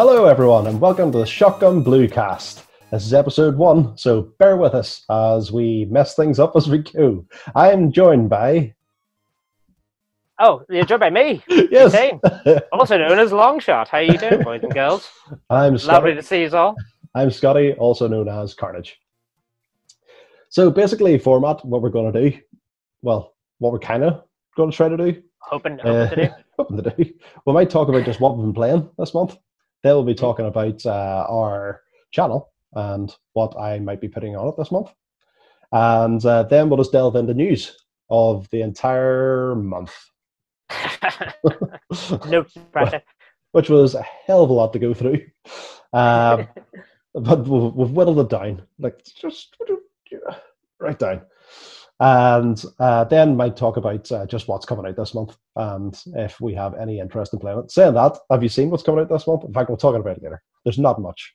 Hello, 0.00 0.26
everyone, 0.26 0.68
and 0.68 0.80
welcome 0.80 1.10
to 1.10 1.18
the 1.18 1.26
Shotgun 1.26 1.82
Bluecast. 1.82 2.62
This 2.92 3.04
is 3.04 3.12
episode 3.12 3.56
one, 3.56 3.98
so 3.98 4.32
bear 4.38 4.56
with 4.56 4.72
us 4.74 5.04
as 5.10 5.50
we 5.50 5.86
mess 5.86 6.14
things 6.14 6.38
up 6.38 6.54
as 6.54 6.68
we 6.68 6.78
go. 6.78 7.26
I 7.56 7.72
am 7.72 7.90
joined 7.90 8.30
by. 8.30 8.74
Oh, 10.38 10.62
you're 10.70 10.84
joined 10.84 11.00
by 11.00 11.10
me. 11.10 11.42
Yes. 11.48 11.94
Also 12.72 12.96
known 12.96 13.18
as 13.18 13.32
Longshot. 13.32 13.88
How 13.88 13.98
are 13.98 14.02
you 14.02 14.16
doing, 14.16 14.42
boys 14.42 14.62
and 14.62 14.72
girls? 14.72 15.08
I'm 15.50 15.74
Lovely 15.74 16.14
to 16.14 16.22
see 16.22 16.42
you 16.42 16.56
all. 16.56 16.76
I'm 17.14 17.32
Scotty, 17.32 17.72
also 17.72 18.06
known 18.06 18.28
as 18.28 18.54
Carnage. 18.54 18.98
So, 20.50 20.70
basically, 20.70 21.18
format, 21.18 21.64
what 21.64 21.82
we're 21.82 21.90
going 21.90 22.12
to 22.12 22.30
do, 22.30 22.38
well, 23.02 23.34
what 23.58 23.72
we're 23.72 23.78
kind 23.78 24.04
of 24.04 24.22
going 24.56 24.70
to 24.70 24.76
try 24.76 24.88
to 24.88 24.96
do, 24.96 25.22
Hoping, 25.40 25.80
uh, 25.80 26.08
to 26.08 26.16
do. 26.16 26.28
hoping 26.58 26.82
to 26.82 26.90
do, 26.90 27.12
we 27.46 27.52
might 27.52 27.70
talk 27.70 27.88
about 27.88 28.04
just 28.04 28.20
what 28.20 28.36
we've 28.36 28.44
been 28.44 28.54
playing 28.54 28.88
this 28.98 29.14
month. 29.14 29.36
Then 29.82 29.94
we'll 29.94 30.04
be 30.04 30.14
talking 30.14 30.46
about 30.46 30.84
uh, 30.84 31.26
our 31.28 31.82
channel 32.10 32.52
and 32.74 33.14
what 33.32 33.58
I 33.58 33.78
might 33.78 34.00
be 34.00 34.08
putting 34.08 34.36
on 34.36 34.48
it 34.48 34.56
this 34.56 34.72
month. 34.72 34.90
And 35.72 36.24
uh, 36.24 36.44
then 36.44 36.68
we'll 36.68 36.78
just 36.78 36.92
delve 36.92 37.16
into 37.16 37.34
news 37.34 37.76
of 38.10 38.48
the 38.50 38.62
entire 38.62 39.54
month. 39.54 39.94
no 42.26 42.44
pressure. 42.72 43.02
which 43.52 43.70
was 43.70 43.94
a 43.94 44.02
hell 44.02 44.44
of 44.44 44.50
a 44.50 44.52
lot 44.52 44.72
to 44.72 44.78
go 44.78 44.94
through. 44.94 45.20
Um, 45.92 46.48
but 47.14 47.46
we've, 47.46 47.74
we've 47.74 47.90
whittled 47.90 48.20
it 48.20 48.28
down, 48.28 48.62
like 48.78 49.04
just 49.04 49.56
right 50.80 50.98
down. 50.98 51.22
And 52.00 52.62
uh, 52.78 53.04
then 53.04 53.36
might 53.36 53.56
talk 53.56 53.76
about 53.76 54.10
uh, 54.12 54.24
just 54.26 54.46
what's 54.46 54.64
coming 54.66 54.86
out 54.86 54.94
this 54.96 55.14
month 55.14 55.36
and 55.56 56.00
if 56.14 56.40
we 56.40 56.54
have 56.54 56.74
any 56.74 57.00
interest 57.00 57.32
in 57.32 57.40
playing 57.40 57.58
it. 57.58 57.70
Saying 57.72 57.94
that, 57.94 58.16
have 58.30 58.42
you 58.42 58.48
seen 58.48 58.70
what's 58.70 58.84
coming 58.84 59.00
out 59.00 59.08
this 59.08 59.26
month? 59.26 59.44
In 59.44 59.52
fact, 59.52 59.68
we'll 59.68 59.76
talk 59.76 59.96
about 59.96 60.16
it 60.16 60.22
later. 60.22 60.40
There's 60.64 60.78
not 60.78 61.00
much. 61.00 61.34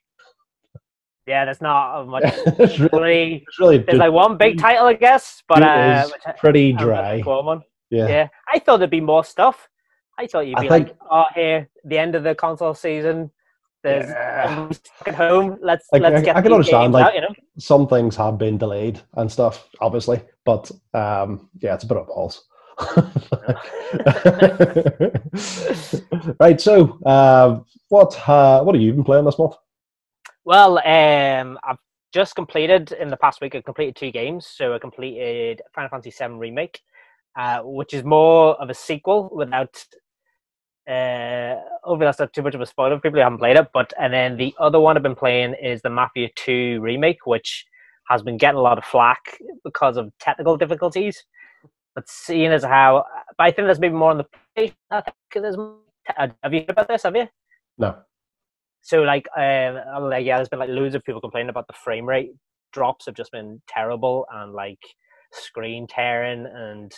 Yeah, 1.28 1.46
there's 1.46 1.62
not 1.62 2.06
much. 2.06 2.24
it's 2.26 2.80
really, 2.80 3.44
it's 3.48 3.60
really 3.60 3.78
there's 3.80 3.98
like 3.98 4.12
one 4.12 4.38
big 4.38 4.58
title, 4.58 4.86
I 4.88 4.94
guess, 4.94 5.44
but 5.48 5.62
uh, 5.64 6.08
pretty 6.38 6.74
dry. 6.74 7.18
the 7.18 7.24
cool 7.24 7.44
one. 7.44 7.62
Yeah. 7.90 8.08
Yeah, 8.08 8.28
I 8.54 8.60
thought 8.60 8.78
there'd 8.78 8.90
be 8.90 9.02
more 9.02 9.24
stuff. 9.24 9.68
I 10.18 10.28
thought 10.28 10.48
you'd 10.48 10.60
be 10.60 10.68
think- 10.70 10.90
like, 10.90 10.98
oh, 11.12 11.26
here, 11.36 11.70
the 11.86 11.98
end 11.98 12.16
of 12.16 12.24
the 12.24 12.36
console 12.36 12.74
season. 12.74 13.32
There's 13.84 14.08
Yeah. 14.10 14.70
At 15.08 15.16
home. 15.16 15.58
Let's 15.62 15.88
Like, 15.92 16.02
let's 16.04 16.22
I- 16.22 16.26
get 16.26 16.36
I 16.38 16.42
can 16.42 16.54
understand, 16.54 16.94
like- 16.94 17.06
out, 17.08 17.16
you 17.16 17.22
know. 17.22 17.28
Some 17.58 17.88
things 17.88 18.16
have 18.16 18.38
been 18.38 18.58
delayed 18.58 19.02
and 19.14 19.32
stuff, 19.32 19.70
obviously, 19.80 20.22
but 20.44 20.72
um, 20.94 21.50
yeah, 21.60 21.76
it's 21.76 21.84
a 21.84 21.88
bit 21.88 21.98
of 21.98 22.08
balls. 22.08 22.46
right, 26.40 26.60
so 26.60 26.98
uh, 27.06 27.60
what 27.90 28.28
uh, 28.28 28.64
what 28.64 28.74
have 28.74 28.82
you 28.82 28.94
been 28.94 29.04
playing 29.04 29.26
this 29.26 29.38
month? 29.38 29.54
Well, 30.46 30.80
um, 30.80 31.60
I've 31.64 31.78
just 32.14 32.36
completed 32.36 32.92
in 32.94 33.10
the 33.10 33.18
past 33.18 33.42
week. 33.42 33.56
I 33.56 33.62
completed 33.62 33.96
two 33.96 34.12
games. 34.12 34.48
So 34.48 34.74
I 34.74 34.80
completed 34.80 35.62
Final 35.74 35.90
Fantasy 35.90 36.12
VII 36.12 36.34
Remake, 36.34 36.80
uh, 37.38 37.62
which 37.64 37.94
is 37.94 38.04
more 38.04 38.56
of 38.62 38.70
a 38.70 38.74
sequel 38.74 39.30
without. 39.34 39.84
Uh, 40.90 41.56
hopefully 41.84 42.06
that's 42.06 42.20
not 42.20 42.34
too 42.34 42.42
much 42.42 42.56
of 42.56 42.62
a 42.62 42.66
spoiler 42.66 42.98
for 42.98 43.02
people 43.02 43.20
who 43.20 43.24
haven't 43.24 43.40
played 43.40 43.58
it. 43.58 43.68
But 43.74 43.94
and 44.00 44.14
then 44.14 44.38
the 44.38 44.54
other 44.60 44.80
one 44.80 44.98
I've 44.98 45.04
been 45.04 45.16
playing 45.16 45.56
is 45.62 45.82
the 45.82 45.90
Mafia 45.90 46.30
Two 46.36 46.80
Remake, 46.82 47.26
which 47.26 47.66
has 48.10 48.22
been 48.22 48.38
getting 48.38 48.58
a 48.58 48.62
lot 48.62 48.78
of 48.78 48.84
flack 48.84 49.38
because 49.64 49.98
of 49.98 50.12
technical 50.20 50.58
difficulties. 50.58 51.24
But 51.96 52.10
seeing 52.10 52.52
as 52.52 52.64
how, 52.64 53.06
but 53.38 53.44
I 53.44 53.52
think 53.52 53.68
there's 53.68 53.80
maybe 53.80 53.96
more 53.96 54.12
on 54.12 54.18
the. 54.18 54.26
PlayStation. 54.58 54.74
I 54.92 55.02
think 55.02 55.16
there's. 55.34 55.58
Have 56.06 56.54
you 56.54 56.62
heard 56.62 56.70
about 56.72 56.88
this? 56.88 57.04
Have 57.04 57.16
you? 57.16 57.28
No. 57.78 57.98
So 58.82 59.04
like, 59.04 59.28
um, 59.38 60.10
like 60.10 60.26
yeah, 60.26 60.38
there's 60.38 60.50
been 60.50 60.60
like 60.60 60.70
loads 60.70 60.96
of 60.96 61.04
people 61.04 61.22
complaining 61.22 61.50
about 61.50 61.68
the 61.68 61.74
frame 61.74 62.06
rate 62.06 62.32
drops 62.74 63.06
have 63.06 63.16
just 63.16 63.32
been 63.32 63.62
terrible 63.70 64.26
and 64.34 64.54
like 64.54 64.80
screen 65.32 65.88
tearing 65.88 66.46
and 66.46 66.92
uh, 66.92 66.98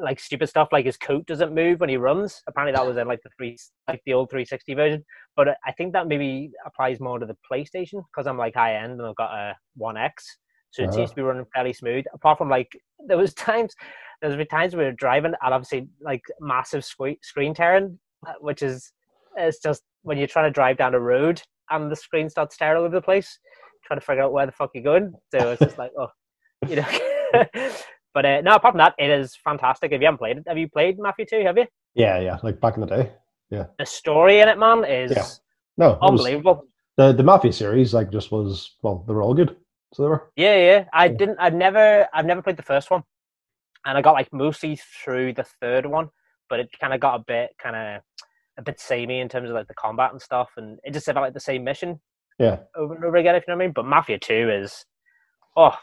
like 0.00 0.20
stupid 0.20 0.48
stuff. 0.48 0.68
Like 0.72 0.84
his 0.84 0.96
coat 0.96 1.26
doesn't 1.26 1.54
move 1.54 1.80
when 1.80 1.88
he 1.88 1.96
runs. 1.96 2.42
Apparently 2.46 2.72
that 2.72 2.86
was 2.86 2.96
in 2.96 3.08
like 3.08 3.22
the 3.22 3.30
three, 3.36 3.56
like 3.88 4.02
the 4.04 4.12
old 4.12 4.30
360 4.30 4.74
version. 4.74 5.04
But 5.36 5.56
I 5.66 5.72
think 5.72 5.92
that 5.92 6.06
maybe 6.06 6.50
applies 6.66 7.00
more 7.00 7.18
to 7.18 7.26
the 7.26 7.36
PlayStation 7.50 8.02
because 8.10 8.26
I'm 8.26 8.38
like 8.38 8.54
high 8.54 8.76
end 8.76 8.92
and 9.00 9.02
I've 9.02 9.16
got 9.16 9.32
a 9.32 9.56
One 9.76 9.96
X, 9.96 10.38
so 10.70 10.82
it 10.82 10.86
Uh-huh. 10.86 10.96
seems 10.96 11.10
to 11.10 11.16
be 11.16 11.22
running 11.22 11.46
fairly 11.54 11.72
smooth. 11.72 12.04
Apart 12.14 12.38
from 12.38 12.48
like 12.48 12.70
there 13.06 13.18
was 13.18 13.34
times, 13.48 13.74
there's 14.20 14.36
been 14.36 14.46
times 14.48 14.74
we 14.76 14.84
were 14.84 14.92
driving 14.92 15.34
and 15.42 15.54
obviously 15.54 15.88
like 16.00 16.22
massive 16.40 16.82
sque- 16.84 17.22
screen 17.22 17.54
tearing, 17.54 17.98
which 18.40 18.62
is 18.62 18.92
it's 19.36 19.58
just 19.58 19.82
when 20.02 20.16
you're 20.18 20.26
trying 20.26 20.46
to 20.48 20.54
drive 20.54 20.76
down 20.78 20.94
a 20.94 21.00
road 21.00 21.42
and 21.70 21.90
the 21.90 21.96
screen 21.96 22.28
starts 22.30 22.56
tearing 22.56 22.78
all 22.78 22.84
over 22.84 22.94
the 22.94 23.02
place, 23.02 23.38
trying 23.84 24.00
to 24.00 24.06
figure 24.06 24.22
out 24.22 24.32
where 24.32 24.46
the 24.46 24.52
fuck 24.52 24.70
you're 24.74 24.82
going. 24.84 25.12
So 25.30 25.50
it's 25.50 25.60
just 25.60 25.78
like, 25.78 25.92
oh, 25.98 26.08
you 26.68 26.76
know. 26.76 26.86
but 28.16 28.24
uh, 28.24 28.40
no, 28.40 28.54
apart 28.54 28.72
from 28.72 28.78
that, 28.78 28.94
it 28.98 29.10
is 29.10 29.36
fantastic. 29.44 29.92
If 29.92 30.00
you 30.00 30.06
haven't 30.06 30.16
played 30.16 30.38
it, 30.38 30.44
have 30.48 30.56
you 30.56 30.70
played 30.70 30.98
Mafia 30.98 31.26
2? 31.26 31.42
Have 31.44 31.58
you? 31.58 31.66
Yeah, 31.94 32.18
yeah, 32.18 32.38
like 32.42 32.58
back 32.62 32.74
in 32.76 32.80
the 32.80 32.86
day. 32.86 33.12
Yeah. 33.50 33.66
The 33.78 33.84
story 33.84 34.40
in 34.40 34.48
it, 34.48 34.58
man, 34.58 34.86
is 34.86 35.12
Yeah. 35.12 35.26
No, 35.76 35.90
it 35.92 35.98
was- 36.00 36.10
unbelievable. 36.12 36.64
the 36.96 37.12
the 37.12 37.22
Mafia 37.22 37.52
series 37.52 37.92
like 37.92 38.10
just 38.10 38.32
was 38.32 38.76
well, 38.82 39.04
they 39.06 39.12
were 39.12 39.20
all 39.20 39.34
good. 39.34 39.54
So 39.92 40.02
they 40.02 40.08
were. 40.08 40.30
Yeah, 40.34 40.56
yeah. 40.56 40.84
I 40.94 41.04
Yeah. 41.06 41.12
didn't. 41.18 41.38
I've 41.38 41.52
never. 41.54 42.08
I've 42.14 42.24
never 42.24 42.40
played 42.40 42.56
the 42.56 42.62
first 42.72 42.90
one, 42.90 43.02
and 43.84 43.98
I 43.98 44.00
got 44.00 44.12
like 44.14 44.32
mostly 44.32 44.76
through 45.04 45.34
the 45.34 45.44
third 45.60 45.84
one, 45.84 46.08
but 46.48 46.58
it 46.60 46.70
kind 46.80 46.94
of 46.94 47.00
got 47.00 47.20
a 47.20 47.24
bit 47.26 47.50
kind 47.62 47.76
of 47.76 48.02
a 48.56 48.62
bit 48.62 48.80
samey 48.80 49.20
in 49.20 49.28
terms 49.28 49.50
of 49.50 49.54
like 49.56 49.68
the 49.68 49.74
combat 49.74 50.12
and 50.12 50.22
stuff, 50.22 50.48
and 50.56 50.78
it 50.84 50.94
just 50.94 51.04
felt 51.04 51.18
like 51.18 51.34
the 51.34 51.40
same 51.50 51.64
mission 51.64 52.00
Yeah, 52.38 52.60
over 52.74 52.94
and 52.94 53.04
over 53.04 53.16
again. 53.18 53.34
If 53.36 53.44
you 53.46 53.52
know 53.52 53.58
what 53.58 53.64
I 53.64 53.66
mean. 53.66 53.74
But 53.74 53.84
Mafia 53.84 54.18
Two 54.18 54.48
is, 54.50 54.86
oh. 55.54 55.76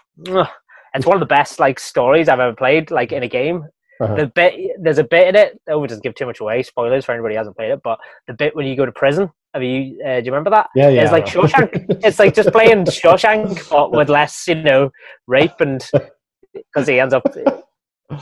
It's 0.94 1.06
one 1.06 1.16
of 1.16 1.20
the 1.20 1.26
best 1.26 1.60
like 1.60 1.80
stories 1.80 2.30
I've 2.30 2.40
ever 2.40 2.56
played 2.56 2.92
like 2.92 3.12
in 3.12 3.24
a 3.24 3.28
game. 3.28 3.66
uh-huh. 4.00 4.16
The 4.16 4.28
bit 4.28 4.54
there's 4.80 4.98
a 4.98 5.04
bit 5.04 5.28
in 5.28 5.36
it. 5.36 5.60
Oh, 5.70 5.84
it 5.84 5.88
doesn't 5.88 6.04
give 6.04 6.16
too 6.16 6.26
much 6.26 6.40
away. 6.40 6.64
Spoilers 6.64 7.06
for 7.06 7.14
anybody 7.14 7.36
who 7.36 7.40
hasn't 7.40 7.58
played 7.58 7.72
it. 7.72 7.82
But 7.84 8.00
the 8.28 8.34
bit 8.34 8.56
when 8.56 8.68
you 8.68 8.76
go 8.76 8.86
to 8.86 8.92
prison. 8.92 9.30
Have 9.54 9.62
you? 9.62 10.02
Uh, 10.04 10.20
do 10.20 10.26
you 10.26 10.32
remember 10.32 10.50
that? 10.50 10.70
yeah, 10.76 10.90
yeah. 10.90 11.04
It's 11.04 11.12
like 11.12 11.28
Shawshank. 11.28 12.04
It's 12.04 12.18
like 12.18 12.34
just 12.34 12.52
playing 12.52 12.86
Shawshank, 12.86 13.70
but 13.70 13.92
with 13.92 14.10
less, 14.10 14.48
you 14.48 14.56
know, 14.56 14.90
rape 15.28 15.60
and 15.60 15.88
because 16.54 16.88
he 16.88 17.00
ends 17.00 17.14
up 17.14 17.24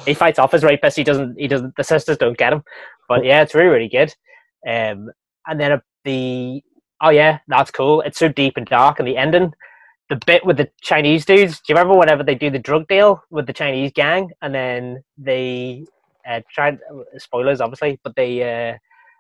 he 0.06 0.14
fights 0.14 0.40
off 0.40 0.52
his 0.52 0.64
rapist. 0.64 0.98
He 0.98 1.04
doesn't. 1.04 1.40
He 1.40 1.48
doesn't. 1.48 1.76
The 1.76 1.84
sisters 1.84 2.18
don't 2.18 2.38
get 2.38 2.54
him. 2.54 2.64
But 3.08 3.26
yeah, 3.26 3.42
it's 3.42 3.56
really 3.56 3.70
really 3.70 3.90
good. 3.90 4.14
Um, 4.68 5.10
and 5.48 5.60
then 5.60 5.82
the 6.04 6.62
oh 7.02 7.10
yeah, 7.10 7.40
that's 7.48 7.72
cool. 7.72 8.02
It's 8.02 8.20
so 8.20 8.28
deep 8.28 8.58
and 8.58 8.66
dark, 8.66 9.00
and 9.00 9.08
the 9.08 9.18
ending, 9.18 9.54
the 10.12 10.20
bit 10.26 10.46
with 10.46 10.58
the 10.58 10.70
Chinese 10.82 11.24
dudes. 11.24 11.62
Do 11.62 11.72
you 11.72 11.76
remember 11.76 11.98
whenever 11.98 12.22
they 12.22 12.36
do 12.36 12.50
the 12.50 12.60
drug 12.60 12.86
deal 12.90 13.24
with 13.30 13.48
the 13.48 13.54
Chinese 13.54 13.94
gang, 13.94 14.30
and 14.42 14.54
then 14.54 15.02
they 15.18 15.86
uh, 16.30 16.42
try 16.54 16.78
spoilers 17.18 17.62
obviously, 17.62 17.98
but 18.04 18.14
they 18.18 18.42
uh, 18.42 18.78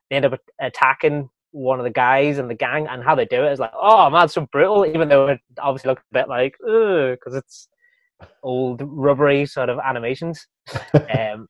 they 0.09 0.17
end 0.17 0.25
up 0.25 0.37
attacking 0.59 1.29
one 1.51 1.79
of 1.79 1.85
the 1.85 1.91
guys 1.91 2.39
in 2.39 2.49
the 2.49 2.53
gang, 2.53 2.87
and 2.87 3.05
how 3.05 3.15
they 3.15 3.23
do 3.23 3.45
it 3.45 3.53
is 3.53 3.59
like, 3.59 3.71
oh 3.73 4.09
man, 4.09 4.27
so 4.27 4.45
brutal. 4.51 4.85
Even 4.85 5.07
though 5.07 5.29
it 5.29 5.39
obviously 5.59 5.87
looks 5.87 6.03
a 6.11 6.13
bit 6.13 6.27
like, 6.27 6.57
because 6.59 7.35
it's 7.35 7.69
old 8.43 8.81
rubbery 8.83 9.45
sort 9.45 9.69
of 9.69 9.79
animations. 9.79 10.45
um, 10.93 11.47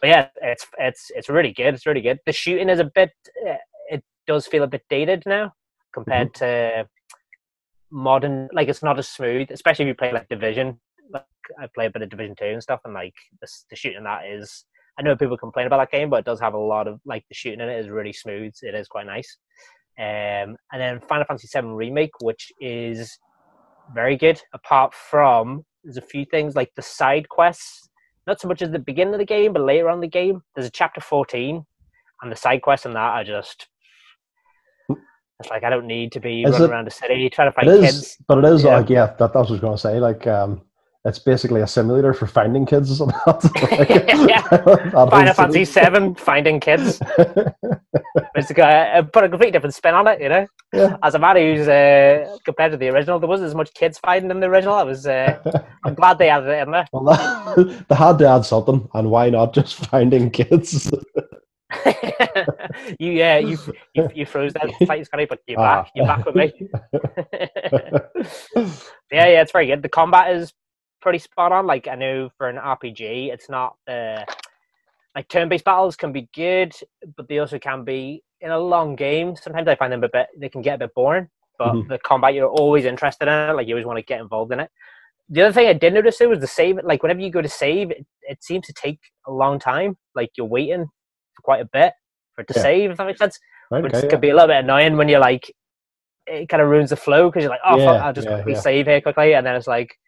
but 0.00 0.10
yeah, 0.10 0.28
it's 0.42 0.64
it's 0.78 1.10
it's 1.10 1.28
really 1.28 1.52
good. 1.52 1.74
It's 1.74 1.86
really 1.86 2.02
good. 2.02 2.20
The 2.24 2.32
shooting 2.32 2.68
is 2.68 2.78
a 2.78 2.90
bit. 2.94 3.10
Uh, 3.44 3.56
it 3.90 4.04
does 4.28 4.46
feel 4.46 4.62
a 4.62 4.68
bit 4.68 4.84
dated 4.88 5.24
now 5.26 5.52
compared 5.92 6.32
to 6.34 6.86
modern. 7.96 8.48
Like 8.52 8.68
it's 8.68 8.82
not 8.82 8.98
as 8.98 9.08
smooth, 9.08 9.50
especially 9.50 9.86
if 9.86 9.88
you 9.88 9.94
play 9.94 10.12
like 10.12 10.28
Division. 10.28 10.78
Like 11.12 11.24
I 11.60 11.66
play 11.74 11.86
a 11.86 11.90
bit 11.90 12.02
of 12.02 12.10
Division 12.10 12.36
Two 12.38 12.44
and 12.44 12.62
stuff, 12.62 12.80
and 12.84 12.94
like 12.94 13.14
the, 13.40 13.76
shooting 13.76 13.98
in 13.98 14.04
that 14.04 14.26
is. 14.26 14.64
I 14.98 15.02
know 15.02 15.14
people 15.14 15.36
complain 15.36 15.66
about 15.66 15.78
that 15.78 15.90
game, 15.90 16.08
but 16.08 16.20
it 16.20 16.24
does 16.24 16.40
have 16.40 16.54
a 16.54 16.58
lot 16.58 16.88
of 16.88 17.00
like 17.04 17.24
the 17.28 17.34
shooting 17.34 17.60
in 17.60 17.68
it 17.68 17.78
is 17.78 17.90
really 17.90 18.12
smooth. 18.12 18.54
It 18.62 18.74
is 18.74 18.88
quite 18.88 19.06
nice. 19.06 19.36
Um, 19.98 20.56
and 20.72 20.78
then 20.78 21.00
Final 21.00 21.24
Fantasy 21.24 21.48
VII 21.52 21.68
Remake, 21.68 22.12
which 22.20 22.50
is 22.60 23.18
very 23.94 24.16
good. 24.16 24.40
Apart 24.54 24.94
from 24.94 25.64
there's 25.84 25.98
a 25.98 26.02
few 26.02 26.24
things 26.24 26.54
like 26.54 26.72
the 26.76 26.82
side 26.82 27.28
quests, 27.28 27.88
not 28.26 28.40
so 28.40 28.48
much 28.48 28.62
as 28.62 28.70
the 28.70 28.78
beginning 28.78 29.14
of 29.14 29.20
the 29.20 29.26
game, 29.26 29.52
but 29.52 29.62
later 29.62 29.90
on 29.90 30.00
the 30.00 30.08
game. 30.08 30.42
There's 30.54 30.66
a 30.66 30.70
chapter 30.70 31.00
14, 31.00 31.64
and 32.22 32.32
the 32.32 32.36
side 32.36 32.62
quests 32.62 32.86
in 32.86 32.94
that 32.94 32.98
are 32.98 33.24
just. 33.24 33.68
It's 35.40 35.50
like 35.50 35.64
I 35.64 35.70
don't 35.70 35.86
need 35.86 36.12
to 36.12 36.20
be 36.20 36.42
Is 36.44 36.52
running 36.52 36.68
it- 36.68 36.70
around 36.72 36.84
the 36.86 36.90
city 36.90 37.28
trying 37.28 37.48
to 37.48 37.52
find 37.52 37.68
is, 37.68 37.80
kids. 37.80 38.16
but 38.26 38.38
it 38.38 38.44
is 38.44 38.64
Yeah. 38.64 38.78
like 38.78 38.88
yeah, 38.90 39.06
that, 39.18 39.32
that's 39.32 39.34
what 39.34 39.48
I 39.48 39.52
was 39.52 39.60
going 39.60 39.74
to 39.74 39.78
say. 39.78 40.00
Like, 40.00 40.26
um, 40.26 40.62
it's 41.04 41.18
basically 41.20 41.60
a 41.60 41.66
simulator 41.68 42.12
for 42.14 42.26
finding 42.26 42.66
kids 42.66 42.90
or 42.90 42.94
something. 43.12 43.18
like, 43.78 43.88
Yeah. 43.88 44.42
that 44.50 45.08
Final. 45.10 45.34
Fantasy 45.34 45.64
VII, 45.64 46.14
finding 46.18 46.58
kids. 46.58 47.00
It's 48.34 48.50
uh, 48.50 49.02
put 49.12 49.24
a 49.24 49.28
completely 49.28 49.52
different 49.52 49.74
spin 49.74 49.94
on 49.94 50.06
it, 50.08 50.20
you 50.20 50.28
know. 50.30 50.46
Yeah. 50.72 50.96
As 51.02 51.14
a 51.14 51.18
man 51.18 51.36
who's 51.36 51.68
uh, 51.68 52.36
compared 52.44 52.72
to 52.72 52.78
the 52.78 52.88
original, 52.88 53.18
there 53.20 53.28
wasn't 53.28 53.46
as 53.48 53.54
much 53.54 53.72
kids 53.74 53.98
fighting 53.98 54.30
in 54.30 54.40
the 54.40 54.46
original. 54.48 54.74
I 54.74 54.82
was, 54.82 55.06
uh, 55.06 55.38
I'm 55.84 55.94
glad 55.94 56.18
they 56.18 56.28
added 56.28 56.48
it 56.48 56.62
in 56.66 56.70
there. 56.72 56.86
Well, 56.92 57.04
that, 57.04 57.84
they 57.88 57.94
had 57.94 58.18
to 58.18 58.28
add 58.28 58.44
something, 58.44 58.88
and 58.94 59.10
why 59.10 59.30
not 59.30 59.54
just 59.54 59.86
finding 59.86 60.30
kids? 60.30 60.90
you, 62.98 63.12
yeah, 63.12 63.38
you, 63.38 63.58
you, 63.94 64.08
you 64.14 64.26
froze 64.26 64.52
that 64.54 64.70
fight, 64.86 65.04
Scotty, 65.06 65.26
but 65.26 65.40
you're 65.46 65.58
back. 65.58 65.86
Ah. 65.86 65.90
You're 65.94 66.06
back 66.06 66.26
with 66.26 66.34
me. 66.34 66.52
yeah, 69.12 69.26
yeah, 69.26 69.42
it's 69.42 69.52
very 69.52 69.66
good. 69.66 69.82
The 69.82 69.88
combat 69.88 70.34
is 70.34 70.52
pretty 71.00 71.18
spot 71.18 71.52
on. 71.52 71.66
Like 71.66 71.88
I 71.88 71.94
know 71.94 72.30
for 72.36 72.48
an 72.48 72.56
RPG, 72.56 73.32
it's 73.32 73.48
not 73.48 73.76
uh, 73.88 74.24
like 75.14 75.28
turn-based 75.28 75.64
battles 75.64 75.96
can 75.96 76.12
be 76.12 76.28
good, 76.34 76.74
but 77.16 77.28
they 77.28 77.38
also 77.38 77.58
can 77.58 77.84
be 77.84 78.22
in 78.40 78.50
a 78.50 78.58
long 78.58 78.96
game. 78.96 79.36
Sometimes 79.36 79.68
I 79.68 79.74
find 79.76 79.92
them 79.92 80.04
a 80.04 80.08
bit 80.08 80.28
they 80.38 80.48
can 80.48 80.62
get 80.62 80.76
a 80.76 80.78
bit 80.78 80.94
boring. 80.94 81.28
But 81.58 81.72
Mhm. 81.74 81.88
the 81.88 81.98
combat, 82.00 82.34
you're 82.34 82.50
always 82.50 82.84
interested 82.84 83.28
in 83.28 83.50
it. 83.50 83.54
Like 83.54 83.66
you 83.66 83.74
always 83.74 83.86
want 83.86 83.98
to 83.98 84.02
get 84.02 84.20
involved 84.20 84.52
in 84.52 84.60
it. 84.60 84.70
The 85.30 85.42
other 85.42 85.52
thing 85.52 85.66
I 85.66 85.72
did 85.72 85.94
notice 85.94 86.18
too 86.18 86.28
was 86.28 86.38
the 86.38 86.46
save. 86.46 86.78
Like 86.84 87.02
whenever 87.02 87.20
you 87.20 87.30
go 87.30 87.40
to 87.40 87.48
save, 87.48 87.90
it, 87.90 88.06
it 88.22 88.44
seems 88.44 88.66
to 88.66 88.72
take 88.74 89.00
a 89.26 89.32
long 89.32 89.58
time. 89.58 89.96
Like 90.14 90.30
you're 90.36 90.46
waiting 90.46 90.86
for 91.36 91.42
quite 91.42 91.60
a 91.60 91.66
bit 91.66 91.92
for 92.34 92.42
it 92.42 92.48
to 92.48 92.54
Yeah. 92.56 92.62
save. 92.62 92.90
If 92.90 92.96
that 92.98 93.06
makes 93.06 93.18
sense 93.18 93.38
Right, 93.70 93.82
which 93.82 93.94
okay, 93.94 94.08
could 94.08 94.20
be 94.20 94.30
a 94.30 94.34
little 94.34 94.48
bit 94.48 94.64
annoying 94.64 94.96
when 94.96 95.08
you're 95.08 95.20
like, 95.20 95.52
it 96.26 96.48
kind 96.48 96.62
of 96.62 96.68
ruins 96.68 96.90
the 96.90 96.96
flow 96.96 97.28
because 97.28 97.42
you're 97.42 97.50
like, 97.50 97.60
oh, 97.64 97.78
fuck, 97.78 98.02
I'll 98.02 98.12
just 98.12 98.26
yeah, 98.28 98.34
quickly 98.34 98.52
yeah. 98.54 98.60
save 98.60 98.86
here 98.86 99.00
quickly, 99.00 99.34
and 99.34 99.46
then 99.46 99.56
it's 99.56 99.66
like, 99.66 99.98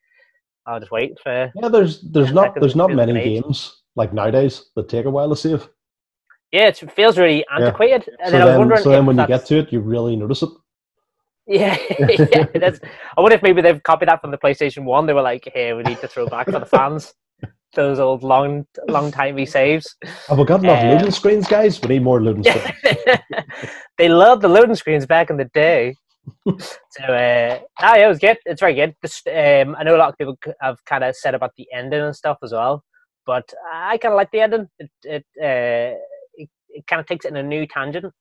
I'll 0.67 0.81
just 0.81 0.93
wait 0.93 1.19
for. 1.23 1.33
yeah. 1.33 1.51
yeah, 1.55 1.69
there's 1.69 2.03
there's 2.03 2.33
not 2.33 2.55
there's 2.61 2.77
not 2.77 2.93
many 2.93 3.19
age. 3.19 3.43
games 3.43 3.83
like 3.97 4.13
nowadays 4.13 4.67
that 4.77 4.89
take 4.89 5.07
a 5.07 5.11
while 5.11 5.29
to 5.31 5.37
save. 5.37 5.69
Yeah, 6.53 6.69
it 6.69 6.93
feels 6.93 7.19
really 7.19 7.45
antiquated. 7.55 8.09
And 8.21 8.31
so 8.31 8.33
then 8.33 8.43
I 8.43 8.45
was 8.45 8.53
then, 8.53 8.59
wondering, 8.59 8.83
so 8.83 8.91
then 8.91 9.07
when 9.07 9.19
you 9.19 9.27
get 9.27 9.47
to 9.47 9.59
it, 9.59 9.73
you 9.73 9.81
really 9.81 10.17
notice 10.17 10.43
it. 10.43 10.51
yeah, 11.47 11.77
yeah, 11.99 12.47
that's. 12.55 12.81
I 13.17 13.21
wonder 13.21 13.37
if 13.37 13.43
maybe 13.43 13.63
they've 13.63 13.83
copied 13.83 14.09
that 14.09 14.21
from 14.21 14.31
the 14.31 14.39
PlayStation 14.39 14.85
One. 14.85 15.07
They 15.07 15.15
were 15.15 15.23
like, 15.23 15.49
"Here, 15.53 15.77
we 15.77 15.83
need 15.83 16.01
to 16.01 16.09
throw 16.09 16.27
back 16.27 16.47
for 16.47 16.59
the 16.59 16.67
fans 16.77 17.15
those 17.75 17.99
old 17.99 18.23
long, 18.23 18.67
long 18.89 19.11
timey 19.11 19.47
saves." 19.47 19.97
Have 20.29 20.39
we 20.39 20.45
got 20.45 20.63
enough 20.65 20.83
Uh, 20.85 20.89
loading 20.93 21.11
screens, 21.11 21.47
guys? 21.49 21.81
We 21.81 21.89
need 21.89 22.03
more 22.03 22.21
loading 22.23 22.43
screens. 22.51 22.71
they 23.99 24.09
loved 24.09 24.43
the 24.43 24.49
loading 24.49 24.75
screens 24.75 25.07
back 25.07 25.31
in 25.31 25.37
the 25.37 25.47
day. 25.55 25.95
so 26.47 27.05
uh, 27.05 27.59
ah, 27.81 27.97
yeah, 27.97 28.05
it 28.05 28.09
was 28.09 28.19
good. 28.19 28.37
It's 28.45 28.61
very 28.61 28.75
good. 28.75 28.95
Just, 29.03 29.27
um, 29.29 29.75
I 29.79 29.83
know 29.85 29.97
a 29.97 29.99
lot 30.03 30.11
of 30.11 30.19
people 30.19 30.37
have 30.61 30.85
kind 30.85 31.03
of 31.05 31.17
said 31.17 31.35
about 31.35 31.53
the 31.57 31.67
ending 31.73 32.03
and 32.03 32.15
stuff 32.15 32.39
as 32.43 32.53
well, 32.53 32.85
but 33.25 33.51
I 33.73 33.97
kind 33.99 34.13
of 34.13 34.17
like 34.17 34.31
the 34.31 34.41
ending. 34.41 34.69
It 34.79 34.91
it, 35.05 35.25
uh, 35.41 35.97
it, 36.35 36.49
it 36.69 36.87
kind 36.87 37.01
of 37.01 37.07
takes 37.07 37.25
it 37.25 37.31
in 37.31 37.37
a 37.37 37.43
new 37.43 37.67
tangent 37.67 38.13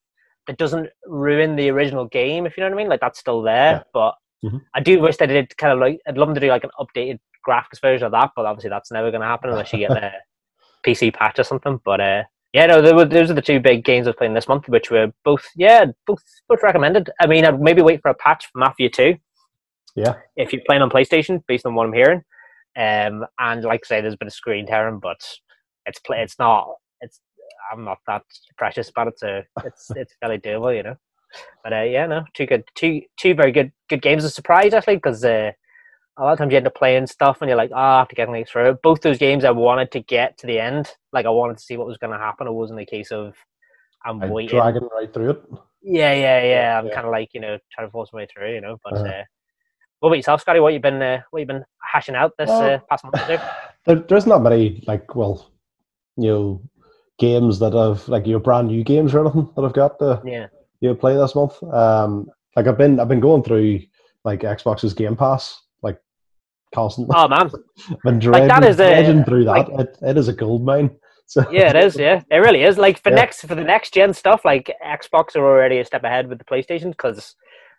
that 0.48 0.58
doesn't 0.58 0.90
ruin 1.06 1.58
the 1.58 1.70
original 1.70 2.06
game. 2.06 2.46
If 2.46 2.56
you 2.56 2.62
know 2.64 2.70
what 2.70 2.76
I 2.76 2.78
mean, 2.78 2.90
like 2.90 3.02
that's 3.02 3.20
still 3.20 3.42
there, 3.42 3.72
Yeah. 3.74 3.84
but 3.94 4.16
Mhm. 4.44 4.62
I 4.74 4.80
do 4.82 5.00
wish 5.00 5.18
they 5.18 5.28
did 5.28 5.56
kind 5.58 5.74
of 5.74 5.80
like. 5.80 6.00
I'd 6.08 6.18
love 6.18 6.28
them 6.28 6.36
to 6.36 6.42
do 6.42 6.48
like 6.50 6.64
an 6.64 6.70
updated 6.80 7.20
graphics 7.48 7.82
version 7.82 8.06
of 8.06 8.12
that, 8.12 8.32
but 8.36 8.46
obviously 8.46 8.70
that's 8.70 8.92
never 8.92 9.10
going 9.12 9.22
to 9.22 9.28
happen 9.28 9.50
unless 9.50 9.74
you 9.74 9.80
get 9.80 9.92
a 9.92 10.12
PC 10.86 11.14
patch 11.14 11.40
or 11.40 11.44
something. 11.44 11.80
But 11.84 12.02
uh, 12.02 12.24
yeah, 12.54 12.68
no, 12.68 12.94
were, 12.94 13.06
those 13.06 13.32
are 13.32 13.36
the 13.36 13.42
two 13.42 13.60
big 13.60 13.84
games 13.84 14.08
I 14.08 14.10
was 14.10 14.16
playing 14.16 14.34
this 14.34 14.48
month, 14.48 14.68
which 14.70 14.92
were 14.92 15.12
both, 15.24 15.46
yeah, 15.56 15.86
both 16.06 16.24
both 16.48 16.62
recommended. 16.64 17.10
I 17.20 17.28
mean, 17.28 17.46
I'd 17.46 17.60
maybe 17.60 17.82
wait 17.82 18.02
for 18.02 18.10
a 18.10 18.16
patch 18.16 18.48
for 18.52 18.60
Mafia 18.60 18.90
Two 18.90 19.16
Yeah, 19.96 20.14
if 20.36 20.54
you're 20.54 20.62
playing 20.68 20.82
on 20.82 20.90
PlayStation, 20.90 21.44
based 21.48 21.66
on 21.66 21.74
what 21.76 21.88
I'm 21.88 21.94
hearing. 21.94 22.24
Um, 22.78 23.26
and 23.40 23.64
like 23.64 23.82
I 23.86 23.88
say, 23.88 24.02
there's 24.02 24.16
been 24.16 24.28
a 24.28 24.32
screen 24.32 24.68
tearing, 24.68 25.00
but 25.00 25.20
it's 25.88 26.00
play, 26.00 26.22
it's 26.22 26.38
not, 26.38 26.68
it's 27.02 27.20
I'm 27.72 27.84
not 27.84 27.98
that 28.06 28.22
precious 28.56 28.90
about 28.90 29.08
it, 29.08 29.20
so 29.20 29.42
it's 29.66 29.90
it's 29.96 30.14
fairly 30.20 30.38
doable, 30.38 30.76
you 30.76 30.84
know. 30.84 30.96
But 31.64 31.74
uh, 31.74 31.82
yeah, 31.84 32.08
no, 32.08 32.24
two 32.34 32.46
good, 32.46 32.64
two 32.76 33.02
two 33.20 33.34
very 33.34 33.52
good 33.52 33.72
good 33.90 34.02
games. 34.02 34.24
A 34.24 34.30
surprise 34.30 34.74
actually, 34.74 34.96
because 34.98 35.24
uh, 35.26 35.52
a 36.18 36.24
lot 36.24 36.34
of 36.34 36.38
times 36.40 36.52
you 36.52 36.58
end 36.58 36.68
up 36.68 36.76
playing 36.76 37.08
stuff 37.08 37.38
and 37.42 37.50
you're 37.50 37.58
like, 37.58 37.72
oh, 37.74 37.78
I 37.78 38.00
have 38.00 38.08
to 38.10 38.16
get 38.16 38.30
things 38.30 38.50
through. 38.50 38.70
it. 38.72 38.82
Both 38.82 39.02
those 39.02 39.18
games, 39.18 39.44
I 39.46 39.52
wanted 39.52 39.92
to 39.92 40.00
get 40.02 40.38
to 40.40 40.48
the 40.48 40.60
end. 40.60 40.92
Like 41.14 41.26
I 41.26 41.30
wanted 41.30 41.58
to 41.58 41.64
see 41.64 41.78
what 41.78 41.88
was 41.88 41.98
going 41.98 42.14
to 42.14 42.20
happen. 42.20 42.48
It 42.48 42.52
wasn't 42.54 42.80
a 42.80 42.86
case 42.86 43.12
of 43.12 43.36
I'm 44.06 44.22
I'm 44.22 44.32
waiting. 44.32 44.58
dragging 44.58 44.88
right 44.94 45.14
through 45.14 45.30
it. 45.32 45.44
Yeah, 45.82 46.14
yeah, 46.14 46.44
yeah. 46.44 46.80
I'm 46.80 46.88
Yeah. 46.88 46.96
kind 46.96 47.06
of 47.06 47.12
like 47.12 47.30
you 47.34 47.42
know 47.42 47.58
trying 47.74 47.88
to 47.88 47.92
force 47.92 48.10
my 48.14 48.18
way 48.18 48.28
through, 48.34 48.54
you 48.54 48.62
know. 48.62 48.78
But 48.84 48.96
Uh-huh. 48.96 49.08
uh, 49.08 49.24
what 50.00 50.10
about 50.10 50.18
yourself, 50.18 50.42
Scotty? 50.42 50.60
What 50.60 50.74
you 50.74 50.80
been 50.80 51.02
uh, 51.02 51.22
what 51.32 51.40
you 51.40 51.46
been 51.46 51.66
hashing 51.82 52.16
out 52.16 52.34
this 52.38 52.50
Well, 52.50 52.76
uh, 52.76 52.80
past 52.90 53.04
month 53.04 53.16
or 53.22 53.38
two? 53.38 53.44
There, 53.86 53.96
there's 53.96 54.28
not 54.28 54.42
many 54.42 54.84
like 54.86 55.16
well, 55.16 55.50
you 56.18 56.28
know, 56.30 56.62
games 57.20 57.60
that 57.60 57.74
have 57.74 58.08
like 58.10 58.28
your 58.28 58.40
brand 58.42 58.68
new 58.68 58.84
games 58.84 59.14
or 59.14 59.22
anything 59.22 59.50
that 59.56 59.64
I've 59.64 59.74
got 59.74 59.98
to 60.00 60.22
Yeah, 60.26 60.48
you 60.82 60.94
play 60.96 61.16
this 61.16 61.36
month. 61.36 61.62
Um, 61.64 62.28
like 62.56 62.68
I've 62.68 62.78
been 62.78 63.00
I've 63.00 63.08
been 63.08 63.20
going 63.20 63.44
through 63.44 63.82
like 64.24 64.42
Xbox's 64.42 64.94
Game 64.94 65.16
Pass 65.16 65.62
like 65.82 66.00
constantly. 66.74 67.16
oh 67.18 67.28
man, 67.28 67.42
I've 67.44 67.52
been 68.04 68.14
like, 68.16 68.20
dredging, 68.20 68.48
that 68.48 68.64
is 68.64 68.80
a- 68.80 68.90
dredging 68.90 69.24
through 69.24 69.46
that. 69.46 69.52
like- 69.70 69.80
it, 69.88 69.98
it 70.02 70.18
is 70.18 70.28
a 70.28 70.34
gold 70.34 70.64
mine. 70.64 70.96
So 71.30 71.46
yeah, 71.52 71.72
it 71.72 71.76
is. 71.76 71.98
Yeah, 71.98 72.22
it 72.32 72.38
really 72.38 72.64
is. 72.64 72.78
Like 72.78 73.04
for 73.04 73.10
Yeah. 73.10 73.16
next 73.18 73.42
for 73.42 73.54
the 73.54 73.62
next 73.62 73.94
gen 73.94 74.14
stuff, 74.14 74.46
like 74.46 74.74
Xbox 74.82 75.36
are 75.36 75.46
already 75.46 75.80
a 75.80 75.84
step 75.86 76.06
ahead 76.06 76.30
with 76.30 76.38
the 76.40 76.46
PlayStation 76.46 76.92
because 76.92 77.36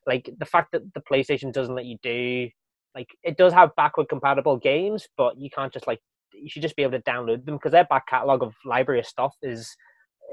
like 0.07 0.29
the 0.39 0.45
fact 0.45 0.73
that 0.73 0.83
the 0.93 1.01
PlayStation 1.11 1.51
doesn't 1.51 1.75
let 1.75 1.87
you 1.87 1.97
do 2.03 2.51
like 2.95 3.09
it 3.23 3.39
does 3.39 3.55
have 3.55 3.75
backward 3.75 4.11
compatible 4.11 4.59
games, 4.59 5.09
but 5.17 5.39
you 5.39 5.49
can't 5.49 5.73
just 5.73 5.87
like 5.87 5.99
you 6.35 6.51
should 6.51 6.61
just 6.61 6.77
be 6.77 6.83
able 6.83 6.93
to 6.99 7.03
download 7.11 7.47
them 7.47 7.55
because 7.57 7.73
their 7.73 7.85
back 7.87 8.07
catalog 8.07 8.43
of 8.43 8.53
library 8.67 9.01
of 9.01 9.07
stuff 9.07 9.35
is 9.43 9.75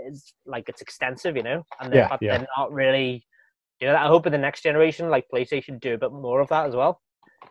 is 0.05 0.33
like 0.45 0.69
it's 0.69 0.81
extensive, 0.81 1.35
you 1.35 1.43
know, 1.43 1.63
and 1.79 1.91
the 1.91 1.97
Yeah, 1.97 2.17
yeah. 2.21 2.37
they're 2.37 2.47
not 2.57 2.71
really 2.71 3.25
doing 3.79 3.93
that. 3.93 4.05
I 4.05 4.07
hope 4.07 4.25
in 4.25 4.31
the 4.31 4.37
next 4.37 4.61
generation, 4.63 5.09
like 5.09 5.25
PlayStation, 5.33 5.79
do 5.79 5.93
a 5.93 5.97
bit 5.97 6.11
more 6.11 6.39
of 6.41 6.49
that 6.49 6.65
as 6.67 6.75
well. 6.75 7.01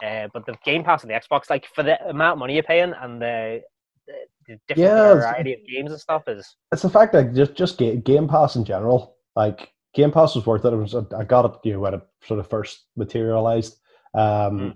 Uh, 0.02 0.28
but 0.32 0.44
the 0.46 0.54
Game 0.64 0.82
Pass 0.84 1.02
and 1.02 1.10
the 1.10 1.14
Xbox, 1.14 1.50
like 1.50 1.66
for 1.74 1.82
the 1.82 2.00
amount 2.08 2.32
of 2.34 2.38
money 2.38 2.54
you're 2.54 2.62
paying 2.62 2.92
and 3.00 3.20
the, 3.22 3.60
the, 4.06 4.12
the 4.46 4.58
different 4.68 4.88
Yeah, 4.90 5.14
variety 5.14 5.52
of 5.54 5.60
games 5.72 5.90
and 5.92 6.00
stuff 6.00 6.24
is 6.28 6.56
it's 6.72 6.82
the 6.82 6.90
fact 6.90 7.12
that 7.12 7.34
just 7.34 7.54
just 7.54 7.78
Ga- 7.78 7.96
Game 7.96 8.26
Pass 8.28 8.56
in 8.56 8.64
general, 8.64 9.16
like 9.36 9.72
Game 9.94 10.10
Pass 10.10 10.34
was 10.34 10.44
worth 10.46 10.64
it. 10.64 10.72
it 10.72 10.76
was, 10.76 10.94
I 10.94 11.24
got 11.24 11.44
it 11.44 11.52
you 11.64 11.74
know 11.74 11.80
when 11.80 11.94
it 11.94 12.00
sort 12.24 12.40
of 12.40 12.48
first 12.48 12.84
materialized 12.96 13.76
um, 14.14 14.58
Mm. 14.58 14.74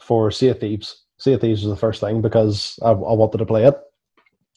for 0.00 0.30
Sea 0.30 0.48
of 0.48 0.60
Thieves. 0.60 1.04
Sea 1.18 1.34
of 1.34 1.40
Thieves 1.40 1.62
was 1.62 1.70
the 1.72 1.76
first 1.80 2.00
thing 2.00 2.20
because 2.20 2.78
I, 2.82 2.90
I 2.90 2.92
wanted 3.14 3.38
to 3.38 3.46
play 3.46 3.64
it. 3.66 3.76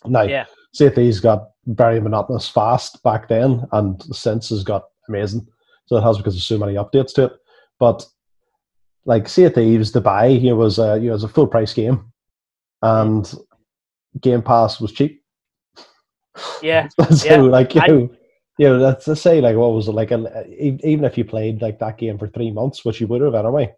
Now, 0.04 0.24
yeah. 0.24 0.46
Thieves 0.78 1.20
got 1.20 1.50
very 1.68 2.00
monotonous 2.00 2.48
fast 2.48 3.02
back 3.04 3.28
then, 3.28 3.66
and 3.72 4.02
since 4.16 4.50
has 4.50 4.64
got 4.64 4.84
amazing. 5.10 5.48
So 5.88 5.98
it 5.98 6.02
has 6.02 6.18
because 6.18 6.34
there's 6.34 6.46
so 6.46 6.58
many 6.58 6.74
updates 6.76 7.14
to 7.16 7.26
it. 7.26 7.34
But 7.80 8.06
like 9.06 9.30
Sea 9.30 9.46
of 9.46 9.54
Thieves, 9.56 9.92
to 9.92 10.02
buy 10.02 10.28
you 10.28 10.50
know, 10.50 10.56
was 10.56 10.80
a 10.80 10.98
you 10.98 11.06
know, 11.06 11.10
it 11.10 11.14
was 11.14 11.24
a 11.24 11.28
full 11.30 11.48
price 11.48 11.74
game, 11.74 12.12
and 12.82 13.32
Game 14.22 14.42
Pass 14.42 14.80
was 14.82 14.92
cheap. 14.92 15.22
Yeah, 16.62 16.88
so 17.12 17.26
Yeah, 17.26 17.42
like 17.42 17.76
you 17.76 17.82
I- 17.82 17.88
know, 17.88 18.10
you 18.58 18.70
know, 18.70 18.78
let's 18.78 19.06
say 19.22 19.42
like 19.42 19.56
what 19.56 19.74
was 19.74 19.88
it 19.88 19.92
like? 19.94 20.12
A, 20.12 20.46
e- 20.50 20.80
even 20.84 21.06
if 21.06 21.18
you 21.18 21.26
played 21.26 21.62
like 21.62 21.80
that 21.80 21.98
game 21.98 22.18
for 22.18 22.28
three 22.28 22.52
months, 22.52 22.84
which 22.86 23.00
you 23.02 23.08
would 23.08 23.22
have 23.22 23.36
anyway, 23.36 23.74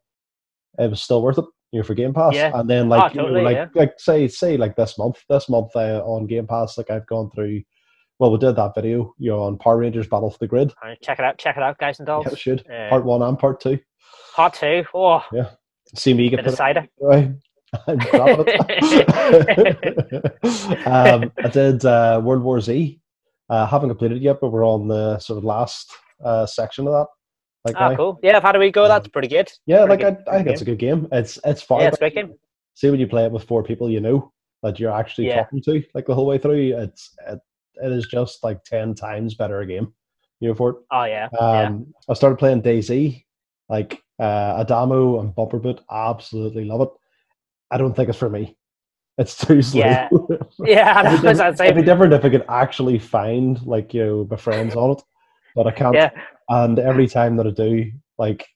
it 0.80 0.90
was 0.90 1.02
still 1.02 1.22
worth 1.22 1.38
it. 1.40 1.46
You 1.72 1.80
know, 1.80 1.84
for 1.86 1.94
Game 1.96 2.14
Pass, 2.14 2.34
Yeah. 2.34 2.52
and 2.54 2.70
then 2.70 2.88
like 2.90 3.12
Oh, 3.18 3.22
you 3.28 3.30
know, 3.34 3.42
like 3.42 3.56
yeah. 3.56 3.66
like 3.76 3.94
say 3.98 4.28
say 4.28 4.56
like 4.58 4.76
this 4.76 4.98
month, 4.98 5.18
this 5.30 5.50
month 5.50 5.76
uh, 5.76 6.02
on 6.06 6.26
Game 6.28 6.48
Pass, 6.48 6.78
like 6.78 6.90
I've 6.90 7.06
gone 7.08 7.30
through. 7.32 7.62
Well, 8.20 8.32
we 8.32 8.38
did 8.40 8.56
that 8.56 8.74
video, 8.74 9.14
you 9.20 9.30
know, 9.32 9.44
on 9.44 9.58
Power 9.60 9.78
Rangers 9.78 10.08
Battle 10.08 10.32
for 10.32 10.40
the 10.40 10.48
Grid. 10.48 10.74
Right, 10.84 10.98
check 11.02 11.20
it 11.20 11.26
out. 11.26 11.38
Check 11.38 11.56
it 11.58 11.62
out, 11.64 11.78
guys 11.78 12.00
and 12.00 12.08
dolls. 12.08 12.26
Yeah, 12.26 12.32
it 12.34 12.40
should 12.40 12.66
Uh, 12.72 12.90
part 12.90 13.06
one 13.06 13.22
and 13.22 13.38
part 13.38 13.60
two. 13.62 13.78
Part 14.36 14.54
two. 14.56 14.86
Oh, 14.94 15.24
Yeah. 15.32 15.50
See 15.96 16.14
me 16.14 16.30
get 16.30 16.38
the 16.44 16.50
decider. 16.50 16.88
Right. 17.02 17.32
I'm 17.88 18.00
it. 18.48 20.26
um, 20.88 21.32
I 21.44 21.48
did 21.52 21.84
uh, 21.86 22.22
World 22.24 22.42
War 22.44 22.62
Z. 22.62 23.00
Uh, 23.50 23.66
haven't 23.66 23.90
completed 23.90 24.18
it 24.18 24.24
yet, 24.24 24.38
but 24.42 24.52
we're 24.52 24.66
on 24.66 24.88
the 24.88 25.20
sort 25.20 25.38
of 25.38 25.44
last 25.44 25.92
uh, 26.24 26.46
section 26.46 26.88
of 26.88 26.94
that. 26.94 27.08
Like 27.68 27.76
Ah, 27.78 27.96
cool. 27.96 28.20
Yeah, 28.24 28.38
I've 28.38 28.44
had 28.44 28.56
a 28.56 28.60
wee 28.60 28.72
go. 28.72 28.88
That's 28.88 29.08
pretty 29.08 29.28
good. 29.28 29.50
Yeah, 29.66 29.86
Pretty 29.86 30.04
like 30.04 30.18
good- 30.18 30.28
I, 30.28 30.36
I 30.36 30.38
think 30.38 30.50
it's 30.50 30.62
a 30.62 30.66
good 30.66 30.80
game. 30.80 31.08
It's 31.12 31.40
it's 31.46 31.62
fun. 31.62 31.82
Yeah, 31.82 31.88
it's 31.90 31.98
a 31.98 32.00
great 32.00 32.16
game. 32.16 32.34
See 32.76 32.90
when 32.90 33.00
you 33.00 33.08
play 33.08 33.26
it 33.26 33.32
with 33.32 33.44
four 33.44 33.64
people, 33.64 33.90
you 33.90 34.00
know 34.00 34.32
that 34.64 34.80
you're 34.80 34.92
actually 34.92 35.28
Yeah. 35.28 35.44
talking 35.44 35.62
to 35.64 35.84
like 35.94 36.06
the 36.06 36.16
whole 36.16 36.26
way 36.26 36.38
through. 36.38 36.78
It's 36.78 37.16
it, 37.28 37.40
it 37.84 37.92
is 37.92 38.06
just 38.08 38.44
like 38.44 38.64
ten 38.64 38.96
times 38.96 39.36
better 39.36 39.60
a 39.62 39.66
game. 39.68 39.94
You 40.40 40.50
know 40.50 40.56
for 40.56 40.70
it. 40.72 40.76
Oh 40.92 41.04
yeah. 41.06 41.30
yeah. 41.34 41.40
Um, 41.40 41.94
I 42.10 42.14
started 42.14 42.38
playing 42.38 42.62
DayZ, 42.62 43.24
like 43.70 44.02
uh, 44.20 44.58
Adamo 44.64 45.20
and 45.20 45.34
Bumper 45.36 45.60
Boot. 45.60 45.82
Absolutely 45.92 46.66
love 46.66 46.82
it. 46.82 46.90
I 47.72 47.78
don't 47.78 47.96
think 47.96 48.10
it's 48.10 48.18
for 48.18 48.30
me. 48.30 48.56
It's 49.18 49.36
too 49.46 49.62
slow. 49.62 49.82
Yeah. 49.82 50.10
Yeah, 50.60 51.08
it'd, 51.14 51.22
be, 51.22 51.28
it's 51.30 51.62
it'd 51.62 51.76
be 51.76 51.84
different 51.84 52.14
if 52.14 52.26
I 52.26 52.30
could 52.30 52.46
actually 52.50 52.98
find 52.98 53.62
like 53.64 53.94
you 53.94 54.04
know 54.06 54.28
my 54.30 54.38
friends 54.38 54.76
on 54.76 54.92
it, 54.92 55.02
but 55.56 55.68
I 55.68 55.72
can't. 55.72 55.94
Yeah. 55.94 56.10
And 56.50 56.80
every 56.80 57.08
time 57.08 57.36
that 57.38 57.48
I 57.48 57.52
do, 57.52 57.92
like 58.18 58.48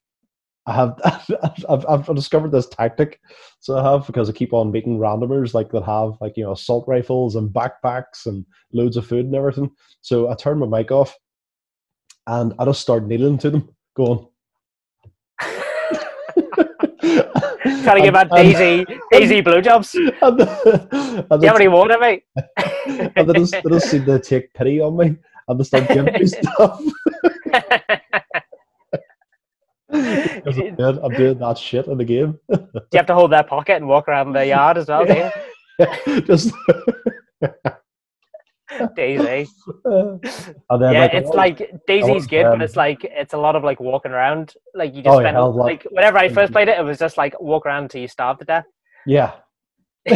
I 0.67 0.73
have, 0.73 0.99
I've, 1.69 1.85
I've 1.87 2.15
discovered 2.15 2.51
this 2.51 2.67
tactic. 2.67 3.19
So 3.59 3.77
I 3.77 3.91
have 3.91 4.07
because 4.07 4.29
I 4.29 4.33
keep 4.33 4.53
on 4.53 4.71
meeting 4.71 4.97
randomers 4.97 5.53
like 5.53 5.71
that 5.71 5.83
have 5.83 6.17
like 6.21 6.37
you 6.37 6.43
know 6.43 6.53
assault 6.53 6.85
rifles 6.87 7.35
and 7.35 7.49
backpacks 7.49 8.25
and 8.25 8.45
loads 8.71 8.97
of 8.97 9.07
food 9.07 9.25
and 9.25 9.35
everything. 9.35 9.71
So 10.01 10.29
I 10.29 10.35
turn 10.35 10.59
my 10.59 10.67
mic 10.67 10.91
off, 10.91 11.15
and 12.27 12.53
I 12.59 12.65
just 12.65 12.81
start 12.81 13.05
kneeling 13.05 13.37
to 13.39 13.49
them, 13.49 13.69
going. 13.95 14.27
Trying 17.83 17.97
to 17.97 18.01
give 18.03 18.15
out 18.15 18.29
DayZ 18.29 18.85
DayZ 19.13 19.43
blowjobs. 19.43 19.95
and, 19.95 20.41
and 20.41 21.29
Do 21.29 21.37
you 21.41 21.47
have 21.47 21.55
any 21.55 21.67
water, 21.67 21.97
mate? 21.99 22.23
and 23.15 23.27
they 23.27 23.33
just, 23.33 23.51
they 23.51 23.69
just 23.69 23.89
seem 23.89 24.05
to 24.05 24.19
take 24.19 24.53
pity 24.53 24.79
on 24.79 24.97
me 24.97 25.15
and 25.47 25.59
they 25.59 25.63
start 25.63 25.87
giving 25.87 26.13
me 26.13 26.25
stuff. 26.27 26.81
Because 29.89 30.57
I'm 30.57 30.75
doing, 30.75 30.99
I'm 31.03 31.11
doing 31.11 31.37
that 31.39 31.57
shit 31.57 31.87
in 31.87 31.97
the 31.97 32.05
game. 32.05 32.39
Do 32.49 32.57
you 32.73 32.97
have 32.97 33.05
to 33.07 33.13
hold 33.13 33.31
their 33.31 33.43
pocket 33.43 33.75
and 33.75 33.87
walk 33.87 34.07
around 34.07 34.31
the 34.33 34.45
yard 34.47 34.77
as 34.77 34.87
well? 34.87 35.05
you? 35.07 35.29
just 36.25 36.53
Daisy. 38.95 39.49
yeah, 39.85 41.09
it's 41.11 41.29
like 41.31 41.57
DayZ's 41.89 42.25
good, 42.27 42.45
um, 42.45 42.57
but 42.57 42.63
it's 42.63 42.77
like 42.77 42.99
it's 43.03 43.33
a 43.33 43.37
lot 43.37 43.57
of 43.57 43.63
like 43.65 43.81
walking 43.81 44.13
around. 44.13 44.53
Like 44.73 44.95
you 44.95 45.01
just 45.03 45.13
Oh, 45.13 45.19
spend 45.19 45.35
of 45.35 45.55
like 45.55 45.83
whenever 45.91 46.17
I 46.17 46.29
first 46.29 46.53
played 46.55 46.69
it, 46.69 46.79
it 46.79 46.83
was 46.83 46.97
just 46.97 47.17
like 47.17 47.37
walk 47.41 47.65
around 47.65 47.83
until 47.83 48.01
you 48.01 48.07
starve 48.07 48.37
to 48.39 48.45
death. 48.45 48.65
yeah. 49.05 49.33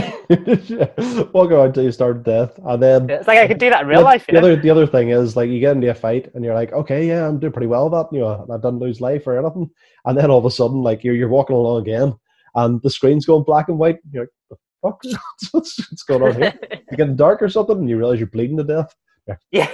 Walk 1.33 1.51
around 1.51 1.67
until 1.67 1.83
you 1.83 1.91
start 1.91 2.23
death, 2.23 2.57
and 2.65 2.81
then 2.81 3.09
It's 3.09 3.27
like 3.27 3.37
I 3.37 3.47
could 3.47 3.59
do 3.59 3.69
that 3.69 3.81
in 3.83 3.87
real 3.87 4.01
life. 4.01 4.25
the 4.25 4.33
know? 4.33 4.39
other 4.39 4.55
the 4.55 4.69
other 4.71 4.87
thing 4.87 5.09
is 5.09 5.35
like 5.35 5.49
you 5.49 5.59
get 5.59 5.75
into 5.75 5.89
a 5.91 5.93
fight 5.93 6.31
and 6.33 6.43
you're 6.43 6.55
like, 6.55 6.73
okay, 6.73 7.07
yeah, 7.07 7.27
I'm 7.27 7.39
doing 7.39 7.53
pretty 7.53 7.67
well 7.67 7.87
with 7.89 7.93
that. 7.93 8.15
You 8.15 8.21
know, 8.21 8.47
I 8.51 8.57
didn't 8.57 8.79
lose 8.79 8.99
life 8.99 9.27
or 9.27 9.37
anything, 9.37 9.69
and 10.05 10.17
then 10.17 10.31
all 10.31 10.39
of 10.39 10.45
a 10.45 10.51
sudden, 10.51 10.81
like 10.81 11.03
you're 11.03 11.13
you're 11.15 11.29
walking 11.29 11.55
along 11.55 11.81
again, 11.83 12.15
and 12.55 12.81
the 12.81 12.89
screen's 12.89 13.27
going 13.27 13.43
black 13.43 13.69
and 13.69 13.77
white. 13.77 13.97
And 14.03 14.13
you're 14.13 14.23
like, 14.23 14.29
the 14.49 14.57
fuck, 14.81 15.01
what's, 15.51 15.77
what's 15.77 16.03
going 16.03 16.23
on 16.23 16.41
here? 16.41 16.53
You're 16.71 16.97
getting 16.97 17.15
dark 17.15 17.41
or 17.43 17.49
something, 17.49 17.77
and 17.77 17.89
you 17.89 17.97
realize 17.97 18.19
you're 18.19 18.27
bleeding 18.27 18.57
to 18.57 18.63
death. 18.63 18.93
yeah. 19.51 19.69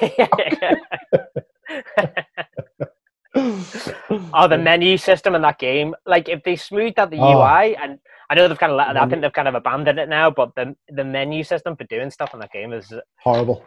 oh, 3.35 4.47
the 4.47 4.57
menu 4.57 4.97
system 4.97 5.35
in 5.35 5.41
that 5.41 5.59
game. 5.59 5.95
Like 6.05 6.29
if 6.29 6.43
they 6.43 6.55
smoothed 6.55 6.99
out 6.99 7.11
the 7.11 7.19
Oh. 7.19 7.39
UI, 7.39 7.75
and 7.75 7.99
I 8.31 8.33
know 8.33 8.47
they've 8.47 8.57
kind 8.57 8.71
of, 8.71 8.77
let, 8.77 8.95
I 8.95 9.05
think 9.09 9.21
they've 9.21 9.33
kind 9.33 9.49
of 9.49 9.55
abandoned 9.55 9.99
it 9.99 10.07
now, 10.07 10.31
but 10.31 10.55
the 10.55 10.73
the 10.87 11.03
menu 11.03 11.43
system 11.43 11.75
for 11.75 11.83
doing 11.83 12.09
stuff 12.09 12.33
in 12.33 12.39
that 12.39 12.53
game 12.53 12.71
is 12.71 12.93
Horrible. 13.21 13.65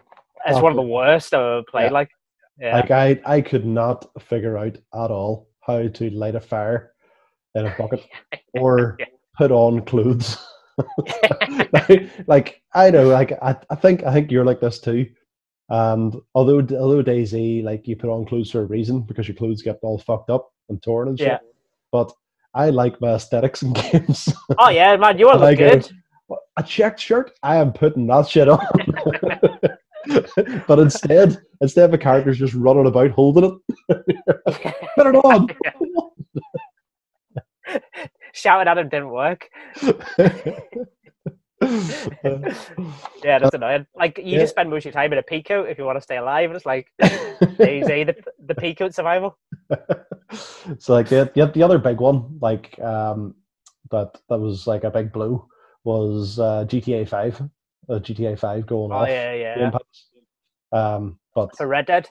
is 0.49 0.59
one 0.59 0.73
of 0.73 0.77
the 0.77 0.83
worst 0.83 1.35
I've 1.35 1.41
ever 1.41 1.63
played. 1.71 1.85
Yeah. 1.85 1.91
Like, 1.91 2.09
yeah. 2.59 2.77
Like 2.77 2.91
I, 2.91 3.21
I 3.27 3.41
could 3.43 3.67
not 3.67 4.07
figure 4.23 4.57
out 4.57 4.79
at 4.79 5.11
all 5.11 5.49
how 5.61 5.87
to 5.87 6.11
light 6.11 6.35
a 6.35 6.41
fire 6.41 6.93
in 7.55 7.67
a 7.67 7.75
bucket 7.77 8.07
or 8.55 8.97
put 9.37 9.51
on 9.51 9.85
clothes. 9.85 10.39
like, 11.73 12.11
like, 12.27 12.63
I 12.73 12.91
know, 12.91 13.09
like 13.09 13.33
I, 13.43 13.57
I 13.69 13.75
think 13.75 14.03
I 14.05 14.15
think 14.15 14.31
you're 14.31 14.47
like 14.47 14.61
this 14.61 14.81
too. 14.81 15.11
And 15.69 16.17
although 16.35 16.61
although 16.61 17.03
DayZ, 17.03 17.65
like 17.65 17.87
you 17.87 17.97
put 17.97 18.09
on 18.09 18.25
clothes 18.25 18.51
for 18.51 18.63
a 18.63 18.67
reason 18.67 19.03
because 19.03 19.29
your 19.29 19.37
clothes 19.37 19.61
get 19.61 19.79
all 19.83 19.99
fucked 19.99 20.31
up 20.31 20.51
and 20.71 20.83
torn 20.83 21.09
and 21.09 21.19
shit. 21.19 21.29
Yeah. 21.29 21.39
But 21.93 22.15
I 22.55 22.71
like 22.71 23.01
my 23.01 23.15
aesthetics 23.15 23.63
in 23.63 23.73
games. 23.93 24.33
oh 24.59 24.69
yeah, 24.69 24.97
man, 24.97 25.19
you 25.19 25.27
look 25.27 25.41
like 25.41 25.59
good. 25.59 25.87
it. 25.87 25.93
a 26.57 26.63
checked 26.63 27.01
shirt, 27.01 27.33
I 27.43 27.57
am 27.57 27.73
putting 27.73 28.07
that 28.07 28.29
shit 28.29 28.49
on. 28.49 28.65
but 30.67 30.79
instead, 30.79 31.39
instead 31.61 31.91
the 31.91 31.99
character's 31.99 32.39
just 32.39 32.55
running 32.55 32.87
about 32.87 33.11
holding 33.11 33.45
it. 33.45 33.55
Put 34.97 35.07
it 35.07 35.17
on. 35.17 35.49
Shouting 38.33 38.69
at 38.69 38.79
him 38.79 38.89
didn't 38.89 39.11
work. 39.11 39.49
Yeah, 43.25 43.39
that's 43.39 43.55
annoying. 43.55 43.87
Like 43.97 44.19
you 44.19 44.25
Yeah. 44.35 44.41
just 44.41 44.51
spend 44.53 44.69
most 44.71 44.81
of 44.81 44.85
your 44.87 44.93
time 44.93 45.13
in 45.13 45.19
a 45.19 45.23
peacoat 45.23 45.71
if 45.71 45.79
you 45.79 45.85
want 45.85 45.97
to 45.97 46.03
stay 46.03 46.19
alive, 46.19 46.51
and 46.51 46.57
it's 46.57 46.67
like 46.67 46.89
DayZ, 47.03 48.07
the 48.07 48.15
the 48.47 48.55
peacoat 48.55 48.93
survival. 48.95 49.39
so 50.79 50.93
like 50.93 51.09
the, 51.09 51.31
the 51.35 51.47
the 51.47 51.63
other 51.63 51.79
big 51.79 52.01
one, 52.01 52.39
like 52.41 52.79
um, 52.81 53.35
that 53.91 54.19
that 54.29 54.39
was 54.39 54.67
like 54.67 54.85
a 54.85 54.91
big 54.91 55.13
blow 55.13 55.49
was 55.85 56.39
uh, 56.39 56.65
GTA 56.69 57.09
Five, 57.09 57.41
uh, 57.89 57.99
GTA 57.99 58.39
Five 58.39 58.67
going 58.67 58.93
off. 58.93 59.01
Oh 59.01 59.03
off. 59.03 59.09
yeah, 59.09 59.33
yeah. 59.35 59.71
Um, 60.73 61.19
but 61.35 61.57
For 61.57 61.67
Red 61.67 61.87
Dead. 61.87 62.09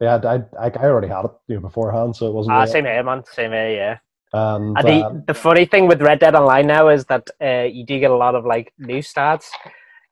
yeah, 0.00 0.16
I, 0.24 0.36
I 0.66 0.70
I 0.70 0.84
already 0.86 1.08
had 1.08 1.24
it 1.24 1.32
you 1.48 1.54
know, 1.56 1.62
beforehand, 1.62 2.14
so 2.14 2.26
it 2.28 2.32
wasn't. 2.34 2.54
Ah, 2.54 2.60
really- 2.60 2.70
same 2.72 2.84
here, 2.84 3.02
man. 3.02 3.24
Same 3.24 3.50
here, 3.52 3.70
yeah. 3.70 3.98
And, 4.32 4.76
And 4.76 4.78
uh, 4.78 4.82
the, 4.82 5.24
the 5.28 5.34
funny 5.34 5.64
thing 5.64 5.86
with 5.86 6.02
Red 6.02 6.20
Dead 6.20 6.34
Online 6.34 6.66
now 6.66 6.88
is 6.88 7.04
that 7.06 7.28
uh, 7.40 7.62
you 7.62 7.84
do 7.84 7.98
get 7.98 8.10
a 8.10 8.16
lot 8.16 8.34
of 8.34 8.44
like 8.44 8.72
new 8.78 9.02
starts. 9.02 9.50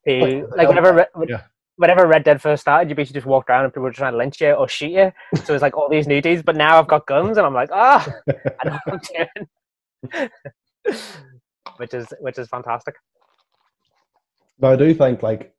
Who 0.04 0.46
Like, 0.50 0.56
like 0.56 0.68
whenever 0.68 1.06
yeah. 1.28 1.42
whenever 1.76 2.06
Red 2.06 2.24
Dead 2.24 2.40
first 2.40 2.62
started, 2.62 2.88
you 2.88 2.94
basically 2.94 3.18
just 3.18 3.26
walked 3.26 3.50
around 3.50 3.64
and 3.64 3.72
people 3.72 3.82
were 3.82 3.92
trying 3.92 4.12
to 4.12 4.18
lynch 4.18 4.40
you 4.40 4.52
or 4.52 4.68
shoot 4.68 4.90
you. 4.90 5.12
So 5.44 5.54
it's 5.54 5.62
like 5.62 5.76
all 5.76 5.88
these 5.88 6.06
new 6.06 6.20
dudes. 6.20 6.42
But 6.42 6.56
now 6.56 6.78
I've 6.78 6.88
got 6.88 7.06
guns 7.06 7.36
and 7.36 7.46
I'm 7.46 7.54
like, 7.54 7.70
ah, 7.72 8.06
I 8.60 8.68
know 8.68 8.78
what 8.84 9.10
I'm 9.12 9.28
doing. 10.12 10.30
which 11.76 11.94
is 11.94 12.06
which 12.20 12.38
is 12.38 12.48
fantastic. 12.48 12.94
But 14.58 14.72
I 14.72 14.76
do 14.76 14.94
think 14.94 15.22
like 15.22 15.54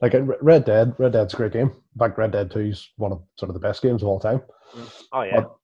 like 0.00 0.14
uh, 0.14 0.22
Red 0.22 0.64
Dead. 0.64 0.94
Red 0.98 1.12
Dead's 1.12 1.34
a 1.34 1.36
great 1.36 1.52
game. 1.52 1.68
In 1.94 1.98
fact, 1.98 2.18
Red 2.18 2.32
Dead 2.32 2.50
Two 2.50 2.60
is 2.60 2.88
one 2.96 3.12
of 3.12 3.22
sort 3.38 3.50
of 3.50 3.54
the 3.54 3.60
best 3.60 3.82
games 3.82 4.02
of 4.02 4.08
all 4.08 4.20
time. 4.20 4.42
Oh 5.12 5.22
yeah. 5.22 5.40
But 5.40 5.54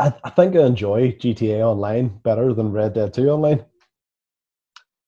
I, 0.00 0.12
I 0.24 0.30
think 0.30 0.54
I 0.56 0.64
enjoy 0.64 1.12
GTA 1.12 1.60
Online 1.60 2.08
better 2.22 2.54
than 2.54 2.72
Red 2.72 2.94
Dead 2.94 3.12
Two 3.12 3.30
Online. 3.30 3.64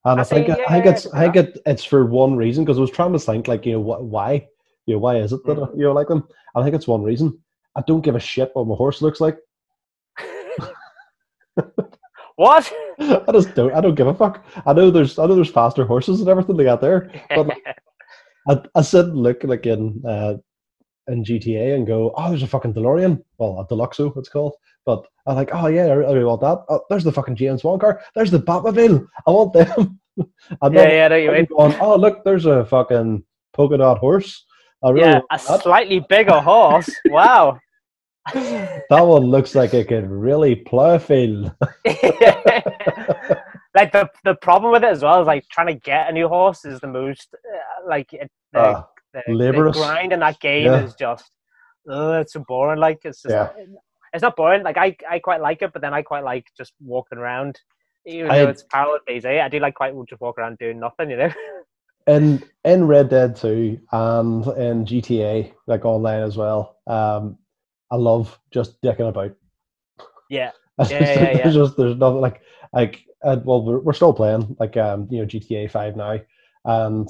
And 0.03 0.19
I, 0.19 0.21
I 0.21 0.25
think 0.25 0.47
see, 0.47 0.53
I 0.53 0.55
think 0.55 0.85
yeah, 0.85 0.91
it's 0.91 1.07
I 1.13 1.19
think 1.21 1.35
it, 1.35 1.59
it's 1.65 1.83
for 1.83 2.05
one 2.05 2.35
reason 2.35 2.63
because 2.65 2.77
I 2.77 2.81
was 2.81 2.91
trying 2.91 3.13
to 3.13 3.19
think 3.19 3.47
like 3.47 3.65
you 3.65 3.73
know 3.73 3.79
what 3.79 4.03
why 4.03 4.47
you 4.85 4.95
know 4.95 4.99
why 4.99 5.17
is 5.17 5.31
it 5.31 5.45
that 5.45 5.57
Mm. 5.57 5.77
you 5.77 5.83
know 5.83 5.93
like 5.93 6.07
them? 6.07 6.27
I 6.55 6.63
think 6.63 6.75
it's 6.75 6.87
one 6.87 7.03
reason. 7.03 7.37
I 7.75 7.81
don't 7.87 8.01
give 8.01 8.15
a 8.15 8.19
shit 8.19 8.51
what 8.53 8.67
my 8.67 8.75
horse 8.75 9.01
looks 9.01 9.21
like. 9.21 9.37
what? 12.35 12.71
I 12.99 13.31
just 13.31 13.53
don't. 13.55 13.73
I 13.73 13.81
don't 13.81 13.95
give 13.95 14.07
a 14.07 14.13
fuck. 14.13 14.43
I 14.65 14.73
know 14.73 14.91
there's 14.91 15.17
I 15.19 15.25
know 15.25 15.35
there's 15.35 15.51
faster 15.51 15.85
horses 15.85 16.19
and 16.19 16.29
everything 16.29 16.57
they 16.57 16.63
got 16.65 16.81
there. 16.81 17.11
But 17.29 17.55
I, 18.49 18.61
I 18.75 18.81
sit 18.81 19.05
and 19.05 19.17
look 19.17 19.43
like 19.43 19.65
in 19.65 20.01
uh, 20.05 20.35
in 21.11 21.23
GTA 21.23 21.75
and 21.75 21.85
go, 21.87 22.13
oh, 22.17 22.29
there's 22.29 22.43
a 22.43 22.47
fucking 22.47 22.73
DeLorean. 22.73 23.21
Well, 23.37 23.59
a 23.59 23.67
Deluxo, 23.67 24.15
it's 24.17 24.29
called. 24.29 24.55
But 24.85 25.05
I'm 25.27 25.35
like, 25.35 25.49
oh 25.53 25.67
yeah, 25.67 25.85
I 25.85 25.93
really 25.93 26.23
want 26.23 26.41
that. 26.41 26.59
Oh, 26.69 26.81
there's 26.89 27.03
the 27.03 27.11
fucking 27.11 27.35
James 27.35 27.61
Bond 27.61 27.81
car. 27.81 28.01
There's 28.15 28.31
the 28.31 28.39
Batmobile. 28.39 29.05
I 29.27 29.31
want 29.31 29.53
them. 29.53 29.99
and 30.17 30.73
yeah, 30.73 30.81
then 30.81 30.89
yeah, 30.91 31.09
what 31.09 31.21
you 31.21 31.31
mean. 31.31 31.45
going, 31.45 31.75
oh 31.79 31.95
look, 31.95 32.23
there's 32.23 32.45
a 32.45 32.65
fucking 32.65 33.23
polka 33.53 33.77
dot 33.77 33.99
horse. 33.99 34.45
Really 34.83 35.01
Yeah, 35.01 35.19
a 35.31 35.37
that. 35.47 35.61
slightly 35.61 35.99
bigger 36.09 36.39
horse. 36.39 36.89
Wow. 37.09 37.59
that 38.33 39.01
one 39.01 39.23
looks 39.23 39.55
like 39.55 39.73
it 39.73 39.87
could 39.87 40.09
really 40.09 40.55
plow 40.55 40.97
field. 40.99 41.51
like 43.75 43.91
the 43.91 44.09
the 44.23 44.35
problem 44.41 44.71
with 44.71 44.83
it 44.83 44.89
as 44.89 45.03
well 45.03 45.21
is 45.21 45.27
like 45.27 45.43
trying 45.49 45.67
to 45.67 45.73
get 45.75 46.09
a 46.09 46.13
new 46.13 46.27
horse 46.27 46.65
is 46.65 46.79
the 46.81 46.87
most 46.87 47.33
uh, 47.33 47.87
like 47.87 48.13
it, 48.13 48.29
Ah, 48.55 48.87
the, 49.13 49.21
the 49.27 49.71
grind 49.71 50.13
in 50.13 50.19
that 50.19 50.39
game 50.39 50.65
Yeah. 50.65 50.83
is 50.83 50.95
just 50.95 51.29
uh, 51.89 52.19
it's 52.21 52.33
so 52.33 52.43
boring. 52.47 52.79
Like 52.79 52.99
it's 53.03 53.21
just, 53.23 53.33
Yeah. 53.33 53.49
it's 54.13 54.21
not 54.21 54.35
boring. 54.35 54.63
Like 54.63 54.77
I 54.77 54.95
I 55.09 55.19
quite 55.19 55.41
like 55.41 55.61
it, 55.61 55.73
but 55.73 55.81
then 55.81 55.93
I 55.93 56.01
quite 56.01 56.23
like 56.23 56.47
just 56.57 56.73
walking 56.79 57.17
around. 57.17 57.59
Even 58.05 58.31
I- 58.31 58.39
though 58.39 58.49
it's 58.49 58.63
parallel 58.63 58.99
days, 59.07 59.25
I 59.25 59.47
do 59.49 59.59
like 59.59 59.75
quite 59.75 59.93
just 60.07 60.21
walk 60.21 60.37
around 60.37 60.57
doing 60.57 60.79
nothing. 60.79 61.09
You 61.09 61.17
know. 61.17 61.31
in 62.07 62.43
in 62.65 62.87
Red 62.87 63.09
Dead 63.09 63.35
2 63.35 63.79
and 63.91 64.45
in 64.57 64.85
GTA, 64.85 65.53
like 65.67 65.85
online 65.85 66.23
as 66.23 66.37
well. 66.37 66.77
Um, 66.87 67.37
I 67.91 67.95
love 67.95 68.39
just 68.51 68.81
dicking 68.81 69.09
about. 69.09 69.35
Yeah. 70.29 70.51
There's 70.77 70.91
Yeah, 70.91 70.99
yeah, 71.13 71.37
yeah. 71.37 71.49
just 71.49 71.77
there's 71.77 71.97
nothing 71.97 72.21
like 72.21 72.41
like 72.73 73.03
uh, 73.23 73.37
well 73.43 73.63
we're, 73.63 73.79
we're 73.79 73.93
still 73.93 74.13
playing 74.13 74.55
like 74.59 74.77
um 74.77 75.07
you 75.11 75.19
know 75.19 75.25
GTA 75.25 75.69
5 75.69 75.95
now 75.95 76.19
and 76.65 77.07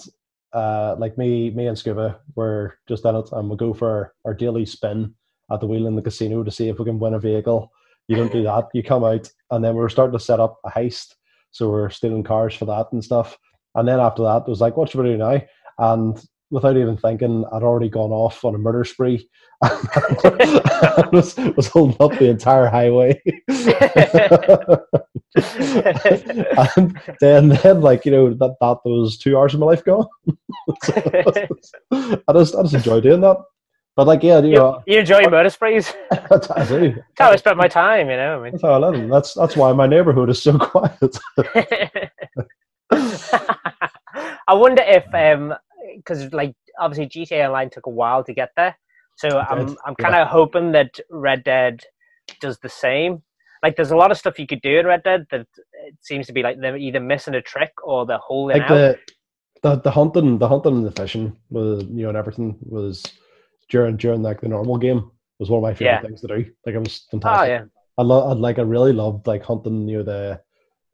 uh 0.54 0.96
like 1.00 1.18
me 1.18 1.50
me 1.52 1.68
and 1.68 1.78
Scuba 1.78 2.20
we're 2.36 2.74
just 2.88 3.06
in 3.06 3.16
it 3.16 3.32
and 3.32 3.48
we'll 3.48 3.58
go 3.58 3.74
for 3.74 4.14
our 4.26 4.34
daily 4.34 4.66
spin 4.66 5.14
at 5.52 5.60
the 5.60 5.68
wheel 5.68 5.88
in 5.88 5.96
the 5.96 6.02
casino 6.02 6.44
to 6.44 6.52
see 6.52 6.70
if 6.70 6.80
we 6.80 6.86
can 6.86 7.00
win 7.00 7.14
a 7.14 7.20
vehicle. 7.20 7.72
You 8.08 8.16
don't 8.16 8.32
do 8.32 8.44
that. 8.44 8.70
You 8.74 8.84
come 8.84 9.04
out 9.04 9.30
and 9.52 9.64
then 9.64 9.76
we're 9.76 9.90
starting 9.90 10.18
to 10.18 10.24
set 10.24 10.40
up 10.40 10.60
a 10.66 10.70
heist. 10.70 11.16
So 11.52 11.70
we're 11.70 11.90
stealing 11.90 12.24
cars 12.24 12.56
for 12.56 12.66
that 12.66 12.88
and 12.92 13.04
stuff. 13.04 13.38
And 13.76 13.88
then 13.88 14.00
after 14.00 14.24
that, 14.24 14.44
it 14.48 14.48
was 14.48 14.62
like, 14.62 14.78
what 14.78 14.90
should 14.90 15.02
we 15.02 15.12
do 15.12 15.18
now? 15.18 15.42
And 15.78 16.24
without 16.52 16.78
even 16.78 16.98
thinking, 16.98 17.46
I'd 17.52 17.64
already 17.64 17.90
gone 17.90 18.12
off 18.12 18.44
on 18.46 18.54
a 18.54 18.58
murder 18.58 18.84
spree. 18.84 19.28
I 19.64 21.10
was, 21.12 21.36
was 21.38 21.68
holding 21.68 21.96
up 22.00 22.12
the 22.20 22.30
entire 22.30 22.68
highway. 22.68 23.22
and 26.76 27.00
then, 27.20 27.50
then, 27.50 27.82
like, 27.82 28.06
you 28.06 28.12
know, 28.12 28.34
that, 28.34 28.56
that 28.60 28.78
was 28.86 29.18
two 29.18 29.38
hours 29.38 29.54
of 29.54 29.62
my 29.62 29.68
life 29.68 29.84
gone. 29.86 30.06
I 31.90 32.34
just, 32.34 32.56
I 32.56 32.62
just 32.64 32.74
enjoy 32.74 33.00
doing 33.00 33.22
that. 33.22 33.38
But, 33.96 34.08
like, 34.08 34.24
yeah, 34.24 34.40
you 34.40 34.50
you, 34.50 34.56
know, 34.56 34.84
you 34.88 35.00
enjoy 35.00 35.24
murder 35.30 35.50
sprees? 35.50 35.94
I 36.12 36.18
do. 36.66 36.94
That's 36.94 37.18
how 37.18 37.32
I 37.32 37.36
spend 37.36 37.58
my 37.58 37.68
time. 37.68 38.10
You 38.10 38.18
know. 38.18 38.40
I 38.40 38.44
mean. 38.44 38.52
That's 38.54 38.64
how 38.64 38.74
I 38.74 38.78
live. 38.78 39.10
That's, 39.10 39.34
that's 39.34 39.56
why 39.56 39.72
my 39.74 39.88
neighborhood 39.88 40.30
is 40.30 40.42
so 40.42 40.58
quiet. 40.58 41.18
I 44.48 44.54
wonder 44.54 44.84
if, 44.84 45.06
um, 45.14 45.54
because 45.98 46.32
like 46.34 46.54
obviously 46.80 47.08
GTA 47.26 47.46
Online 47.48 47.70
took 47.70 47.86
a 47.86 47.90
while 47.90 48.24
to 48.24 48.34
get 48.34 48.50
there, 48.56 48.76
So 49.18 49.40
I'm. 49.40 49.78
I'm 49.86 49.96
kind 49.96 50.16
of 50.16 50.28
hoping 50.28 50.72
that 50.74 51.00
Red 51.10 51.44
Dead 51.44 51.82
does 52.40 52.58
the 52.60 52.70
same. 52.70 53.24
Like, 53.64 53.76
there's 53.76 53.92
a 53.92 53.96
lot 53.96 54.10
of 54.12 54.18
stuff 54.18 54.40
you 54.40 54.48
could 54.48 54.62
do 54.62 54.80
in 54.80 54.88
Red 54.88 55.04
Dead 55.04 55.26
that 55.30 55.42
it 55.88 55.96
seems 56.02 56.26
to 56.28 56.34
be 56.34 56.42
like 56.42 56.60
they're 56.60 56.78
either 56.78 57.00
missing 57.00 57.36
a 57.36 57.42
trick 57.42 57.72
or 57.84 58.06
they're 58.06 58.18
holding 58.18 58.58
like 58.60 58.70
out. 58.70 58.76
the, 58.76 59.00
the 59.62 59.76
the 59.82 59.92
hunting, 59.92 60.38
the 60.40 60.48
hunting 60.48 60.78
and 60.78 60.86
the 60.86 60.92
fishing, 60.92 61.38
was 61.50 61.84
you 61.84 62.04
know, 62.04 62.10
and 62.10 62.18
everything 62.18 62.58
was 62.62 63.04
during 63.70 63.98
during 63.98 64.24
like 64.24 64.42
the 64.42 64.48
normal 64.48 64.78
game 64.78 65.12
was 65.40 65.50
one 65.50 65.60
of 65.60 65.64
my 65.64 65.74
favorite 65.74 65.96
Yeah. 65.96 66.02
things 66.02 66.22
to 66.22 66.28
do. 66.28 66.46
Like 66.66 66.76
it 66.76 66.80
was 66.80 67.06
oh 67.08 67.12
fantastic. 67.12 67.50
yeah, 67.50 67.64
I 67.98 68.02
love, 68.04 68.40
like, 68.40 68.58
I 68.58 68.64
really 68.64 68.94
loved 68.94 69.28
like 69.28 69.44
hunting, 69.44 69.88
you 69.88 69.98
know, 69.98 70.04
the 70.04 70.42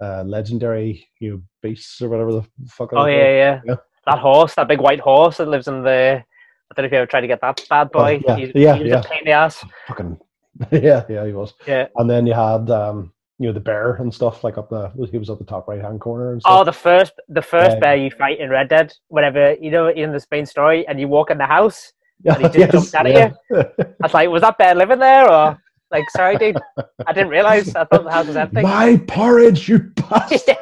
uh, 0.05 0.23
legendary, 0.23 1.07
you 1.19 1.31
know, 1.31 1.41
beasts 1.61 2.01
or 2.01 2.09
whatever 2.09 2.33
the 2.33 2.43
fuck. 2.67 2.91
oh 2.93 3.05
yeah, 3.05 3.29
yeah, 3.29 3.61
Yeah. 3.65 3.75
That 4.07 4.19
horse, 4.19 4.55
that 4.55 4.67
big 4.67 4.79
white 4.81 4.99
horse 5.01 5.37
that 5.37 5.47
lives 5.49 5.67
in 5.67 5.83
the. 5.83 6.23
I 6.23 6.73
don't 6.75 6.83
know 6.83 6.87
if 6.87 6.91
you 6.91 6.97
ever 6.97 7.05
tried 7.07 7.21
to 7.21 7.27
get 7.27 7.41
that 7.41 7.63
bad 7.69 7.91
boy. 7.91 8.21
yeah, 8.27 8.35
He's, 8.37 8.51
yeah, 8.55 8.75
he 8.75 8.83
was 8.83 8.89
yeah. 8.91 8.99
a 8.99 9.03
pain 9.03 9.19
in 9.19 9.25
the 9.25 9.31
ass. 9.31 9.63
Fucking, 9.87 10.17
yeah, 10.71 11.03
yeah, 11.07 11.25
he 11.25 11.31
was. 11.33 11.53
Yeah. 11.67 11.87
And 11.97 12.09
then 12.09 12.25
you 12.27 12.33
had, 12.33 12.69
um, 12.71 13.13
you 13.39 13.47
know, 13.47 13.53
the 13.53 13.59
bear 13.59 13.93
and 13.95 14.13
stuff 14.13 14.43
like 14.43 14.57
up 14.57 14.69
the. 14.69 14.91
He 15.11 15.17
was 15.17 15.29
up 15.29 15.37
the 15.39 15.45
top 15.45 15.67
right 15.67 15.81
hand 15.81 16.01
corner 16.01 16.31
and 16.33 16.41
Oh, 16.45 16.63
the 16.63 16.73
first, 16.73 17.13
the 17.29 17.41
first 17.41 17.75
Yeah. 17.75 17.79
bear 17.79 17.95
you 17.95 18.09
fight 18.11 18.39
in 18.39 18.49
Red 18.49 18.67
Dead, 18.69 18.91
whenever 19.09 19.53
you 19.61 19.69
know 19.71 19.89
in 19.89 20.11
the 20.11 20.19
spain 20.19 20.45
story, 20.45 20.87
and 20.87 20.99
you 20.99 21.07
walk 21.07 21.29
in 21.31 21.37
the 21.37 21.45
house. 21.45 21.93
and 22.25 22.37
he 22.37 22.49
just 22.67 22.71
jumped 22.91 22.95
out 22.95 23.05
at 23.07 23.35
yeah. 23.51 23.63
I 23.77 23.85
was 24.01 24.13
like, 24.13 24.29
was 24.29 24.41
that 24.41 24.57
bear 24.57 24.73
living 24.73 24.99
there, 24.99 25.29
or 25.31 25.57
like, 25.91 26.09
sorry, 26.09 26.35
dude, 26.37 26.57
I 27.05 27.13
didn't 27.13 27.29
realize. 27.29 27.75
I 27.75 27.85
thought 27.85 28.03
the 28.03 28.11
house 28.11 28.27
was 28.27 28.35
empty. 28.35 28.61
My 28.63 28.97
porridge, 29.07 29.69
you 29.69 29.79
bastard! 29.95 30.57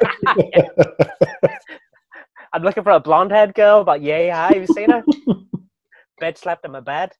I'm 2.52 2.62
looking 2.62 2.82
for 2.82 2.92
a 2.92 3.00
blonde 3.00 3.32
haired 3.32 3.54
girl, 3.54 3.84
but 3.84 4.02
yeah, 4.02 4.20
yeah, 4.20 4.48
have 4.48 4.56
you 4.56 4.66
seen 4.66 4.90
her? 4.90 5.04
bed 6.18 6.38
slept 6.38 6.64
in 6.64 6.72
my 6.72 6.80
bed. 6.80 7.12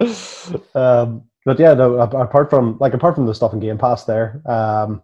um, 0.74 1.24
but 1.44 1.58
yeah, 1.58 1.74
no. 1.74 1.98
Apart 1.98 2.50
from 2.50 2.78
like 2.78 2.94
apart 2.94 3.14
from 3.14 3.26
the 3.26 3.34
stuff 3.34 3.52
in 3.52 3.60
Game 3.60 3.78
Pass, 3.78 4.04
there. 4.04 4.42
Um, 4.46 5.02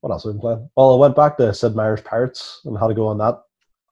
what 0.00 0.10
else 0.10 0.24
have 0.24 0.30
we 0.30 0.32
been 0.34 0.40
playing? 0.40 0.70
Well, 0.76 0.94
I 0.94 0.96
went 0.96 1.14
back 1.16 1.36
to 1.36 1.54
Sid 1.54 1.76
Meier's 1.76 2.00
Pirates 2.00 2.60
and 2.64 2.76
how 2.78 2.88
to 2.88 2.94
go 2.94 3.06
on 3.08 3.18
that. 3.18 3.40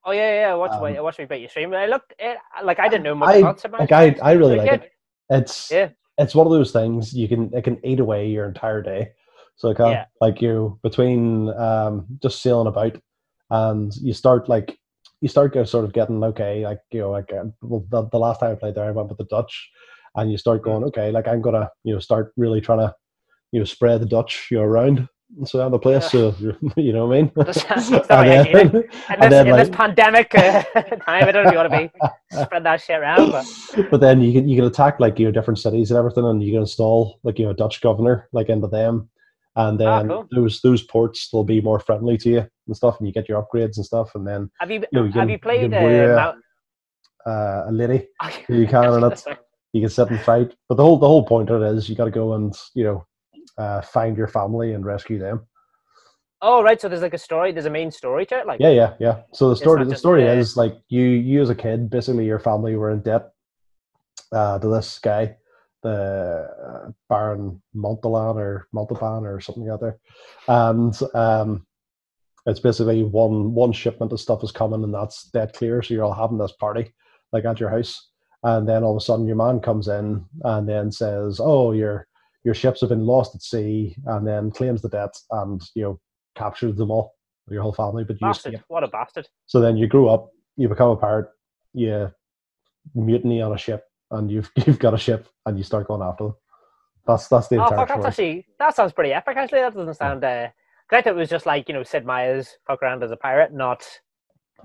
Oh 0.05 0.13
yeah, 0.13 0.33
yeah. 0.49 0.55
Watch, 0.55 0.73
Um, 0.73 1.05
watch 1.05 1.19
me 1.19 1.27
bet 1.27 1.41
you 1.41 1.49
stream. 1.49 1.75
I 1.75 1.87
looked, 1.87 2.15
it, 2.19 2.39
like 2.65 2.81
I 2.81 2.89
didn't 2.89 3.05
know 3.05 3.15
much 3.15 3.35
I 3.35 3.39
about 3.39 3.61
Sid 3.61 3.73
like 3.73 3.93
I 3.93 4.17
I 4.23 4.33
really 4.33 4.57
like 4.57 4.71
good. 4.71 4.83
it. 4.83 4.93
It's 5.29 5.71
Yeah. 5.71 5.91
it's 6.19 6.35
one 6.35 6.47
of 6.47 6.53
those 6.53 6.73
things 6.73 7.15
you 7.15 7.29
can 7.29 7.53
it 7.55 7.63
can 7.63 7.79
eat 7.85 8.01
away 8.01 8.29
your 8.29 8.47
entire 8.47 8.83
day. 8.83 9.13
So 9.61 9.69
it 9.69 9.77
can 9.77 9.91
Yeah. 9.93 10.07
like 10.23 10.41
you 10.41 10.79
between 10.83 11.51
um 11.51 12.07
just 12.23 12.41
sailing 12.41 12.67
about 12.67 12.97
and 13.51 13.95
you 13.97 14.15
start 14.15 14.49
like 14.49 14.79
you 15.21 15.29
start 15.29 15.53
go 15.53 15.65
sort 15.65 15.85
of 15.85 15.93
getting 15.93 16.25
okay 16.25 16.65
like 16.65 16.81
you 16.91 17.01
know 17.01 17.11
like 17.11 17.31
uh, 17.31 17.45
well, 17.61 17.85
the, 17.91 18.09
the 18.09 18.19
last 18.19 18.41
time 18.41 18.53
I 18.53 18.55
played 18.55 18.75
there 18.75 18.87
I 18.87 18.91
went 18.91 19.11
with 19.11 19.19
the 19.19 19.25
Dutch 19.25 19.71
and 20.15 20.33
you 20.33 20.39
start 20.39 20.63
going 20.63 20.83
okay 20.85 21.11
like 21.11 21.29
I'm 21.29 21.43
gonna 21.43 21.69
you 21.85 21.93
know 21.93 22.01
start 22.01 22.33
really 22.39 22.63
trying 22.63 22.79
to 22.79 22.95
you 23.53 23.59
know 23.59 23.67
spread 23.67 24.01
the 24.01 24.07
Dutch 24.07 24.49
you 24.51 24.57
know 24.57 24.65
around 24.65 25.07
so 25.45 25.61
on 25.63 25.73
the 25.73 25.79
place 25.79 26.11
so 26.11 26.35
you 26.77 26.93
know 26.95 27.07
what 27.07 27.19
I 27.19 27.23
mean? 27.23 27.33
And 27.37 28.29
then, 28.29 28.47
In 28.47 28.73
this, 28.73 28.85
and 29.11 29.33
then 29.33 29.47
in 29.47 29.57
this 29.57 29.69
pandemic 29.69 30.35
uh, 30.35 30.63
time, 31.05 31.29
I 31.29 31.33
don't 31.33 31.45
know 31.45 31.51
if 31.51 31.53
you 31.53 31.59
want 31.59 31.71
to 31.71 31.79
be 31.79 31.91
spread 32.31 32.65
that 32.65 32.81
shit 32.81 32.99
around, 32.99 33.31
but 33.31 33.47
but 33.91 34.01
then 34.01 34.23
you 34.23 34.33
can 34.33 34.49
you 34.49 34.57
can 34.57 34.65
attack 34.65 35.01
like 35.01 35.19
you 35.19 35.27
know 35.27 35.33
different 35.33 35.59
cities 35.59 35.91
and 35.91 35.99
everything, 35.99 36.25
and 36.25 36.43
you 36.43 36.53
can 36.53 36.63
install 36.63 37.21
like 37.25 37.39
you 37.39 37.45
know 37.45 37.51
a 37.51 37.55
Dutch 37.55 37.81
governor 37.83 38.29
like 38.33 38.49
into 38.49 38.69
them, 38.69 39.09
and 39.57 39.81
Ah, 39.81 39.99
then 39.99 40.09
cool. 40.09 40.29
those 40.31 40.61
those 40.63 40.83
ports 40.83 41.29
will 41.33 41.45
be 41.45 41.61
more 41.61 41.81
friendly 41.81 42.17
to 42.19 42.31
you 42.31 42.47
and 42.67 42.77
stuff, 42.77 42.99
and 42.99 43.07
you 43.07 43.13
get 43.13 43.29
your 43.29 43.43
upgrades 43.43 43.77
and 43.77 43.87
stuff, 43.87 44.15
and 44.15 44.27
then 44.27 44.51
have 44.61 44.71
you, 44.71 44.83
you 44.93 45.05
have 45.05 45.13
can- 45.13 45.29
you 45.29 45.33
you 45.35 45.39
played 45.39 45.73
can 45.73 46.11
uh, 46.11 46.17
Mount? 46.17 46.39
uh, 47.27 47.65
a 47.69 47.73
lady 47.73 48.09
you 48.49 48.67
can 48.67 48.95
in 48.95 49.13
it. 49.13 49.25
You 49.73 49.81
can 49.83 49.91
sit 49.91 50.11
and 50.11 50.21
fight, 50.23 50.55
but 50.69 50.75
the 50.77 50.83
whole 50.83 50.99
the 50.99 51.07
whole 51.07 51.25
point 51.25 51.49
of 51.51 51.63
it 51.63 51.77
is 51.77 51.89
you 51.89 51.95
got 51.95 52.07
to 52.07 52.11
go 52.11 52.35
and 52.35 52.55
you 52.75 52.85
know 52.85 53.07
uh, 53.59 53.81
find 53.83 54.17
your 54.17 54.29
family 54.29 54.73
and 54.73 54.85
rescue 54.85 55.19
them. 55.19 55.47
Oh 56.43 56.63
right, 56.63 56.81
so 56.81 56.89
there's 56.89 57.03
like 57.03 57.15
a 57.15 57.19
story. 57.19 57.53
There's 57.53 57.67
a 57.67 57.71
main 57.71 57.91
story 57.91 58.25
to 58.27 58.39
it. 58.39 58.47
Like 58.47 58.61
Yeah, 58.61 58.71
yeah, 58.71 58.95
yeah. 58.99 59.23
So 59.33 59.51
the 59.51 59.57
story 59.57 59.85
the 59.85 59.95
story 59.95 60.25
is 60.25 60.57
like 60.57 60.75
you 60.89 61.03
you 61.03 61.41
as 61.43 61.51
a 61.51 61.55
kid, 61.55 61.91
basically 61.91 62.25
your 62.27 62.39
family 62.39 62.77
were 62.77 62.91
in 62.91 63.01
debt 63.03 63.31
uh, 64.33 64.59
to 64.59 64.69
this 64.69 64.99
guy, 64.99 65.37
the 65.83 66.49
uh, 66.87 66.91
Baron 67.09 67.63
Montalan 67.75 68.37
or 68.37 68.69
Montalban 68.73 69.25
or 69.25 69.41
something 69.41 69.69
out 69.69 69.81
there, 69.81 69.99
and 70.49 70.99
um, 71.15 71.67
it's 72.47 72.61
basically 72.61 73.03
one 73.05 73.55
one 73.55 73.73
shipment 73.73 74.13
of 74.13 74.21
stuff 74.21 74.43
is 74.43 74.53
coming 74.53 74.83
and 74.83 74.95
that's 74.95 75.25
dead 75.25 75.53
clear. 75.53 75.83
So 75.83 75.95
you're 75.95 76.05
all 76.05 76.13
having 76.13 76.39
this 76.39 76.53
party 76.53 76.93
like 77.33 77.45
at 77.45 77.61
your 77.61 77.71
house, 77.71 78.11
and 78.43 78.69
then 78.69 78.83
all 78.83 78.93
of 78.93 78.97
a 78.97 79.05
sudden 79.05 79.27
your 79.27 79.37
man 79.37 79.61
comes 79.61 79.89
in 79.89 80.25
and 80.45 80.69
then 80.69 80.91
says, 80.91 81.41
"Oh, 81.43 81.73
your 81.73 82.07
your 82.45 82.55
ships 82.55 82.81
have 82.81 82.91
been 82.91 83.07
lost 83.07 83.35
at 83.35 83.43
sea," 83.43 83.97
and 84.07 84.27
then 84.27 84.51
claims 84.51 84.83
the 84.83 84.89
debt 84.89 85.15
and 85.31 85.63
you 85.75 85.83
know 85.83 86.01
captures 86.35 86.77
them 86.77 86.91
all, 86.91 87.15
your 87.49 87.63
whole 87.63 87.73
family, 87.73 88.05
but 88.05 88.21
you 88.21 88.27
bastard. 88.27 88.55
escape. 88.55 88.67
What 88.69 88.85
a 88.85 88.89
bastard. 88.89 89.29
So 89.47 89.61
then 89.61 89.77
you 89.77 89.87
grow 89.87 90.09
up, 90.09 90.31
you 90.57 90.69
become 90.69 90.91
a 90.91 90.97
pirate, 90.97 91.29
you 91.75 92.11
mutiny 92.95 93.43
on 93.43 93.53
a 93.53 93.59
ship, 93.59 93.85
and 94.11 94.31
you've 94.31 94.51
you've 94.67 94.79
got 94.79 94.95
a 94.95 94.99
ship, 94.99 95.29
and 95.47 95.57
you 95.59 95.65
start 95.65 95.87
going 95.89 96.03
after 96.03 96.25
them. 96.25 96.35
That's 97.07 97.29
that's 97.29 97.49
the 97.49 97.57
Oh 97.57 97.65
entire 97.65 97.79
fuck, 97.79 97.89
that's 97.89 98.07
actually 98.07 98.47
that 98.59 98.75
sounds 98.77 98.93
pretty 98.93 99.13
epic. 99.13 99.37
Actually, 99.37 99.61
that 99.61 99.75
doesn't 99.75 99.95
sound. 99.95 100.25
Uh, 100.25 100.49
I 100.93 101.03
thought 101.03 101.07
it 101.07 101.17
was 101.17 101.29
just 101.31 101.47
like 101.47 101.69
you 101.69 101.75
know 101.75 101.83
Sid 101.83 102.05
Meier's 102.05 102.57
fuck 102.67 102.83
around 102.83 103.03
as 103.03 103.11
a 103.11 103.17
pirate, 103.17 103.53
not. 103.53 103.85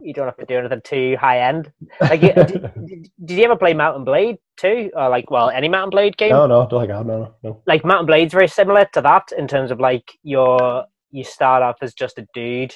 You 0.02 0.14
don't 0.14 0.26
have 0.26 0.36
to 0.38 0.46
do 0.46 0.58
anything 0.58 0.82
too 0.84 1.16
high 1.18 1.40
end. 1.40 1.72
Like, 2.02 2.22
you- 2.22 2.34
did, 2.34 3.10
did, 3.26 3.38
you 3.38 3.46
ever 3.46 3.56
play 3.56 3.74
Mount 3.74 4.04
& 4.04 4.06
Blade 4.06 4.36
too, 4.58 4.92
or 4.94 5.08
like, 5.08 5.32
well, 5.32 5.50
any 5.50 5.70
Mount 5.70 5.92
& 5.92 5.92
Blade 5.92 6.18
game? 6.18 6.32
no, 6.32 6.46
no, 6.48 6.68
don't 6.68 6.80
like 6.80 6.90
that. 6.90 7.06
No, 7.06 7.18
no, 7.20 7.36
no. 7.44 7.62
like 7.66 7.86
Mount 7.86 8.06
& 8.06 8.08
Blade's 8.08 8.34
very 8.34 8.50
similar 8.50 8.86
to 8.92 9.00
that 9.02 9.30
in 9.38 9.48
terms 9.48 9.72
of 9.72 9.80
like 9.80 10.12
your 10.22 10.84
you 11.12 11.24
start 11.24 11.64
off 11.64 11.78
as 11.82 11.94
just 11.94 12.20
a 12.20 12.28
dude, 12.34 12.74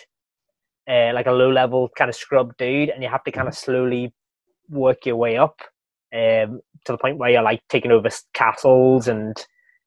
uh, 0.89 1.11
like 1.13 1.27
a 1.27 1.31
low 1.31 1.51
level 1.51 1.89
kind 1.97 2.07
of 2.07 2.15
scrub 2.15 2.55
dude, 2.57 2.89
and 2.89 3.03
you 3.03 3.09
have 3.09 3.23
to 3.25 3.31
kind 3.31 3.49
of 3.49 3.53
slowly 3.55 4.13
work 4.69 5.05
your 5.05 5.17
way 5.17 5.35
up 5.35 5.59
um, 6.13 6.61
to 6.85 6.91
the 6.93 6.97
point 6.97 7.17
where 7.17 7.29
you're 7.29 7.41
like 7.41 7.61
taking 7.69 7.91
over 7.91 8.09
castles 8.33 9.07
and 9.07 9.35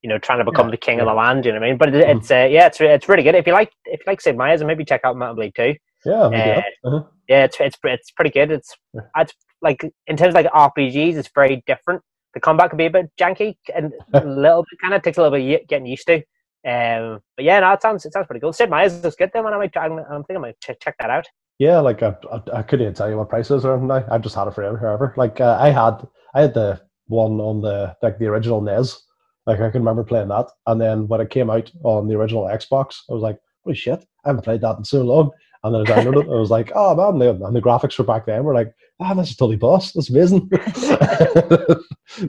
you 0.03 0.09
know 0.09 0.19
trying 0.19 0.39
to 0.39 0.45
become 0.45 0.67
Yeah, 0.67 0.73
the 0.73 0.77
king 0.79 1.01
of 1.01 1.07
the 1.07 1.15
land. 1.15 1.45
You 1.45 1.53
know 1.53 1.59
what 1.61 1.67
I 1.67 1.69
mean? 1.71 1.79
But 1.79 1.95
it, 1.95 2.05
Mhm. 2.07 2.17
it's 2.19 2.31
uh, 2.31 2.49
yeah, 2.51 2.67
it's 2.67 2.81
it's 2.81 3.09
really 3.09 3.23
good. 3.23 3.35
If 3.35 3.47
you 3.47 3.53
like 3.53 3.73
if 3.87 4.01
you 4.01 4.05
like 4.07 4.21
Sid 4.21 4.37
Meier's, 4.37 4.61
then 4.61 4.67
maybe 4.67 4.85
check 4.85 5.03
out 5.05 5.17
Mount 5.17 5.37
& 5.37 5.37
Blade 5.37 5.55
too. 5.55 5.75
Yeah, 6.05 6.13
Uh. 6.23 6.63
Uh-huh. 6.85 7.03
Yeah, 7.29 7.45
it's 7.45 7.57
it's 7.61 7.79
it's 7.85 8.11
pretty 8.11 8.31
good. 8.31 8.51
It's 8.51 8.75
Yeah. 8.95 9.03
it's 9.19 9.33
like 9.63 9.83
in 10.07 10.17
terms 10.17 10.35
of 10.35 10.35
like 10.35 10.53
RPGs, 10.53 11.15
it's 11.17 11.31
very 11.35 11.63
different. 11.67 12.03
The 12.35 12.41
combat 12.41 12.71
can 12.71 12.77
be 12.79 12.87
a 12.87 12.91
bit 12.91 13.11
janky 13.21 13.57
and 13.75 13.93
a 14.15 14.25
little 14.25 14.63
bit 14.63 14.81
kind 14.81 14.95
of 14.95 15.03
takes 15.03 15.19
a 15.19 15.23
little 15.23 15.39
bit 15.39 15.69
getting 15.69 15.87
used 15.87 16.07
to. 16.09 16.17
Um, 16.65 17.21
but 17.37 17.45
yeah, 17.45 17.61
no, 17.61 17.73
it 17.73 17.83
sounds 17.83 18.05
it 18.05 18.13
sounds 18.13 18.27
pretty 18.27 18.41
cool. 18.41 18.53
Sid 18.53 18.71
Meier's 18.71 19.05
is 19.05 19.17
good. 19.17 19.31
Then 19.33 19.45
when 19.45 19.53
I 19.55 19.59
might, 19.59 19.77
I'm, 19.77 19.99
I'm 19.99 20.23
thinking 20.25 20.37
I 20.37 20.39
might 20.49 20.61
ch- 20.61 20.79
check 20.81 20.97
that 20.99 21.11
out. 21.11 21.27
Yeah, 21.59 21.79
like 21.81 22.03
I, 22.03 22.17
I, 22.33 22.59
I 22.59 22.63
couldn't 22.63 22.85
even 22.85 22.95
tell 22.95 23.09
you 23.09 23.17
what 23.17 23.29
price 23.29 23.51
it 23.51 23.57
is 23.57 23.65
or 23.65 23.73
anything 23.73 23.89
now. 23.89 24.05
I've 24.11 24.23
just 24.23 24.35
had 24.35 24.49
it 24.49 24.55
forever, 24.55 24.79
forever. 24.79 25.15
Like 25.17 25.41
uh, 25.41 25.59
I 25.61 25.71
had, 25.71 26.07
I 26.35 26.43
had 26.43 26.55
the 26.55 26.81
one 27.07 27.41
on 27.41 27.61
the 27.61 27.95
like 28.03 28.19
the 28.19 28.27
original 28.27 28.61
NES. 28.61 29.01
Like 29.47 29.61
I 29.61 29.71
can 29.71 29.81
remember 29.81 30.05
playing 30.05 30.29
that, 30.29 30.49
and 30.67 30.81
then 30.81 31.09
when 31.09 31.21
it 31.21 31.31
came 31.31 31.51
out 31.51 31.71
on 31.85 32.09
the 32.09 32.17
original 32.17 32.45
Xbox, 32.45 32.99
I 33.11 33.15
was 33.15 33.23
like, 33.23 33.39
"Holy 33.65 33.77
shit! 33.77 34.05
I 34.25 34.29
haven't 34.29 34.43
played 34.45 34.61
that 34.63 34.79
in 34.79 34.85
so 34.85 35.03
long." 35.03 35.31
And 35.65 35.75
then 35.75 35.83
I 35.83 35.85
downloaded 36.03 36.25
it. 36.25 36.31
I 36.31 36.35
was 36.39 36.51
like, 36.51 36.73
"Oh 36.75 36.95
man!" 36.97 37.19
the- 37.19 37.45
And 37.45 37.55
the 37.55 37.61
graphics 37.63 37.95
for 37.95 38.03
back 38.05 38.27
then 38.27 38.45
were 38.45 38.55
like, 38.55 38.73
"Ah, 39.01 39.15
this 39.15 39.31
is 39.31 39.37
totally 39.37 39.57
boss. 39.57 39.93
That's 39.93 40.11
amazing." 40.11 40.49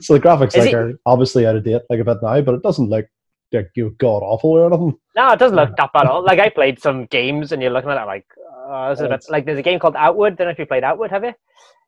so 0.00 0.14
the 0.14 0.20
graphics 0.20 0.56
Is 0.56 0.64
like 0.66 0.68
it- 0.68 0.74
are 0.74 0.92
obviously 1.06 1.46
out 1.46 1.56
of 1.56 1.64
date, 1.64 1.82
like 1.90 2.00
a 2.00 2.04
bit 2.04 2.18
now, 2.22 2.40
but 2.40 2.54
it 2.54 2.62
doesn't 2.62 2.90
look 2.90 3.06
like 3.54 3.70
you 3.74 3.94
god 3.98 4.22
awful 4.22 4.50
or 4.50 4.66
anything. 4.66 4.98
No, 5.16 5.32
it 5.32 5.38
doesn't 5.38 5.56
look 5.56 5.76
that 5.76 5.92
bad 5.92 6.06
at 6.06 6.10
all. 6.10 6.24
Like 6.24 6.38
I 6.38 6.48
played 6.48 6.80
some 6.80 7.06
games, 7.06 7.52
and 7.52 7.62
you're 7.62 7.70
looking 7.70 7.90
at 7.90 8.02
it 8.02 8.06
like, 8.06 8.26
this 8.90 9.00
is 9.00 9.30
like 9.30 9.46
there's 9.46 9.58
a 9.58 9.62
game 9.62 9.78
called 9.78 9.96
Outward. 9.96 10.36
Don't 10.36 10.46
know 10.46 10.52
if 10.52 10.58
you 10.58 10.66
played 10.66 10.84
Outward, 10.84 11.10
have 11.10 11.24
you? 11.24 11.34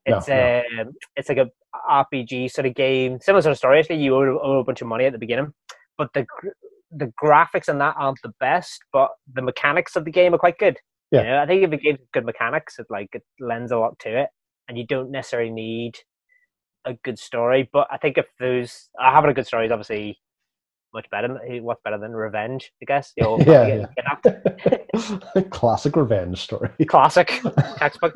It's 0.06 0.28
no. 0.28 0.62
um, 0.80 0.92
it's 1.16 1.28
like 1.28 1.38
a 1.38 1.50
RPG 1.88 2.50
sort 2.52 2.66
of 2.66 2.74
game, 2.74 3.18
similar 3.20 3.42
sort 3.42 3.52
of 3.52 3.58
story. 3.58 3.80
Actually, 3.80 4.02
you 4.02 4.14
owe, 4.14 4.38
owe 4.40 4.60
a 4.60 4.64
bunch 4.64 4.80
of 4.80 4.86
money 4.86 5.04
at 5.04 5.12
the 5.12 5.18
beginning, 5.18 5.52
but 5.98 6.12
the 6.14 6.26
the 6.92 7.12
graphics 7.22 7.68
in 7.68 7.78
that 7.78 7.96
aren't 7.98 8.22
the 8.22 8.32
best, 8.38 8.80
but 8.92 9.10
the 9.34 9.42
mechanics 9.42 9.96
of 9.96 10.04
the 10.04 10.10
game 10.10 10.34
are 10.34 10.38
quite 10.38 10.58
good. 10.58 10.78
Yeah. 11.10 11.20
You 11.20 11.26
know, 11.28 11.38
I 11.42 11.46
think 11.46 11.62
if 11.62 11.72
a 11.72 11.76
game's 11.76 11.98
good 12.12 12.24
mechanics, 12.24 12.78
it 12.78 12.86
like 12.88 13.08
it 13.12 13.22
lends 13.40 13.72
a 13.72 13.78
lot 13.78 13.98
to 14.00 14.20
it, 14.22 14.28
and 14.68 14.78
you 14.78 14.86
don't 14.86 15.10
necessarily 15.10 15.50
need 15.50 15.96
a 16.84 16.94
good 17.04 17.18
story. 17.18 17.68
But 17.72 17.88
I 17.90 17.98
think 17.98 18.16
if 18.16 18.26
those 18.38 18.88
uh, 19.00 19.12
having 19.12 19.30
a 19.30 19.34
good 19.34 19.46
story 19.46 19.66
is 19.66 19.72
obviously 19.72 20.18
much 20.94 21.08
better. 21.10 21.28
than- 21.28 21.62
What's 21.64 21.80
better 21.82 21.98
than 21.98 22.12
revenge? 22.12 22.72
I 22.82 22.84
guess. 22.86 23.12
The 23.16 23.24
old 23.26 23.46
Yeah, 23.46 23.86
getting. 24.24 25.50
Classic 25.50 25.94
revenge 25.96 26.40
story. 26.42 26.70
classic 26.86 27.40
textbook. 27.76 28.14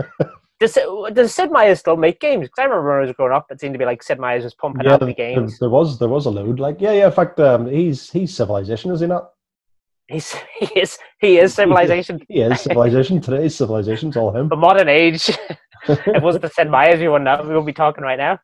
Does, 0.59 0.77
does 1.15 1.35
Sid 1.35 1.51
Meier 1.51 1.75
still 1.75 1.97
make 1.97 2.21
games? 2.21 2.43
Because 2.49 2.59
I 2.59 2.65
remember 2.65 2.89
when 2.91 2.99
I 2.99 3.07
was 3.07 3.13
growing 3.17 3.33
up, 3.33 3.47
it 3.51 3.61
seemed 3.61 3.73
to 3.75 3.79
be 3.79 3.85
like 3.87 4.03
Sid 4.03 4.19
Meier's 4.21 4.45
was 4.45 4.55
pumping 4.55 4.87
out 4.87 5.01
the 5.01 5.15
games. 5.15 5.59
there 5.59 5.71
was 5.71 5.99
there 5.99 6.09
was 6.09 6.27
a 6.27 6.31
load. 6.31 6.59
Like 6.61 6.81
yeah, 6.81 6.93
yeah. 6.93 7.07
In 7.07 7.13
fact, 7.13 7.41
um, 7.41 7.67
he's 7.67 8.11
he's 8.11 8.35
civilization, 8.35 8.91
is 8.91 9.01
he 9.01 9.07
not? 9.07 9.31
He's, 10.09 10.35
he 10.59 10.67
is 10.79 10.99
he 11.21 11.39
is 11.39 11.55
civilization. 11.55 12.21
He 12.29 12.41
is 12.41 12.61
civilization. 12.61 13.21
Today's 13.23 13.55
civilization's 13.57 14.17
all 14.19 14.37
him. 14.37 14.49
The 14.49 14.57
modern 14.57 14.89
age. 14.89 15.31
it 15.89 16.23
wasn't 16.23 16.43
the 16.43 16.51
Sid 16.51 16.69
Meier's, 16.71 17.01
we 17.01 17.09
wouldn't 17.09 17.25
know. 17.25 17.41
We 17.43 17.49
wouldn't 17.49 17.67
be 17.67 17.73
talking 17.73 18.05
right 18.05 18.19
now. 18.19 18.39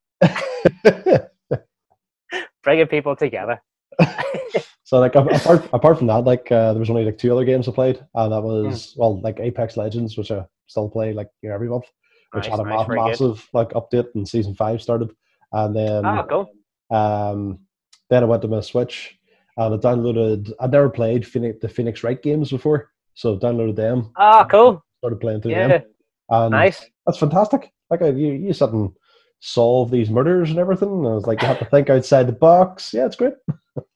Bringing 2.62 2.86
people 2.86 3.14
together. 3.14 3.60
so 4.84 4.98
like 4.98 5.14
apart 5.14 5.68
apart 5.72 5.98
from 5.98 6.06
that, 6.08 6.24
like 6.24 6.50
uh, 6.52 6.72
there 6.72 6.80
was 6.80 6.90
only 6.90 7.04
like 7.04 7.18
two 7.18 7.32
other 7.32 7.44
games 7.44 7.68
I 7.68 7.72
played, 7.72 8.04
and 8.14 8.32
that 8.32 8.42
was 8.42 8.92
mm. 8.92 8.98
well 8.98 9.20
like 9.20 9.40
Apex 9.40 9.76
Legends, 9.76 10.16
which 10.16 10.30
I 10.30 10.44
still 10.66 10.88
play 10.88 11.12
like 11.12 11.28
you 11.42 11.48
know, 11.48 11.54
every 11.54 11.68
month, 11.68 11.84
which 12.32 12.48
nice, 12.48 12.58
had 12.58 12.66
a 12.66 12.68
nice, 12.68 12.88
massive 12.88 13.48
like 13.52 13.70
update 13.70 14.14
and 14.14 14.28
season 14.28 14.54
five 14.54 14.82
started, 14.82 15.10
and 15.52 15.74
then 15.74 16.04
ah, 16.04 16.22
cool. 16.24 16.50
um, 16.90 17.60
then 18.10 18.22
I 18.22 18.26
went 18.26 18.42
to 18.42 18.48
my 18.48 18.60
Switch 18.60 19.18
and 19.56 19.74
I 19.74 19.76
downloaded. 19.78 20.52
I'd 20.60 20.72
never 20.72 20.90
played 20.90 21.26
Phoenix, 21.26 21.58
the 21.60 21.68
Phoenix 21.68 22.04
Wright 22.04 22.22
games 22.22 22.50
before, 22.50 22.90
so 23.14 23.38
downloaded 23.38 23.76
them. 23.76 24.12
Ah, 24.16 24.44
cool. 24.44 24.84
Started 24.98 25.20
playing 25.20 25.42
through 25.42 25.52
yeah. 25.52 25.68
them. 25.68 25.82
And 26.28 26.50
nice. 26.50 26.84
That's 27.06 27.18
fantastic. 27.18 27.70
Like 27.90 28.00
you, 28.00 28.32
you 28.32 28.52
sit 28.52 28.70
and 28.70 28.90
solve 29.40 29.90
these 29.90 30.10
murders 30.10 30.50
and 30.50 30.58
everything. 30.58 30.88
And 30.88 31.06
I 31.06 31.12
was 31.12 31.26
like, 31.26 31.42
you 31.42 31.48
have 31.48 31.58
to 31.58 31.64
think 31.64 31.90
outside 31.90 32.26
the 32.26 32.32
box. 32.32 32.92
Yeah, 32.92 33.06
it's 33.06 33.16
great. 33.16 33.34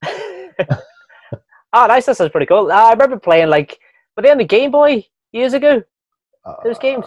oh, 0.04 1.86
nice. 1.86 2.06
This 2.06 2.20
is 2.20 2.28
pretty 2.30 2.46
cool. 2.46 2.70
Uh, 2.70 2.74
I 2.74 2.92
remember 2.92 3.18
playing 3.18 3.48
like, 3.48 3.78
were 4.16 4.22
they 4.22 4.30
on 4.30 4.38
the 4.38 4.44
Game 4.44 4.70
Boy 4.70 5.06
years 5.32 5.52
ago? 5.52 5.82
Uh, 6.44 6.54
Those 6.64 6.78
games. 6.78 7.04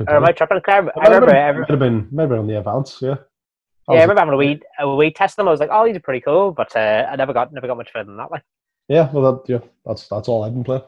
Or 0.00 0.16
am 0.16 0.24
I 0.24 0.32
tripping? 0.32 0.60
I, 0.66 0.76
remember. 0.76 1.00
I 1.00 1.08
remember. 1.08 1.60
Might 1.60 1.70
have 1.70 1.78
been, 1.78 2.08
been 2.10 2.32
on 2.32 2.46
the 2.46 2.58
Advance. 2.58 2.98
Yeah. 3.02 3.16
yeah, 3.90 3.98
I 3.98 4.02
remember 4.02 4.20
having 4.20 4.34
a 4.34 4.36
wee 4.38 4.60
a 4.78 4.96
wee 4.96 5.10
test 5.10 5.36
them. 5.36 5.48
I 5.48 5.50
was 5.50 5.60
like, 5.60 5.68
"Oh, 5.70 5.84
these 5.84 5.96
are 5.96 6.00
pretty 6.00 6.22
cool," 6.22 6.50
but 6.50 6.74
uh, 6.74 7.06
I 7.10 7.16
never 7.16 7.34
got 7.34 7.52
never 7.52 7.66
got 7.66 7.76
much 7.76 7.90
further 7.92 8.06
than 8.06 8.16
that. 8.16 8.30
Like, 8.30 8.42
yeah, 8.88 9.10
well, 9.12 9.32
that, 9.32 9.52
yeah, 9.52 9.68
that's 9.84 10.08
that's 10.08 10.28
all 10.28 10.44
I've 10.44 10.54
been 10.54 10.64
playing. 10.64 10.82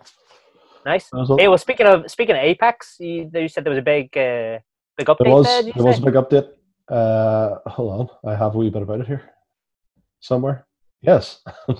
Nice. 0.87 1.11
Hey, 1.38 1.48
well, 1.48 1.59
speaking 1.59 1.87
of 1.87 2.11
speaking 2.11 2.35
of 2.35 2.42
Apex, 2.42 2.96
you, 2.98 3.30
you 3.33 3.48
said 3.48 3.64
there 3.64 3.70
was 3.70 3.78
a 3.78 3.83
big 3.83 4.16
uh, 4.16 4.59
big 4.96 5.07
update. 5.07 5.24
There 5.24 5.33
was 5.33 5.46
there, 5.46 5.72
there 5.72 5.85
was 5.85 5.98
a 5.98 6.02
big 6.02 6.14
update. 6.14 6.48
Uh, 6.88 7.59
hold 7.66 8.11
on, 8.24 8.30
I 8.30 8.37
have 8.37 8.54
a 8.54 8.59
wee 8.59 8.70
bit 8.70 8.83
about 8.83 9.00
it 9.00 9.07
here 9.07 9.22
somewhere. 10.20 10.66
Yes. 11.02 11.42
uh, 11.68 11.74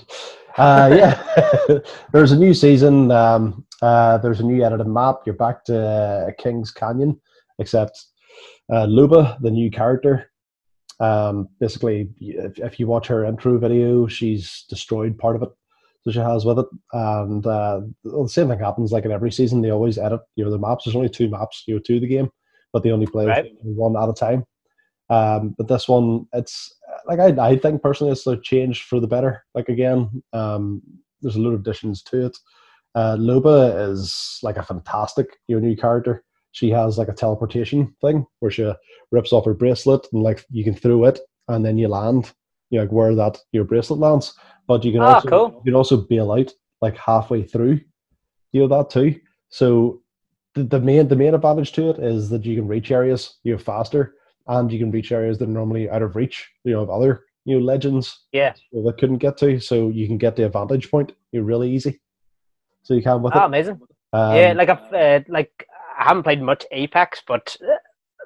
yeah. 0.93 1.79
there's 2.13 2.31
a 2.31 2.37
new 2.37 2.53
season. 2.53 3.11
Um, 3.11 3.65
uh, 3.81 4.19
there's 4.19 4.39
a 4.39 4.45
new 4.45 4.63
edited 4.63 4.87
map. 4.87 5.21
You're 5.25 5.35
back 5.35 5.65
to 5.65 5.79
uh, 5.79 6.31
Kings 6.37 6.71
Canyon, 6.71 7.19
except 7.59 8.05
uh, 8.71 8.85
Loba, 8.85 9.39
the 9.41 9.51
new 9.51 9.71
character. 9.71 10.31
Um, 10.99 11.49
basically, 11.59 12.09
if, 12.19 12.57
if 12.59 12.79
you 12.79 12.87
watch 12.87 13.07
her 13.07 13.25
intro 13.25 13.57
video, 13.57 14.07
she's 14.07 14.65
destroyed 14.69 15.17
part 15.17 15.35
of 15.35 15.43
it 15.43 15.49
that 16.05 16.13
she 16.13 16.19
has 16.19 16.45
with 16.45 16.59
it. 16.59 16.67
And 16.93 17.45
uh, 17.45 17.81
the 18.03 18.27
same 18.27 18.47
thing 18.47 18.59
happens 18.59 18.91
like 18.91 19.05
in 19.05 19.11
every 19.11 19.31
season. 19.31 19.61
They 19.61 19.71
always 19.71 19.97
edit 19.97 20.21
you 20.35 20.45
know 20.45 20.51
the 20.51 20.59
maps. 20.59 20.85
There's 20.85 20.95
only 20.95 21.09
two 21.09 21.29
maps 21.29 21.63
you 21.67 21.75
know 21.75 21.81
to 21.85 21.99
the 21.99 22.07
game, 22.07 22.29
but 22.75 22.83
they 22.83 22.91
only 22.91 23.05
play 23.05 23.25
right. 23.25 23.53
one 23.61 23.95
at 23.95 24.09
a 24.09 24.13
time. 24.13 24.45
Um, 25.09 25.55
but 25.57 25.69
this 25.69 25.87
one, 25.87 26.27
it's 26.33 26.75
like 27.05 27.19
I, 27.19 27.51
I 27.51 27.55
think 27.55 27.81
personally, 27.81 28.11
it's 28.11 28.27
a 28.27 28.35
change 28.35 28.83
for 28.83 28.99
the 28.99 29.07
better. 29.07 29.45
Like 29.53 29.69
again, 29.69 30.21
um, 30.33 30.81
there's 31.21 31.37
a 31.37 31.39
lot 31.39 31.53
of 31.53 31.61
additions 31.61 32.03
to 32.03 32.25
it. 32.25 32.37
Uh, 32.93 33.15
Loba 33.15 33.89
is 33.89 34.39
like 34.43 34.57
a 34.57 34.63
fantastic 34.63 35.37
you 35.47 35.55
know, 35.55 35.65
new 35.65 35.77
character. 35.77 36.21
She 36.51 36.69
has 36.71 36.97
like 36.97 37.07
a 37.07 37.13
teleportation 37.13 37.95
thing 38.01 38.27
where 38.41 38.51
she 38.51 38.69
rips 39.09 39.31
off 39.31 39.45
her 39.45 39.53
bracelet 39.53 40.05
and 40.11 40.21
like 40.21 40.43
you 40.51 40.65
can 40.65 40.75
throw 40.75 41.05
it 41.05 41.21
and 41.47 41.65
then 41.65 41.77
you 41.77 41.87
land, 41.87 42.33
you 42.71 42.79
know, 42.79 42.83
like 42.83 42.91
where 42.91 43.15
that 43.15 43.37
your 43.53 43.63
bracelet 43.63 44.01
lands. 44.01 44.33
But 44.67 44.83
you 44.83 44.91
can 44.91 45.01
oh, 45.01 45.05
also 45.05 45.29
cool. 45.29 45.61
you 45.63 45.71
can 45.71 45.75
also 45.75 45.95
bail 45.95 46.33
out 46.33 46.51
like 46.81 46.97
halfway 46.97 47.43
through, 47.43 47.79
you 48.51 48.59
know 48.59 48.67
that 48.67 48.89
too. 48.89 49.17
So 49.47 50.01
the, 50.55 50.63
the 50.63 50.79
main 50.79 51.07
the 51.07 51.15
main 51.15 51.33
advantage 51.33 51.71
to 51.73 51.89
it 51.89 51.99
is 51.99 52.29
that 52.29 52.45
you 52.45 52.55
can 52.55 52.67
reach 52.67 52.91
areas 52.91 53.37
you 53.43 53.51
know 53.51 53.57
faster 53.57 54.15
and 54.47 54.71
you 54.71 54.79
can 54.79 54.91
reach 54.91 55.11
areas 55.11 55.37
that 55.39 55.49
are 55.49 55.51
normally 55.51 55.89
out 55.89 56.01
of 56.01 56.15
reach, 56.15 56.49
you 56.63 56.73
know, 56.73 56.81
of 56.81 56.89
other 56.89 57.25
you 57.45 57.57
know 57.57 57.65
legends. 57.65 58.25
Yeah. 58.31 58.53
That 58.71 58.97
couldn't 58.99 59.17
get 59.17 59.37
to, 59.37 59.59
so 59.59 59.89
you 59.89 60.07
can 60.07 60.17
get 60.17 60.35
the 60.35 60.45
advantage 60.45 60.89
point. 60.91 61.13
You're 61.31 61.43
really 61.43 61.71
easy. 61.71 62.01
So 62.83 62.93
you 62.93 63.01
can 63.01 63.21
with 63.21 63.35
oh, 63.35 63.41
it. 63.41 63.45
amazing. 63.45 63.79
Um, 64.13 64.35
yeah, 64.35 64.53
like 64.55 64.69
I've 64.69 64.93
uh, 64.93 65.19
like 65.27 65.67
I 65.99 66.03
haven't 66.03 66.23
played 66.23 66.41
much 66.41 66.65
Apex, 66.71 67.21
but 67.27 67.55
uh, 67.61 67.75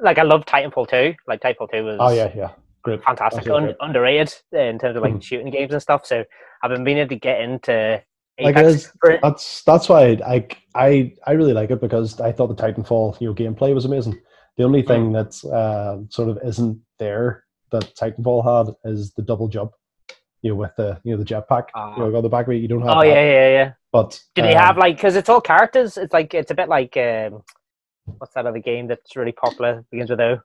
like 0.01 0.17
I 0.17 0.23
love 0.23 0.45
Titanfall 0.45 0.89
2. 0.89 1.15
Like 1.27 1.41
Titanfall 1.41 1.71
2 1.71 1.83
was 1.83 1.97
Oh 1.99 2.11
yeah, 2.11 2.31
yeah. 2.35 2.51
Great. 2.81 3.03
Fantastic. 3.03 3.49
Un- 3.49 3.75
underrated 3.81 4.33
in 4.53 4.79
terms 4.79 4.95
of 4.95 5.03
like 5.03 5.13
mm. 5.13 5.23
shooting 5.23 5.49
games 5.49 5.73
and 5.73 5.81
stuff. 5.81 6.05
So 6.05 6.23
I've 6.63 6.71
been 6.71 6.83
meaning 6.83 7.07
to 7.09 7.15
get 7.15 7.41
into 7.41 8.01
Apex. 8.39 8.91
Like 9.03 9.21
that's 9.21 9.63
that's 9.63 9.89
why 9.89 10.17
I, 10.25 10.47
I 10.75 11.13
I 11.25 11.31
really 11.33 11.53
like 11.53 11.71
it 11.71 11.81
because 11.81 12.19
I 12.19 12.31
thought 12.31 12.47
the 12.47 12.55
Titanfall 12.55 13.19
you 13.21 13.27
know 13.27 13.33
gameplay 13.33 13.73
was 13.73 13.85
amazing. 13.85 14.19
The 14.57 14.63
only 14.63 14.81
thing 14.81 15.11
mm. 15.11 15.13
that 15.13 15.49
uh, 15.49 15.99
sort 16.09 16.29
of 16.29 16.39
isn't 16.43 16.81
there 16.97 17.45
that 17.71 17.95
Titanfall 17.95 18.43
had 18.43 18.75
is 18.91 19.13
the 19.13 19.21
double 19.21 19.47
jump. 19.47 19.71
You 20.41 20.51
know, 20.51 20.55
with 20.55 20.75
the 20.77 20.99
you 21.03 21.11
know 21.11 21.21
the 21.21 21.25
jetpack, 21.25 21.65
uh, 21.75 21.93
you 21.97 22.03
know, 22.03 22.15
on 22.15 22.23
the 22.23 22.29
back 22.29 22.47
of 22.47 22.53
it, 22.53 22.57
you 22.57 22.67
don't 22.67 22.81
have. 22.81 22.97
Oh 22.97 23.01
that. 23.01 23.07
yeah, 23.07 23.25
yeah, 23.25 23.49
yeah. 23.49 23.71
But 23.91 24.21
do 24.35 24.41
they 24.41 24.55
um, 24.55 24.63
have 24.63 24.77
like 24.77 24.95
because 24.95 25.15
it's 25.15 25.27
all 25.27 25.41
characters? 25.41 25.97
It's 25.97 26.13
like 26.13 26.33
it's 26.33 26.51
a 26.51 26.55
bit 26.55 26.69
like 26.69 26.95
um, 26.95 27.43
what's 28.17 28.33
that 28.35 28.45
other 28.45 28.59
game 28.59 28.87
that's 28.87 29.15
really 29.15 29.33
popular 29.33 29.83
begins 29.91 30.09
with 30.09 30.21
O 30.21 30.39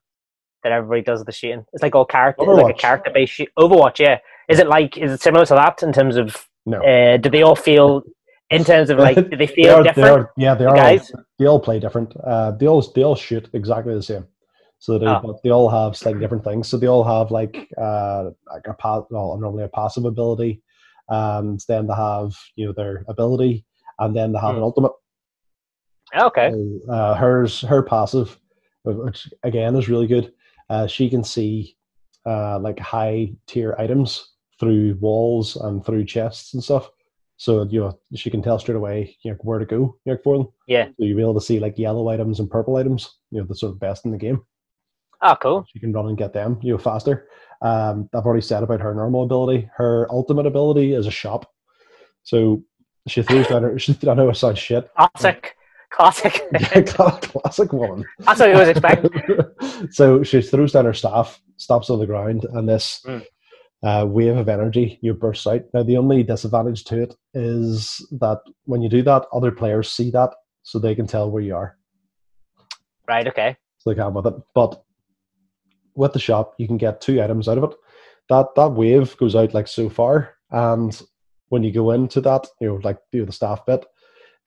that 0.65 0.73
everybody 0.73 1.03
does 1.03 1.23
the 1.25 1.31
shooting. 1.31 1.65
It's 1.73 1.83
like 1.83 1.95
all 1.95 2.07
characters, 2.07 2.49
like 2.49 2.75
a 2.75 2.79
character 2.79 3.11
based 3.15 3.35
shoot. 3.35 3.51
Overwatch, 3.59 4.01
yeah. 4.01 4.19
Is 4.49 4.59
it 4.59 4.67
like 4.67 4.99
is 4.99 5.13
it 5.13 5.21
similar 5.21 5.47
to 5.47 5.55
that 5.55 5.83
in 5.83 5.93
terms 5.93 6.17
of? 6.17 6.49
No. 6.67 6.83
Uh, 6.83 7.17
do 7.19 7.29
they 7.29 7.43
all 7.43 7.57
feel 7.57 8.03
in 8.51 8.65
terms 8.65 8.91
of 8.91 8.99
like 8.99 9.17
do 9.31 9.37
they 9.37 9.47
feel 9.47 9.65
they 9.65 9.71
are, 9.71 9.83
different? 9.83 9.97
They 9.97 10.11
are, 10.11 10.33
yeah, 10.37 10.55
they 10.55 10.65
are. 10.65 10.77
Guys? 10.77 11.11
All, 11.11 11.23
they 11.39 11.47
all 11.47 11.61
play 11.61 11.79
different. 11.79 12.15
Uh, 12.17 12.53
they 12.53 12.67
all 12.67 12.83
they 12.95 13.03
all 13.03 13.17
shoot 13.17 13.49
exactly 13.53 13.95
the 13.95 14.03
same. 14.03 14.27
So 14.79 14.99
they 14.99 15.07
oh. 15.07 15.39
they 15.43 15.51
all 15.51 15.69
have 15.69 15.97
slightly 15.97 16.21
different 16.21 16.45
things. 16.45 16.69
So 16.69 16.77
they 16.77 16.87
all 16.87 17.05
have 17.05 17.31
like 17.31 17.69
uh 17.79 18.31
like 18.53 18.67
a 18.67 18.75
pass 18.75 19.03
well 19.11 19.37
normally 19.39 19.65
a 19.65 19.69
passive 19.69 20.05
ability, 20.05 20.63
and 21.09 21.61
then 21.69 21.87
they 21.87 21.95
have 21.95 22.33
you 22.57 22.67
know 22.67 22.73
their 22.73 23.05
ability, 23.09 23.65
and 23.99 24.15
then 24.15 24.33
they 24.33 24.39
have 24.39 24.51
mm. 24.51 24.57
an 24.57 24.57
hmm. 24.59 24.65
ultimate. 24.65 24.93
Okay. 26.17 26.51
So, 26.51 26.93
uh, 26.93 27.15
hers 27.15 27.61
her 27.63 27.83
passive, 27.83 28.39
which 28.85 29.29
again 29.43 29.75
is 29.77 29.89
really 29.89 30.07
good. 30.07 30.33
Uh, 30.71 30.87
she 30.87 31.11
can 31.11 31.25
see 31.25 31.77
uh, 32.27 32.59
like 32.59 32.79
high 32.79 33.33
tier 33.47 33.75
items 33.79 34.34
through 34.65 34.95
walls 34.95 35.57
and 35.57 35.85
through 35.85 36.05
chests 36.05 36.55
and 36.55 36.65
stuff. 36.65 36.91
So 37.37 37.65
you 37.65 37.81
know 37.81 37.99
she 38.15 38.31
can 38.31 38.43
tell 38.43 38.59
straight 38.59 38.77
away 38.77 39.17
you 39.23 39.33
know 39.33 39.37
where 39.41 39.59
to 39.59 39.67
go 39.67 39.97
you 40.05 40.13
know, 40.13 40.19
for 40.23 40.39
them. 40.39 40.49
Yeah. 40.67 40.87
So 40.87 40.95
you'll 40.99 41.17
be 41.17 41.23
able 41.23 41.35
to 41.35 41.41
see 41.41 41.61
like 41.61 41.79
yellow 41.79 42.09
items 42.09 42.41
and 42.41 42.51
purple 42.51 42.77
items. 42.77 43.19
You 43.31 43.41
know 43.41 43.47
the 43.47 43.55
sort 43.55 43.73
of 43.73 43.81
best 43.81 44.05
in 44.05 44.11
the 44.11 44.19
game. 44.19 44.43
Oh, 45.21 45.37
cool. 45.41 45.67
She 45.73 45.79
can 45.79 45.93
run 45.93 46.07
and 46.07 46.19
get 46.19 46.33
them 46.33 46.59
you 46.63 46.73
know 46.73 46.79
faster. 46.79 47.29
Um, 47.61 48.09
I've 48.15 48.25
already 48.25 48.43
said 48.43 48.63
about 48.63 48.81
her 48.81 48.95
normal 48.95 49.25
ability. 49.25 49.69
Her 49.77 50.07
ultimate 50.11 50.47
ability 50.47 50.95
is 50.95 51.07
a 51.07 51.11
shop. 51.11 51.51
So 52.23 52.63
she 53.07 53.23
throws 53.23 53.49
down 53.49 53.63
her. 53.63 53.79
She, 53.79 53.97
I 54.09 54.15
know 54.15 54.31
it 54.31 54.37
sounds 54.37 54.59
shit. 54.59 54.89
Classic. 54.95 55.57
Classic. 55.91 56.43
classic 56.87 57.73
woman. 57.73 58.05
That's 58.21 58.41
what 58.41 58.51
you 58.51 58.57
was 58.57 58.69
expecting. 58.69 59.11
so 59.91 60.23
she 60.23 60.43
throws 60.43 60.73
down 60.73 60.87
her 60.87 60.95
staff, 60.95 61.41
stops 61.57 61.89
on 61.89 62.01
the 62.01 62.07
ground, 62.07 62.47
and 62.53 62.69
this 62.69 63.03
mm 63.07 63.25
uh, 63.85 64.07
wave 64.09 64.37
of 64.37 64.49
energy 64.49 64.99
you 65.03 65.13
burst 65.13 65.47
out. 65.47 65.63
Now, 65.75 65.83
the 65.83 65.99
only 65.99 66.23
disadvantage 66.23 66.85
to 66.85 67.03
it 67.03 67.15
is 67.35 68.05
that 68.13 68.41
when 68.65 68.81
you 68.81 68.89
do 68.89 69.03
that, 69.03 69.27
other 69.33 69.53
players 69.53 69.93
see 69.93 70.11
that, 70.13 70.31
so 70.63 70.79
they 70.79 70.95
can 70.95 71.07
tell 71.07 71.31
where 71.31 71.43
you 71.43 71.55
are. 71.55 71.77
Right. 73.07 73.29
Okay. 73.29 73.57
So 73.79 73.91
they 73.91 73.97
can 73.97 74.15
with 74.15 74.27
it, 74.27 74.35
but 74.55 74.83
with 75.95 76.15
the 76.15 76.19
shop, 76.19 76.55
you 76.59 76.67
can 76.67 76.79
get 76.79 77.03
two 77.03 77.23
items 77.23 77.47
out 77.47 77.59
of 77.59 77.65
it. 77.65 77.77
That 78.31 78.55
that 78.57 78.73
wave 78.73 79.15
goes 79.19 79.37
out 79.37 79.53
like 79.53 79.69
so 79.69 79.91
far, 79.91 80.35
and 80.51 80.99
when 81.49 81.63
you 81.63 81.71
go 81.71 81.91
into 81.91 82.23
that, 82.23 82.47
you 82.61 82.69
know, 82.69 82.81
like 82.83 82.97
do 83.13 83.27
the 83.27 83.33
staff 83.33 83.67
bit, 83.67 83.85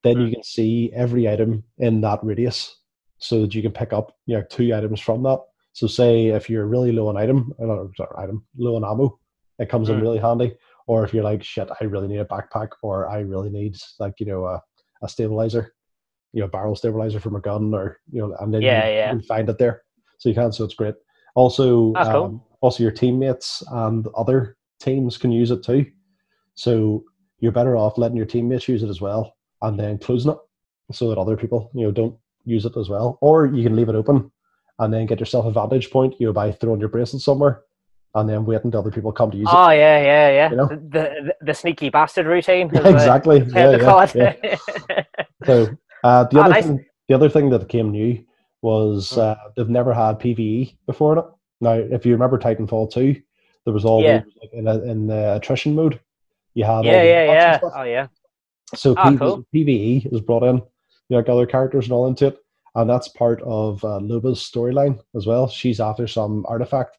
then 0.02 0.16
mm. 0.16 0.26
you 0.26 0.34
can 0.34 0.42
see 0.42 0.90
every 0.92 1.28
item 1.28 1.62
in 1.78 2.00
that 2.00 2.18
radius, 2.24 2.76
so 3.18 3.42
that 3.42 3.54
you 3.54 3.62
can 3.62 3.70
pick 3.70 3.92
up 3.92 4.16
you 4.26 4.36
know 4.36 4.42
two 4.50 4.74
items 4.74 4.98
from 5.00 5.22
that. 5.22 5.38
So 5.74 5.86
say 5.86 6.26
if 6.26 6.50
you're 6.50 6.66
really 6.66 6.90
low 6.90 7.06
on 7.06 7.16
item, 7.16 7.52
uh, 7.62 7.86
sorry, 7.96 8.10
item 8.18 8.44
low 8.56 8.74
on 8.74 8.84
ammo, 8.84 9.16
it 9.58 9.68
comes 9.68 9.88
mm. 9.88 9.94
in 9.94 10.00
really 10.00 10.18
handy. 10.18 10.54
Or 10.86 11.04
if 11.04 11.12
you're 11.12 11.24
like, 11.24 11.42
shit, 11.42 11.68
I 11.80 11.84
really 11.84 12.08
need 12.08 12.20
a 12.20 12.24
backpack, 12.24 12.68
or 12.82 13.08
I 13.08 13.20
really 13.20 13.50
need 13.50 13.76
like 13.98 14.14
you 14.18 14.26
know 14.26 14.46
a, 14.46 14.62
a 15.02 15.08
stabilizer, 15.08 15.74
you 16.32 16.40
know, 16.40 16.48
barrel 16.48 16.74
stabilizer 16.74 17.20
from 17.20 17.36
a 17.36 17.40
gun, 17.40 17.74
or 17.74 17.98
you 18.10 18.22
know, 18.22 18.34
and 18.40 18.52
then 18.52 18.62
yeah, 18.62 18.88
you, 18.88 18.94
yeah. 18.94 19.12
you 19.12 19.20
find 19.22 19.48
it 19.50 19.58
there, 19.58 19.82
so 20.18 20.28
you 20.28 20.34
can. 20.34 20.50
So 20.50 20.64
it's 20.64 20.74
great. 20.74 20.94
Also, 21.34 21.92
um, 21.96 22.12
cool. 22.12 22.48
also 22.62 22.82
your 22.82 22.92
teammates 22.92 23.62
and 23.70 24.08
other 24.16 24.56
teams 24.80 25.18
can 25.18 25.30
use 25.30 25.50
it 25.50 25.62
too. 25.62 25.84
So 26.54 27.04
you're 27.40 27.52
better 27.52 27.76
off 27.76 27.98
letting 27.98 28.16
your 28.16 28.26
teammates 28.26 28.66
use 28.66 28.82
it 28.82 28.88
as 28.88 29.02
well, 29.02 29.36
and 29.60 29.78
then 29.78 29.98
closing 29.98 30.32
it 30.32 30.38
so 30.90 31.10
that 31.10 31.18
other 31.18 31.36
people 31.36 31.70
you 31.74 31.84
know 31.84 31.92
don't 31.92 32.16
use 32.46 32.64
it 32.64 32.78
as 32.78 32.88
well. 32.88 33.18
Or 33.20 33.44
you 33.44 33.62
can 33.62 33.76
leave 33.76 33.90
it 33.90 33.94
open 33.94 34.32
and 34.78 34.94
then 34.94 35.04
get 35.04 35.20
yourself 35.20 35.44
a 35.44 35.50
vantage 35.50 35.90
point, 35.90 36.14
you 36.18 36.26
know, 36.26 36.32
by 36.32 36.52
throwing 36.52 36.80
your 36.80 36.88
bracelet 36.88 37.20
somewhere 37.20 37.62
and 38.18 38.28
then 38.28 38.44
wait 38.44 38.62
until 38.64 38.80
other 38.80 38.90
people 38.90 39.12
come 39.12 39.30
to 39.30 39.36
use 39.36 39.48
oh, 39.50 39.64
it. 39.64 39.66
Oh 39.66 39.70
yeah, 39.70 39.98
yeah, 40.02 40.30
yeah. 40.30 40.50
You 40.50 40.56
know? 40.56 40.68
the, 40.68 40.76
the, 40.76 41.34
the 41.40 41.54
sneaky 41.54 41.90
bastard 41.90 42.26
routine. 42.26 42.70
Yeah, 42.74 42.88
exactly. 42.88 43.38
Yeah, 43.38 43.76
yeah, 44.14 44.34
yeah. 44.44 45.02
so 45.44 45.68
uh, 46.04 46.24
the 46.24 46.38
oh, 46.38 46.42
other 46.42 46.50
nice. 46.50 46.66
thing, 46.66 46.84
the 47.08 47.14
other 47.14 47.28
thing 47.28 47.50
that 47.50 47.68
came 47.68 47.90
new 47.90 48.24
was 48.62 49.12
hmm. 49.12 49.20
uh, 49.20 49.34
they've 49.56 49.68
never 49.68 49.92
had 49.92 50.18
PVE 50.18 50.76
before 50.86 51.12
in 51.14 51.18
it. 51.20 51.24
Now, 51.60 51.72
if 51.72 52.06
you 52.06 52.12
remember 52.12 52.38
Titanfall 52.38 52.92
2, 52.92 53.20
there 53.64 53.74
was 53.74 53.84
all 53.84 54.02
Yeah. 54.02 54.22
like, 54.40 54.52
in, 54.52 54.68
a, 54.68 54.78
in 54.82 55.06
the 55.06 55.36
attrition 55.36 55.74
mode. 55.74 56.00
You 56.54 56.64
had 56.64 56.84
Yeah, 56.84 57.02
yeah, 57.02 57.24
yeah. 57.24 57.60
Oh 57.62 57.82
yeah. 57.82 58.06
So 58.74 58.94
Ah, 58.96 59.10
PV, 59.10 59.18
cool. 59.18 59.44
PVE 59.54 60.12
is 60.12 60.20
brought 60.20 60.42
in, 60.42 60.56
you 60.56 60.62
know, 61.10 61.16
like 61.18 61.28
other 61.28 61.46
characters 61.46 61.84
and 61.84 61.92
all 61.92 62.06
into 62.06 62.28
it, 62.28 62.38
and 62.74 62.88
that's 62.88 63.08
part 63.08 63.40
of 63.42 63.82
uh, 63.84 63.98
Loba's 64.00 64.40
storyline 64.40 65.00
as 65.14 65.26
well. 65.26 65.48
She's 65.48 65.80
after 65.80 66.06
some 66.06 66.44
artifact. 66.48 66.98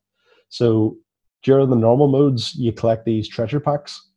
So 0.50 0.98
during 1.44 1.70
the 1.70 1.76
normal 1.76 2.08
modes, 2.08 2.56
you 2.56 2.72
collect 2.72 3.06
these 3.06 3.28
treasure 3.28 3.60
packs, 3.60 4.10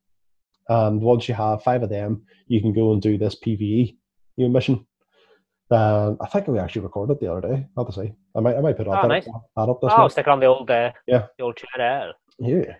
and 0.68 1.00
once 1.00 1.28
you 1.28 1.34
have 1.34 1.62
five 1.62 1.82
of 1.82 1.90
them, 1.90 2.22
you 2.46 2.60
can 2.60 2.72
go 2.72 2.92
and 2.92 3.02
do 3.02 3.18
this 3.18 3.36
PVE 3.36 3.96
you 4.36 4.46
know, 4.46 4.52
mission. 4.52 4.86
Uh, 5.70 6.14
I 6.20 6.26
think 6.28 6.46
we 6.48 6.58
actually 6.58 6.82
recorded 6.82 7.14
it 7.14 7.20
the 7.20 7.32
other 7.32 7.48
day. 7.54 7.66
I'll 7.76 7.86
to 7.86 7.92
say. 7.92 8.14
I 8.36 8.40
might, 8.40 8.56
I 8.56 8.60
might 8.60 8.76
put 8.76 8.86
it 8.86 8.90
up, 8.92 8.98
Oh, 8.98 9.02
that, 9.02 9.08
nice. 9.08 9.24
that 9.24 9.62
up 9.68 9.80
this 9.80 9.92
Oh, 9.96 10.08
stick 10.08 10.26
it 10.26 10.30
on 10.30 10.40
the 10.40 10.46
old 10.46 10.70
uh, 10.70 10.92
Yeah. 11.06 11.26
the 11.38 11.44
old 11.44 11.56
channel. 11.56 12.12
Yeah. 12.38 12.74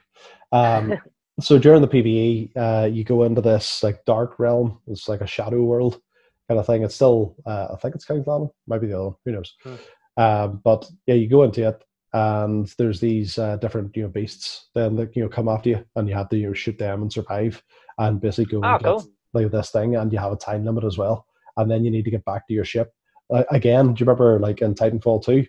Um, 0.53 0.95
so 1.41 1.59
during 1.59 1.81
the 1.81 1.89
PVE, 1.89 2.53
uh, 2.57 2.87
you 2.87 3.05
go 3.05 3.23
into 3.25 3.41
this 3.41 3.83
like 3.83 4.05
dark 4.05 4.39
realm. 4.39 4.81
It's 4.89 5.09
like 5.09 5.23
a 5.23 5.27
shadow 5.27 5.63
world 5.63 6.01
kind 6.49 6.61
of 6.61 6.67
thing. 6.67 6.83
It's 6.83 6.95
still, 6.95 7.37
uh, 7.47 7.69
I 7.73 7.77
think 7.77 7.95
it's 7.95 8.05
King's 8.05 8.27
Landing. 8.27 8.51
Might 8.67 8.81
be 8.83 8.89
the 8.89 8.95
other 8.95 9.05
one. 9.05 9.15
Who 9.25 9.33
knows? 9.33 9.55
Hmm. 9.63 9.75
Um, 10.19 10.61
but 10.63 10.87
yeah, 11.07 11.15
you 11.15 11.29
go 11.29 11.45
into 11.45 11.67
it, 11.67 11.83
and 12.13 12.73
there's 12.79 13.01
these 13.01 13.39
uh, 13.39 13.57
different 13.57 13.97
you 13.97 14.03
know 14.05 14.09
beasts 14.09 14.69
then 14.75 14.97
that 14.97 15.15
you 15.17 15.23
know 15.23 15.29
come 15.29 15.49
after 15.49 15.71
you, 15.71 15.85
and 15.97 16.09
you 16.09 16.15
have 16.15 16.29
to 16.31 16.37
you 16.37 16.49
know, 16.49 16.53
shoot 16.55 16.79
them 16.79 17.03
and 17.03 17.13
survive, 17.13 17.63
and 17.99 18.21
basically 18.21 18.59
go 18.59 18.61
Ah, 18.65 18.75
and 18.77 18.85
get 18.85 19.03
like 19.35 19.51
this 19.51 19.71
thing, 19.71 19.97
and 19.97 20.13
you 20.13 20.19
have 20.19 20.33
a 20.33 20.37
time 20.37 20.65
limit 20.65 20.85
as 20.85 20.99
well, 20.99 21.27
and 21.57 21.71
then 21.71 21.85
you 21.85 21.91
need 21.91 22.05
to 22.05 22.11
get 22.11 22.25
back 22.25 22.47
to 22.47 22.55
your 22.55 22.65
ship. 22.65 22.93
Uh, 23.33 23.45
again, 23.51 23.95
do 23.95 24.01
you 24.01 24.07
remember 24.07 24.39
like 24.39 24.61
in 24.61 24.75
Titanfall 24.75 25.25
two, 25.25 25.47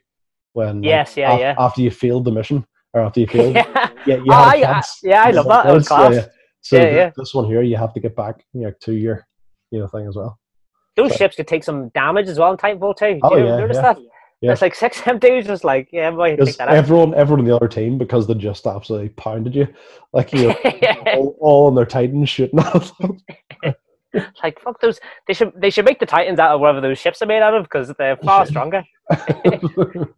when 0.54 0.78
like, 0.82 0.86
Yes, 0.90 1.18
yeah, 1.18 1.34
af- 1.34 1.40
yeah. 1.40 1.56
after 1.58 1.82
you 1.82 1.92
failed 1.92 2.24
the 2.26 2.32
mission 2.32 2.66
or 2.94 3.02
after 3.02 3.20
you 3.20 3.28
failed 3.36 3.56
yeah. 3.56 3.90
yeah, 4.06 4.16
you 4.16 4.26
Oh, 4.30 4.34
I- 4.34 4.64
I- 4.66 4.82
yeah, 5.04 5.24
I 5.24 5.32
love 5.32 5.48
that. 5.48 5.66
That 5.66 5.74
was 5.74 5.88
class. 5.88 6.14
yeah. 6.16 6.26
So 6.62 6.78
Yeah, 6.78 6.96
yeah. 6.96 7.12
this 7.18 7.34
one 7.34 7.46
here, 7.46 7.62
you 7.62 7.76
have 7.76 7.94
to 7.94 8.00
get 8.00 8.16
back, 8.16 8.46
you 8.54 8.62
know, 8.62 8.74
to 8.84 8.94
your, 8.94 9.28
you 9.72 9.80
know, 9.80 9.88
thing 9.88 10.08
as 10.08 10.16
well. 10.16 10.40
Those 10.96 11.12
So- 11.12 11.18
ships 11.18 11.36
could 11.36 11.48
take 11.48 11.64
some 11.66 11.90
damage 11.90 12.30
as 12.30 12.40
well 12.40 12.52
in 12.52 12.58
Titanfall 12.58 12.96
2. 12.96 13.14
Do 13.16 13.20
Oh, 13.24 13.36
you 13.36 13.46
yeah, 13.48 13.58
notice 13.58 13.76
yeah. 13.76 13.82
that? 13.82 13.98
Yeah. 14.44 14.52
It's 14.52 14.62
like 14.62 14.76
six 14.76 15.02
M 15.08 15.20
dudes 15.20 15.48
just 15.48 15.64
like, 15.64 15.88
yeah, 15.94 16.12
boy, 16.12 16.32
take 16.32 16.40
Because 16.40 16.58
that 16.58 16.68
out. 16.68 16.76
everyone, 16.76 17.14
everyone 17.14 17.40
in 17.40 17.46
the 17.46 17.56
other 17.56 17.70
team, 17.70 17.98
because 17.98 18.28
they 18.28 18.34
just 18.34 18.68
absolutely 18.68 19.08
pounded 19.10 19.56
you, 19.56 19.70
like 20.12 20.34
you 20.34 20.54
Yeah. 20.82 20.98
all, 21.16 21.38
all 21.40 21.68
on 21.68 21.76
their 21.76 21.86
Titans 21.86 22.30
shooting 22.30 22.60
at 22.60 22.92
like 24.44 24.60
fuck 24.62 24.80
those 24.82 25.00
they 25.28 25.34
should 25.34 25.52
they 25.56 25.70
should 25.70 25.86
make 25.86 26.00
the 26.00 26.06
Titans 26.06 26.40
out 26.40 26.52
of 26.54 26.60
whatever 26.60 26.82
those 26.82 27.00
ships 27.00 27.22
are 27.22 27.26
made 27.26 27.42
out 27.42 27.54
of 27.56 27.64
because 27.64 27.92
they're 27.98 28.18
far 28.18 28.46
stronger. 28.46 28.84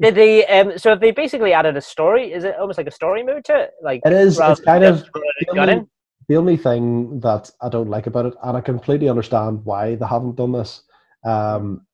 Did 0.01 0.15
they 0.15 0.45
um 0.47 0.77
so 0.79 0.95
they 0.95 1.11
basically 1.11 1.53
added 1.53 1.77
a 1.77 1.81
story? 1.81 2.33
Is 2.33 2.43
it 2.45 2.55
almost 2.59 2.77
like 2.79 2.88
a 2.88 2.91
story 2.91 3.21
mode 3.23 3.45
to 3.45 3.55
it? 3.55 3.71
Like 3.83 4.01
It 4.05 4.11
is. 4.11 4.39
It's 4.41 4.59
kind 4.61 4.83
of 4.83 4.97
just 4.97 5.11
throwing 5.13 5.29
a 5.29 5.53
the 5.53 5.61
only, 5.61 5.85
the 6.29 6.35
only 6.35 6.57
thing 6.57 7.19
that 7.19 7.51
I 7.61 7.69
don't 7.69 7.89
like 7.91 8.07
about 8.07 8.25
it, 8.25 8.33
and 8.43 8.57
I 8.57 8.61
completely 8.61 9.07
understand 9.07 9.63
why 9.63 9.93
they 9.95 10.05
haven't 10.07 10.35
done 10.35 10.51
this, 10.51 10.81
um, 11.23 11.85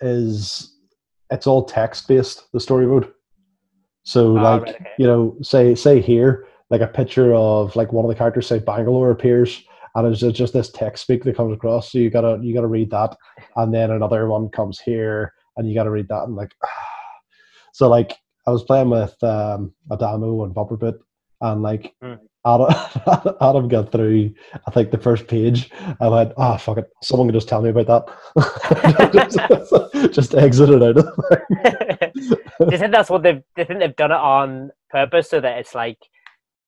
is 0.00 0.73
it's 1.30 1.46
all 1.46 1.64
text 1.64 2.08
based. 2.08 2.50
The 2.52 2.60
story 2.60 2.86
mode. 2.86 3.12
So 4.04 4.36
Ah, 4.36 4.42
like 4.42 4.62
right, 4.62 4.74
okay. 4.74 4.90
you 4.98 5.06
know, 5.06 5.36
say 5.42 5.74
say 5.74 6.00
here, 6.00 6.46
like 6.70 6.80
a 6.82 6.86
picture 6.86 7.34
of 7.34 7.74
like 7.76 7.92
one 7.92 8.04
of 8.04 8.08
the 8.10 8.14
characters, 8.14 8.46
say 8.46 8.58
Bangalore 8.58 9.10
appears, 9.10 9.62
and 9.94 10.06
it's 10.06 10.20
just, 10.20 10.52
this 10.52 10.70
text 10.70 11.02
speak 11.04 11.24
that 11.24 11.36
comes 11.36 11.54
across. 11.54 11.90
So 11.90 11.98
you 11.98 12.10
gotta 12.10 12.38
you 12.42 12.52
gotta 12.54 12.66
read 12.66 12.90
that, 12.90 13.16
and 13.56 13.72
then 13.72 13.90
another 13.90 14.28
one 14.28 14.48
comes 14.50 14.78
here, 14.80 15.32
and 15.56 15.68
you 15.68 15.74
gotta 15.74 15.90
read 15.90 16.08
that, 16.08 16.24
and 16.24 16.36
like, 16.36 16.52
so 17.72 17.88
like 17.88 18.12
I 18.46 18.50
was 18.50 18.62
playing 18.64 18.90
with 18.90 19.16
um, 19.22 19.72
Adamo 19.90 20.44
and 20.44 20.54
Bumperbit, 20.54 20.98
and 21.40 21.62
like 21.62 21.94
Hmm. 22.02 22.14
Adam, 22.46 22.68
Adam 23.40 23.68
got 23.68 23.90
through, 23.90 24.34
I 24.66 24.70
think 24.70 24.90
the 24.90 24.98
first 24.98 25.26
page. 25.26 25.70
I 26.00 26.08
went, 26.08 26.32
oh 26.36 26.56
fuck 26.58 26.78
it, 26.78 26.90
someone 27.02 27.28
can 27.28 27.34
just 27.34 27.48
tell 27.48 27.62
me 27.62 27.70
about 27.70 28.06
that. 28.36 29.92
just, 30.02 30.14
just 30.14 30.34
exit 30.34 30.70
it 30.70 30.82
out 30.82 30.98
of 30.98 31.20
there. 31.30 32.12
Do 32.14 32.70
you 32.70 32.78
think 32.78 32.92
that's 32.92 33.10
what 33.10 33.22
they've? 33.22 33.42
Do 33.56 33.62
you 33.62 33.64
think 33.64 33.80
they've 33.80 33.96
done 33.96 34.12
it 34.12 34.16
on 34.16 34.70
purpose 34.90 35.30
so 35.30 35.40
that 35.40 35.58
it's 35.58 35.74
like, 35.74 35.98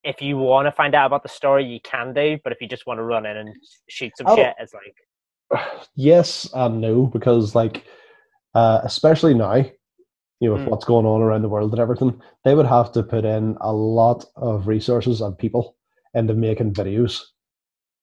if 0.02 0.22
you 0.22 0.38
want 0.38 0.66
to 0.66 0.72
find 0.72 0.94
out 0.94 1.06
about 1.06 1.22
the 1.22 1.28
story, 1.28 1.64
you 1.64 1.80
can 1.80 2.14
do, 2.14 2.38
but 2.42 2.52
if 2.52 2.60
you 2.60 2.68
just 2.68 2.86
want 2.86 2.98
to 2.98 3.04
run 3.04 3.26
in 3.26 3.36
and 3.36 3.54
shoot 3.88 4.12
some 4.16 4.34
shit, 4.34 4.54
it's 4.58 4.72
like, 4.72 5.68
yes 5.94 6.48
and 6.54 6.80
no 6.80 7.06
because 7.06 7.54
like 7.54 7.84
uh, 8.54 8.80
especially 8.82 9.34
now 9.34 9.64
you 10.40 10.48
know 10.48 10.54
with 10.56 10.64
Mm. 10.66 10.70
what's 10.70 10.84
going 10.84 11.06
on 11.06 11.22
around 11.22 11.42
the 11.42 11.48
world 11.48 11.72
and 11.72 11.80
everything 11.80 12.20
they 12.44 12.54
would 12.54 12.66
have 12.66 12.92
to 12.92 13.02
put 13.02 13.24
in 13.24 13.56
a 13.60 13.72
lot 13.72 14.24
of 14.36 14.66
resources 14.68 15.20
and 15.20 15.38
people 15.38 15.76
into 16.14 16.34
making 16.34 16.72
videos 16.74 17.20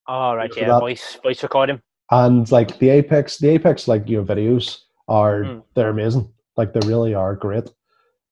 oh 0.07 0.33
right, 0.35 0.55
yeah, 0.57 0.67
that- 0.67 0.79
voice 0.79 1.17
voice 1.23 1.43
recording. 1.43 1.81
and 2.11 2.51
like 2.51 2.77
the 2.79 2.89
apex 2.89 3.37
the 3.37 3.49
apex 3.49 3.87
like 3.87 4.07
you 4.09 4.17
know 4.17 4.23
videos 4.25 4.79
are 5.07 5.43
Mm. 5.43 5.63
they're 5.75 5.89
amazing 5.89 6.25
like 6.57 6.73
they 6.73 6.87
really 6.87 7.13
are 7.13 7.35
great 7.35 7.69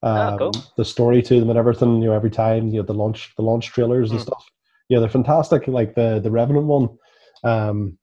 um, 0.04 0.38
cool. 0.40 0.52
the 0.78 0.86
story 0.86 1.22
to 1.22 1.40
them 1.40 1.50
and 1.52 1.60
everything 1.60 2.02
you 2.02 2.08
know 2.08 2.14
every 2.14 2.32
time 2.32 2.68
you 2.70 2.78
know 2.80 2.86
the 2.92 2.94
launch 2.94 3.34
the 3.38 3.44
launch 3.44 3.68
trailers 3.68 4.10
and 4.12 4.20
Mm. 4.20 4.24
stuff 4.24 4.44
yeah 4.90 5.00
they're 5.00 5.10
fantastic 5.20 5.68
like 5.68 5.94
the 5.96 6.20
the 6.20 6.32
revenant 6.32 6.66
one 6.66 6.90
um 7.44 7.98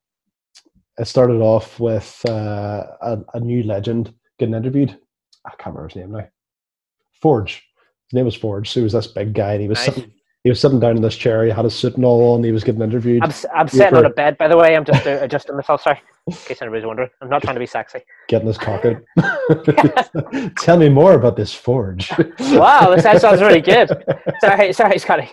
it 0.98 1.06
started 1.06 1.40
off 1.40 1.78
with 1.78 2.20
uh, 2.28 2.84
a, 3.02 3.18
a 3.34 3.40
new 3.40 3.62
legend 3.62 4.12
getting 4.38 4.54
interviewed 4.54 4.98
i 5.46 5.50
can't 5.50 5.74
remember 5.74 5.88
his 5.88 5.96
name 5.96 6.12
now 6.12 6.26
forge 7.20 7.62
his 8.10 8.16
name 8.16 8.24
was 8.24 8.34
forge 8.34 8.70
so 8.70 8.80
he 8.80 8.84
was 8.84 8.92
this 8.92 9.06
big 9.06 9.32
guy 9.34 9.52
and 9.52 9.62
he 9.62 9.68
was 9.68 9.78
Nice. 9.78 9.94
sitting 9.94 10.12
he 10.44 10.50
was 10.50 10.60
sitting 10.60 10.78
down 10.80 10.96
in 10.96 11.02
this 11.02 11.16
chair 11.16 11.44
he 11.44 11.50
had 11.50 11.64
his 11.64 11.74
suit 11.74 11.96
and 11.96 12.04
all 12.04 12.34
on 12.34 12.44
he 12.44 12.52
was 12.52 12.62
getting 12.64 12.80
interviewed 12.80 13.22
I'm, 13.24 13.32
I'm 13.54 13.68
sitting 13.68 13.94
on 13.98 14.06
a 14.06 14.10
bed, 14.10 14.38
by 14.38 14.46
the 14.46 14.56
way. 14.56 14.76
I'm 14.76 14.84
just 14.84 15.04
uh, 15.04 15.18
adjusting 15.20 15.56
myself. 15.56 15.82
Sorry, 15.82 16.00
in 16.28 16.32
case 16.32 16.62
anybody's 16.62 16.86
wondering. 16.86 17.10
I'm 17.20 17.28
not 17.28 17.42
trying 17.42 17.56
to 17.56 17.60
be 17.60 17.66
sexy. 17.66 17.98
getting 18.28 18.46
his 18.46 18.56
cock 18.56 18.84
out 18.86 19.02
tell 20.56 20.76
me 20.78 20.88
more 20.88 21.14
about 21.14 21.36
this 21.36 21.52
forge 21.52 22.10
Wow, 22.40 22.94
this 22.94 23.02
sounds 23.02 23.20
sounds 23.20 23.40
really 23.42 23.60
good. 23.60 23.90
Sorry, 24.40 24.72
sorry, 24.72 24.98
Scotty. 24.98 25.32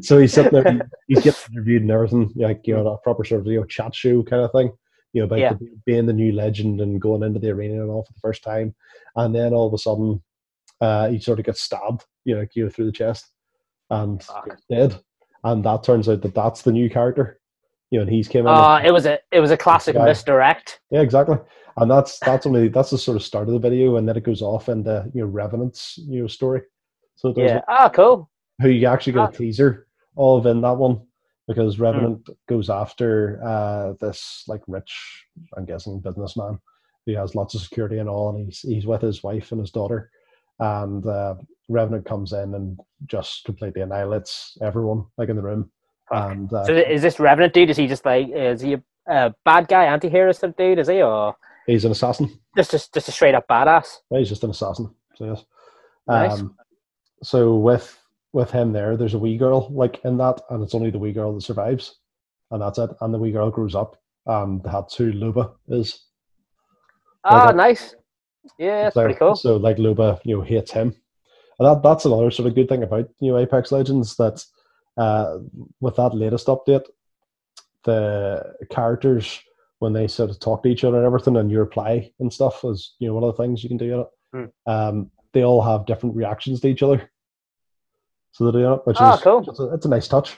so 0.00 0.18
he's 0.18 0.32
sitting 0.32 0.52
there, 0.52 0.72
he- 0.72 0.80
he's 1.14 1.24
getting 1.24 1.54
interviewed 1.54 1.82
and 1.82 1.90
everything, 1.90 2.32
like 2.36 2.60
you 2.66 2.74
know, 2.76 2.86
a 2.86 2.98
proper 2.98 3.24
sort 3.24 3.40
of 3.40 3.46
you 3.48 3.58
know 3.60 3.66
chat 3.66 3.94
show 3.94 4.22
kind 4.22 4.42
of 4.42 4.52
thing, 4.52 4.70
you 5.12 5.20
know, 5.20 5.26
about 5.26 5.38
Yeah. 5.38 5.52
the, 5.54 5.68
being 5.84 6.06
the 6.06 6.12
new 6.12 6.32
legend 6.32 6.80
and 6.80 7.00
going 7.00 7.22
into 7.22 7.38
the 7.38 7.50
arena 7.50 7.80
and 7.82 7.90
all 7.90 8.04
for 8.04 8.12
the 8.12 8.20
first 8.20 8.42
time, 8.42 8.74
and 9.16 9.34
then 9.34 9.52
all 9.54 9.66
of 9.66 9.74
a 9.74 9.78
sudden, 9.78 10.22
uh, 10.80 11.08
he 11.08 11.18
sort 11.18 11.38
of 11.38 11.44
gets 11.46 11.62
stabbed, 11.62 12.04
you 12.24 12.34
know, 12.34 12.40
like, 12.40 12.54
you 12.54 12.64
know, 12.64 12.70
through 12.70 12.86
the 12.86 12.92
chest, 12.92 13.30
and 13.90 14.24
dead, 14.70 14.98
and 15.44 15.64
that 15.64 15.82
turns 15.84 16.08
out 16.08 16.20
that 16.22 16.34
that's 16.34 16.62
the 16.62 16.72
new 16.72 16.90
character, 16.90 17.40
you 17.90 17.98
know, 17.98 18.02
and 18.02 18.10
he's 18.10 18.28
came 18.28 18.46
out. 18.46 18.82
Uh, 18.82 18.86
it 18.86 18.90
was 18.92 19.06
a 19.06 19.18
it 19.32 19.40
was 19.40 19.50
a 19.50 19.56
classic 19.56 19.94
guy. 19.94 20.04
misdirect. 20.04 20.80
yeah, 20.90 21.00
exactly, 21.00 21.38
and 21.78 21.90
that's 21.90 22.18
that's 22.18 22.46
only 22.46 22.68
that's 22.68 22.90
the 22.90 22.98
sort 22.98 23.16
of 23.16 23.22
start 23.22 23.48
of 23.48 23.54
the 23.54 23.60
video, 23.60 23.96
and 23.96 24.08
then 24.08 24.16
it 24.16 24.24
goes 24.24 24.42
off 24.42 24.68
into 24.68 25.08
you 25.14 25.22
know 25.22 25.28
Revenant's 25.28 25.96
you 25.98 26.20
know 26.22 26.26
story. 26.26 26.62
So 27.14 27.32
Yeah. 27.36 27.62
Ah, 27.68 27.88
cool. 27.88 28.28
who 28.60 28.68
you 28.68 28.86
actually 28.86 29.14
get 29.14 29.20
Ah. 29.22 29.28
a 29.28 29.32
teaser 29.32 29.86
of 30.18 30.44
in 30.46 30.60
that 30.62 30.76
one 30.76 31.00
because 31.46 31.78
Revenant 31.78 32.28
goes 32.48 32.68
after 32.70 33.40
uh, 33.44 33.92
this 34.00 34.44
like 34.48 34.62
rich, 34.66 35.24
I'm 35.56 35.64
guessing, 35.64 36.00
businessman 36.00 36.58
who 37.06 37.14
has 37.14 37.36
lots 37.36 37.54
of 37.54 37.60
security 37.60 37.98
and 37.98 38.08
all, 38.08 38.30
and 38.30 38.44
he's 38.44 38.60
he's 38.60 38.86
with 38.86 39.00
his 39.00 39.22
wife 39.22 39.52
and 39.52 39.60
his 39.60 39.70
daughter, 39.70 40.10
and 40.58 41.06
uh, 41.06 41.36
Revenant 41.68 42.04
comes 42.04 42.32
in 42.32 42.54
and 42.54 42.78
just 43.06 43.44
completely 43.44 43.82
annihilates 43.82 44.58
everyone 44.60 45.04
like 45.16 45.28
in 45.28 45.36
the 45.36 45.42
room, 45.42 45.70
and 46.10 46.52
uh, 46.52 46.64
So 46.64 46.74
is 46.74 47.02
this 47.02 47.20
Revenant 47.20 47.54
dude? 47.54 47.70
Is 47.70 47.76
he 47.76 47.86
just 47.86 48.04
like 48.04 48.28
is 48.28 48.60
he 48.60 48.74
a, 48.74 48.82
a 49.06 49.34
bad 49.44 49.68
guy, 49.68 49.84
anti-hero 49.84 50.32
sort 50.32 50.50
of 50.50 50.56
dude? 50.56 50.78
Is 50.80 50.88
he 50.88 51.00
or 51.00 51.36
he's 51.66 51.84
an 51.84 51.92
assassin. 51.92 52.38
just 52.56 52.72
just 52.72 52.92
just 52.92 53.08
a 53.08 53.12
straight 53.12 53.34
up 53.34 53.46
badass? 53.48 53.98
He's 54.10 54.28
just 54.28 54.42
an 54.44 54.50
assassin. 54.50 54.92
So 55.14 55.26
yes. 55.26 55.44
Nice. 56.08 56.40
Um, 56.40 56.56
so 57.22 57.56
with 57.56 57.98
with 58.36 58.50
him 58.50 58.70
there, 58.70 58.98
there's 58.98 59.14
a 59.14 59.18
wee 59.18 59.38
girl 59.38 59.68
like 59.72 59.98
in 60.04 60.18
that, 60.18 60.42
and 60.50 60.62
it's 60.62 60.74
only 60.74 60.90
the 60.90 60.98
wee 60.98 61.12
girl 61.14 61.32
that 61.34 61.40
survives, 61.40 62.00
and 62.50 62.60
that's 62.60 62.78
it. 62.78 62.90
And 63.00 63.12
the 63.12 63.18
wee 63.18 63.32
girl 63.32 63.50
grows 63.50 63.74
up, 63.74 63.96
and 64.26 64.62
that's 64.62 64.94
who 64.94 65.10
Loba 65.10 65.54
is. 65.68 66.04
Ah, 67.24 67.48
Okay. 67.48 67.56
nice. 67.56 67.94
Yeah, 68.58 68.82
that's 68.82 68.94
there. 68.94 69.06
pretty 69.06 69.18
cool. 69.18 69.36
So 69.36 69.56
like 69.56 69.78
Loba, 69.78 70.20
you 70.24 70.36
know, 70.36 70.42
hates 70.42 70.70
him, 70.70 70.94
and 71.58 71.66
that 71.66 71.82
that's 71.82 72.04
another 72.04 72.30
sort 72.30 72.46
of 72.48 72.54
good 72.54 72.68
thing 72.68 72.82
about 72.82 73.08
you 73.20 73.32
know 73.32 73.38
Apex 73.38 73.72
Legends 73.72 74.16
that 74.16 74.44
uh, 74.98 75.38
with 75.80 75.96
that 75.96 76.14
latest 76.14 76.46
update, 76.48 76.84
the 77.84 78.54
characters 78.70 79.40
when 79.78 79.94
they 79.94 80.06
sort 80.08 80.28
of 80.30 80.38
talk 80.40 80.62
to 80.62 80.68
each 80.68 80.84
other 80.84 80.98
and 80.98 81.06
everything, 81.06 81.36
and 81.38 81.50
you 81.50 81.58
reply 81.58 82.12
and 82.20 82.30
stuff 82.30 82.64
is 82.64 82.94
you 82.98 83.08
know 83.08 83.14
one 83.14 83.24
of 83.24 83.34
the 83.34 83.42
things 83.42 83.62
you 83.64 83.70
can 83.70 83.78
do 83.78 83.94
in 83.94 84.00
it. 84.00 84.08
Hmm. 84.66 84.70
Um, 84.70 85.10
they 85.32 85.42
all 85.42 85.62
have 85.62 85.86
different 85.86 86.14
reactions 86.16 86.60
to 86.60 86.68
each 86.68 86.82
other. 86.82 87.10
So 88.36 88.82
which 88.84 88.96
Ah, 89.00 89.14
is 89.14 89.22
cool. 89.22 89.44
it's, 89.48 89.60
a, 89.60 89.74
it's 89.74 89.86
a 89.86 89.88
nice 89.88 90.08
touch. 90.08 90.36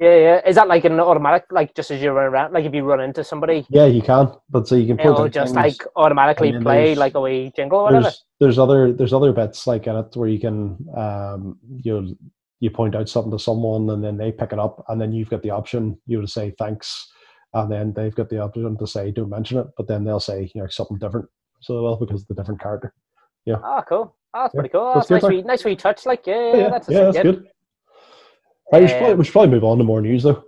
Yeah, 0.00 0.16
yeah. 0.16 0.48
Is 0.48 0.56
that 0.56 0.66
like 0.66 0.84
an 0.84 0.98
automatic, 0.98 1.44
like 1.52 1.74
just 1.76 1.92
as 1.92 2.02
you 2.02 2.10
run 2.10 2.26
around, 2.26 2.52
like 2.52 2.64
if 2.64 2.74
you 2.74 2.82
run 2.82 3.00
into 3.00 3.22
somebody, 3.22 3.66
Yeah, 3.70 3.86
you 3.86 4.02
can, 4.02 4.32
but 4.48 4.66
so 4.66 4.74
you 4.74 4.86
can 4.88 4.98
it'll 4.98 5.28
just 5.28 5.54
like 5.54 5.80
automatically 5.94 6.52
play 6.58 6.96
like 6.96 7.14
a 7.14 7.20
wee 7.20 7.52
jingle 7.54 7.80
or 7.80 7.84
whatever. 7.84 8.02
there's 8.02 8.24
there's 8.40 8.58
other 8.58 8.92
there's 8.92 9.12
other 9.12 9.32
bits 9.32 9.68
like 9.68 9.86
in 9.86 9.94
it 9.94 10.16
where 10.16 10.28
you 10.28 10.40
can 10.40 10.76
um 10.96 11.58
you 11.84 12.16
you 12.58 12.70
point 12.70 12.96
out 12.96 13.08
something 13.08 13.30
to 13.30 13.38
someone 13.38 13.88
and 13.90 14.02
then 14.02 14.16
they 14.16 14.32
pick 14.32 14.52
it 14.52 14.58
up 14.58 14.84
and 14.88 15.00
then 15.00 15.12
you've 15.12 15.30
got 15.30 15.42
the 15.42 15.50
option 15.50 15.96
you 16.06 16.18
would 16.18 16.28
say 16.28 16.52
thanks 16.58 17.08
and 17.54 17.70
then 17.70 17.92
they've 17.94 18.14
got 18.16 18.28
the 18.28 18.40
option 18.40 18.76
to 18.76 18.86
say 18.86 19.12
don't 19.12 19.30
mention 19.30 19.58
it 19.58 19.66
but 19.76 19.86
then 19.86 20.02
they'll 20.02 20.18
say 20.18 20.50
you 20.54 20.60
know 20.62 20.68
something 20.68 20.98
different 20.98 21.26
so 21.60 21.82
well 21.82 21.96
because 21.96 22.22
of 22.22 22.28
the 22.28 22.34
different 22.34 22.60
character 22.60 22.92
Yeah. 23.46 23.56
Oh, 23.62 23.82
cool. 23.88 24.16
Oh, 24.32 24.42
that's 24.42 24.54
Yeah, 24.54 24.60
pretty 24.60 24.72
cool. 24.72 24.92
that's 24.94 25.10
nice, 25.10 25.22
wee, 25.24 25.42
nice 25.42 25.64
wee 25.64 25.76
touch. 25.76 26.06
Like, 26.06 26.26
yeah, 26.26 26.54
yeah 26.56 26.68
that's, 26.70 26.88
yeah, 26.88 27.00
that's 27.04 27.16
good. 27.16 27.22
good 27.42 27.46
right, 28.72 28.82
we, 28.82 28.88
should 28.88 28.96
probably, 28.98 29.12
Um, 29.12 29.18
we 29.18 29.24
should 29.24 29.32
probably 29.32 29.50
move 29.50 29.64
on 29.64 29.78
to 29.78 29.84
more 29.84 30.00
news 30.00 30.22
though 30.22 30.44